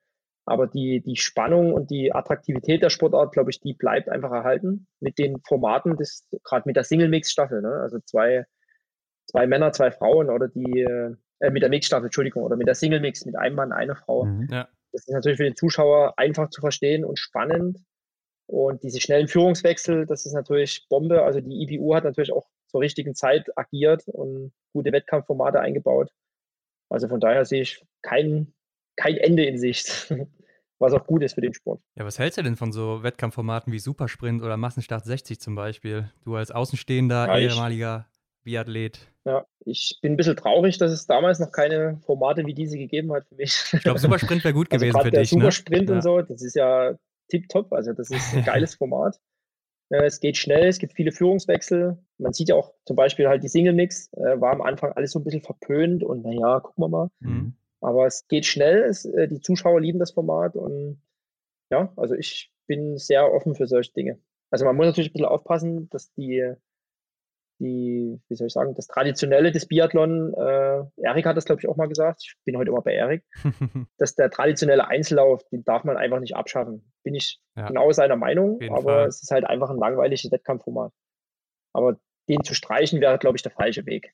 Aber 0.46 0.68
die, 0.68 1.02
die 1.02 1.16
Spannung 1.16 1.74
und 1.74 1.90
die 1.90 2.14
Attraktivität 2.14 2.84
der 2.84 2.92
Sportart, 2.92 3.34
glaube 3.34 3.50
ich, 3.50 3.62
die 3.62 3.74
bleibt 3.74 4.08
einfach 4.08 4.32
erhalten 4.32 4.86
mit 5.00 5.18
den 5.18 5.40
Formaten, 5.42 5.98
gerade 6.44 6.64
mit 6.68 6.76
der 6.76 6.84
Single-Mix-Staffel. 6.84 7.64
Ne? 7.64 7.72
Also 7.82 7.98
zwei, 8.06 8.46
zwei 9.26 9.48
Männer, 9.48 9.72
zwei 9.72 9.90
Frauen 9.90 10.30
oder 10.30 10.48
die, 10.48 10.82
äh, 10.82 11.50
mit 11.50 11.64
der 11.64 11.70
Mix-Staffel, 11.70 12.06
Entschuldigung, 12.06 12.44
oder 12.44 12.58
mit 12.58 12.68
der 12.68 12.76
Single-Mix, 12.76 13.26
mit 13.26 13.36
einem 13.36 13.56
Mann, 13.56 13.72
einer 13.72 13.96
Frau. 13.96 14.26
Mhm, 14.26 14.50
ja. 14.52 14.68
Das 14.92 15.08
ist 15.08 15.14
natürlich 15.14 15.38
für 15.38 15.46
den 15.46 15.56
Zuschauer 15.56 16.14
einfach 16.18 16.52
zu 16.52 16.62
verstehen 16.62 17.04
und 17.04 17.18
spannend. 17.18 17.80
Und 18.48 18.84
diese 18.84 19.02
schnellen 19.02 19.28
Führungswechsel, 19.28 20.06
das 20.06 20.26
ist 20.26 20.34
natürlich 20.34 20.88
Bombe. 20.90 21.24
Also 21.24 21.42
die 21.42 21.64
IBU 21.64 21.96
hat 21.96 22.04
natürlich 22.04 22.32
auch 22.32 22.48
zur 22.68 22.82
richtigen 22.82 23.16
Zeit 23.16 23.50
agiert 23.58 24.08
und 24.08 24.52
gute 24.74 24.92
Wettkampfformate 24.92 25.60
eingebaut. 25.60 26.12
Also 26.90 27.08
von 27.08 27.20
daher 27.20 27.46
sehe 27.46 27.62
ich 27.62 27.84
kein, 28.02 28.54
kein 28.96 29.18
Ende 29.18 29.46
in 29.46 29.58
Sicht, 29.58 30.14
was 30.80 30.94
auch 30.94 31.08
gut 31.08 31.24
ist 31.24 31.34
für 31.34 31.42
den 31.42 31.54
Sport. 31.54 31.82
Ja, 31.96 32.06
was 32.06 32.20
hältst 32.20 32.38
du 32.38 32.44
denn 32.44 32.56
von 32.56 32.72
so 32.72 33.02
Wettkampfformaten 33.02 33.74
wie 33.74 33.80
Supersprint 33.80 34.44
oder 34.44 34.58
Massenstart 34.58 35.06
60 35.06 35.40
zum 35.40 35.56
Beispiel? 35.56 36.12
Du 36.24 36.36
als 36.36 36.52
Außenstehender, 36.52 37.28
ja, 37.28 37.38
ehemaliger 37.40 38.08
Biathlet. 38.44 39.00
Ja, 39.26 39.44
ich 39.66 39.98
bin 40.04 40.14
ein 40.14 40.18
bisschen 40.18 40.36
traurig, 40.36 40.78
dass 40.78 40.92
es 40.92 41.08
damals 41.08 41.40
noch 41.40 41.52
keine 41.52 42.00
Formate 42.06 42.46
wie 42.46 42.54
diese 42.54 42.78
gegeben 42.78 43.12
hat 43.12 43.26
für 43.28 43.36
mich. 43.36 43.60
Ich 43.74 43.82
glaube, 43.82 43.98
Supersprint 43.98 44.44
wäre 44.44 44.54
gut 44.54 44.68
also 44.72 44.86
gewesen 44.86 45.02
für 45.02 45.12
der 45.12 45.22
dich. 45.22 45.32
Ne? 45.32 45.40
Supersprint 45.40 45.90
ne? 45.90 45.92
und 45.94 45.98
ja. 45.98 46.02
so, 46.02 46.22
das 46.22 46.44
ist 46.44 46.56
ja 46.56 46.96
tipptopp. 47.30 47.74
Also 47.74 47.94
das 47.94 48.10
ist 48.10 48.34
ein 48.34 48.44
geiles 48.46 48.76
Format. 48.76 49.20
Äh, 49.90 50.06
es 50.06 50.20
geht 50.20 50.38
schnell, 50.38 50.68
es 50.68 50.80
gibt 50.80 50.94
viele 50.94 51.12
Führungswechsel. 51.12 51.98
Man 52.18 52.34
sieht 52.34 52.50
ja 52.50 52.56
auch 52.56 52.74
zum 52.86 52.96
Beispiel 52.96 53.28
halt 53.28 53.44
die 53.44 53.48
Single-Mix, 53.48 54.14
äh, 54.14 54.40
war 54.40 54.54
am 54.54 54.62
Anfang 54.62 54.92
alles 54.94 55.12
so 55.12 55.20
ein 55.20 55.24
bisschen 55.24 55.42
verpönt 55.42 56.04
und 56.04 56.24
naja, 56.24 56.60
gucken 56.60 56.84
wir 56.84 56.90
mal. 56.90 57.10
Mhm. 57.20 57.56
Aber 57.82 58.08
es 58.08 58.28
geht 58.28 58.46
schnell, 58.46 58.84
es, 58.84 59.06
äh, 59.06 59.28
die 59.28 59.42
Zuschauer 59.42 59.82
lieben 59.82 60.00
das 60.00 60.12
Format 60.12 60.56
und 60.56 61.02
ja, 61.72 61.92
also 61.96 62.16
ich 62.16 62.52
bin 62.68 62.98
sehr 62.98 63.32
offen 63.32 63.56
für 63.56 63.68
solche 63.68 63.94
Dinge. 63.94 64.20
Also 64.50 64.66
man 64.66 64.76
muss 64.76 64.86
natürlich 64.86 65.10
ein 65.10 65.14
bisschen 65.14 65.28
aufpassen, 65.28 65.90
dass 65.90 66.12
die 66.14 66.54
die, 67.60 68.20
wie 68.28 68.36
soll 68.36 68.48
ich 68.48 68.54
sagen, 68.54 68.74
das 68.76 68.88
Traditionelle 68.88 69.52
des 69.52 69.68
Biathlon, 69.68 70.34
äh, 70.34 70.84
Erik 70.98 71.26
hat 71.26 71.38
das, 71.38 71.46
glaube 71.46 71.62
ich, 71.62 71.68
auch 71.68 71.78
mal 71.78 71.88
gesagt, 71.88 72.22
ich 72.24 72.36
bin 72.44 72.58
heute 72.58 72.70
immer 72.72 72.82
bei 72.82 72.94
Erik, 72.94 73.24
dass 73.98 74.16
der 74.16 74.30
traditionelle 74.30 74.88
Einzellauf, 74.88 75.44
den 75.50 75.64
darf 75.64 75.84
man 75.84 75.98
einfach 75.98 76.20
nicht 76.20 76.36
abschaffen. 76.36 76.92
Bin 77.04 77.16
ich 77.16 77.40
ja. 77.56 77.68
genau 77.68 77.92
seiner 77.92 78.18
Meinung, 78.18 78.60
aber 78.70 78.82
Fall. 78.82 79.08
es 79.08 79.24
ist 79.24 79.32
halt 79.32 79.46
einfach 79.46 79.70
ein 79.70 79.78
langweiliges 79.78 80.32
Wettkampfformat. 80.32 80.92
Aber 81.74 81.98
den 82.28 82.44
zu 82.44 82.54
streichen 82.54 83.02
wäre, 83.02 83.18
glaube 83.18 83.38
ich, 83.38 83.44
der 83.44 83.52
falsche 83.52 83.86
Weg. 83.86 84.14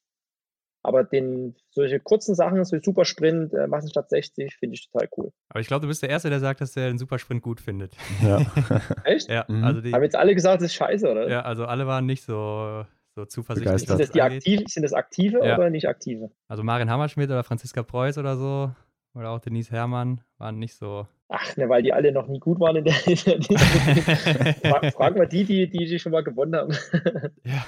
Aber 0.83 1.03
den, 1.03 1.55
solche 1.69 1.99
kurzen 1.99 2.33
Sachen, 2.33 2.63
so 2.65 2.75
Supersprint, 2.81 3.53
äh, 3.53 3.67
Massenstadt 3.67 4.09
60, 4.09 4.55
finde 4.55 4.73
ich 4.73 4.89
total 4.89 5.07
cool. 5.15 5.31
Aber 5.49 5.59
ich 5.59 5.67
glaube, 5.67 5.83
du 5.83 5.87
bist 5.87 6.01
der 6.01 6.09
Erste, 6.09 6.29
der 6.29 6.39
sagt, 6.39 6.59
dass 6.59 6.75
er 6.75 6.87
den 6.87 6.97
Supersprint 6.97 7.43
gut 7.43 7.61
findet. 7.61 7.95
Ja. 8.23 8.39
Echt? 9.03 9.29
Ja, 9.29 9.45
mhm. 9.47 9.63
also 9.63 9.81
die, 9.81 9.93
Haben 9.93 10.03
jetzt 10.03 10.15
alle 10.15 10.33
gesagt, 10.33 10.61
das 10.61 10.71
ist 10.71 10.73
scheiße, 10.73 11.09
oder? 11.09 11.29
Ja, 11.29 11.41
also 11.41 11.65
alle 11.65 11.85
waren 11.85 12.07
nicht 12.07 12.23
so 12.23 12.83
so 13.15 13.25
zuversichtlich. 13.25 13.87
Sind 13.87 13.99
das, 13.99 14.11
die 14.11 14.21
aktiv, 14.21 14.61
sind 14.67 14.83
das 14.83 14.93
aktive 14.93 15.45
ja. 15.45 15.57
oder 15.57 15.69
nicht 15.69 15.87
aktive? 15.87 16.31
Also 16.47 16.63
Marin 16.63 16.89
Hammerschmidt 16.89 17.29
oder 17.29 17.43
Franziska 17.43 17.83
Preuß 17.83 18.17
oder 18.17 18.37
so 18.37 18.71
oder 19.13 19.31
auch 19.31 19.39
Denise 19.39 19.71
Herrmann 19.71 20.21
waren 20.37 20.59
nicht 20.59 20.75
so. 20.75 21.07
Ach, 21.27 21.55
ne, 21.57 21.69
weil 21.69 21.83
die 21.83 21.93
alle 21.93 22.11
noch 22.11 22.27
nie 22.27 22.39
gut 22.39 22.59
waren 22.59 22.77
in 22.77 22.85
der. 22.85 22.95
In 23.07 23.19
der 23.23 24.55
Frag, 24.55 24.93
frag 24.93 25.17
mal 25.17 25.27
die, 25.27 25.43
die, 25.45 25.69
die, 25.69 25.99
schon 25.99 26.11
mal 26.11 26.23
gewonnen 26.23 26.55
haben. 26.55 26.73
ja. 27.43 27.65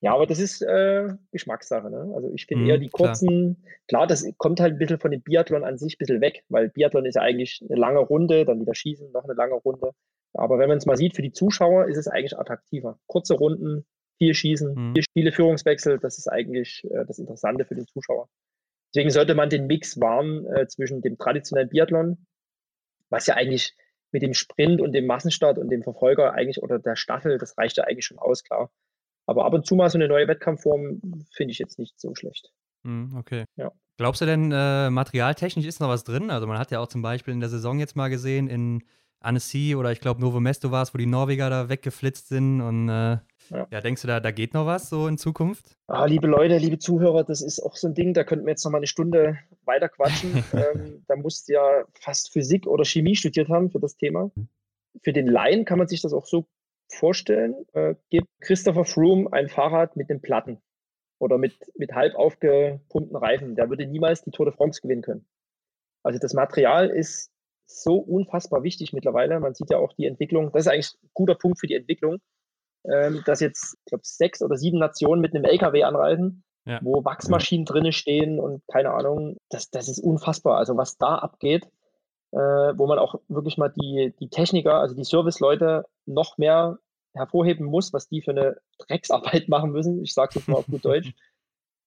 Ja, 0.00 0.14
aber 0.14 0.26
das 0.26 0.38
ist 0.38 0.62
äh, 0.62 1.08
Geschmackssache. 1.32 1.90
Ne? 1.90 2.12
Also 2.14 2.30
ich 2.32 2.46
finde 2.46 2.64
mhm, 2.64 2.70
eher 2.70 2.78
die 2.78 2.88
kurzen, 2.88 3.56
klar. 3.88 4.02
klar. 4.02 4.06
das 4.06 4.24
kommt 4.36 4.60
halt 4.60 4.74
ein 4.74 4.78
bisschen 4.78 5.00
von 5.00 5.10
dem 5.10 5.22
Biathlon 5.22 5.64
an 5.64 5.76
sich 5.76 5.94
ein 5.94 5.98
bisschen 5.98 6.20
weg, 6.20 6.44
weil 6.48 6.68
Biathlon 6.68 7.04
ist 7.04 7.16
ja 7.16 7.22
eigentlich 7.22 7.60
eine 7.68 7.78
lange 7.78 7.98
Runde, 7.98 8.44
dann 8.44 8.60
wieder 8.60 8.76
Schießen, 8.76 9.10
noch 9.10 9.24
eine 9.24 9.34
lange 9.34 9.54
Runde. 9.54 9.90
Aber 10.34 10.58
wenn 10.58 10.68
man 10.68 10.78
es 10.78 10.86
mal 10.86 10.96
sieht, 10.96 11.16
für 11.16 11.22
die 11.22 11.32
Zuschauer 11.32 11.88
ist 11.88 11.96
es 11.96 12.06
eigentlich 12.06 12.38
attraktiver. 12.38 13.00
Kurze 13.08 13.34
Runden, 13.34 13.86
viel 14.18 14.34
Schießen, 14.34 14.74
mhm. 14.74 14.92
viel 14.94 15.02
Spiele, 15.02 15.32
Führungswechsel, 15.32 15.98
das 15.98 16.18
ist 16.18 16.28
eigentlich 16.28 16.84
äh, 16.90 17.04
das 17.06 17.18
Interessante 17.18 17.64
für 17.64 17.74
den 17.74 17.86
Zuschauer. 17.86 18.28
Deswegen 18.94 19.10
sollte 19.10 19.34
man 19.34 19.50
den 19.50 19.66
Mix 19.66 20.00
wahren 20.00 20.46
äh, 20.46 20.66
zwischen 20.66 21.02
dem 21.02 21.18
traditionellen 21.18 21.68
Biathlon, 21.68 22.26
was 23.10 23.26
ja 23.26 23.34
eigentlich 23.34 23.74
mit 24.12 24.22
dem 24.22 24.34
Sprint 24.34 24.80
und 24.80 24.92
dem 24.92 25.06
Massenstart 25.06 25.58
und 25.58 25.68
dem 25.70 25.82
Verfolger 25.82 26.32
eigentlich 26.32 26.62
oder 26.62 26.78
der 26.78 26.96
Staffel, 26.96 27.38
das 27.38 27.58
reicht 27.58 27.76
ja 27.76 27.84
eigentlich 27.84 28.06
schon 28.06 28.18
aus, 28.18 28.42
klar. 28.42 28.70
Aber 29.26 29.44
ab 29.44 29.52
und 29.52 29.66
zu 29.66 29.74
mal 29.74 29.90
so 29.90 29.98
eine 29.98 30.08
neue 30.08 30.26
Wettkampfform 30.26 31.26
finde 31.32 31.52
ich 31.52 31.58
jetzt 31.58 31.78
nicht 31.78 32.00
so 32.00 32.14
schlecht. 32.14 32.50
Mhm, 32.84 33.14
okay. 33.16 33.44
Ja. 33.56 33.72
Glaubst 33.98 34.22
du 34.22 34.26
denn, 34.26 34.50
äh, 34.52 34.88
materialtechnisch 34.88 35.66
ist 35.66 35.80
noch 35.80 35.88
was 35.88 36.04
drin? 36.04 36.30
Also 36.30 36.46
man 36.46 36.58
hat 36.58 36.70
ja 36.70 36.80
auch 36.80 36.86
zum 36.86 37.02
Beispiel 37.02 37.34
in 37.34 37.40
der 37.40 37.50
Saison 37.50 37.78
jetzt 37.78 37.96
mal 37.96 38.08
gesehen, 38.08 38.48
in 38.48 38.84
Annecy 39.20 39.74
oder 39.74 39.92
ich 39.92 40.00
glaube 40.00 40.20
Novo 40.20 40.40
Mesto 40.40 40.70
war 40.70 40.82
es, 40.82 40.94
wo 40.94 40.98
die 40.98 41.06
Norweger 41.06 41.50
da 41.50 41.68
weggeflitzt 41.68 42.28
sind 42.28 42.60
und 42.60 42.88
äh, 42.88 43.18
ja. 43.50 43.66
ja. 43.70 43.80
denkst 43.80 44.02
du, 44.02 44.08
da, 44.08 44.20
da 44.20 44.30
geht 44.30 44.54
noch 44.54 44.66
was 44.66 44.88
so 44.88 45.08
in 45.08 45.18
Zukunft? 45.18 45.76
Ah, 45.86 46.04
liebe 46.04 46.26
Leute, 46.26 46.58
liebe 46.58 46.78
Zuhörer, 46.78 47.24
das 47.24 47.42
ist 47.42 47.60
auch 47.60 47.76
so 47.76 47.88
ein 47.88 47.94
Ding, 47.94 48.14
da 48.14 48.24
könnten 48.24 48.46
wir 48.46 48.50
jetzt 48.50 48.64
noch 48.64 48.72
mal 48.72 48.78
eine 48.78 48.86
Stunde 48.86 49.38
weiter 49.64 49.88
quatschen. 49.88 50.44
ähm, 50.52 51.04
da 51.08 51.16
musst 51.16 51.48
du 51.48 51.54
ja 51.54 51.84
fast 51.94 52.32
Physik 52.32 52.66
oder 52.66 52.84
Chemie 52.84 53.16
studiert 53.16 53.48
haben 53.48 53.70
für 53.70 53.80
das 53.80 53.96
Thema. 53.96 54.30
Für 55.02 55.12
den 55.12 55.26
Laien 55.26 55.64
kann 55.64 55.78
man 55.78 55.88
sich 55.88 56.00
das 56.00 56.12
auch 56.12 56.26
so 56.26 56.46
vorstellen. 56.90 57.54
Äh, 57.72 57.94
gibt 58.10 58.28
Christopher 58.40 58.84
Froome 58.84 59.32
ein 59.32 59.48
Fahrrad 59.48 59.96
mit 59.96 60.10
den 60.10 60.20
Platten 60.20 60.58
oder 61.18 61.38
mit, 61.38 61.54
mit 61.76 61.92
halb 61.92 62.14
aufgepumpten 62.14 63.16
Reifen. 63.16 63.56
Der 63.56 63.68
würde 63.68 63.86
niemals 63.86 64.22
die 64.22 64.30
Tour 64.30 64.46
de 64.46 64.54
France 64.54 64.80
gewinnen 64.80 65.02
können. 65.02 65.26
Also 66.02 66.18
das 66.18 66.32
Material 66.32 66.88
ist 66.88 67.30
so 67.70 67.96
unfassbar 67.96 68.62
wichtig 68.62 68.92
mittlerweile. 68.92 69.38
Man 69.40 69.54
sieht 69.54 69.70
ja 69.70 69.78
auch 69.78 69.92
die 69.92 70.06
Entwicklung. 70.06 70.50
Das 70.52 70.62
ist 70.62 70.72
eigentlich 70.72 70.94
ein 71.02 71.10
guter 71.14 71.34
Punkt 71.34 71.60
für 71.60 71.66
die 71.66 71.74
Entwicklung 71.76 72.18
ähm, 72.84 73.22
dass 73.26 73.40
jetzt, 73.40 73.76
ich 73.78 73.84
glaube, 73.86 74.02
sechs 74.04 74.42
oder 74.42 74.56
sieben 74.56 74.78
Nationen 74.78 75.20
mit 75.20 75.34
einem 75.34 75.44
LKW 75.44 75.84
anreisen, 75.84 76.44
ja. 76.64 76.80
wo 76.82 77.04
Wachsmaschinen 77.04 77.66
ja. 77.66 77.72
drinne 77.72 77.92
stehen 77.92 78.38
und 78.40 78.62
keine 78.68 78.92
Ahnung. 78.92 79.36
Das, 79.50 79.70
das 79.70 79.88
ist 79.88 79.98
unfassbar. 79.98 80.58
Also 80.58 80.76
was 80.76 80.96
da 80.96 81.16
abgeht, 81.16 81.64
äh, 82.32 82.38
wo 82.38 82.86
man 82.86 82.98
auch 82.98 83.16
wirklich 83.28 83.58
mal 83.58 83.70
die, 83.70 84.14
die 84.20 84.28
Techniker, 84.28 84.74
also 84.74 84.94
die 84.94 85.04
Serviceleute 85.04 85.84
noch 86.06 86.38
mehr 86.38 86.78
hervorheben 87.14 87.66
muss, 87.66 87.92
was 87.92 88.08
die 88.08 88.22
für 88.22 88.32
eine 88.32 88.56
Drecksarbeit 88.78 89.48
machen 89.48 89.72
müssen. 89.72 90.02
Ich 90.02 90.14
sage 90.14 90.30
es 90.30 90.34
jetzt 90.36 90.48
mal 90.48 90.58
auf 90.58 90.66
gut 90.66 90.84
Deutsch. 90.84 91.12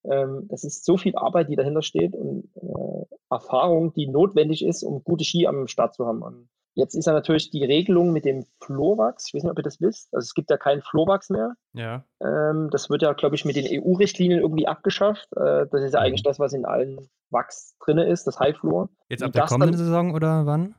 Ähm, 0.04 0.48
das 0.50 0.64
ist 0.64 0.84
so 0.84 0.98
viel 0.98 1.16
Arbeit, 1.16 1.48
die 1.48 1.56
dahinter 1.56 1.84
steht 1.84 2.16
und 2.16 2.50
äh, 2.56 3.16
Erfahrung, 3.32 3.94
die 3.94 4.08
notwendig 4.08 4.64
ist, 4.64 4.84
um 4.84 5.04
gute 5.04 5.24
Ski 5.24 5.48
am 5.48 5.68
Start 5.68 5.96
zu 5.96 6.06
haben. 6.06 6.22
Und 6.22 6.50
Jetzt 6.74 6.96
ist 6.96 7.06
ja 7.06 7.14
natürlich 7.14 7.50
die 7.50 7.66
Regelung 7.66 8.14
mit 8.14 8.24
dem 8.24 8.46
Florwachs. 8.62 9.28
Ich 9.28 9.34
weiß 9.34 9.44
nicht, 9.44 9.52
ob 9.52 9.60
ihr 9.60 9.64
das 9.64 9.82
wisst. 9.82 10.14
Also 10.14 10.24
es 10.24 10.34
gibt 10.34 10.50
ja 10.50 10.58
keinen 10.58 10.82
Florwachs 10.82 11.30
mehr. 11.30 11.56
Ja. 11.74 12.06
Ähm, 12.22 12.70
das 12.72 12.90
wird 12.90 13.02
ja, 13.02 13.12
glaube 13.12 13.36
ich, 13.36 13.44
mit 13.44 13.58
den 13.58 13.66
EU-Richtlinien 13.68 14.40
irgendwie 14.40 14.68
abgeschafft. 14.68 15.28
Äh, 15.36 15.68
das 15.70 15.82
ist 15.82 15.94
ja 15.94 16.00
mhm. 16.00 16.06
eigentlich 16.06 16.24
das, 16.24 16.40
was 16.40 16.54
in 16.54 16.66
allen 16.66 17.10
Wachs 17.30 17.76
drin 17.84 17.98
ist, 17.98 18.26
das 18.26 18.40
Highflor. 18.40 18.90
Jetzt 19.10 19.24
ab 19.24 19.34
der 19.34 19.46
kommenden 19.46 19.78
Saison 19.78 20.14
oder 20.14 20.46
wann? 20.46 20.76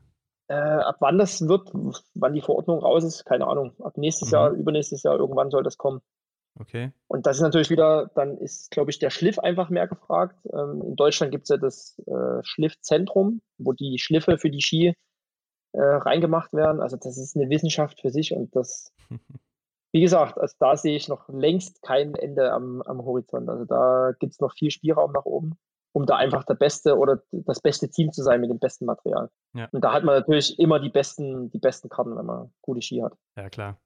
Äh, 0.49 0.55
ab 0.55 0.97
wann 1.01 1.19
das 1.19 1.47
wird, 1.47 1.71
wann 2.15 2.33
die 2.33 2.43
Verordnung 2.43 2.79
raus 2.79 3.05
ist, 3.05 3.25
keine 3.27 3.47
Ahnung. 3.47 3.75
Ab 3.83 3.99
nächstes 3.99 4.29
mhm. 4.29 4.35
Jahr, 4.35 4.51
übernächstes 4.51 5.03
Jahr, 5.03 5.19
irgendwann 5.19 5.51
soll 5.51 5.63
das 5.63 5.77
kommen. 5.77 6.01
Okay. 6.59 6.93
Und 7.09 7.27
das 7.27 7.37
ist 7.37 7.43
natürlich 7.43 7.71
wieder, 7.71 8.11
dann 8.15 8.37
ist, 8.37 8.71
glaube 8.71 8.91
ich, 8.91 8.99
der 8.99 9.11
Schliff 9.11 9.39
einfach 9.39 9.71
mehr 9.71 9.89
gefragt. 9.89 10.37
Ähm, 10.53 10.83
in 10.83 10.97
Deutschland 10.97 11.33
gibt 11.33 11.45
es 11.45 11.49
ja 11.49 11.57
das 11.57 11.99
äh, 12.07 12.43
Schliffzentrum, 12.43 13.41
wo 13.59 13.73
die 13.73 13.99
Schliffe 13.99 14.39
für 14.39 14.51
die 14.51 14.61
Ski 14.61 14.95
äh, 15.73 15.83
reingemacht 15.83 16.53
werden. 16.53 16.81
Also 16.81 16.97
das 16.97 17.17
ist 17.17 17.37
eine 17.37 17.49
Wissenschaft 17.49 18.01
für 18.01 18.11
sich 18.11 18.35
und 18.35 18.55
das, 18.55 18.93
wie 19.93 20.01
gesagt, 20.01 20.39
also 20.39 20.55
da 20.59 20.77
sehe 20.77 20.97
ich 20.97 21.09
noch 21.09 21.29
längst 21.29 21.83
kein 21.83 22.15
Ende 22.15 22.53
am, 22.53 22.83
am 22.83 23.03
Horizont. 23.03 23.49
Also 23.49 23.65
da 23.65 24.13
gibt 24.19 24.35
es 24.35 24.41
noch 24.41 24.53
viel 24.53 24.71
Spielraum 24.71 25.13
nach 25.13 25.25
oben, 25.25 25.57
um 25.93 26.05
da 26.05 26.17
einfach 26.17 26.45
der 26.45 26.55
beste 26.55 26.99
oder 26.99 27.23
das 27.31 27.61
beste 27.61 27.89
Team 27.89 28.13
zu 28.13 28.23
sein 28.23 28.43
mit 28.43 28.51
dem 28.51 28.59
besten 28.59 28.85
Material. 28.85 29.31
Ja. 29.55 29.69
Und 29.73 29.83
da 29.83 29.95
hat 29.95 30.05
man 30.05 30.17
natürlich 30.17 30.59
immer 30.59 30.81
die 30.81 30.91
besten, 30.91 31.51
die 31.51 31.59
besten 31.59 31.89
Karten, 31.89 32.17
wenn 32.17 32.27
man 32.27 32.53
gute 32.61 32.83
Ski 32.83 33.01
hat. 33.01 33.17
Ja, 33.37 33.49
klar. 33.49 33.79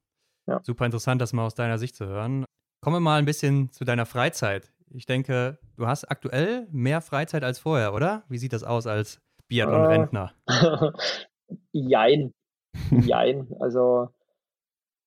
Ja. 0.49 0.61
Super 0.65 0.87
interessant, 0.87 1.21
das 1.21 1.33
mal 1.33 1.45
aus 1.45 1.55
deiner 1.55 1.79
Sicht 1.79 1.97
zu 1.97 2.07
hören. 2.07 2.45
Kommen 2.87 2.99
wir 2.99 3.01
mal 3.01 3.19
ein 3.19 3.25
bisschen 3.25 3.73
zu 3.73 3.85
deiner 3.85 4.07
Freizeit. 4.07 4.71
Ich 4.95 5.07
denke, 5.07 5.59
du 5.77 5.89
hast 5.89 6.05
aktuell 6.05 6.69
mehr 6.71 7.01
Freizeit 7.01 7.43
als 7.43 7.59
vorher, 7.59 7.93
oder? 7.93 8.23
Wie 8.29 8.39
sieht 8.39 8.53
das 8.53 8.63
aus 8.63 8.87
als 8.87 9.21
Biathlon-Rentner? 9.49 10.33
Äh, 10.47 10.93
jein. 11.73 12.33
Jein. 12.93 13.49
Also 13.59 14.11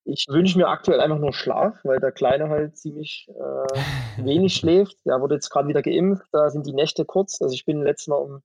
ich 0.04 0.26
wünsche 0.28 0.58
mir 0.58 0.68
aktuell 0.68 1.00
einfach 1.00 1.20
nur 1.20 1.32
Schlaf, 1.32 1.80
weil 1.86 2.02
der 2.02 2.12
Kleine 2.12 2.50
halt 2.50 2.78
ziemlich 2.78 3.30
äh, 3.30 4.24
wenig 4.26 4.56
schläft. 4.58 4.98
Der 5.06 5.22
wurde 5.22 5.36
jetzt 5.36 5.50
gerade 5.50 5.70
wieder 5.70 5.82
geimpft, 5.82 6.28
da 6.34 6.50
sind 6.50 6.68
die 6.68 6.74
Nächte 6.74 7.06
kurz. 7.06 7.42
Also 7.42 7.54
ich 7.54 7.64
bin 7.64 7.82
letztes 7.82 8.08
Mal 8.08 8.18
um, 8.18 8.42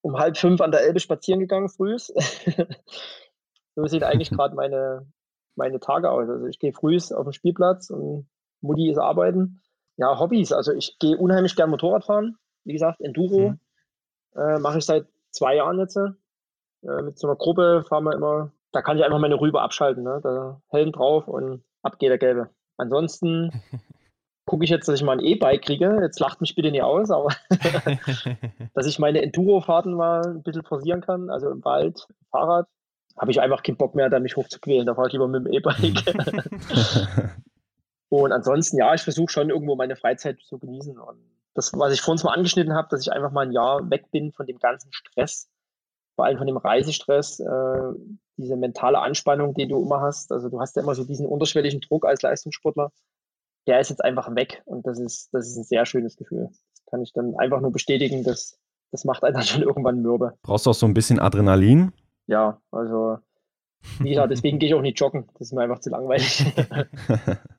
um 0.00 0.18
halb 0.18 0.36
fünf 0.36 0.60
an 0.60 0.72
der 0.72 0.80
Elbe 0.80 0.98
spazieren 0.98 1.38
gegangen 1.38 1.68
früh. 1.68 1.96
so 3.76 3.86
sehen 3.86 4.02
eigentlich 4.02 4.30
gerade 4.30 4.56
meine, 4.56 5.06
meine 5.54 5.78
Tage 5.78 6.10
aus. 6.10 6.28
Also 6.28 6.46
ich 6.46 6.58
gehe 6.58 6.72
früh 6.72 6.96
auf 6.96 7.26
den 7.26 7.32
Spielplatz 7.32 7.90
und 7.90 8.26
Mutti 8.66 8.90
ist 8.90 8.98
arbeiten. 8.98 9.60
Ja, 9.96 10.18
Hobbys. 10.18 10.52
Also 10.52 10.72
ich 10.72 10.98
gehe 10.98 11.16
unheimlich 11.16 11.56
gern 11.56 11.70
Motorrad 11.70 12.04
fahren. 12.04 12.36
Wie 12.64 12.72
gesagt, 12.72 13.00
Enduro 13.00 13.50
mhm. 13.50 13.60
äh, 14.34 14.58
mache 14.58 14.78
ich 14.78 14.84
seit 14.84 15.06
zwei 15.30 15.56
Jahren 15.56 15.78
jetzt. 15.78 15.96
Äh, 15.96 17.02
mit 17.02 17.18
so 17.18 17.26
einer 17.26 17.36
Gruppe 17.36 17.84
fahren 17.88 18.04
wir 18.04 18.14
immer, 18.14 18.52
da 18.72 18.82
kann 18.82 18.98
ich 18.98 19.04
einfach 19.04 19.18
meine 19.18 19.40
Rübe 19.40 19.62
abschalten. 19.62 20.02
Ne? 20.02 20.20
Da 20.22 20.60
Helm 20.68 20.92
drauf 20.92 21.28
und 21.28 21.64
ab 21.82 21.98
geht 21.98 22.10
der 22.10 22.18
Gelbe. 22.18 22.50
Ansonsten 22.76 23.50
gucke 24.46 24.64
ich 24.64 24.70
jetzt, 24.70 24.88
dass 24.88 24.96
ich 24.96 25.04
mal 25.04 25.18
ein 25.18 25.24
E-Bike 25.24 25.62
kriege. 25.62 25.98
Jetzt 26.02 26.20
lacht 26.20 26.40
mich 26.40 26.54
bitte 26.54 26.70
nicht 26.70 26.82
aus, 26.82 27.10
aber 27.10 27.28
dass 28.74 28.86
ich 28.86 28.98
meine 28.98 29.22
Enduro-Fahrten 29.22 29.94
mal 29.94 30.22
ein 30.26 30.42
bisschen 30.42 30.64
forcieren 30.64 31.00
kann, 31.00 31.30
also 31.30 31.50
im 31.50 31.64
Wald, 31.64 32.06
Fahrrad, 32.30 32.68
habe 33.18 33.30
ich 33.30 33.40
einfach 33.40 33.62
keinen 33.62 33.78
Bock 33.78 33.94
mehr, 33.94 34.10
da 34.10 34.20
mich 34.20 34.36
hochzuquälen. 34.36 34.86
Da 34.86 34.94
fahre 34.94 35.08
ich 35.08 35.14
lieber 35.14 35.28
mit 35.28 35.46
dem 35.46 35.52
E-Bike. 35.52 36.02
Und 38.08 38.32
ansonsten, 38.32 38.78
ja, 38.78 38.94
ich 38.94 39.02
versuche 39.02 39.30
schon 39.30 39.50
irgendwo 39.50 39.74
meine 39.76 39.96
Freizeit 39.96 40.40
zu 40.40 40.58
genießen. 40.58 40.98
Und 40.98 41.18
das, 41.54 41.72
was 41.72 41.92
ich 41.92 42.00
vorhin 42.00 42.24
mal 42.24 42.34
angeschnitten 42.34 42.74
habe, 42.74 42.88
dass 42.90 43.00
ich 43.00 43.12
einfach 43.12 43.32
mal 43.32 43.46
ein 43.46 43.52
Jahr 43.52 43.90
weg 43.90 44.10
bin 44.10 44.32
von 44.32 44.46
dem 44.46 44.58
ganzen 44.58 44.92
Stress, 44.92 45.48
vor 46.14 46.24
allem 46.24 46.38
von 46.38 46.46
dem 46.46 46.56
Reisestress, 46.56 47.40
äh, 47.40 47.92
diese 48.36 48.56
mentale 48.56 48.98
Anspannung, 48.98 49.54
die 49.54 49.66
du 49.66 49.82
immer 49.82 50.00
hast. 50.00 50.30
Also 50.30 50.48
du 50.48 50.60
hast 50.60 50.76
ja 50.76 50.82
immer 50.82 50.94
so 50.94 51.04
diesen 51.04 51.26
unterschwelligen 51.26 51.80
Druck 51.80 52.06
als 52.06 52.22
Leistungssportler. 52.22 52.92
Der 53.66 53.80
ist 53.80 53.90
jetzt 53.90 54.04
einfach 54.04 54.32
weg 54.34 54.62
und 54.66 54.86
das 54.86 55.00
ist, 55.00 55.34
das 55.34 55.48
ist 55.48 55.56
ein 55.56 55.64
sehr 55.64 55.86
schönes 55.86 56.16
Gefühl. 56.16 56.48
Das 56.50 56.84
kann 56.86 57.02
ich 57.02 57.12
dann 57.12 57.34
einfach 57.36 57.60
nur 57.60 57.72
bestätigen, 57.72 58.22
dass 58.22 58.58
das 58.92 59.04
macht 59.04 59.24
einen 59.24 59.34
dann 59.34 59.42
schon 59.42 59.62
irgendwann 59.62 60.00
mürbe. 60.00 60.34
Brauchst 60.42 60.66
du 60.66 60.70
auch 60.70 60.74
so 60.74 60.86
ein 60.86 60.94
bisschen 60.94 61.18
Adrenalin? 61.18 61.92
Ja, 62.26 62.60
also 62.70 63.18
wie 64.00 64.10
gesagt, 64.10 64.30
deswegen 64.30 64.58
gehe 64.58 64.68
ich 64.68 64.74
auch 64.74 64.82
nicht 64.82 64.98
joggen. 64.98 65.28
Das 65.34 65.48
ist 65.48 65.52
mir 65.52 65.62
einfach 65.62 65.80
zu 65.80 65.90
langweilig. 65.90 66.44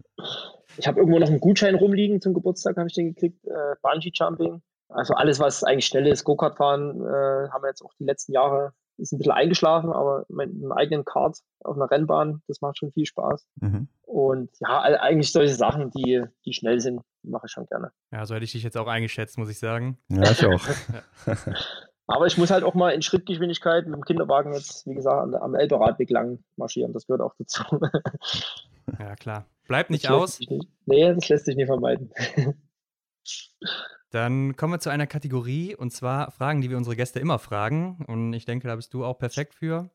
Ich 0.78 0.88
habe 0.88 1.00
irgendwo 1.00 1.20
noch 1.20 1.28
einen 1.28 1.40
Gutschein 1.40 1.76
rumliegen 1.76 2.22
zum 2.22 2.34
Geburtstag, 2.34 2.78
habe 2.78 2.88
ich 2.88 2.94
den 2.94 3.14
gekriegt. 3.14 3.46
Äh, 3.46 3.76
Bungee 3.82 4.12
Jumping. 4.14 4.62
Also 4.90 5.14
alles, 5.16 5.40
was 5.40 5.64
eigentlich 5.64 5.86
schnell 5.86 6.08
ist, 6.08 6.24
Go-Kart 6.24 6.58
fahren, 6.58 7.02
äh, 7.02 7.50
haben 7.50 7.64
wir 7.64 7.70
jetzt 7.70 7.84
auch 7.84 7.94
die 8.00 8.06
letzten 8.06 8.32
Jahre, 8.32 8.74
ist 8.98 9.12
ein 9.12 9.18
bisschen 9.18 9.34
eingeschlafen, 9.34 9.92
aber 9.92 10.26
mit 10.30 10.50
einem 10.50 10.72
eigenen 10.72 11.04
Kart 11.04 11.38
auf 11.64 11.76
einer 11.76 11.92
Rennbahn, 11.92 12.42
das 12.48 12.62
macht 12.62 12.78
schon 12.78 12.92
viel 12.92 13.06
Spaß. 13.06 13.48
Mhm. 13.60 13.90
Und 14.04 14.50
ja, 14.60 14.80
eigentlich 14.80 15.32
solche 15.32 15.54
Sachen, 15.54 15.92
die, 15.92 16.24
die 16.46 16.54
schnell 16.54 16.80
sind, 16.80 17.02
mache 17.24 17.48
ich 17.48 17.52
schon 17.52 17.66
gerne. 17.66 17.92
Ja, 18.12 18.26
so 18.26 18.36
hätte 18.36 18.46
ich 18.46 18.54
dich 18.54 18.64
jetzt 18.64 18.78
auch 18.78 18.88
eingeschätzt, 18.88 19.38
muss 19.38 19.50
ich 19.50 19.60
sagen. 19.60 19.98
Ja, 20.10 20.32
ich 20.32 20.46
auch. 20.46 20.66
Aber 22.08 22.26
ich 22.26 22.38
muss 22.38 22.52
halt 22.52 22.64
auch 22.64 22.74
mal 22.74 22.92
in 22.92 23.02
Schrittgeschwindigkeit 23.02 23.86
mit 23.86 23.96
dem 23.96 24.06
Kinderwagen 24.06 24.54
jetzt, 24.54 24.88
wie 24.88 24.96
gesagt, 24.96 25.36
am 25.36 25.56
Elberadweg 25.56 26.10
lang 26.10 26.40
marschieren. 26.56 26.94
Das 26.94 27.06
gehört 27.06 27.22
auch 27.22 27.36
dazu. 27.38 27.64
Ja, 29.00 29.18
klar. 29.18 29.46
Bleibt 29.68 29.90
nicht 29.90 30.10
aus. 30.10 30.40
Nicht. 30.40 30.68
Nee, 30.86 31.14
das 31.14 31.30
lässt 31.30 31.46
sich 31.46 31.56
nicht 31.56 31.68
vermeiden. 31.68 32.12
Dann 34.12 34.56
kommen 34.56 34.74
wir 34.74 34.80
zu 34.80 34.90
einer 34.90 35.08
Kategorie 35.08 35.76
und 35.76 35.92
zwar 35.92 36.32
Fragen, 36.32 36.62
die 36.62 36.70
wir 36.70 36.78
unsere 36.78 36.96
Gäste 36.96 37.20
immer 37.20 37.40
fragen. 37.40 38.06
Und 38.08 38.34
ich 38.34 38.46
denke, 38.46 38.68
da 38.68 38.76
bist 38.76 38.94
du 38.94 39.04
auch 39.04 39.18
perfekt 39.18 39.54
für. 39.54 39.90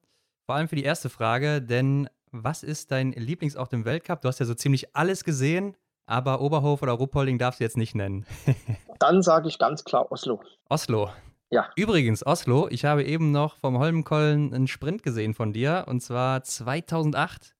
Vor 0.44 0.54
allem 0.54 0.68
für 0.68 0.76
die 0.76 0.84
erste 0.84 1.08
Frage, 1.08 1.62
denn 1.62 2.08
was 2.30 2.62
ist 2.62 2.90
dein 2.90 3.12
Lieblingsort 3.12 3.72
im 3.72 3.84
Weltcup? 3.84 4.20
Du 4.20 4.28
hast 4.28 4.38
ja 4.38 4.46
so 4.46 4.54
ziemlich 4.54 4.94
alles 4.94 5.24
gesehen, 5.24 5.76
aber 6.06 6.40
Oberhof 6.40 6.82
oder 6.82 6.92
Ruppolding 6.92 7.38
darfst 7.38 7.60
du 7.60 7.64
jetzt 7.64 7.76
nicht 7.76 7.94
nennen. 7.94 8.26
Dann 8.98 9.22
sage 9.22 9.48
ich 9.48 9.58
ganz 9.58 9.84
klar 9.84 10.10
Oslo. 10.12 10.42
Oslo. 10.68 11.10
Ja. 11.50 11.68
Übrigens, 11.76 12.24
Oslo, 12.24 12.68
ich 12.70 12.84
habe 12.84 13.04
eben 13.04 13.30
noch 13.30 13.58
vom 13.58 13.78
Holmenkollen 13.78 14.54
einen 14.54 14.68
Sprint 14.68 15.02
gesehen 15.02 15.34
von 15.34 15.52
dir 15.52 15.84
und 15.86 16.00
zwar 16.00 16.42
2008 16.42 17.54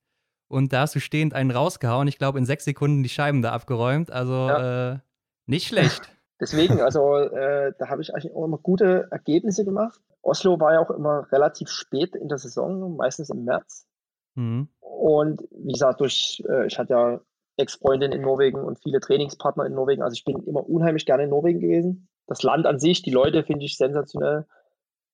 und 0.53 0.73
da 0.73 0.83
hast 0.83 0.95
du 0.95 1.01
stehend 1.01 1.35
einen 1.35 1.51
rausgehauen. 1.51 2.07
Ich 2.09 2.19
glaube, 2.19 2.39
in 2.39 2.45
sechs 2.45 2.65
Sekunden 2.65 3.03
die 3.03 3.09
Scheiben 3.09 3.41
da 3.41 3.53
abgeräumt. 3.53 4.11
Also 4.11 4.33
ja. 4.35 4.93
äh, 4.93 4.99
nicht 5.47 5.67
schlecht. 5.67 6.13
Deswegen, 6.41 6.81
also 6.81 7.17
äh, 7.17 7.73
da 7.79 7.89
habe 7.89 8.03
ich 8.03 8.13
eigentlich 8.13 8.35
auch 8.35 8.45
immer 8.45 8.59
gute 8.59 9.09
Ergebnisse 9.11 9.65
gemacht. 9.65 10.01
Oslo 10.23 10.59
war 10.61 10.75
ja 10.75 10.81
auch 10.81 10.91
immer 10.91 11.31
relativ 11.33 11.69
spät 11.71 12.15
in 12.15 12.29
der 12.29 12.39
Saison, 12.39 12.97
meistens 12.97 13.31
im 13.31 13.45
März. 13.45 13.87
Mhm. 14.35 14.69
Und 14.81 15.43
wie 15.51 15.73
gesagt, 15.73 16.01
durch, 16.01 16.43
äh, 16.49 16.67
ich 16.67 16.79
hatte 16.79 16.93
ja 16.93 17.21
Ex-Freundin 17.57 18.13
in 18.13 18.23
Norwegen 18.23 18.61
und 18.61 18.81
viele 18.83 19.01
Trainingspartner 19.01 19.65
in 19.67 19.75
Norwegen. 19.75 20.03
Also 20.03 20.15
ich 20.15 20.25
bin 20.25 20.43
immer 20.45 20.69
unheimlich 20.69 21.07
gerne 21.07 21.25
in 21.25 21.31
Norwegen 21.31 21.61
gewesen. 21.61 22.09
Das 22.27 22.43
Land 22.43 22.67
an 22.67 22.79
sich, 22.79 23.03
die 23.03 23.11
Leute 23.11 23.45
finde 23.45 23.65
ich 23.65 23.77
sensationell. 23.77 24.47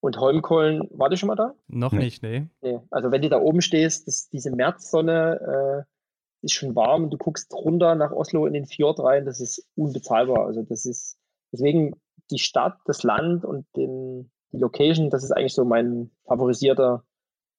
Und 0.01 0.19
Holmkollen, 0.19 0.89
war 0.93 1.11
du 1.11 1.17
schon 1.17 1.27
mal 1.27 1.35
da? 1.35 1.55
Noch 1.67 1.93
nee. 1.93 1.99
nicht, 1.99 2.23
nee. 2.23 2.47
nee. 2.63 2.79
Also 2.91 3.11
wenn 3.11 3.23
du 3.23 3.29
da 3.29 3.41
oben 3.41 3.61
stehst, 3.61 4.07
das, 4.07 4.29
diese 4.29 4.51
Märzsonne 4.51 5.85
äh, 5.85 6.45
ist 6.45 6.53
schon 6.53 6.77
warm 6.77 7.05
und 7.05 7.11
du 7.11 7.19
guckst 7.19 7.53
runter 7.53 7.95
nach 7.97 8.13
Oslo 8.13 8.47
in 8.47 8.53
den 8.53 8.67
Fjord 8.67 9.01
rein, 9.01 9.25
das 9.25 9.41
ist 9.41 9.67
unbezahlbar. 9.75 10.47
Also 10.47 10.63
das 10.63 10.87
ist 10.87 11.19
deswegen 11.53 11.95
die 12.31 12.39
Stadt, 12.39 12.79
das 12.85 13.03
Land 13.03 13.45
und 13.45 13.67
den, 13.77 14.31
die 14.53 14.59
Location, 14.59 15.11
das 15.11 15.25
ist 15.25 15.33
eigentlich 15.33 15.55
so 15.55 15.65
mein 15.65 16.11
favorisierter 16.27 17.03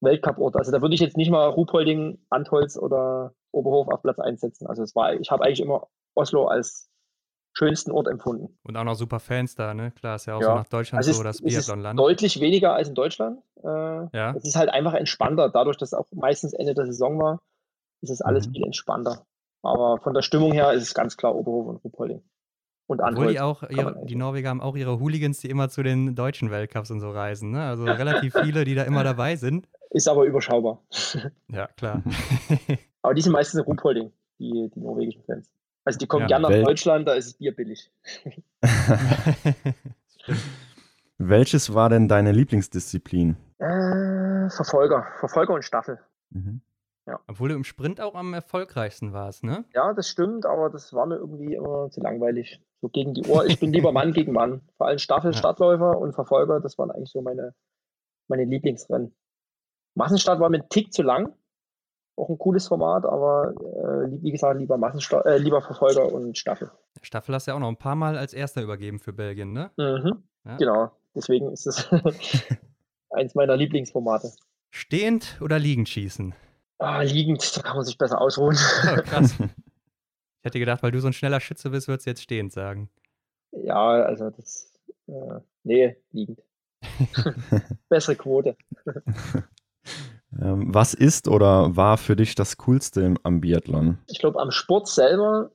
Weltcup-Ort. 0.01 0.55
Also 0.55 0.71
da 0.71 0.81
würde 0.81 0.95
ich 0.95 1.01
jetzt 1.01 1.17
nicht 1.17 1.31
mal 1.31 1.47
Ruhpolding, 1.47 2.19
Antholz 2.29 2.77
oder 2.77 3.33
Oberhof 3.51 3.89
auf 3.89 4.01
Platz 4.01 4.19
einsetzen. 4.19 4.67
Also 4.67 4.83
es 4.83 4.95
war, 4.95 5.13
ich 5.13 5.29
habe 5.29 5.43
eigentlich 5.43 5.59
immer 5.59 5.87
Oslo 6.15 6.47
als 6.47 6.89
schönsten 7.59 7.91
Ort 7.91 8.07
empfunden. 8.07 8.57
Und 8.63 8.77
auch 8.77 8.85
noch 8.85 8.95
super 8.95 9.19
Fans 9.19 9.53
da, 9.55 9.73
ne? 9.73 9.91
Klar, 9.91 10.15
ist 10.15 10.25
ja 10.25 10.35
auch 10.35 10.41
ja. 10.41 10.47
so 10.47 10.55
nach 10.55 10.67
Deutschland 10.69 11.05
also 11.05 11.11
so 11.11 11.23
das 11.23 11.41
Biathlon-Land. 11.41 11.99
Deutlich 11.99 12.39
weniger 12.39 12.73
als 12.73 12.87
in 12.87 12.95
Deutschland. 12.95 13.39
Äh, 13.61 13.67
ja. 13.67 14.33
Es 14.35 14.45
ist 14.45 14.55
halt 14.55 14.69
einfach 14.69 14.93
entspannter. 14.93 15.49
Dadurch, 15.49 15.77
dass 15.77 15.89
es 15.89 15.93
auch 15.93 16.07
meistens 16.11 16.53
Ende 16.53 16.73
der 16.73 16.85
Saison 16.85 17.19
war, 17.19 17.41
ist 18.01 18.11
es 18.11 18.21
alles 18.21 18.47
mhm. 18.47 18.53
viel 18.53 18.63
entspannter. 18.63 19.25
Aber 19.61 19.97
von 20.01 20.13
der 20.13 20.21
Stimmung 20.21 20.53
her 20.53 20.71
ist 20.71 20.83
es 20.83 20.93
ganz 20.93 21.17
klar 21.17 21.35
Oberhof 21.35 21.67
und 21.67 21.83
Ruppolding. 21.83 22.23
Und 22.87 23.01
Obwohl 23.01 23.27
die 23.27 23.39
auch, 23.39 23.61
ihre, 23.69 24.03
die 24.05 24.15
Norweger 24.15 24.49
haben 24.49 24.61
auch 24.61 24.75
ihre 24.75 24.99
Hooligans, 24.99 25.39
die 25.39 25.49
immer 25.49 25.69
zu 25.69 25.83
den 25.83 26.15
deutschen 26.15 26.49
Weltcups 26.49 26.89
und 26.89 27.01
so 27.01 27.11
reisen. 27.11 27.51
Ne? 27.51 27.61
Also 27.61 27.83
relativ 27.83 28.33
viele, 28.41 28.63
die 28.63 28.73
da 28.73 28.83
immer 28.83 29.03
dabei 29.03 29.35
sind. 29.35 29.67
Ist 29.91 30.07
aber 30.07 30.23
überschaubar. 30.25 30.81
Ja, 31.51 31.67
klar. 31.67 32.03
aber 33.01 33.13
die 33.13 33.21
sind 33.21 33.33
meistens 33.33 33.59
in 33.59 33.65
Ruppolding, 33.65 34.11
die, 34.39 34.71
die 34.73 34.79
norwegischen 34.79 35.23
Fans. 35.23 35.49
Also 35.89 35.97
die 35.97 36.05
kommen 36.05 36.21
ja, 36.21 36.27
gerne 36.27 36.43
nach 36.43 36.49
Welt 36.51 36.67
Deutschland, 36.67 37.07
da 37.07 37.13
ist 37.13 37.39
Bier 37.39 37.55
billig. 37.55 37.91
Welches 41.17 41.73
war 41.73 41.89
denn 41.89 42.07
deine 42.07 42.31
Lieblingsdisziplin? 42.31 43.37
Äh, 43.57 44.51
Verfolger. 44.51 45.07
Verfolger 45.19 45.55
und 45.55 45.65
Staffel. 45.65 45.97
Mhm. 46.29 46.61
Ja. 47.07 47.19
Obwohl 47.25 47.49
du 47.49 47.55
im 47.55 47.63
Sprint 47.63 48.01
auch 48.01 48.13
am 48.13 48.35
erfolgreichsten 48.35 49.13
warst, 49.13 49.43
ne? 49.43 49.65
Ja, 49.73 49.93
das 49.93 50.07
stimmt, 50.07 50.45
aber 50.45 50.69
das 50.69 50.93
war 50.93 51.07
mir 51.07 51.15
irgendwie 51.15 51.55
immer 51.55 51.89
zu 51.89 52.01
langweilig. 52.01 52.61
So 52.81 52.89
gegen 52.89 53.15
die 53.15 53.25
Ohr. 53.25 53.47
Ich 53.47 53.59
bin 53.59 53.73
lieber 53.73 53.91
Mann 53.91 54.13
gegen 54.13 54.31
Mann. 54.31 54.61
Vor 54.77 54.85
allem 54.85 54.99
Staffel, 54.99 55.31
ja. 55.33 55.37
Stadtläufer 55.39 55.97
und 55.97 56.13
Verfolger, 56.13 56.59
das 56.59 56.77
waren 56.77 56.91
eigentlich 56.91 57.09
so 57.09 57.23
meine, 57.23 57.55
meine 58.27 58.45
Lieblingsrennen. 58.45 59.15
Massenstart 59.95 60.39
war 60.39 60.51
mir 60.51 60.59
ein 60.59 60.69
Tick 60.69 60.93
zu 60.93 61.01
lang 61.01 61.33
auch 62.19 62.29
ein 62.29 62.37
cooles 62.37 62.67
Format, 62.67 63.05
aber 63.05 63.53
äh, 63.55 64.21
wie 64.21 64.31
gesagt, 64.31 64.59
lieber 64.59 64.77
Massensta 64.77 65.21
äh, 65.21 65.37
lieber 65.37 65.61
Verfolger 65.61 66.11
und 66.11 66.37
Staffel. 66.37 66.71
Staffel 67.01 67.33
hast 67.33 67.47
du 67.47 67.51
ja 67.51 67.55
auch 67.55 67.61
noch 67.61 67.69
ein 67.69 67.77
paar 67.77 67.95
Mal 67.95 68.17
als 68.17 68.33
Erster 68.33 68.61
übergeben 68.61 68.99
für 68.99 69.13
Belgien, 69.13 69.53
ne? 69.53 69.71
Mhm, 69.77 70.23
ja. 70.45 70.57
Genau, 70.57 70.91
deswegen 71.15 71.51
ist 71.51 71.65
es. 71.65 71.89
eins 73.11 73.35
meiner 73.35 73.57
Lieblingsformate. 73.57 74.31
Stehend 74.71 75.39
oder 75.41 75.59
liegend 75.59 75.89
schießen? 75.89 76.33
Ah, 76.77 77.01
liegend, 77.01 77.57
da 77.57 77.61
kann 77.61 77.75
man 77.75 77.85
sich 77.85 77.97
besser 77.97 78.21
ausruhen. 78.21 78.57
Oh, 78.83 79.01
krass. 79.01 79.35
ich 79.39 80.43
hätte 80.43 80.59
gedacht, 80.59 80.83
weil 80.83 80.91
du 80.91 80.99
so 80.99 81.07
ein 81.07 81.13
schneller 81.13 81.39
Schütze 81.39 81.69
bist, 81.71 81.87
würdest 81.87 82.05
du 82.05 82.11
jetzt 82.11 82.21
stehend 82.21 82.53
sagen. 82.53 82.89
Ja, 83.51 84.03
also 84.03 84.29
das, 84.29 84.71
äh, 85.07 85.39
nee, 85.63 85.97
liegend. 86.11 86.41
Bessere 87.89 88.15
Quote. 88.15 88.55
Ähm, 90.37 90.73
was 90.73 90.93
ist 90.93 91.27
oder 91.27 91.75
war 91.75 91.97
für 91.97 92.15
dich 92.15 92.35
das 92.35 92.57
Coolste 92.57 93.15
am 93.23 93.41
Biathlon? 93.41 93.97
Ich 94.07 94.19
glaube, 94.19 94.39
am 94.39 94.51
Sport 94.51 94.87
selber 94.87 95.51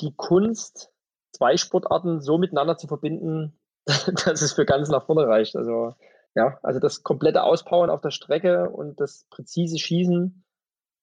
die 0.00 0.14
Kunst, 0.16 0.90
zwei 1.32 1.56
Sportarten 1.56 2.20
so 2.20 2.38
miteinander 2.38 2.76
zu 2.76 2.86
verbinden, 2.86 3.58
dass 3.86 4.42
es 4.42 4.52
für 4.52 4.64
ganz 4.66 4.88
nach 4.88 5.06
vorne 5.06 5.26
reicht. 5.26 5.56
Also 5.56 5.94
ja, 6.34 6.58
also 6.62 6.78
das 6.78 7.02
komplette 7.02 7.42
Auspowern 7.42 7.90
auf 7.90 8.00
der 8.00 8.10
Strecke 8.10 8.70
und 8.70 9.00
das 9.00 9.26
präzise 9.30 9.78
Schießen, 9.78 10.44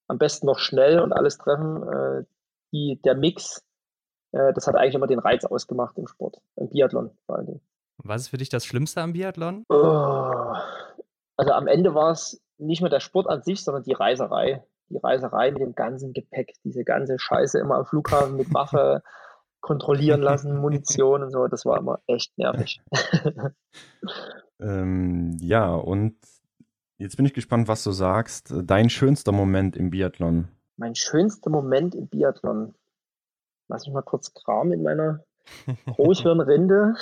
am 0.08 0.18
besten 0.18 0.46
noch 0.46 0.60
schnell 0.60 1.00
und 1.00 1.14
alles 1.14 1.38
treffen, 1.38 1.84
äh, 1.84 2.24
die, 2.72 3.02
der 3.04 3.16
Mix, 3.16 3.66
äh, 4.32 4.54
das 4.54 4.68
hat 4.68 4.76
eigentlich 4.76 4.96
immer 4.96 5.08
den 5.08 5.20
Reiz 5.20 5.46
ausgemacht 5.46 5.98
im 5.98 6.08
Sport, 6.08 6.42
im 6.58 6.70
Biathlon 6.70 7.12
vor 7.26 7.38
allen 7.38 7.48
Dingen. 7.48 7.62
Was 7.98 8.24
ist 8.24 8.28
für 8.30 8.38
dich 8.38 8.50
das 8.50 8.66
Schlimmste 8.66 9.02
am 9.02 9.14
Biathlon? 9.14 9.64
Oh, 9.70 10.54
also 11.38 11.52
am 11.52 11.68
Ende 11.68 11.96
war 11.96 12.12
es 12.12 12.42
nicht 12.58 12.82
mehr 12.82 12.90
der 12.90 13.00
Sport 13.00 13.28
an 13.28 13.42
sich, 13.42 13.64
sondern 13.64 13.84
die 13.84 13.94
Reiserei. 13.94 14.64
Die 14.90 14.98
Reiserei 14.98 15.52
mit 15.52 15.62
dem 15.62 15.74
ganzen 15.74 16.14
Gepäck, 16.14 16.54
diese 16.64 16.84
ganze 16.84 17.18
Scheiße 17.18 17.60
immer 17.60 17.76
am 17.76 17.86
Flughafen 17.86 18.36
mit 18.36 18.54
Waffe 18.54 19.02
kontrollieren 19.60 20.22
lassen, 20.22 20.58
Munition 20.62 21.24
und 21.24 21.32
so, 21.32 21.48
das 21.48 21.66
war 21.66 21.80
immer 21.80 22.00
echt 22.08 22.38
nervig. 22.38 22.82
ähm, 24.60 25.38
ja, 25.42 25.74
und 25.74 26.16
jetzt 26.98 27.18
bin 27.18 27.26
ich 27.26 27.34
gespannt, 27.34 27.68
was 27.68 27.84
du 27.84 27.92
sagst. 27.92 28.54
Dein 28.64 28.90
schönster 28.90 29.32
Moment 29.32 29.76
im 29.76 29.90
Biathlon? 29.90 30.50
Mein 30.78 30.94
schönster 30.94 31.50
Moment 31.50 31.96
im 31.96 32.08
Biathlon. 32.08 32.76
Lass 33.68 33.88
mich 33.88 33.94
mal 33.94 34.04
kurz 34.04 34.34
kramen 34.34 34.74
in 34.74 34.84
meiner 34.84 35.24
Großhirnrinde. 35.88 36.94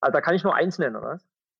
also, 0.00 0.12
da 0.12 0.20
kann 0.20 0.34
ich 0.36 0.44
nur 0.44 0.54
eins 0.54 0.78
nennen, 0.78 0.94
oder? 0.94 1.18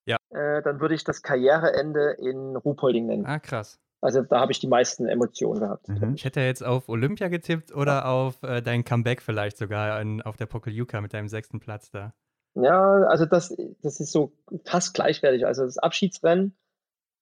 Ja. 0.08 0.16
Äh, 0.30 0.62
dann 0.62 0.80
würde 0.80 0.94
ich 0.94 1.04
das 1.04 1.22
Karriereende 1.22 2.16
in 2.18 2.56
Ruhpolding 2.56 3.06
nennen. 3.06 3.26
Ah, 3.26 3.38
krass. 3.38 3.78
Also 4.00 4.22
da 4.22 4.40
habe 4.40 4.52
ich 4.52 4.60
die 4.60 4.68
meisten 4.68 5.06
Emotionen 5.06 5.60
gehabt. 5.60 5.88
Mhm. 5.88 6.14
Ich 6.14 6.24
hätte 6.24 6.40
jetzt 6.40 6.64
auf 6.64 6.88
Olympia 6.88 7.28
getippt 7.28 7.74
oder 7.74 7.92
ja. 7.92 8.04
auf 8.04 8.42
äh, 8.42 8.62
dein 8.62 8.84
Comeback 8.84 9.20
vielleicht 9.20 9.58
sogar 9.58 10.00
in, 10.00 10.22
auf 10.22 10.36
der 10.36 10.46
Pokeljuka 10.46 11.00
mit 11.00 11.12
deinem 11.12 11.28
sechsten 11.28 11.60
Platz 11.60 11.90
da. 11.90 12.14
Ja, 12.54 13.02
also 13.08 13.26
das, 13.26 13.54
das 13.82 14.00
ist 14.00 14.12
so 14.12 14.32
fast 14.64 14.94
gleichwertig. 14.94 15.46
Also 15.46 15.64
das 15.64 15.78
Abschiedsrennen, 15.78 16.56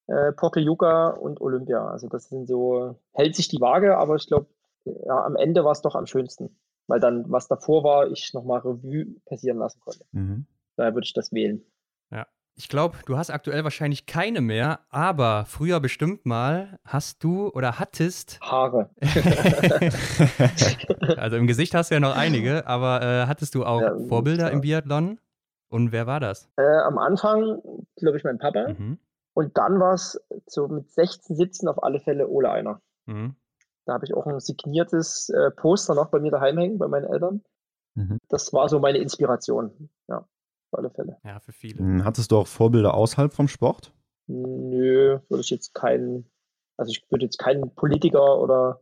äh, 0.07 0.33
Pokeljuka 0.33 1.09
und 1.09 1.41
Olympia. 1.41 1.87
Also 1.89 2.09
das 2.09 2.29
sind 2.29 2.47
so, 2.47 3.01
hält 3.13 3.35
sich 3.35 3.49
die 3.49 3.61
Waage, 3.61 3.97
aber 3.97 4.17
ich 4.17 4.27
glaube, 4.27 4.47
ja, 4.85 5.25
am 5.25 5.35
Ende 5.35 5.65
war 5.65 5.73
es 5.73 5.83
doch 5.83 5.95
am 5.95 6.07
schönsten. 6.07 6.59
Weil 6.87 7.01
dann, 7.01 7.25
was 7.33 7.49
davor 7.49 7.83
war, 7.83 8.11
ich 8.11 8.33
nochmal 8.33 8.61
Revue 8.61 9.17
passieren 9.25 9.59
lassen 9.59 9.81
konnte. 9.81 10.05
Mhm. 10.13 10.47
Daher 10.77 10.95
würde 10.95 11.07
ich 11.07 11.15
das 11.15 11.33
wählen. 11.33 11.65
Ich 12.59 12.71
glaube, 12.71 12.97
du 13.05 13.19
hast 13.19 13.29
aktuell 13.29 13.65
wahrscheinlich 13.65 14.07
keine 14.07 14.41
mehr, 14.41 14.81
aber 14.89 15.45
früher 15.47 15.79
bestimmt 15.79 16.25
mal 16.25 16.79
hast 16.87 17.23
du 17.23 17.51
oder 17.51 17.79
hattest 17.79 18.41
Haare. 18.41 18.89
also 21.19 21.37
im 21.37 21.47
Gesicht 21.47 21.75
hast 21.75 21.91
du 21.91 21.97
ja 21.97 22.01
noch 22.01 22.17
einige, 22.17 22.67
aber 22.67 23.03
äh, 23.03 23.27
hattest 23.27 23.55
du 23.55 23.67
auch 23.67 23.83
ja, 23.83 23.95
Vorbilder 24.09 24.51
im 24.51 24.63
Biathlon? 24.63 25.21
Und 25.69 25.93
wer 25.93 26.07
war 26.07 26.19
das? 26.19 26.49
Äh, 26.57 26.63
am 26.63 26.97
Anfang, 26.97 27.61
glaube 27.97 28.17
ich, 28.17 28.25
mein 28.25 28.39
Papa. 28.39 28.69
Mhm. 28.69 29.01
Und 29.35 29.59
dann 29.59 29.79
war 29.79 29.93
es 29.93 30.19
so 30.47 30.67
mit 30.67 30.91
16, 30.91 31.37
17 31.37 31.69
auf 31.69 31.83
alle 31.83 32.01
Fälle 32.01 32.27
Ole 32.27 32.51
Einer. 32.51 32.81
Mhm. 33.05 33.37
Da 33.85 33.93
habe 33.93 34.07
ich 34.07 34.15
auch 34.15 34.25
ein 34.25 34.41
signiertes 34.41 35.29
äh, 35.29 35.51
Poster 35.51 35.95
noch 35.95 36.09
bei 36.09 36.21
mir 36.21 36.31
daheim 36.31 36.57
hängen, 36.57 36.79
bei 36.79 36.89
meinen 36.89 37.05
Eltern. 37.05 37.43
Mhm. 37.95 38.17
Das 38.31 38.55
war 38.55 38.71
so 38.71 38.81
meine 38.81 38.97
Inspiration. 38.97 39.91
Alle 40.77 40.91
Fälle. 40.91 41.17
Ja, 41.25 41.41
für 41.41 41.53
viele. 41.53 41.79
Hm, 41.79 42.05
hattest 42.05 42.31
du 42.31 42.39
auch 42.39 42.47
Vorbilder 42.47 42.95
außerhalb 42.95 43.33
vom 43.33 43.49
Sport? 43.49 43.93
Nö, 44.27 45.19
würde 45.29 45.41
ich 45.41 45.51
jetzt 45.51 45.75
keinen, 45.75 46.29
also 46.77 46.91
ich 46.91 47.05
würde 47.11 47.25
jetzt 47.25 47.39
keinen 47.39 47.75
Politiker 47.75 48.39
oder 48.39 48.81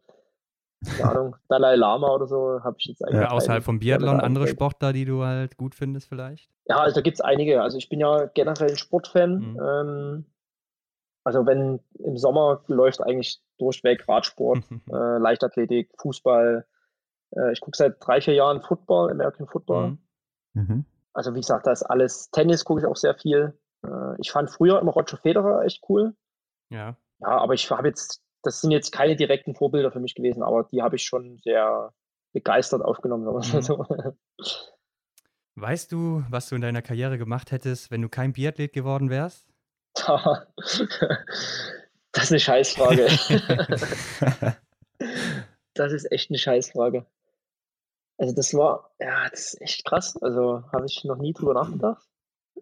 keine 0.84 1.11
Ahnung, 1.11 1.36
Dalai 1.49 1.76
Lama 1.76 2.09
oder 2.09 2.26
so 2.26 2.61
habe 2.62 2.76
ich 2.78 2.86
jetzt 2.86 3.05
eigentlich. 3.05 3.20
Ja, 3.20 3.30
außerhalb 3.30 3.62
vom 3.62 3.78
Biathlon, 3.78 4.20
andere 4.20 4.47
Sportler, 4.49 4.92
die 4.92 5.05
du 5.05 5.24
halt 5.24 5.57
gut 5.57 5.74
findest, 5.74 6.09
vielleicht? 6.09 6.51
Ja, 6.66 6.78
also 6.78 6.95
da 6.95 7.01
gibt 7.01 7.16
es 7.16 7.20
einige. 7.20 7.62
Also 7.62 7.78
ich 7.78 7.88
bin 7.88 8.01
ja 8.01 8.26
generell 8.26 8.70
ein 8.70 8.76
Sportfan. 8.76 9.53
Mhm. 9.53 9.61
Ähm, 9.61 10.24
also 11.24 11.47
wenn 11.47 11.80
im 11.99 12.16
Sommer 12.16 12.62
läuft 12.66 13.03
eigentlich 13.03 13.40
durchweg 13.59 14.07
Radsport, 14.09 14.59
äh, 14.90 15.18
Leichtathletik, 15.18 15.90
Fußball. 15.99 16.66
Äh, 17.36 17.53
ich 17.53 17.61
gucke 17.61 17.76
seit 17.76 17.97
drei, 18.01 18.20
vier 18.20 18.34
Jahren 18.34 18.62
Football, 18.62 19.11
American 19.11 19.47
Football. 19.47 19.90
Mhm. 19.90 19.99
Mhm. 20.55 20.84
Also 21.15 21.35
wie 21.35 21.41
gesagt, 21.41 21.67
da 21.67 21.73
ist 21.73 21.85
alles 21.85 22.31
Tennis, 22.31 22.65
gucke 22.65 22.81
ich 22.81 22.87
auch 22.87 22.97
sehr 22.97 23.15
viel. 23.15 23.59
Äh, 23.87 24.21
ich 24.21 24.31
fand 24.31 24.51
früher 24.51 24.81
immer 24.81 24.93
Roger 24.93 25.17
Federer 25.17 25.62
echt 25.62 25.83
cool. 25.89 26.15
Ja. 26.71 26.97
Ja, 27.21 27.29
aber 27.29 27.55
ich 27.55 27.71
habe 27.71 27.89
jetzt, 27.89 28.21
das 28.43 28.61
sind 28.61 28.73
jetzt 28.73 28.91
keine 28.91 29.17
direkten 29.17 29.55
Vorbilder 29.55 29.93
für 29.93 30.01
mich 30.01 30.15
gewesen, 30.15 30.43
aber 30.43 30.65
die 30.65 30.83
habe 30.83 30.97
ich 30.97 31.05
schon 31.05 31.39
sehr 31.39 31.93
begeistert 32.33 32.83
aufgenommen. 32.83 33.25
Mhm. 33.25 33.62
So. 33.62 33.87
Weißt 35.55 35.93
du, 35.93 36.25
was 36.29 36.49
du 36.49 36.57
in 36.57 36.62
deiner 36.62 36.83
Karriere 36.83 37.17
gemacht 37.17 37.53
hättest, 37.53 37.93
wenn 37.93 38.03
du 38.03 38.09
kein 38.09 38.33
Biathlet 38.33 38.73
geworden 38.73 39.09
wärst? 39.09 39.47
das 39.95 40.81
ist 42.25 42.31
eine 42.33 42.41
Scheißfrage. 42.41 43.07
das 45.75 45.93
ist 45.93 46.11
echt 46.11 46.31
eine 46.31 46.39
Scheißfrage. 46.39 47.07
Also 48.17 48.35
das 48.35 48.55
war, 48.55 48.91
ja, 49.01 49.29
das 49.31 49.55
ist 49.55 49.61
echt 49.61 49.85
krass. 49.85 50.17
Also 50.23 50.65
habe 50.73 50.87
ich 50.87 51.05
noch 51.05 51.17
nie 51.17 51.33
drüber 51.33 51.55
nachgedacht. 51.55 52.07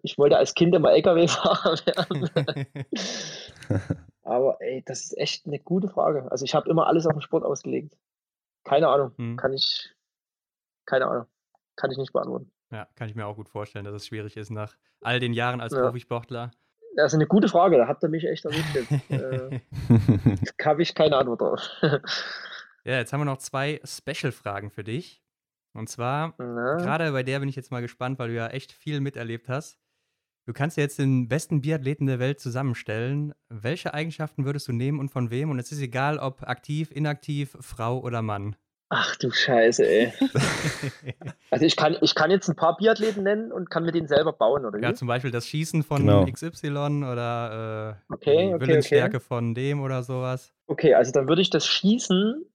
Ich 0.01 0.17
wollte 0.17 0.37
als 0.37 0.53
Kind 0.53 0.73
immer 0.73 0.91
LKW-Fahrer 0.91 1.77
werden. 1.85 2.29
Aber 4.23 4.57
ey, 4.61 4.83
das 4.85 5.01
ist 5.01 5.17
echt 5.17 5.45
eine 5.45 5.59
gute 5.59 5.89
Frage. 5.89 6.31
Also 6.31 6.45
ich 6.45 6.55
habe 6.55 6.69
immer 6.69 6.87
alles 6.87 7.05
auf 7.05 7.13
den 7.13 7.21
Sport 7.21 7.43
ausgelegt. 7.43 7.95
Keine 8.63 8.87
Ahnung. 8.87 9.11
Hm. 9.17 9.37
Kann 9.37 9.53
ich, 9.53 9.93
keine 10.85 11.07
Ahnung. 11.07 11.25
Kann 11.75 11.91
ich 11.91 11.97
nicht 11.97 12.13
beantworten. 12.13 12.51
Ja, 12.71 12.87
kann 12.95 13.09
ich 13.09 13.15
mir 13.15 13.27
auch 13.27 13.35
gut 13.35 13.49
vorstellen, 13.49 13.85
dass 13.85 13.93
es 13.93 14.07
schwierig 14.07 14.37
ist 14.37 14.49
nach 14.49 14.75
all 15.01 15.19
den 15.19 15.33
Jahren 15.33 15.61
als 15.61 15.73
ja. 15.73 15.81
Profisportler. 15.81 16.51
Das 16.95 17.11
ist 17.11 17.15
eine 17.15 17.27
gute 17.27 17.47
Frage, 17.47 17.77
da 17.77 17.87
habt 17.87 18.03
ihr 18.03 18.09
mich 18.09 18.23
echt 18.23 18.45
erwischt 18.45 18.75
äh, 19.09 19.59
habe 20.63 20.83
ich 20.83 20.93
keine 20.93 21.17
Antwort 21.17 21.41
drauf. 21.41 21.61
ja, 21.81 22.97
jetzt 22.97 23.13
haben 23.13 23.21
wir 23.21 23.25
noch 23.25 23.39
zwei 23.39 23.81
Special-Fragen 23.83 24.69
für 24.69 24.83
dich. 24.83 25.22
Und 25.73 25.89
zwar, 25.89 26.33
gerade 26.37 27.11
bei 27.11 27.23
der 27.23 27.39
bin 27.39 27.49
ich 27.49 27.55
jetzt 27.55 27.71
mal 27.71 27.81
gespannt, 27.81 28.19
weil 28.19 28.29
du 28.29 28.35
ja 28.35 28.47
echt 28.47 28.71
viel 28.71 29.01
miterlebt 29.01 29.49
hast. 29.49 29.79
Du 30.45 30.51
kannst 30.51 30.75
jetzt 30.75 30.99
den 30.99 31.29
besten 31.29 31.61
Biathleten 31.61 32.05
der 32.05 32.19
Welt 32.19 32.39
zusammenstellen. 32.39 33.33
Welche 33.49 33.93
Eigenschaften 33.93 34.45
würdest 34.45 34.67
du 34.67 34.73
nehmen 34.73 34.99
und 34.99 35.09
von 35.09 35.31
wem? 35.31 35.49
Und 35.49 35.57
es 35.57 35.71
ist 35.71 35.81
egal, 35.81 36.19
ob 36.19 36.43
aktiv, 36.43 36.91
inaktiv, 36.91 37.55
Frau 37.61 37.99
oder 37.99 38.21
Mann. 38.21 38.57
Ach 38.89 39.15
du 39.15 39.31
Scheiße, 39.31 39.87
ey. 39.87 40.13
also 41.49 41.65
ich 41.65 41.75
kann, 41.75 41.97
ich 42.01 42.13
kann 42.13 42.29
jetzt 42.29 42.47
ein 42.47 42.55
paar 42.55 42.77
Biathleten 42.77 43.23
nennen 43.23 43.51
und 43.51 43.71
kann 43.71 43.85
mir 43.85 43.91
den 43.91 44.07
selber 44.07 44.33
bauen, 44.33 44.65
oder 44.65 44.77
wie? 44.77 44.83
Ja, 44.83 44.93
zum 44.93 45.07
Beispiel 45.07 45.31
das 45.31 45.47
Schießen 45.47 45.81
von 45.81 46.01
genau. 46.01 46.25
XY 46.25 46.67
oder 47.11 47.97
äh, 48.09 48.13
okay, 48.13 48.49
die 48.49 48.53
okay, 48.53 48.67
Willensstärke 48.67 49.17
okay. 49.17 49.25
von 49.25 49.55
dem 49.55 49.81
oder 49.81 50.03
sowas. 50.03 50.53
Okay, 50.67 50.93
also 50.93 51.11
dann 51.11 51.27
würde 51.27 51.41
ich 51.41 51.49
das 51.49 51.65
Schießen 51.65 52.45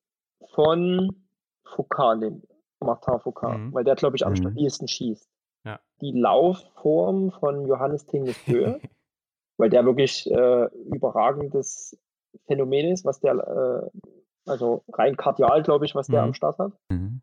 von 0.54 1.26
Foucault 1.64 2.20
nehmen. 2.20 2.42
Martin 2.80 3.20
Foucault, 3.20 3.58
mhm. 3.58 3.74
weil 3.74 3.84
der, 3.84 3.96
glaube 3.96 4.16
ich, 4.16 4.24
am 4.24 4.32
mhm. 4.32 4.36
stabilsten 4.36 4.88
schießt. 4.88 5.28
Ja. 5.64 5.80
Die 6.00 6.12
Laufform 6.12 7.30
von 7.32 7.66
Johannes 7.66 8.06
Tingnes 8.06 8.46
Höhe, 8.46 8.80
weil 9.58 9.70
der 9.70 9.84
wirklich 9.84 10.30
äh, 10.30 10.66
überragendes 10.86 11.98
Phänomen 12.46 12.92
ist, 12.92 13.04
was 13.04 13.20
der, 13.20 13.34
äh, 13.34 14.00
also 14.46 14.84
rein 14.92 15.16
kardial, 15.16 15.62
glaube 15.62 15.84
ich, 15.84 15.94
was 15.94 16.06
der 16.06 16.22
am 16.22 16.30
mhm. 16.30 16.34
Start 16.34 16.58
hat. 16.58 16.72
Mhm. 16.90 17.20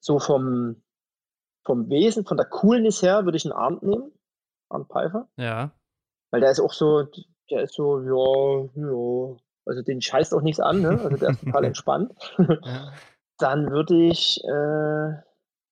So 0.00 0.18
vom, 0.18 0.82
vom 1.64 1.88
Wesen, 1.88 2.24
von 2.24 2.36
der 2.36 2.46
Coolness 2.46 3.02
her 3.02 3.24
würde 3.24 3.36
ich 3.36 3.44
einen 3.44 3.52
Arndt 3.52 3.82
nehmen, 3.82 4.12
Arndt 4.68 4.88
Pfeiffer. 4.88 5.28
Ja. 5.36 5.72
Weil 6.30 6.40
der 6.40 6.50
ist 6.50 6.60
auch 6.60 6.72
so, 6.72 7.08
der 7.50 7.62
ist 7.62 7.74
so, 7.74 8.00
ja, 8.00 8.68
ja, 8.74 9.36
also 9.64 9.82
den 9.82 10.00
scheißt 10.00 10.34
auch 10.34 10.42
nichts 10.42 10.60
an, 10.60 10.80
ne? 10.80 11.00
Also 11.02 11.16
der 11.16 11.30
ist 11.30 11.40
total 11.40 11.64
entspannt. 11.64 12.14
ja. 12.38 12.92
Dann 13.38 13.70
würde 13.70 13.94
ich, 13.94 14.42
äh, 14.44 15.22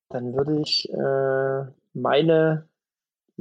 dann 0.08 0.34
würde 0.34 0.60
ich 0.60 0.88
äh, 0.88 1.72
meine, 1.94 2.68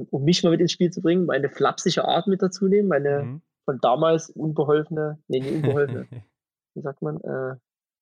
um 0.09 0.23
mich 0.23 0.43
mal 0.43 0.49
mit 0.49 0.61
ins 0.61 0.71
Spiel 0.71 0.91
zu 0.91 1.01
bringen, 1.01 1.25
meine 1.25 1.49
flapsige 1.49 2.05
Art 2.05 2.27
mit 2.27 2.41
dazu 2.41 2.67
nehmen, 2.67 2.87
meine 2.87 3.23
mhm. 3.23 3.41
von 3.65 3.79
damals 3.79 4.29
unbeholfene, 4.29 5.19
nee, 5.27 5.39
nicht 5.39 5.55
unbeholfene, 5.55 6.07
wie 6.73 6.81
sagt 6.81 7.01
man, 7.01 7.21
äh, 7.21 7.55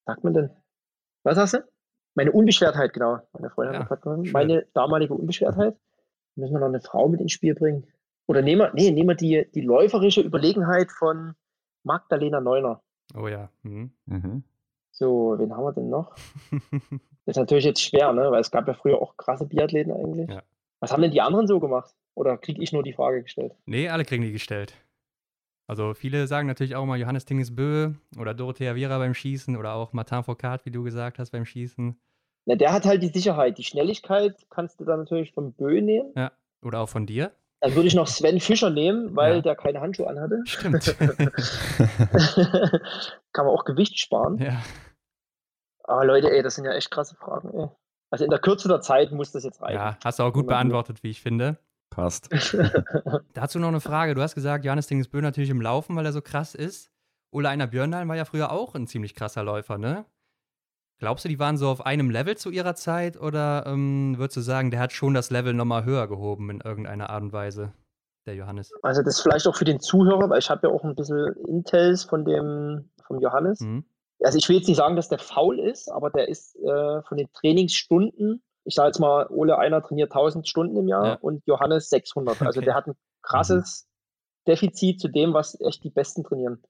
sagt 0.06 0.24
man 0.24 0.34
denn? 0.34 0.50
Was 1.24 1.38
hast 1.38 1.54
du? 1.54 1.58
Meine 2.14 2.32
Unbeschwertheit, 2.32 2.92
genau. 2.92 3.18
Meine 3.32 3.50
Freundin 3.50 3.74
ja, 3.74 3.90
hat 3.90 4.02
gesagt, 4.02 4.32
meine 4.32 4.66
damalige 4.72 5.14
Unbeschwertheit. 5.14 5.76
Müssen 6.36 6.52
wir 6.52 6.60
noch 6.60 6.68
eine 6.68 6.80
Frau 6.80 7.08
mit 7.08 7.20
ins 7.20 7.32
Spiel 7.32 7.54
bringen? 7.54 7.86
Oder 8.26 8.42
nehmen 8.42 8.62
wir, 8.62 8.72
nee, 8.74 8.90
nehmen 8.90 9.10
wir 9.10 9.16
die, 9.16 9.48
die 9.54 9.60
läuferische 9.60 10.20
Überlegenheit 10.20 10.90
von 10.90 11.34
Magdalena 11.82 12.40
Neuner. 12.40 12.82
Oh 13.14 13.28
ja. 13.28 13.50
Mhm. 13.62 13.92
Mhm. 14.06 14.44
So, 14.94 15.34
wen 15.38 15.52
haben 15.52 15.64
wir 15.64 15.72
denn 15.72 15.90
noch? 15.90 16.14
Das 17.26 17.36
ist 17.36 17.40
natürlich 17.40 17.64
jetzt 17.64 17.82
schwer, 17.82 18.12
ne? 18.12 18.30
weil 18.30 18.40
es 18.40 18.50
gab 18.50 18.68
ja 18.68 18.74
früher 18.74 19.00
auch 19.00 19.16
krasse 19.16 19.46
Biathleten 19.46 19.92
eigentlich. 19.92 20.28
Ja. 20.28 20.42
Was 20.80 20.92
haben 20.92 21.02
denn 21.02 21.10
die 21.10 21.22
anderen 21.22 21.46
so 21.46 21.58
gemacht? 21.58 21.94
Oder 22.14 22.36
kriege 22.36 22.62
ich 22.62 22.72
nur 22.72 22.82
die 22.82 22.92
Frage 22.92 23.22
gestellt? 23.22 23.54
Nee, 23.66 23.88
alle 23.88 24.04
kriegen 24.04 24.22
die 24.22 24.30
gestellt. 24.30 24.74
Also 25.66 25.94
viele 25.94 26.26
sagen 26.26 26.46
natürlich 26.46 26.76
auch 26.76 26.84
mal 26.84 26.98
Johannes 26.98 27.24
Tinges 27.24 27.56
Bö 27.56 27.92
oder 28.18 28.34
Dorothea 28.34 28.74
Viera 28.74 28.98
beim 28.98 29.14
Schießen 29.14 29.56
oder 29.56 29.74
auch 29.74 29.94
Martin 29.94 30.22
Foucault, 30.22 30.66
wie 30.66 30.70
du 30.70 30.82
gesagt 30.82 31.18
hast, 31.18 31.30
beim 31.30 31.46
Schießen. 31.46 31.98
Na, 32.46 32.54
der 32.54 32.72
hat 32.72 32.84
halt 32.84 33.02
die 33.02 33.08
Sicherheit. 33.08 33.56
Die 33.56 33.64
Schnelligkeit 33.64 34.46
kannst 34.50 34.78
du 34.78 34.84
dann 34.84 35.00
natürlich 35.00 35.32
vom 35.32 35.54
Bö 35.54 35.80
nehmen. 35.80 36.12
Ja. 36.14 36.32
Oder 36.62 36.80
auch 36.80 36.88
von 36.88 37.06
dir. 37.06 37.32
Dann 37.64 37.74
würde 37.76 37.88
ich 37.88 37.94
noch 37.94 38.06
Sven 38.06 38.40
Fischer 38.40 38.68
nehmen, 38.68 39.16
weil 39.16 39.36
Ja. 39.36 39.40
der 39.40 39.56
keine 39.56 39.80
Handschuhe 39.80 40.06
anhatte. 40.06 40.42
Stimmt. 40.44 40.94
Kann 43.32 43.46
man 43.46 43.54
auch 43.54 43.64
Gewicht 43.64 43.98
sparen. 43.98 44.38
ja. 44.38 44.60
Aber 45.84 46.04
Leute, 46.04 46.30
ey, 46.30 46.42
das 46.42 46.54
sind 46.56 46.64
ja 46.66 46.72
echt 46.72 46.90
krasse 46.90 47.14
Fragen, 47.16 47.52
ey. 47.58 47.68
Also 48.10 48.24
in 48.24 48.30
der 48.30 48.38
Kürze 48.38 48.68
der 48.68 48.80
Zeit 48.80 49.12
muss 49.12 49.32
das 49.32 49.44
jetzt 49.44 49.60
reichen. 49.60 49.76
ja, 49.76 49.96
hast 50.04 50.18
du 50.18 50.22
auch 50.24 50.32
gut 50.32 50.46
beantwortet, 50.46 51.02
wie 51.02 51.10
ich 51.10 51.20
finde. 51.20 51.58
Passt. 51.90 52.28
Dazu 53.34 53.58
noch 53.58 53.68
eine 53.68 53.80
Frage. 53.80 54.14
Du 54.14 54.20
hast 54.22 54.34
gesagt, 54.34 54.64
Johannes 54.64 54.86
Tinges 54.86 55.08
Bö 55.08 55.20
natürlich 55.20 55.50
im 55.50 55.60
Laufen, 55.60 55.94
weil 55.96 56.04
er 56.06 56.12
so 56.12 56.20
krass 56.22 56.54
ist. 56.54 56.90
Ole 57.32 57.48
Einer 57.48 57.66
Björndalen 57.66 58.08
war 58.08 58.16
ja 58.16 58.24
früher 58.24 58.50
auch 58.52 58.74
ein 58.74 58.86
ziemlich 58.86 59.14
krasser 59.14 59.42
Läufer, 59.42 59.78
ne? 59.78 60.04
Glaubst 61.04 61.26
du, 61.26 61.28
die 61.28 61.38
waren 61.38 61.58
so 61.58 61.68
auf 61.68 61.84
einem 61.84 62.08
Level 62.08 62.34
zu 62.34 62.48
ihrer 62.48 62.74
Zeit 62.74 63.20
oder 63.20 63.66
ähm, 63.66 64.14
würdest 64.16 64.38
du 64.38 64.40
sagen, 64.40 64.70
der 64.70 64.80
hat 64.80 64.90
schon 64.90 65.12
das 65.12 65.28
Level 65.30 65.52
nochmal 65.52 65.84
höher 65.84 66.08
gehoben 66.08 66.48
in 66.48 66.62
irgendeiner 66.62 67.10
Art 67.10 67.22
und 67.22 67.34
Weise, 67.34 67.74
der 68.24 68.34
Johannes? 68.36 68.72
Also 68.80 69.02
das 69.02 69.20
vielleicht 69.20 69.46
auch 69.46 69.54
für 69.54 69.66
den 69.66 69.80
Zuhörer, 69.80 70.30
weil 70.30 70.38
ich 70.38 70.48
habe 70.48 70.66
ja 70.66 70.72
auch 70.72 70.82
ein 70.82 70.94
bisschen 70.94 71.34
Intels 71.46 72.04
von 72.04 72.24
dem 72.24 72.88
vom 73.06 73.20
Johannes. 73.20 73.60
Mhm. 73.60 73.84
Also 74.22 74.38
ich 74.38 74.48
will 74.48 74.56
jetzt 74.56 74.66
nicht 74.66 74.78
sagen, 74.78 74.96
dass 74.96 75.10
der 75.10 75.18
faul 75.18 75.58
ist, 75.60 75.90
aber 75.92 76.08
der 76.08 76.26
ist 76.26 76.56
äh, 76.56 77.02
von 77.02 77.18
den 77.18 77.30
Trainingsstunden, 77.34 78.42
ich 78.64 78.74
sage 78.74 78.86
jetzt 78.88 78.98
mal, 78.98 79.26
Ole 79.28 79.58
Einer 79.58 79.82
trainiert 79.82 80.10
1000 80.10 80.48
Stunden 80.48 80.74
im 80.78 80.88
Jahr 80.88 81.06
Ja. 81.06 81.14
und 81.20 81.42
Johannes 81.44 81.90
600. 81.90 82.40
Also 82.40 82.60
Okay. 82.60 82.64
der 82.64 82.74
hat 82.76 82.86
ein 82.86 82.94
krasses 83.20 83.86
Defizit 84.48 85.02
zu 85.02 85.08
dem, 85.08 85.34
was 85.34 85.60
echt 85.60 85.84
die 85.84 85.90
Besten 85.90 86.24
trainieren. 86.24 86.62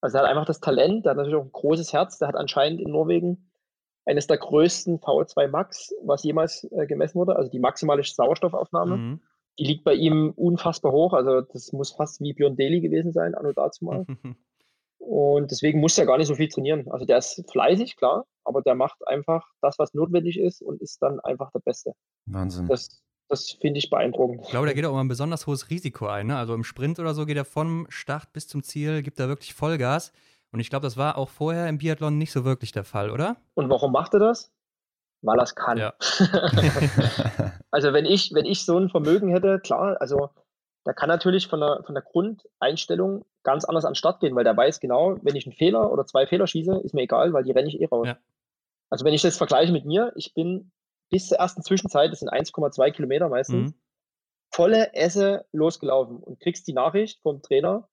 Also 0.00 0.16
er 0.16 0.22
hat 0.22 0.30
einfach 0.30 0.46
das 0.46 0.60
Talent, 0.60 1.04
der 1.04 1.10
hat 1.10 1.18
natürlich 1.18 1.36
auch 1.38 1.44
ein 1.44 1.52
großes 1.52 1.92
Herz, 1.92 2.16
der 2.16 2.28
hat 2.28 2.36
anscheinend 2.36 2.80
in 2.80 2.90
Norwegen 2.90 3.45
eines 4.06 4.26
der 4.26 4.38
größten 4.38 5.00
VO2 5.00 5.48
Max, 5.48 5.94
was 6.02 6.22
jemals 6.22 6.64
äh, 6.72 6.86
gemessen 6.86 7.18
wurde, 7.18 7.36
also 7.36 7.50
die 7.50 7.58
maximale 7.58 8.02
Sauerstoffaufnahme. 8.02 8.96
Mhm. 8.96 9.20
Die 9.58 9.64
liegt 9.64 9.84
bei 9.84 9.94
ihm 9.94 10.32
unfassbar 10.36 10.92
hoch, 10.92 11.12
also 11.12 11.40
das 11.40 11.72
muss 11.72 11.92
fast 11.92 12.20
wie 12.20 12.32
Björn 12.32 12.56
Deli 12.56 12.80
gewesen 12.80 13.12
sein, 13.12 13.34
anno 13.34 13.52
dazu 13.52 13.84
mal. 13.84 14.06
Und 14.98 15.50
deswegen 15.50 15.80
muss 15.80 15.96
er 15.98 16.06
gar 16.06 16.18
nicht 16.18 16.26
so 16.26 16.34
viel 16.34 16.48
trainieren. 16.48 16.90
Also 16.90 17.06
der 17.06 17.18
ist 17.18 17.44
fleißig, 17.50 17.96
klar, 17.96 18.24
aber 18.44 18.62
der 18.62 18.74
macht 18.74 19.06
einfach 19.06 19.46
das, 19.60 19.78
was 19.78 19.94
notwendig 19.94 20.38
ist 20.38 20.62
und 20.62 20.80
ist 20.80 21.00
dann 21.00 21.20
einfach 21.20 21.52
der 21.52 21.60
Beste. 21.60 21.92
Wahnsinn. 22.24 22.66
Das, 22.66 23.02
das 23.28 23.52
finde 23.60 23.78
ich 23.78 23.88
beeindruckend. 23.88 24.40
Ich 24.42 24.50
glaube, 24.50 24.66
der 24.66 24.74
geht 24.74 24.84
auch 24.84 24.90
immer 24.90 25.04
ein 25.04 25.08
besonders 25.08 25.46
hohes 25.46 25.70
Risiko 25.70 26.06
ein. 26.06 26.26
Ne? 26.26 26.36
Also 26.36 26.54
im 26.54 26.64
Sprint 26.64 26.98
oder 26.98 27.14
so 27.14 27.24
geht 27.24 27.36
er 27.36 27.44
vom 27.44 27.86
Start 27.88 28.32
bis 28.32 28.48
zum 28.48 28.64
Ziel, 28.64 29.02
gibt 29.02 29.20
er 29.20 29.28
wirklich 29.28 29.54
Vollgas. 29.54 30.12
Und 30.56 30.60
ich 30.60 30.70
glaube, 30.70 30.84
das 30.84 30.96
war 30.96 31.18
auch 31.18 31.28
vorher 31.28 31.68
im 31.68 31.76
Biathlon 31.76 32.16
nicht 32.16 32.32
so 32.32 32.46
wirklich 32.46 32.72
der 32.72 32.84
Fall, 32.84 33.10
oder? 33.10 33.36
Und 33.52 33.68
warum 33.68 33.92
macht 33.92 34.14
er 34.14 34.20
das? 34.20 34.50
Weil 35.20 35.38
er 35.38 35.42
es 35.42 35.54
kann. 35.54 35.76
Ja. 35.76 35.92
also 37.70 37.92
wenn 37.92 38.06
ich, 38.06 38.32
wenn 38.32 38.46
ich 38.46 38.64
so 38.64 38.78
ein 38.78 38.88
Vermögen 38.88 39.28
hätte, 39.28 39.60
klar, 39.60 40.00
also 40.00 40.30
der 40.86 40.94
kann 40.94 41.10
natürlich 41.10 41.48
von 41.48 41.60
der, 41.60 41.82
von 41.84 41.94
der 41.94 42.02
Grundeinstellung 42.02 43.26
ganz 43.42 43.66
anders 43.66 43.84
an 43.84 43.90
den 43.90 43.96
Start 43.96 44.20
gehen, 44.20 44.34
weil 44.34 44.44
der 44.44 44.56
weiß 44.56 44.80
genau, 44.80 45.18
wenn 45.20 45.36
ich 45.36 45.44
einen 45.44 45.54
Fehler 45.54 45.92
oder 45.92 46.06
zwei 46.06 46.26
Fehler 46.26 46.46
schieße, 46.46 46.80
ist 46.84 46.94
mir 46.94 47.02
egal, 47.02 47.34
weil 47.34 47.44
die 47.44 47.52
renne 47.52 47.68
ich 47.68 47.78
eh 47.78 47.84
raus. 47.84 48.06
Ja. 48.06 48.16
Also 48.88 49.04
wenn 49.04 49.12
ich 49.12 49.20
das 49.20 49.36
vergleiche 49.36 49.72
mit 49.72 49.84
mir, 49.84 50.14
ich 50.16 50.32
bin 50.32 50.72
bis 51.10 51.28
zur 51.28 51.36
ersten 51.36 51.60
Zwischenzeit, 51.60 52.12
das 52.12 52.20
sind 52.20 52.32
1,2 52.32 52.92
Kilometer 52.92 53.28
meistens, 53.28 53.72
Mhm. 53.72 53.80
volle 54.54 54.94
Esse 54.94 55.44
losgelaufen 55.52 56.16
und 56.16 56.40
kriegst 56.40 56.66
die 56.66 56.72
Nachricht 56.72 57.20
vom 57.20 57.42
Trainer, 57.42 57.90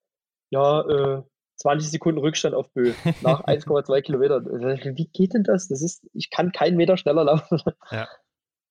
ja, 0.49 0.79
äh, 0.87 1.23
20 1.55 1.89
Sekunden 1.91 2.19
Rückstand 2.19 2.55
auf 2.55 2.69
Bö 2.71 2.93
nach 3.21 3.43
1,2 3.45 4.01
Kilometern. 4.01 4.47
Also, 4.47 4.67
Wie 4.97 5.07
geht 5.07 5.33
denn 5.33 5.43
das? 5.43 5.67
Das 5.67 5.81
ist, 5.81 6.05
ich 6.13 6.29
kann 6.29 6.51
keinen 6.51 6.77
Meter 6.77 6.97
schneller 6.97 7.23
laufen. 7.25 7.61
Ja. 7.91 8.07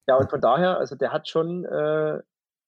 Ja, 0.09 0.17
und 0.17 0.31
von 0.31 0.41
daher, 0.41 0.79
also 0.79 0.97
der 0.97 1.13
hat 1.13 1.29
schon 1.29 1.65
äh, 1.65 2.19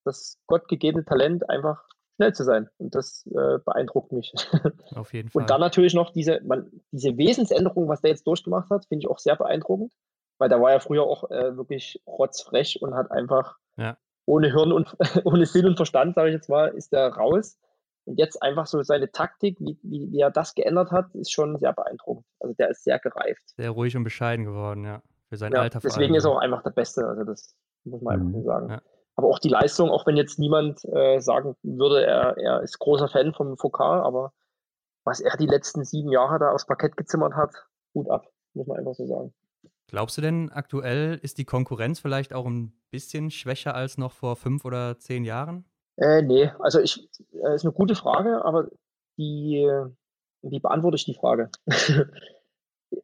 das 0.05 0.39
gottgegebene 0.47 1.05
Talent, 1.05 1.51
einfach 1.51 1.83
schnell 2.15 2.33
zu 2.33 2.45
sein. 2.45 2.71
Und 2.79 2.95
das 2.95 3.27
äh, 3.27 3.59
beeindruckt 3.59 4.13
mich. 4.13 4.33
Auf 4.95 5.13
jeden 5.13 5.31
Fall. 5.31 5.43
Und 5.43 5.51
dann 5.51 5.61
natürlich 5.61 5.95
noch 5.95 6.13
diese, 6.13 6.41
man, 6.45 6.71
diese 6.93 7.17
Wesensänderung, 7.17 7.89
was 7.89 8.03
der 8.03 8.11
jetzt 8.11 8.25
durchgemacht 8.29 8.71
hat, 8.71 8.87
finde 8.87 9.03
ich 9.05 9.11
auch 9.11 9.19
sehr 9.19 9.35
beeindruckend. 9.35 9.93
Weil 10.39 10.49
der 10.49 10.61
war 10.61 10.71
ja 10.71 10.79
früher 10.79 11.03
auch 11.03 11.29
äh, 11.33 11.57
wirklich 11.57 12.01
rotzfrech 12.07 12.81
und 12.83 12.95
hat 12.95 13.11
einfach 13.11 13.57
Ja. 13.77 13.97
ohne 14.27 14.53
Hirn 14.53 14.71
und 14.71 14.97
ohne 15.25 15.45
Sinn 15.47 15.67
und 15.67 15.75
Verstand, 15.75 16.15
sage 16.15 16.29
ich 16.29 16.35
jetzt 16.35 16.49
mal, 16.49 16.69
ist 16.69 16.93
der 16.93 17.09
raus. 17.09 17.59
Und 18.07 18.19
jetzt 18.19 18.43
einfach 18.43 18.67
so 18.67 18.83
seine 18.83 19.11
Taktik, 19.11 19.59
wie, 19.61 19.79
wie, 19.83 20.11
wie 20.13 20.21
er 20.21 20.31
das 20.31 20.55
geändert 20.55 20.91
hat, 20.91 21.15
ist 21.15 21.33
schon 21.33 21.59
sehr 21.59 21.73
beeindruckend. 21.73 22.27
Also 22.41 22.55
der 22.55 22.71
ist 22.71 22.85
sehr 22.85 22.99
gereift. 22.99 23.43
Sehr 23.57 23.71
ruhig 23.71 23.97
und 23.97 24.05
bescheiden 24.05 24.45
geworden, 24.45 24.85
ja. 24.85 25.03
Für 25.31 25.37
sein 25.39 25.53
Ja, 25.53 25.61
Alter 25.63 25.81
vor 25.81 25.89
deswegen 25.89 26.13
allem. 26.13 26.19
ist 26.19 26.25
er 26.25 26.31
auch 26.33 26.39
einfach 26.39 26.63
der 26.63 26.71
Beste. 26.71 27.07
Also 27.07 27.25
das 27.25 27.55
muss 27.85 28.03
man 28.03 28.15
einfach 28.15 28.27
Mhm. 28.29 28.33
so 28.35 28.43
sagen. 28.43 28.69
Ja. 28.71 28.83
Aber 29.17 29.29
auch 29.29 29.39
die 29.39 29.49
Leistung, 29.49 29.91
auch 29.91 30.07
wenn 30.07 30.17
jetzt 30.17 30.39
niemand 30.39 30.85
äh, 30.87 31.21
sagen 31.21 31.57
würde, 31.63 32.05
er, 32.05 32.37
er 32.37 32.61
ist 32.63 32.79
großer 32.79 33.09
Fan 33.09 33.33
vom 33.33 33.57
Foucault, 33.57 34.05
aber 34.05 34.33
was 35.05 35.21
er 35.21 35.37
die 35.37 35.47
letzten 35.47 35.85
sieben 35.85 36.11
Jahre 36.11 36.39
da 36.39 36.51
aufs 36.51 36.67
Parkett 36.67 36.97
gezimmert 36.97 37.35
hat, 37.35 37.55
Hut 37.95 38.11
ab, 38.11 38.27
muss 38.55 38.67
man 38.67 38.79
einfach 38.79 38.95
so 38.95 39.07
sagen. 39.07 39.33
Glaubst 39.87 40.17
du 40.19 40.23
denn, 40.23 40.51
aktuell 40.51 41.19
ist 41.23 41.39
die 41.39 41.45
Konkurrenz 41.45 42.01
vielleicht 42.01 42.33
auch 42.35 42.47
ein 42.47 42.73
bisschen 42.91 43.31
schwächer 43.31 43.75
als 43.75 43.99
noch 43.99 44.13
vor 44.13 44.35
fünf 44.37 44.65
oder 44.65 44.99
zehn 44.99 45.25
Jahren? 45.25 45.65
Äh, 45.97 46.23
nee, 46.23 46.51
also 46.59 46.81
ich, 46.81 47.09
äh, 47.33 47.55
ist 47.55 47.65
eine 47.65 47.73
gute 47.73 47.95
Frage, 47.95 48.45
aber 48.45 48.69
die, 49.17 49.69
wie 50.43 50.61
beantworte 50.61 50.97
ich 50.97 51.05
die 51.05 51.15
Frage? 51.15 51.51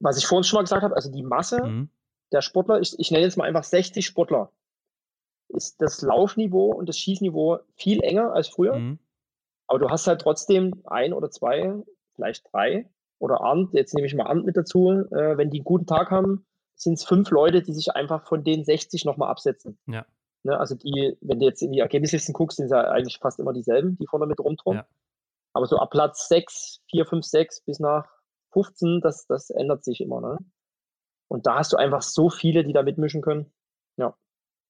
Was 0.00 0.18
ich 0.18 0.26
vorhin 0.26 0.44
schon 0.44 0.58
mal 0.58 0.62
gesagt 0.62 0.82
habe, 0.82 0.94
also 0.94 1.10
die 1.10 1.22
Masse 1.22 1.62
Mhm. 1.64 1.90
der 2.32 2.42
Sportler, 2.42 2.80
ich, 2.80 2.98
ich 2.98 3.10
nenne 3.10 3.24
jetzt 3.24 3.36
mal 3.36 3.44
einfach 3.44 3.64
60 3.64 4.04
Sportler, 4.04 4.52
ist 5.48 5.80
das 5.82 6.02
Laufniveau 6.02 6.72
und 6.72 6.88
das 6.88 6.96
Schießniveau 6.98 7.58
viel 7.74 8.02
enger 8.02 8.32
als 8.32 8.48
früher. 8.48 8.78
Mhm. 8.78 8.98
Aber 9.66 9.78
du 9.78 9.88
hast 9.88 10.06
halt 10.06 10.20
trotzdem 10.20 10.82
ein 10.86 11.12
oder 11.12 11.30
zwei, 11.30 11.74
vielleicht 12.14 12.52
drei 12.52 12.88
oder 13.18 13.40
Arndt, 13.40 13.74
jetzt 13.74 13.94
nehme 13.94 14.06
ich 14.06 14.14
mal 14.14 14.26
Arndt 14.26 14.46
mit 14.46 14.56
dazu, 14.56 14.90
äh, 14.90 15.36
wenn 15.36 15.50
die 15.50 15.58
einen 15.58 15.64
guten 15.64 15.86
Tag 15.86 16.10
haben, 16.10 16.46
sind 16.74 16.94
es 16.94 17.04
fünf 17.04 17.30
Leute, 17.30 17.62
die 17.62 17.74
sich 17.74 17.94
einfach 17.94 18.26
von 18.26 18.42
den 18.42 18.64
60 18.64 19.04
nochmal 19.04 19.30
absetzen. 19.30 19.78
Ja. 19.86 20.06
Ne, 20.42 20.58
also 20.58 20.74
die, 20.74 21.16
wenn 21.20 21.38
du 21.38 21.46
jetzt 21.46 21.62
in 21.62 21.72
die 21.72 21.80
Ergebnislisten 21.80 22.32
guckst, 22.32 22.56
sind 22.56 22.66
es 22.66 22.72
ja 22.72 22.80
eigentlich 22.90 23.18
fast 23.18 23.38
immer 23.38 23.52
dieselben, 23.52 23.96
die 23.98 24.06
vorne 24.06 24.26
mit 24.26 24.40
rumturnen. 24.40 24.82
Ja. 24.82 24.88
Aber 25.52 25.66
so 25.66 25.76
ab 25.78 25.90
Platz 25.90 26.28
6, 26.28 26.80
4, 26.90 27.06
5, 27.06 27.24
6 27.24 27.64
bis 27.64 27.80
nach 27.80 28.08
15, 28.52 29.00
das, 29.02 29.26
das 29.26 29.50
ändert 29.50 29.84
sich 29.84 30.00
immer. 30.00 30.20
Ne? 30.20 30.38
Und 31.28 31.46
da 31.46 31.56
hast 31.56 31.72
du 31.72 31.76
einfach 31.76 32.02
so 32.02 32.30
viele, 32.30 32.64
die 32.64 32.72
da 32.72 32.82
mitmischen 32.82 33.20
können. 33.20 33.52
Ja. 33.96 34.16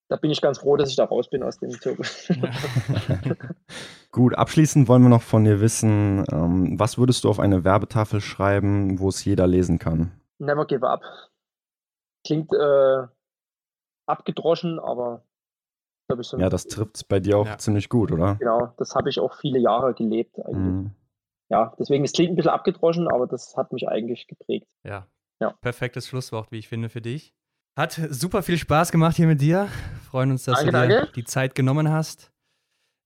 Da 0.09 0.17
bin 0.17 0.33
ich 0.33 0.41
ganz 0.41 0.59
froh, 0.59 0.77
dass 0.77 0.91
ich 0.91 0.97
da 0.97 1.05
raus 1.05 1.31
bin 1.31 1.45
aus 1.45 1.59
dem 1.59 1.71
Zirkus. 1.71 2.29
Gut, 4.11 4.35
abschließend 4.35 4.89
wollen 4.89 5.03
wir 5.03 5.09
noch 5.09 5.23
von 5.23 5.45
dir 5.45 5.61
wissen, 5.61 6.25
ähm, 6.33 6.81
was 6.81 6.99
würdest 6.99 7.23
du 7.23 7.31
auf 7.31 7.39
eine 7.39 7.63
Werbetafel 7.63 8.21
schreiben, 8.21 8.99
wo 8.99 9.09
es 9.09 9.25
jeder 9.25 9.47
lesen 9.47 9.79
kann? 9.79 10.11
Never 10.39 10.67
give 10.67 10.89
up. 10.89 11.03
Klingt 12.27 12.53
äh, 12.53 13.07
abgedroschen, 14.07 14.81
aber 14.81 15.23
glaube 16.11 16.23
ich 16.23 16.29
so. 16.29 16.39
Ja, 16.39 16.49
das 16.49 16.67
trifft 16.67 17.09
bei 17.09 17.21
dir 17.21 17.39
auch 17.39 17.47
Ja. 17.47 17.59
ziemlich 17.59 17.89
gut, 17.89 18.13
oder? 18.13 18.37
Genau, 18.37 18.73
das 18.77 18.95
habe 18.95 19.09
ich 19.09 19.19
auch 19.21 19.35
viele 19.37 19.59
Jahre 19.59 19.95
gelebt. 19.95 20.39
Eigentlich. 20.45 20.57
Mhm. 20.57 20.91
Ja, 21.49 21.75
deswegen, 21.79 22.05
es 22.05 22.13
klingt 22.13 22.33
ein 22.33 22.37
bisschen 22.37 22.53
abgedroschen, 22.53 23.09
aber 23.09 23.27
das 23.27 23.57
hat 23.57 23.73
mich 23.73 23.89
eigentlich 23.89 24.27
geprägt. 24.29 24.69
Ja. 24.85 25.07
Ja. 25.41 25.55
Perfektes 25.61 26.07
Schlusswort, 26.07 26.53
wie 26.53 26.59
ich 26.59 26.69
finde, 26.69 26.89
für 26.89 27.01
dich. 27.01 27.35
Hat 27.77 27.93
super 28.11 28.43
viel 28.43 28.59
Spaß 28.59 28.93
gemacht 28.93 29.17
hier 29.17 29.27
mit 29.27 29.41
dir. 29.41 29.69
Freuen 30.11 30.31
uns, 30.33 30.45
dass 30.45 30.59
Danke, 30.63 30.73
du 30.73 30.87
dir 30.89 30.97
danke. 30.99 31.13
die 31.15 31.25
Zeit 31.25 31.55
genommen 31.55 31.91
hast. 31.91 32.31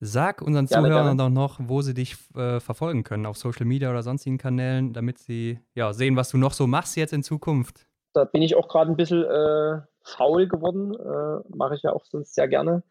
Sag 0.01 0.43
unseren 0.43 0.67
Gerne, 0.67 0.89
Zuhörern 0.89 1.17
gerne. 1.17 1.23
doch 1.23 1.31
noch, 1.31 1.61
wo 1.69 1.81
sie 1.81 1.95
dich 1.95 2.17
äh, 2.35 2.61
verfolgen 2.61 3.05
können, 3.05 3.25
auf 3.25 3.37
Social 3.39 3.65
Media 3.67 3.91
oder 3.91 4.03
sonstigen 4.03 4.37
Kanälen, 4.37 4.93
damit 4.93 5.19
sie 5.19 5.61
ja, 5.75 5.93
sehen, 5.93 6.17
was 6.17 6.31
du 6.31 6.37
noch 6.37 6.53
so 6.53 6.67
machst 6.67 6.97
jetzt 6.97 7.13
in 7.13 7.23
Zukunft. 7.23 7.87
Da 8.13 8.25
bin 8.25 8.43
ich 8.43 8.57
auch 8.57 8.69
gerade 8.69 8.91
ein 8.91 8.97
bisschen 8.97 9.25
äh, 9.25 9.81
faul 10.03 10.49
geworden. 10.49 10.95
Äh, 10.95 11.57
Mache 11.57 11.77
ich 11.77 11.83
ja 11.83 11.93
auch 11.93 12.05
sonst 12.05 12.35
sehr 12.35 12.49
gerne. 12.49 12.83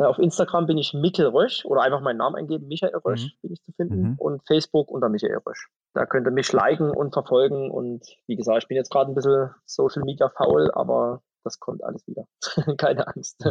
Äh, 0.00 0.04
auf 0.04 0.18
Instagram 0.18 0.66
bin 0.66 0.78
ich 0.78 0.94
Mikkel 0.94 1.26
Rösch 1.26 1.64
oder 1.66 1.82
einfach 1.82 2.00
meinen 2.00 2.16
Namen 2.16 2.36
eingeben, 2.36 2.66
Michael 2.68 2.96
Rösch 3.04 3.24
Mhm. 3.24 3.30
bin 3.42 3.52
ich 3.52 3.62
zu 3.62 3.72
finden. 3.72 4.02
Mhm. 4.02 4.14
Und 4.18 4.42
Facebook 4.46 4.90
unter 4.90 5.08
Michael 5.08 5.40
Rösch. 5.46 5.68
Da 5.94 6.06
könnt 6.06 6.26
ihr 6.26 6.30
mich 6.30 6.52
liken 6.52 6.90
und 6.90 7.12
verfolgen. 7.12 7.70
Und 7.70 8.06
wie 8.26 8.36
gesagt, 8.36 8.62
ich 8.62 8.68
bin 8.68 8.76
jetzt 8.76 8.90
gerade 8.90 9.10
ein 9.10 9.14
bisschen 9.14 9.50
Social 9.66 10.02
Media 10.04 10.30
faul, 10.30 10.70
aber 10.72 11.22
das 11.44 11.58
kommt 11.60 11.84
alles 11.84 12.06
wieder. 12.06 12.26
Keine 12.78 13.06
Angst. 13.06 13.44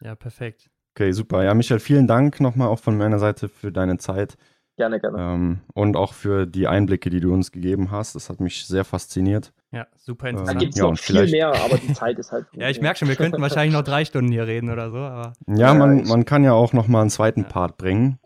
Ja, 0.00 0.14
perfekt. 0.14 0.70
Okay, 0.94 1.12
super. 1.12 1.42
Ja, 1.42 1.54
Michael, 1.54 1.80
vielen 1.80 2.06
Dank 2.06 2.40
nochmal 2.40 2.68
auch 2.68 2.78
von 2.78 2.96
meiner 2.96 3.18
Seite 3.18 3.48
für 3.48 3.72
deine 3.72 3.98
Zeit. 3.98 4.36
Gerne, 4.76 5.00
gerne. 5.00 5.18
Ähm, 5.18 5.60
und 5.74 5.96
auch 5.96 6.12
für 6.14 6.46
die 6.46 6.66
Einblicke, 6.66 7.10
die 7.10 7.20
du 7.20 7.32
uns 7.32 7.52
gegeben 7.52 7.90
hast. 7.90 8.14
Das 8.14 8.30
hat 8.30 8.40
mich 8.40 8.66
sehr 8.66 8.84
fasziniert. 8.84 9.52
Ja, 9.72 9.86
super 9.96 10.24
Da 10.24 10.30
interessant. 10.30 10.58
gibt 10.60 10.74
es 10.74 10.80
ja, 10.80 10.84
noch 10.90 10.98
viel 10.98 11.16
vielleicht- 11.16 11.32
mehr, 11.32 11.48
aber 11.48 11.78
die 11.78 11.92
Zeit 11.92 12.18
ist 12.18 12.32
halt. 12.32 12.46
ja, 12.54 12.68
ich 12.68 12.80
merke 12.80 12.98
schon, 12.98 13.08
wir 13.08 13.14
könnten 13.16 13.40
wahrscheinlich 13.40 13.72
noch 13.72 13.84
drei 13.84 14.04
Stunden 14.04 14.32
hier 14.32 14.46
reden 14.46 14.68
oder 14.70 14.90
so, 14.90 14.96
aber 14.98 15.32
Ja, 15.46 15.74
man, 15.74 16.02
man 16.08 16.24
kann 16.24 16.42
ja 16.42 16.52
auch 16.52 16.72
nochmal 16.72 17.02
einen 17.02 17.10
zweiten 17.10 17.42
Ja. 17.42 17.48
Part 17.48 17.76
bringen. 17.76 18.18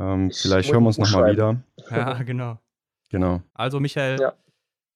Ähm, 0.00 0.28
Ich 0.30 0.40
vielleicht 0.42 0.72
hören 0.72 0.82
wir 0.82 0.88
uns 0.88 0.98
nochmal 0.98 1.32
wieder. 1.32 1.56
ja, 1.90 2.12
genau. 2.24 2.58
Genau. 3.10 3.40
Also 3.54 3.78
Michael, 3.80 4.20
Ja. 4.20 4.32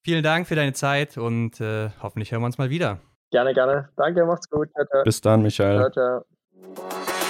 vielen 0.04 0.22
Dank 0.22 0.46
für 0.48 0.54
deine 0.56 0.72
Zeit 0.72 1.16
und 1.16 1.60
äh, 1.60 1.90
hoffentlich 2.02 2.32
hören 2.32 2.42
wir 2.42 2.46
uns 2.46 2.58
mal 2.58 2.68
wieder. 2.70 2.98
Gerne, 3.30 3.54
gerne. 3.54 3.88
Danke, 3.96 4.26
macht's 4.26 4.50
gut. 4.50 4.68
Ciao, 4.72 4.84
ciao. 4.84 5.02
Bis 5.04 5.20
dann, 5.20 5.42
Michael. 5.42 5.90
ciao, 5.92 6.22
ciao. 6.24 7.21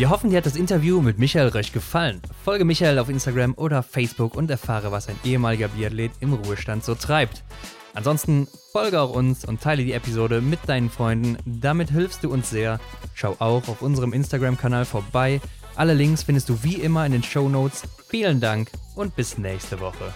Wir 0.00 0.08
hoffen, 0.08 0.30
dir 0.30 0.38
hat 0.38 0.46
das 0.46 0.56
Interview 0.56 1.02
mit 1.02 1.18
Michael 1.18 1.48
Rösch 1.48 1.72
gefallen. 1.72 2.22
Folge 2.42 2.64
Michael 2.64 2.98
auf 2.98 3.10
Instagram 3.10 3.52
oder 3.58 3.82
Facebook 3.82 4.34
und 4.34 4.50
erfahre, 4.50 4.90
was 4.90 5.10
ein 5.10 5.20
ehemaliger 5.24 5.68
Biathlet 5.68 6.12
im 6.20 6.32
Ruhestand 6.32 6.82
so 6.82 6.94
treibt. 6.94 7.44
Ansonsten 7.92 8.48
folge 8.72 8.98
auch 8.98 9.10
uns 9.10 9.44
und 9.44 9.60
teile 9.60 9.84
die 9.84 9.92
Episode 9.92 10.40
mit 10.40 10.60
deinen 10.66 10.88
Freunden. 10.88 11.36
Damit 11.44 11.90
hilfst 11.90 12.24
du 12.24 12.30
uns 12.32 12.48
sehr. 12.48 12.80
Schau 13.12 13.36
auch 13.40 13.68
auf 13.68 13.82
unserem 13.82 14.14
Instagram-Kanal 14.14 14.86
vorbei. 14.86 15.38
Alle 15.76 15.92
Links 15.92 16.22
findest 16.22 16.48
du 16.48 16.62
wie 16.62 16.76
immer 16.76 17.04
in 17.04 17.12
den 17.12 17.22
Show 17.22 17.50
Notes. 17.50 17.82
Vielen 18.08 18.40
Dank 18.40 18.70
und 18.94 19.14
bis 19.16 19.36
nächste 19.36 19.80
Woche. 19.80 20.14